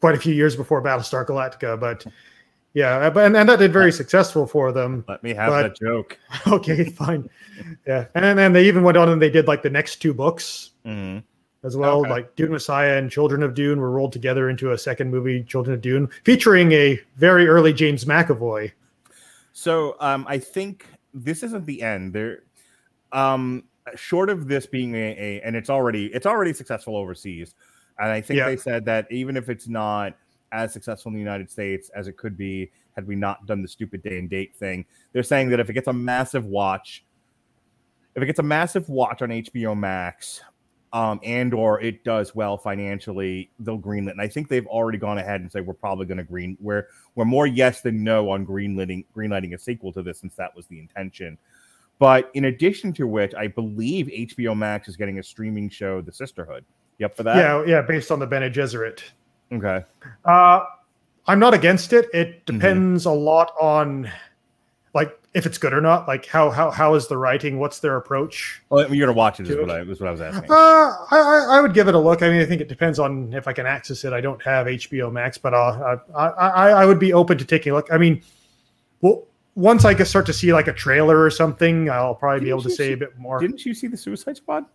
quite 0.00 0.14
a 0.14 0.18
few 0.20 0.34
years 0.34 0.54
before 0.54 0.82
Battlestar 0.82 1.24
Galactica, 1.26 1.78
but 1.80 2.04
yeah, 2.74 3.08
but 3.10 3.24
and, 3.24 3.36
and 3.36 3.48
that 3.48 3.58
did 3.58 3.72
very 3.72 3.92
successful 3.92 4.46
for 4.46 4.72
them. 4.72 5.04
Let 5.08 5.22
me 5.22 5.32
have 5.34 5.50
But- 5.50 5.62
that 5.62 5.76
joke. 5.78 6.18
okay, 6.48 6.84
fine, 6.84 7.28
yeah, 7.86 8.06
and 8.14 8.38
then 8.38 8.52
they 8.52 8.66
even 8.66 8.82
went 8.82 8.96
on 8.96 9.08
and 9.08 9.22
they 9.22 9.30
did 9.30 9.46
like 9.46 9.62
the 9.62 9.70
next 9.70 9.96
two 9.96 10.12
books 10.12 10.72
Mhm. 10.84 11.22
as 11.62 11.76
well. 11.76 12.00
Okay. 12.00 12.10
Like 12.10 12.36
Dune 12.36 12.50
Messiah 12.52 12.98
and 12.98 13.10
Children 13.10 13.42
of 13.42 13.54
Dune 13.54 13.80
were 13.80 13.90
rolled 13.90 14.12
together 14.12 14.50
into 14.50 14.72
a 14.72 14.78
second 14.78 15.10
movie, 15.10 15.42
Children 15.44 15.74
of 15.74 15.80
Dune, 15.80 16.08
featuring 16.24 16.72
a 16.72 17.00
very 17.16 17.46
early 17.48 17.72
James 17.72 18.04
McAvoy. 18.04 18.72
So 19.52 19.96
um, 20.00 20.26
I 20.28 20.38
think 20.38 20.86
this 21.14 21.42
isn't 21.44 21.64
the 21.66 21.80
end. 21.80 22.12
There, 22.12 22.40
um, 23.12 23.64
short 23.94 24.30
of 24.30 24.48
this 24.48 24.66
being 24.66 24.94
a, 24.94 25.14
a 25.16 25.40
and 25.42 25.54
it's 25.54 25.70
already 25.70 26.06
it's 26.06 26.26
already 26.26 26.52
successful 26.52 26.96
overseas, 26.96 27.54
and 27.98 28.08
I 28.10 28.20
think 28.20 28.38
Yeah. 28.38 28.46
they 28.46 28.56
said 28.56 28.84
that 28.86 29.06
even 29.12 29.36
if 29.36 29.48
it's 29.48 29.68
not 29.68 30.16
as 30.54 30.72
successful 30.72 31.10
in 31.10 31.14
the 31.14 31.20
United 31.20 31.50
States 31.50 31.90
as 31.94 32.08
it 32.08 32.16
could 32.16 32.36
be 32.36 32.70
had 32.94 33.06
we 33.06 33.16
not 33.16 33.44
done 33.46 33.60
the 33.60 33.68
stupid 33.68 34.02
day 34.02 34.18
and 34.18 34.30
date 34.30 34.54
thing, 34.54 34.86
they're 35.12 35.22
saying 35.22 35.50
that 35.50 35.60
if 35.60 35.68
it 35.68 35.72
gets 35.72 35.88
a 35.88 35.92
massive 35.92 36.46
watch, 36.46 37.04
if 38.14 38.22
it 38.22 38.26
gets 38.26 38.38
a 38.38 38.44
massive 38.44 38.88
watch 38.88 39.20
on 39.20 39.30
HBO 39.30 39.76
Max, 39.76 40.40
um, 40.92 41.18
and 41.24 41.52
or 41.52 41.80
it 41.80 42.04
does 42.04 42.36
well 42.36 42.56
financially, 42.56 43.50
they'll 43.58 43.80
greenlit. 43.80 44.12
And 44.12 44.20
I 44.20 44.28
think 44.28 44.48
they've 44.48 44.66
already 44.68 44.96
gone 44.96 45.18
ahead 45.18 45.40
and 45.40 45.50
said 45.50 45.66
we're 45.66 45.74
probably 45.74 46.06
going 46.06 46.18
to 46.18 46.24
green. 46.24 46.56
We're 46.60 46.86
we're 47.16 47.24
more 47.24 47.48
yes 47.48 47.80
than 47.80 48.04
no 48.04 48.30
on 48.30 48.46
greenlighting 48.46 49.04
greenlighting 49.14 49.54
a 49.54 49.58
sequel 49.58 49.92
to 49.92 50.02
this, 50.02 50.20
since 50.20 50.36
that 50.36 50.54
was 50.54 50.68
the 50.68 50.78
intention. 50.78 51.36
But 51.98 52.30
in 52.34 52.44
addition 52.44 52.92
to 52.94 53.08
which, 53.08 53.34
I 53.34 53.48
believe 53.48 54.06
HBO 54.06 54.56
Max 54.56 54.86
is 54.86 54.96
getting 54.96 55.18
a 55.18 55.22
streaming 55.22 55.68
show, 55.68 56.00
The 56.00 56.12
Sisterhood. 56.12 56.64
Up 57.04 57.16
for 57.16 57.24
that? 57.24 57.36
yeah, 57.36 57.64
yeah, 57.66 57.82
based 57.82 58.12
on 58.12 58.20
the 58.20 58.26
Bene 58.26 58.48
Gesserit. 58.48 59.00
Okay. 59.56 59.84
Uh, 60.24 60.64
I'm 61.26 61.38
not 61.38 61.54
against 61.54 61.92
it. 61.92 62.08
It 62.12 62.44
Mm-hmm. 62.46 62.58
depends 62.58 63.04
a 63.06 63.10
lot 63.10 63.52
on, 63.60 64.10
like, 64.94 65.18
if 65.32 65.46
it's 65.46 65.58
good 65.58 65.72
or 65.72 65.80
not. 65.80 66.06
Like, 66.06 66.26
how 66.26 66.48
how 66.50 66.70
how 66.70 66.94
is 66.94 67.08
the 67.08 67.16
writing? 67.16 67.58
What's 67.58 67.80
their 67.80 67.96
approach? 67.96 68.62
Well, 68.68 68.92
you're 68.94 69.06
gonna 69.06 69.16
watch 69.16 69.40
it. 69.40 69.48
Is 69.48 69.56
what. 69.56 69.70
I 69.70 69.82
was 69.82 70.00
what 70.00 70.08
I 70.08 70.12
was 70.12 70.20
asking. 70.20 70.50
Uh, 70.50 70.54
I, 70.54 71.46
I 71.50 71.60
would 71.60 71.74
give 71.74 71.88
it 71.88 71.94
a 71.94 71.98
look. 71.98 72.22
I 72.22 72.28
mean, 72.28 72.40
I 72.40 72.44
think 72.46 72.60
it 72.60 72.68
depends 72.68 72.98
on 72.98 73.32
if 73.32 73.48
I 73.48 73.52
can 73.52 73.66
access 73.66 74.04
it. 74.04 74.12
I 74.12 74.20
don't 74.20 74.40
have 74.42 74.66
HBO 74.68 75.10
Max, 75.10 75.36
but 75.38 75.52
uh, 75.54 75.96
I 76.14 76.26
I 76.28 76.68
I 76.70 76.86
would 76.86 76.98
be 77.00 77.12
open 77.12 77.36
to 77.38 77.44
taking 77.44 77.72
a 77.72 77.74
look. 77.76 77.88
I 77.90 77.98
mean, 77.98 78.22
well, 79.00 79.26
once 79.56 79.84
I 79.84 79.94
can 79.94 80.06
start 80.06 80.26
to 80.26 80.32
see 80.32 80.52
like 80.52 80.68
a 80.68 80.72
trailer 80.72 81.20
or 81.20 81.30
something, 81.30 81.90
I'll 81.90 82.14
probably 82.14 82.40
be 82.40 82.44
Didn't 82.46 82.60
able 82.60 82.62
to 82.64 82.70
say 82.70 82.86
see- 82.88 82.92
a 82.92 82.96
bit 82.96 83.18
more. 83.18 83.40
Didn't 83.40 83.64
you 83.66 83.74
see 83.74 83.88
the 83.88 83.96
Suicide 83.96 84.36
Squad? 84.36 84.66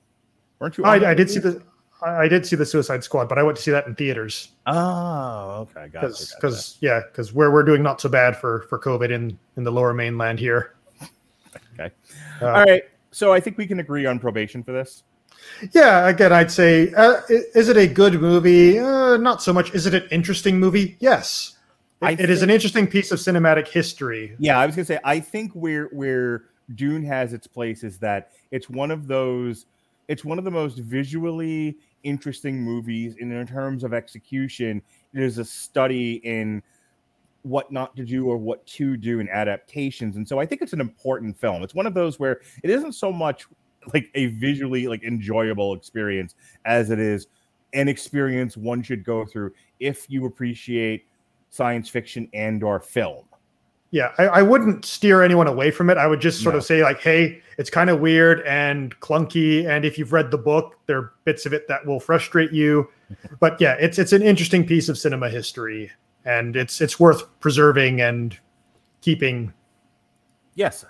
Weren't 0.59 0.77
you? 0.77 0.83
I, 0.83 1.11
I 1.11 1.13
did 1.13 1.29
see 1.29 1.39
the 1.39 1.61
I 2.01 2.23
I 2.23 2.27
did 2.27 2.45
see 2.45 2.55
the 2.55 2.65
Suicide 2.65 3.03
Squad, 3.03 3.27
but 3.29 3.37
I 3.37 3.43
went 3.43 3.57
to 3.57 3.63
see 3.63 3.71
that 3.71 3.87
in 3.87 3.95
theaters. 3.95 4.49
Oh, 4.67 5.67
okay. 5.75 5.87
Gotcha. 5.87 6.07
because 6.07 6.17
gotcha. 6.19 6.35
because 6.41 6.77
yeah 6.81 7.01
because 7.11 7.33
we're 7.33 7.51
we're 7.51 7.63
doing 7.63 7.83
not 7.83 7.99
so 8.01 8.09
bad 8.09 8.35
for 8.37 8.61
for 8.69 8.79
covid 8.79 9.11
in 9.11 9.37
in 9.57 9.63
the 9.63 9.71
lower 9.71 9.93
mainland 9.93 10.39
here 10.39 10.75
Okay. 11.73 11.93
Uh, 12.41 12.45
All 12.45 12.63
right. 12.65 12.83
So 13.11 13.33
I 13.33 13.39
think 13.39 13.57
we 13.57 13.65
can 13.65 13.79
agree 13.79 14.05
on 14.05 14.19
probation 14.19 14.63
for 14.63 14.71
this. 14.71 15.03
yeah 15.73 16.07
again 16.09 16.33
i'd 16.33 16.51
say 16.51 16.91
uh, 16.95 17.21
is 17.29 17.69
it 17.69 17.77
a 17.77 17.87
good 17.87 18.19
movie 18.21 18.77
uh, 18.77 19.15
not 19.17 19.41
so 19.41 19.53
much 19.53 19.73
is 19.73 19.85
it 19.85 19.93
an 19.93 20.03
interesting 20.11 20.59
movie 20.59 20.97
yes 20.99 21.57
it, 22.01 22.05
I 22.05 22.11
it 22.11 22.29
is 22.29 22.41
an 22.43 22.49
interesting 22.49 22.85
piece 22.87 23.11
of 23.11 23.19
cinematic 23.19 23.67
history 23.67 24.35
Yeah, 24.37 24.59
I 24.59 24.65
was 24.65 24.75
gonna 24.75 24.85
say 24.85 24.99
I 25.03 25.19
think 25.19 25.53
where 25.53 25.85
where 25.87 26.43
Dune 26.75 27.03
has 27.05 27.31
its 27.33 27.47
place 27.47 27.83
is 27.83 27.97
that 27.99 28.31
it's 28.51 28.69
one 28.69 28.91
of 28.91 29.07
those 29.07 29.65
it's 30.07 30.25
one 30.25 30.37
of 30.39 30.43
the 30.45 30.51
most 30.51 30.77
visually 30.79 31.77
interesting 32.03 32.61
movies 32.61 33.15
and 33.19 33.31
in 33.31 33.47
terms 33.47 33.83
of 33.83 33.93
execution. 33.93 34.81
It 35.13 35.21
is 35.21 35.37
a 35.37 35.45
study 35.45 36.15
in 36.23 36.61
what 37.43 37.71
not 37.71 37.95
to 37.95 38.03
do 38.03 38.27
or 38.27 38.37
what 38.37 38.65
to 38.65 38.97
do 38.97 39.19
in 39.19 39.29
adaptations. 39.29 40.17
And 40.17 40.27
so 40.27 40.39
I 40.39 40.45
think 40.45 40.61
it's 40.61 40.73
an 40.73 40.81
important 40.81 41.39
film. 41.39 41.63
It's 41.63 41.73
one 41.73 41.87
of 41.87 41.93
those 41.93 42.19
where 42.19 42.41
it 42.63 42.69
isn't 42.69 42.93
so 42.93 43.11
much 43.11 43.45
like 43.93 44.09
a 44.15 44.27
visually 44.27 44.87
like 44.87 45.03
enjoyable 45.03 45.73
experience 45.73 46.35
as 46.65 46.89
it 46.89 46.99
is 46.99 47.27
an 47.73 47.87
experience 47.87 48.57
one 48.57 48.81
should 48.81 49.03
go 49.03 49.25
through 49.25 49.53
if 49.79 50.09
you 50.09 50.25
appreciate 50.25 51.05
science 51.49 51.87
fiction 51.89 52.27
and 52.33 52.63
or 52.63 52.79
film. 52.79 53.28
Yeah 53.91 54.11
I, 54.17 54.27
I 54.27 54.41
wouldn't 54.41 54.85
steer 54.85 55.23
anyone 55.23 55.47
away 55.47 55.71
from 55.71 55.89
it 55.89 55.97
i 55.97 56.05
would 56.07 56.19
just 56.21 56.41
sort 56.43 56.53
No. 56.53 56.59
of 56.59 56.65
say 56.65 56.83
like 56.83 56.99
hey 57.01 57.41
it's 57.57 57.69
kind 57.69 57.89
of 57.89 57.99
weird 57.99 58.41
and 58.41 58.97
clunky 58.99 59.67
and 59.67 59.83
if 59.85 59.97
you've 59.97 60.13
read 60.13 60.29
the 60.31 60.37
book 60.37 60.77
there 60.85 60.97
are 60.97 61.13
bits 61.25 61.45
of 61.45 61.53
it 61.53 61.67
that 61.67 61.85
will 61.85 61.99
frustrate 61.99 62.51
you 62.51 62.87
but 63.39 63.59
yeah 63.59 63.73
it's 63.79 63.97
it's 63.97 64.13
an 64.13 64.21
interesting 64.21 64.65
piece 64.65 64.89
of 64.89 64.97
cinema 64.97 65.29
history 65.29 65.91
and 66.25 66.55
it's 66.55 66.81
it's 66.81 66.99
worth 66.99 67.23
preserving 67.39 68.01
and 68.01 68.37
keeping 69.01 69.53
Yes. 70.55 70.83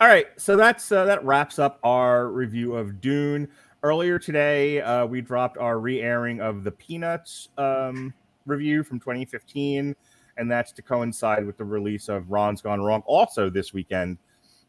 All 0.00 0.06
right, 0.06 0.26
so 0.36 0.54
that's 0.56 0.92
uh, 0.92 1.04
that 1.06 1.24
wraps 1.24 1.58
up 1.58 1.80
our 1.82 2.28
review 2.28 2.76
of 2.76 3.00
Dune. 3.00 3.48
Earlier 3.82 4.18
today, 4.20 4.80
uh, 4.82 5.04
we 5.06 5.20
dropped 5.20 5.58
our 5.58 5.80
re-airing 5.80 6.40
of 6.40 6.62
the 6.62 6.70
Peanuts 6.70 7.48
um, 7.58 8.14
review 8.44 8.84
from 8.84 9.00
2015, 9.00 9.96
and 10.36 10.50
that's 10.50 10.72
to 10.72 10.82
coincide 10.82 11.46
with 11.46 11.56
the 11.56 11.64
release 11.64 12.08
of 12.08 12.30
Ron's 12.30 12.60
Gone 12.60 12.80
Wrong, 12.80 13.02
also 13.06 13.50
this 13.50 13.72
weekend, 13.72 14.18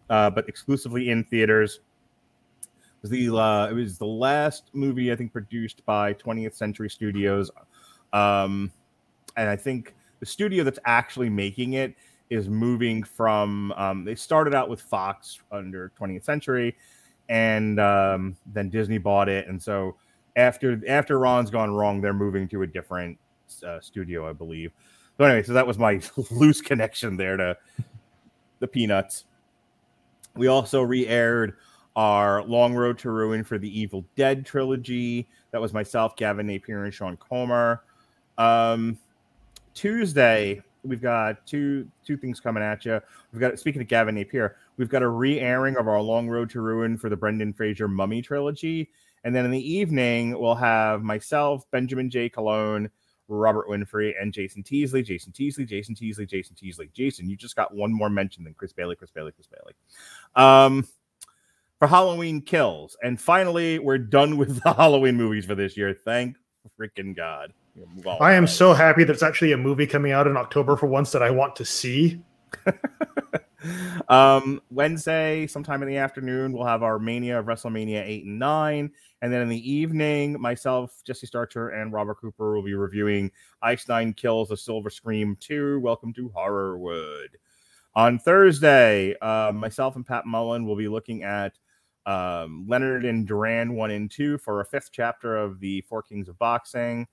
uh, 0.10 0.30
but 0.30 0.48
exclusively 0.48 1.10
in 1.10 1.24
theaters. 1.24 1.80
It 2.62 3.02
was 3.02 3.12
the 3.12 3.38
uh, 3.38 3.68
it 3.68 3.74
was 3.74 3.98
the 3.98 4.06
last 4.06 4.70
movie 4.74 5.12
I 5.12 5.16
think 5.16 5.32
produced 5.32 5.86
by 5.86 6.14
20th 6.14 6.56
Century 6.56 6.90
Studios, 6.90 7.52
um, 8.14 8.72
and 9.36 9.50
I 9.50 9.56
think 9.56 9.94
the 10.20 10.26
studio 10.26 10.64
that's 10.64 10.80
actually 10.86 11.30
making 11.30 11.74
it 11.74 11.96
is 12.30 12.50
moving 12.50 13.04
from 13.04 13.72
um, 13.74 14.04
they 14.04 14.16
started 14.16 14.54
out 14.54 14.70
with 14.70 14.82
Fox 14.82 15.40
under 15.52 15.92
20th 16.00 16.24
Century, 16.24 16.76
and 17.30 17.80
um, 17.80 18.36
then 18.54 18.70
Disney 18.70 18.98
bought 18.98 19.30
it, 19.30 19.48
and 19.48 19.62
so 19.62 19.96
after 20.38 20.82
after 20.88 21.20
Ron's 21.20 21.50
gone 21.50 21.72
wrong, 21.72 22.00
they're 22.00 22.14
moving 22.14 22.48
to 22.50 22.62
a 22.62 22.68
different 22.68 23.18
uh, 23.66 23.80
studio, 23.82 24.30
I 24.30 24.34
believe. 24.34 24.72
So 25.18 25.24
anyway, 25.24 25.44
so 25.44 25.54
that 25.54 25.66
was 25.66 25.80
my 25.80 26.00
loose 26.32 26.62
connection 26.62 27.18
there 27.18 27.38
to 27.38 27.58
the 28.60 28.68
Peanuts. 28.68 29.26
We 30.36 30.48
also 30.48 30.82
re-aired 30.82 31.56
our 31.96 32.44
Long 32.44 32.76
Road 32.76 33.00
to 33.00 33.10
Ruin 33.10 33.44
for 33.44 33.58
the 33.58 33.80
Evil 33.80 34.06
Dead 34.16 34.46
trilogy. 34.46 35.28
That 35.52 35.60
was 35.60 35.74
myself, 35.74 36.16
Gavin 36.16 36.46
Napier, 36.46 36.84
and 36.84 36.94
Sean 36.94 37.18
Comer. 37.18 37.82
Um, 38.38 39.00
Tuesday, 39.74 40.62
we've 40.84 41.02
got 41.02 41.46
two 41.48 41.88
two 42.06 42.18
things 42.18 42.40
coming 42.40 42.62
at 42.62 42.86
you. 42.86 43.02
We've 43.32 43.42
got 43.42 43.58
speaking 43.58 43.82
of 43.82 43.88
Gavin 43.88 44.14
Napier, 44.14 44.58
we've 44.78 44.90
got 44.90 45.02
a 45.02 45.08
re-airing 45.08 45.78
of 45.78 45.88
our 45.88 46.02
Long 46.02 46.28
Road 46.30 46.52
to 46.52 46.62
Ruin 46.62 46.98
for 46.98 47.10
the 47.10 47.18
Brendan 47.18 47.54
Fraser 47.54 47.88
Mummy 47.88 48.22
trilogy, 48.22 48.92
and 49.24 49.36
then 49.36 49.46
in 49.46 49.52
the 49.52 49.74
evening 49.74 50.38
we'll 50.40 50.54
have 50.54 51.02
myself, 51.02 51.70
Benjamin 51.72 52.12
J. 52.12 52.30
Cologne, 52.30 52.92
Robert 53.28 53.68
Winfrey, 53.68 54.14
and 54.20 54.34
Jason 54.34 54.64
Teasley. 54.64 55.02
Jason 55.02 55.32
Teasley, 55.32 55.66
Jason 55.66 55.96
Teasley, 55.96 56.26
Jason 56.26 56.56
Teasley. 56.56 56.90
Jason, 56.94 57.30
you 57.30 57.36
just 57.36 57.56
got 57.56 57.74
one 57.74 57.94
more 57.94 58.10
mention 58.10 58.44
than 58.44 58.54
Chris 58.54 58.74
Bailey, 58.74 58.96
Chris 58.96 59.12
Bailey, 59.12 59.32
Chris 59.32 59.48
Bailey. 59.48 59.74
Um, 60.36 60.88
for 61.80 61.88
Halloween 61.88 62.42
Kills, 62.42 62.98
and 63.04 63.20
finally 63.20 63.80
we're 63.80 63.98
done 63.98 64.38
with 64.38 64.62
the 64.64 64.74
Halloween 64.78 65.16
movies 65.16 65.46
for 65.46 65.56
this 65.56 65.78
year. 65.78 65.94
Thank 65.94 66.38
freaking 66.80 67.16
God. 67.16 67.54
We'll 67.76 67.88
move 67.88 68.08
on. 68.08 68.18
I 68.22 68.34
am 68.34 68.48
so 68.48 68.74
happy 68.74 69.04
there's 69.04 69.24
actually 69.24 69.52
a 69.52 69.58
movie 69.58 69.88
coming 69.88 70.12
out 70.12 70.28
in 70.28 70.38
October 70.38 70.76
for 70.76 70.88
once 70.88 71.12
that 71.12 71.24
I 71.24 71.30
want 71.30 71.56
to 71.58 71.66
see. 71.66 72.22
Um, 74.10 74.62
Wednesday, 74.70 75.48
sometime 75.48 75.82
in 75.84 75.90
the 75.90 75.98
afternoon, 75.98 76.54
we'll 76.54 76.66
have 76.66 76.84
our 76.84 76.98
Mania 76.98 77.40
of 77.40 77.46
WrestleMania 77.46 78.06
8 78.06 78.26
and 78.26 78.40
9. 78.40 78.92
And 79.22 79.34
then 79.34 79.42
in 79.42 79.50
the 79.50 79.72
evening, 79.72 80.40
myself, 80.40 81.02
Jesse 81.04 81.28
Starcher, 81.28 81.70
and 81.70 81.92
Robert 81.92 82.22
Cooper 82.22 82.56
will 82.56 82.64
be 82.64 82.76
reviewing 82.76 83.32
Ice 83.62 83.88
Nine 83.88 84.14
Kills 84.14 84.50
the 84.50 84.56
Silver 84.56 84.90
Scream 84.90 85.36
2. 85.42 85.80
Welcome 85.82 86.14
to 86.14 86.30
Horrorwood. 86.30 87.28
On 87.96 88.20
Thursday, 88.20 89.16
uh, 89.22 89.52
myself 89.54 89.96
and 89.96 90.06
Pat 90.06 90.26
Mullen 90.26 90.66
will 90.66 90.78
be 90.78 90.88
looking 90.88 91.24
at 91.24 91.58
um, 92.06 92.66
Leonard 92.68 93.04
and 93.04 93.28
Duran 93.28 93.76
1 93.76 93.92
and 93.92 94.10
2 94.10 94.38
for 94.38 94.62
a 94.62 94.66
fifth 94.66 94.90
chapter 94.94 95.36
of 95.36 95.60
the 95.60 95.82
Four 95.82 96.04
Kings 96.04 96.30
of 96.30 96.40
Boxing. 96.40 97.08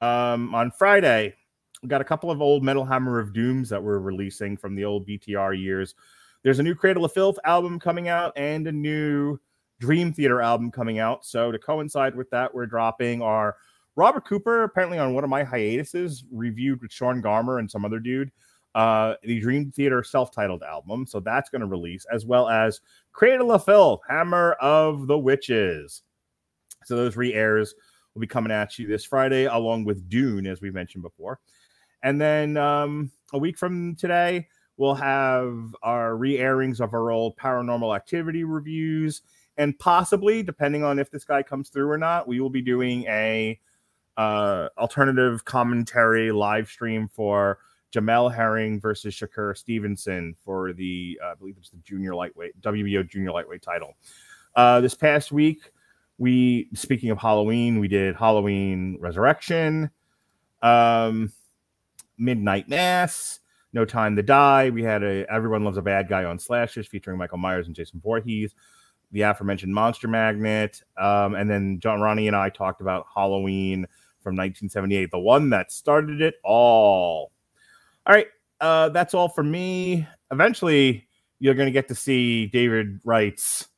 Um, 0.00 0.54
on 0.54 0.70
Friday, 0.72 1.36
we 1.84 1.88
got 1.88 2.00
a 2.00 2.04
couple 2.04 2.30
of 2.30 2.40
old 2.40 2.64
Metal 2.64 2.84
Hammer 2.84 3.20
of 3.20 3.34
Dooms 3.34 3.68
that 3.68 3.82
we're 3.82 3.98
releasing 3.98 4.56
from 4.56 4.74
the 4.74 4.86
old 4.86 5.06
BTR 5.06 5.60
years. 5.60 5.94
There's 6.42 6.58
a 6.58 6.62
new 6.62 6.74
Cradle 6.74 7.04
of 7.04 7.12
Filth 7.12 7.38
album 7.44 7.78
coming 7.78 8.08
out 8.08 8.32
and 8.36 8.66
a 8.66 8.72
new 8.72 9.38
Dream 9.80 10.10
Theater 10.10 10.40
album 10.40 10.70
coming 10.70 10.98
out. 10.98 11.26
So 11.26 11.52
to 11.52 11.58
coincide 11.58 12.16
with 12.16 12.30
that, 12.30 12.54
we're 12.54 12.64
dropping 12.64 13.20
our 13.20 13.56
Robert 13.96 14.26
Cooper, 14.26 14.62
apparently 14.62 14.98
on 14.98 15.12
one 15.12 15.24
of 15.24 15.30
my 15.30 15.44
hiatuses, 15.44 16.24
reviewed 16.32 16.80
with 16.80 16.90
Sean 16.90 17.20
Garmer 17.20 17.58
and 17.58 17.70
some 17.70 17.84
other 17.84 18.00
dude, 18.00 18.32
uh, 18.74 19.16
the 19.22 19.38
Dream 19.38 19.70
Theater 19.70 20.02
self-titled 20.02 20.62
album. 20.62 21.06
So 21.06 21.20
that's 21.20 21.50
going 21.50 21.60
to 21.60 21.66
release, 21.66 22.06
as 22.10 22.24
well 22.24 22.48
as 22.48 22.80
Cradle 23.12 23.52
of 23.52 23.62
Filth, 23.62 24.00
Hammer 24.08 24.52
of 24.54 25.06
the 25.06 25.18
Witches. 25.18 26.00
So 26.86 26.96
those 26.96 27.14
re-airs 27.14 27.74
will 28.14 28.20
be 28.20 28.26
coming 28.26 28.52
at 28.52 28.78
you 28.78 28.86
this 28.86 29.04
Friday, 29.04 29.44
along 29.44 29.84
with 29.84 30.08
Dune, 30.08 30.46
as 30.46 30.62
we 30.62 30.70
mentioned 30.70 31.02
before. 31.02 31.40
And 32.04 32.20
then 32.20 32.56
um, 32.58 33.10
a 33.32 33.38
week 33.38 33.58
from 33.58 33.96
today, 33.96 34.46
we'll 34.76 34.94
have 34.94 35.74
our 35.82 36.16
re 36.16 36.38
airings 36.38 36.80
of 36.80 36.92
our 36.92 37.10
old 37.10 37.36
paranormal 37.36 37.96
activity 37.96 38.44
reviews. 38.44 39.22
And 39.56 39.76
possibly, 39.78 40.42
depending 40.42 40.84
on 40.84 40.98
if 40.98 41.10
this 41.10 41.24
guy 41.24 41.42
comes 41.42 41.70
through 41.70 41.90
or 41.90 41.96
not, 41.96 42.28
we 42.28 42.40
will 42.40 42.50
be 42.50 42.60
doing 42.60 43.04
a 43.04 43.58
uh, 44.18 44.68
alternative 44.76 45.44
commentary 45.46 46.30
live 46.30 46.68
stream 46.68 47.08
for 47.08 47.58
Jamel 47.90 48.32
Herring 48.34 48.80
versus 48.80 49.14
Shakur 49.14 49.56
Stevenson 49.56 50.36
for 50.44 50.74
the, 50.74 51.18
uh, 51.24 51.28
I 51.28 51.34
believe 51.36 51.54
it's 51.58 51.70
the 51.70 51.78
junior 51.78 52.14
lightweight, 52.14 52.60
WBO 52.60 53.08
junior 53.08 53.32
lightweight 53.32 53.62
title. 53.62 53.94
Uh, 54.54 54.80
this 54.80 54.94
past 54.94 55.32
week, 55.32 55.72
we, 56.18 56.68
speaking 56.74 57.10
of 57.10 57.18
Halloween, 57.18 57.78
we 57.78 57.88
did 57.88 58.14
Halloween 58.14 58.98
Resurrection. 59.00 59.90
Um, 60.62 61.32
Midnight 62.18 62.68
Mass, 62.68 63.40
No 63.72 63.84
Time 63.84 64.16
to 64.16 64.22
Die. 64.22 64.70
We 64.70 64.82
had 64.82 65.02
a 65.02 65.30
Everyone 65.30 65.64
Loves 65.64 65.78
a 65.78 65.82
Bad 65.82 66.08
Guy 66.08 66.24
on 66.24 66.38
Slashers 66.38 66.86
featuring 66.86 67.18
Michael 67.18 67.38
Myers 67.38 67.66
and 67.66 67.76
Jason 67.76 68.00
Voorhees. 68.00 68.54
The 69.12 69.22
aforementioned 69.22 69.72
Monster 69.72 70.08
Magnet, 70.08 70.82
um, 70.96 71.34
and 71.34 71.48
then 71.48 71.78
John 71.78 72.00
Ronnie 72.00 72.26
and 72.26 72.34
I 72.34 72.48
talked 72.48 72.80
about 72.80 73.06
Halloween 73.14 73.86
from 74.20 74.34
1978, 74.34 75.10
the 75.10 75.18
one 75.18 75.50
that 75.50 75.70
started 75.70 76.20
it 76.20 76.36
all. 76.42 77.30
All 78.06 78.14
right, 78.14 78.26
uh, 78.60 78.88
that's 78.88 79.14
all 79.14 79.28
for 79.28 79.44
me. 79.44 80.06
Eventually, 80.32 81.06
you're 81.38 81.54
going 81.54 81.66
to 81.66 81.72
get 81.72 81.86
to 81.88 81.94
see 81.94 82.46
David 82.46 83.00
Wright's 83.04 83.68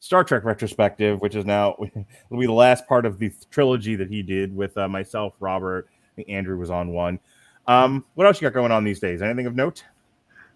Star 0.00 0.24
Trek 0.24 0.44
retrospective, 0.44 1.20
which 1.20 1.36
is 1.36 1.44
now 1.44 1.76
will 2.30 2.40
be 2.40 2.46
the 2.46 2.52
last 2.52 2.86
part 2.88 3.06
of 3.06 3.18
the 3.18 3.30
trilogy 3.50 3.94
that 3.94 4.08
he 4.08 4.22
did 4.22 4.54
with 4.54 4.76
uh, 4.76 4.88
myself, 4.88 5.34
Robert, 5.38 5.88
Andrew 6.28 6.58
was 6.58 6.70
on 6.70 6.92
one. 6.92 7.20
Um, 7.70 8.04
what 8.14 8.26
else 8.26 8.40
you 8.40 8.46
got 8.46 8.52
going 8.52 8.72
on 8.72 8.82
these 8.82 8.98
days? 8.98 9.22
Anything 9.22 9.46
of 9.46 9.54
note? 9.54 9.84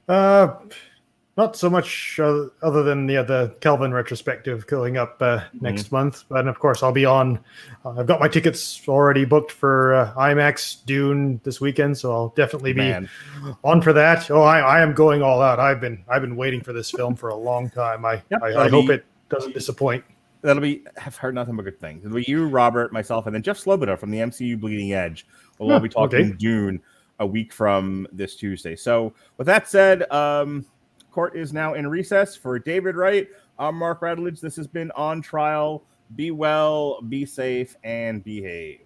Uh, 0.08 0.56
not 1.36 1.54
so 1.54 1.70
much 1.70 2.18
uh, 2.20 2.46
other 2.60 2.82
than 2.82 3.08
yeah, 3.08 3.22
the 3.22 3.54
Kelvin 3.60 3.94
retrospective 3.94 4.66
going 4.66 4.96
up 4.96 5.18
uh, 5.20 5.38
mm-hmm. 5.38 5.58
next 5.64 5.92
month. 5.92 6.24
But 6.28 6.48
of 6.48 6.58
course, 6.58 6.82
I'll 6.82 6.90
be 6.90 7.04
on. 7.04 7.38
Uh, 7.84 8.00
I've 8.00 8.08
got 8.08 8.18
my 8.18 8.26
tickets 8.26 8.82
already 8.88 9.24
booked 9.24 9.52
for 9.52 9.94
uh, 9.94 10.14
IMAX 10.14 10.84
Dune 10.86 11.40
this 11.44 11.60
weekend, 11.60 11.96
so 11.96 12.12
I'll 12.12 12.28
definitely 12.30 12.72
be 12.72 12.78
Man. 12.78 13.08
on 13.62 13.80
for 13.80 13.92
that. 13.92 14.28
Oh, 14.28 14.42
I, 14.42 14.58
I 14.58 14.80
am 14.82 14.92
going 14.92 15.22
all 15.22 15.40
out. 15.40 15.60
I've 15.60 15.80
been 15.80 16.04
I've 16.08 16.22
been 16.22 16.34
waiting 16.34 16.62
for 16.62 16.72
this 16.72 16.90
film 16.90 17.14
for 17.14 17.28
a 17.28 17.36
long 17.36 17.70
time. 17.70 18.04
I 18.04 18.22
yep, 18.28 18.42
I, 18.42 18.64
I 18.64 18.68
hope 18.68 18.90
it 18.90 19.04
doesn't 19.28 19.54
disappoint. 19.54 20.02
That'll 20.42 20.60
be. 20.60 20.82
I've 21.06 21.16
heard 21.16 21.36
nothing 21.36 21.54
but 21.54 21.64
good 21.64 21.78
things. 21.78 22.04
It'll 22.04 22.16
be 22.16 22.24
you, 22.26 22.48
Robert, 22.48 22.92
myself, 22.92 23.26
and 23.26 23.34
then 23.36 23.42
Jeff 23.42 23.62
Sloboda 23.62 23.96
from 23.96 24.10
the 24.10 24.18
MCU 24.18 24.58
Bleeding 24.58 24.92
Edge. 24.92 25.28
We'll 25.60 25.70
all 25.70 25.78
be 25.78 25.88
talking 25.90 26.18
okay. 26.18 26.36
Dune 26.36 26.82
a 27.20 27.26
week 27.26 27.52
from 27.52 28.06
this 28.12 28.36
Tuesday. 28.36 28.76
So, 28.76 29.14
with 29.36 29.46
that 29.46 29.68
said, 29.68 30.10
um, 30.10 30.66
court 31.10 31.36
is 31.36 31.52
now 31.52 31.74
in 31.74 31.86
recess 31.86 32.36
for 32.36 32.58
David 32.58 32.96
Wright. 32.96 33.28
I'm 33.58 33.76
Mark 33.76 34.00
Radulich. 34.00 34.40
This 34.40 34.56
has 34.56 34.66
been 34.66 34.90
on 34.92 35.22
trial. 35.22 35.84
Be 36.16 36.30
well, 36.30 37.00
be 37.02 37.24
safe, 37.24 37.76
and 37.84 38.22
behave. 38.22 38.83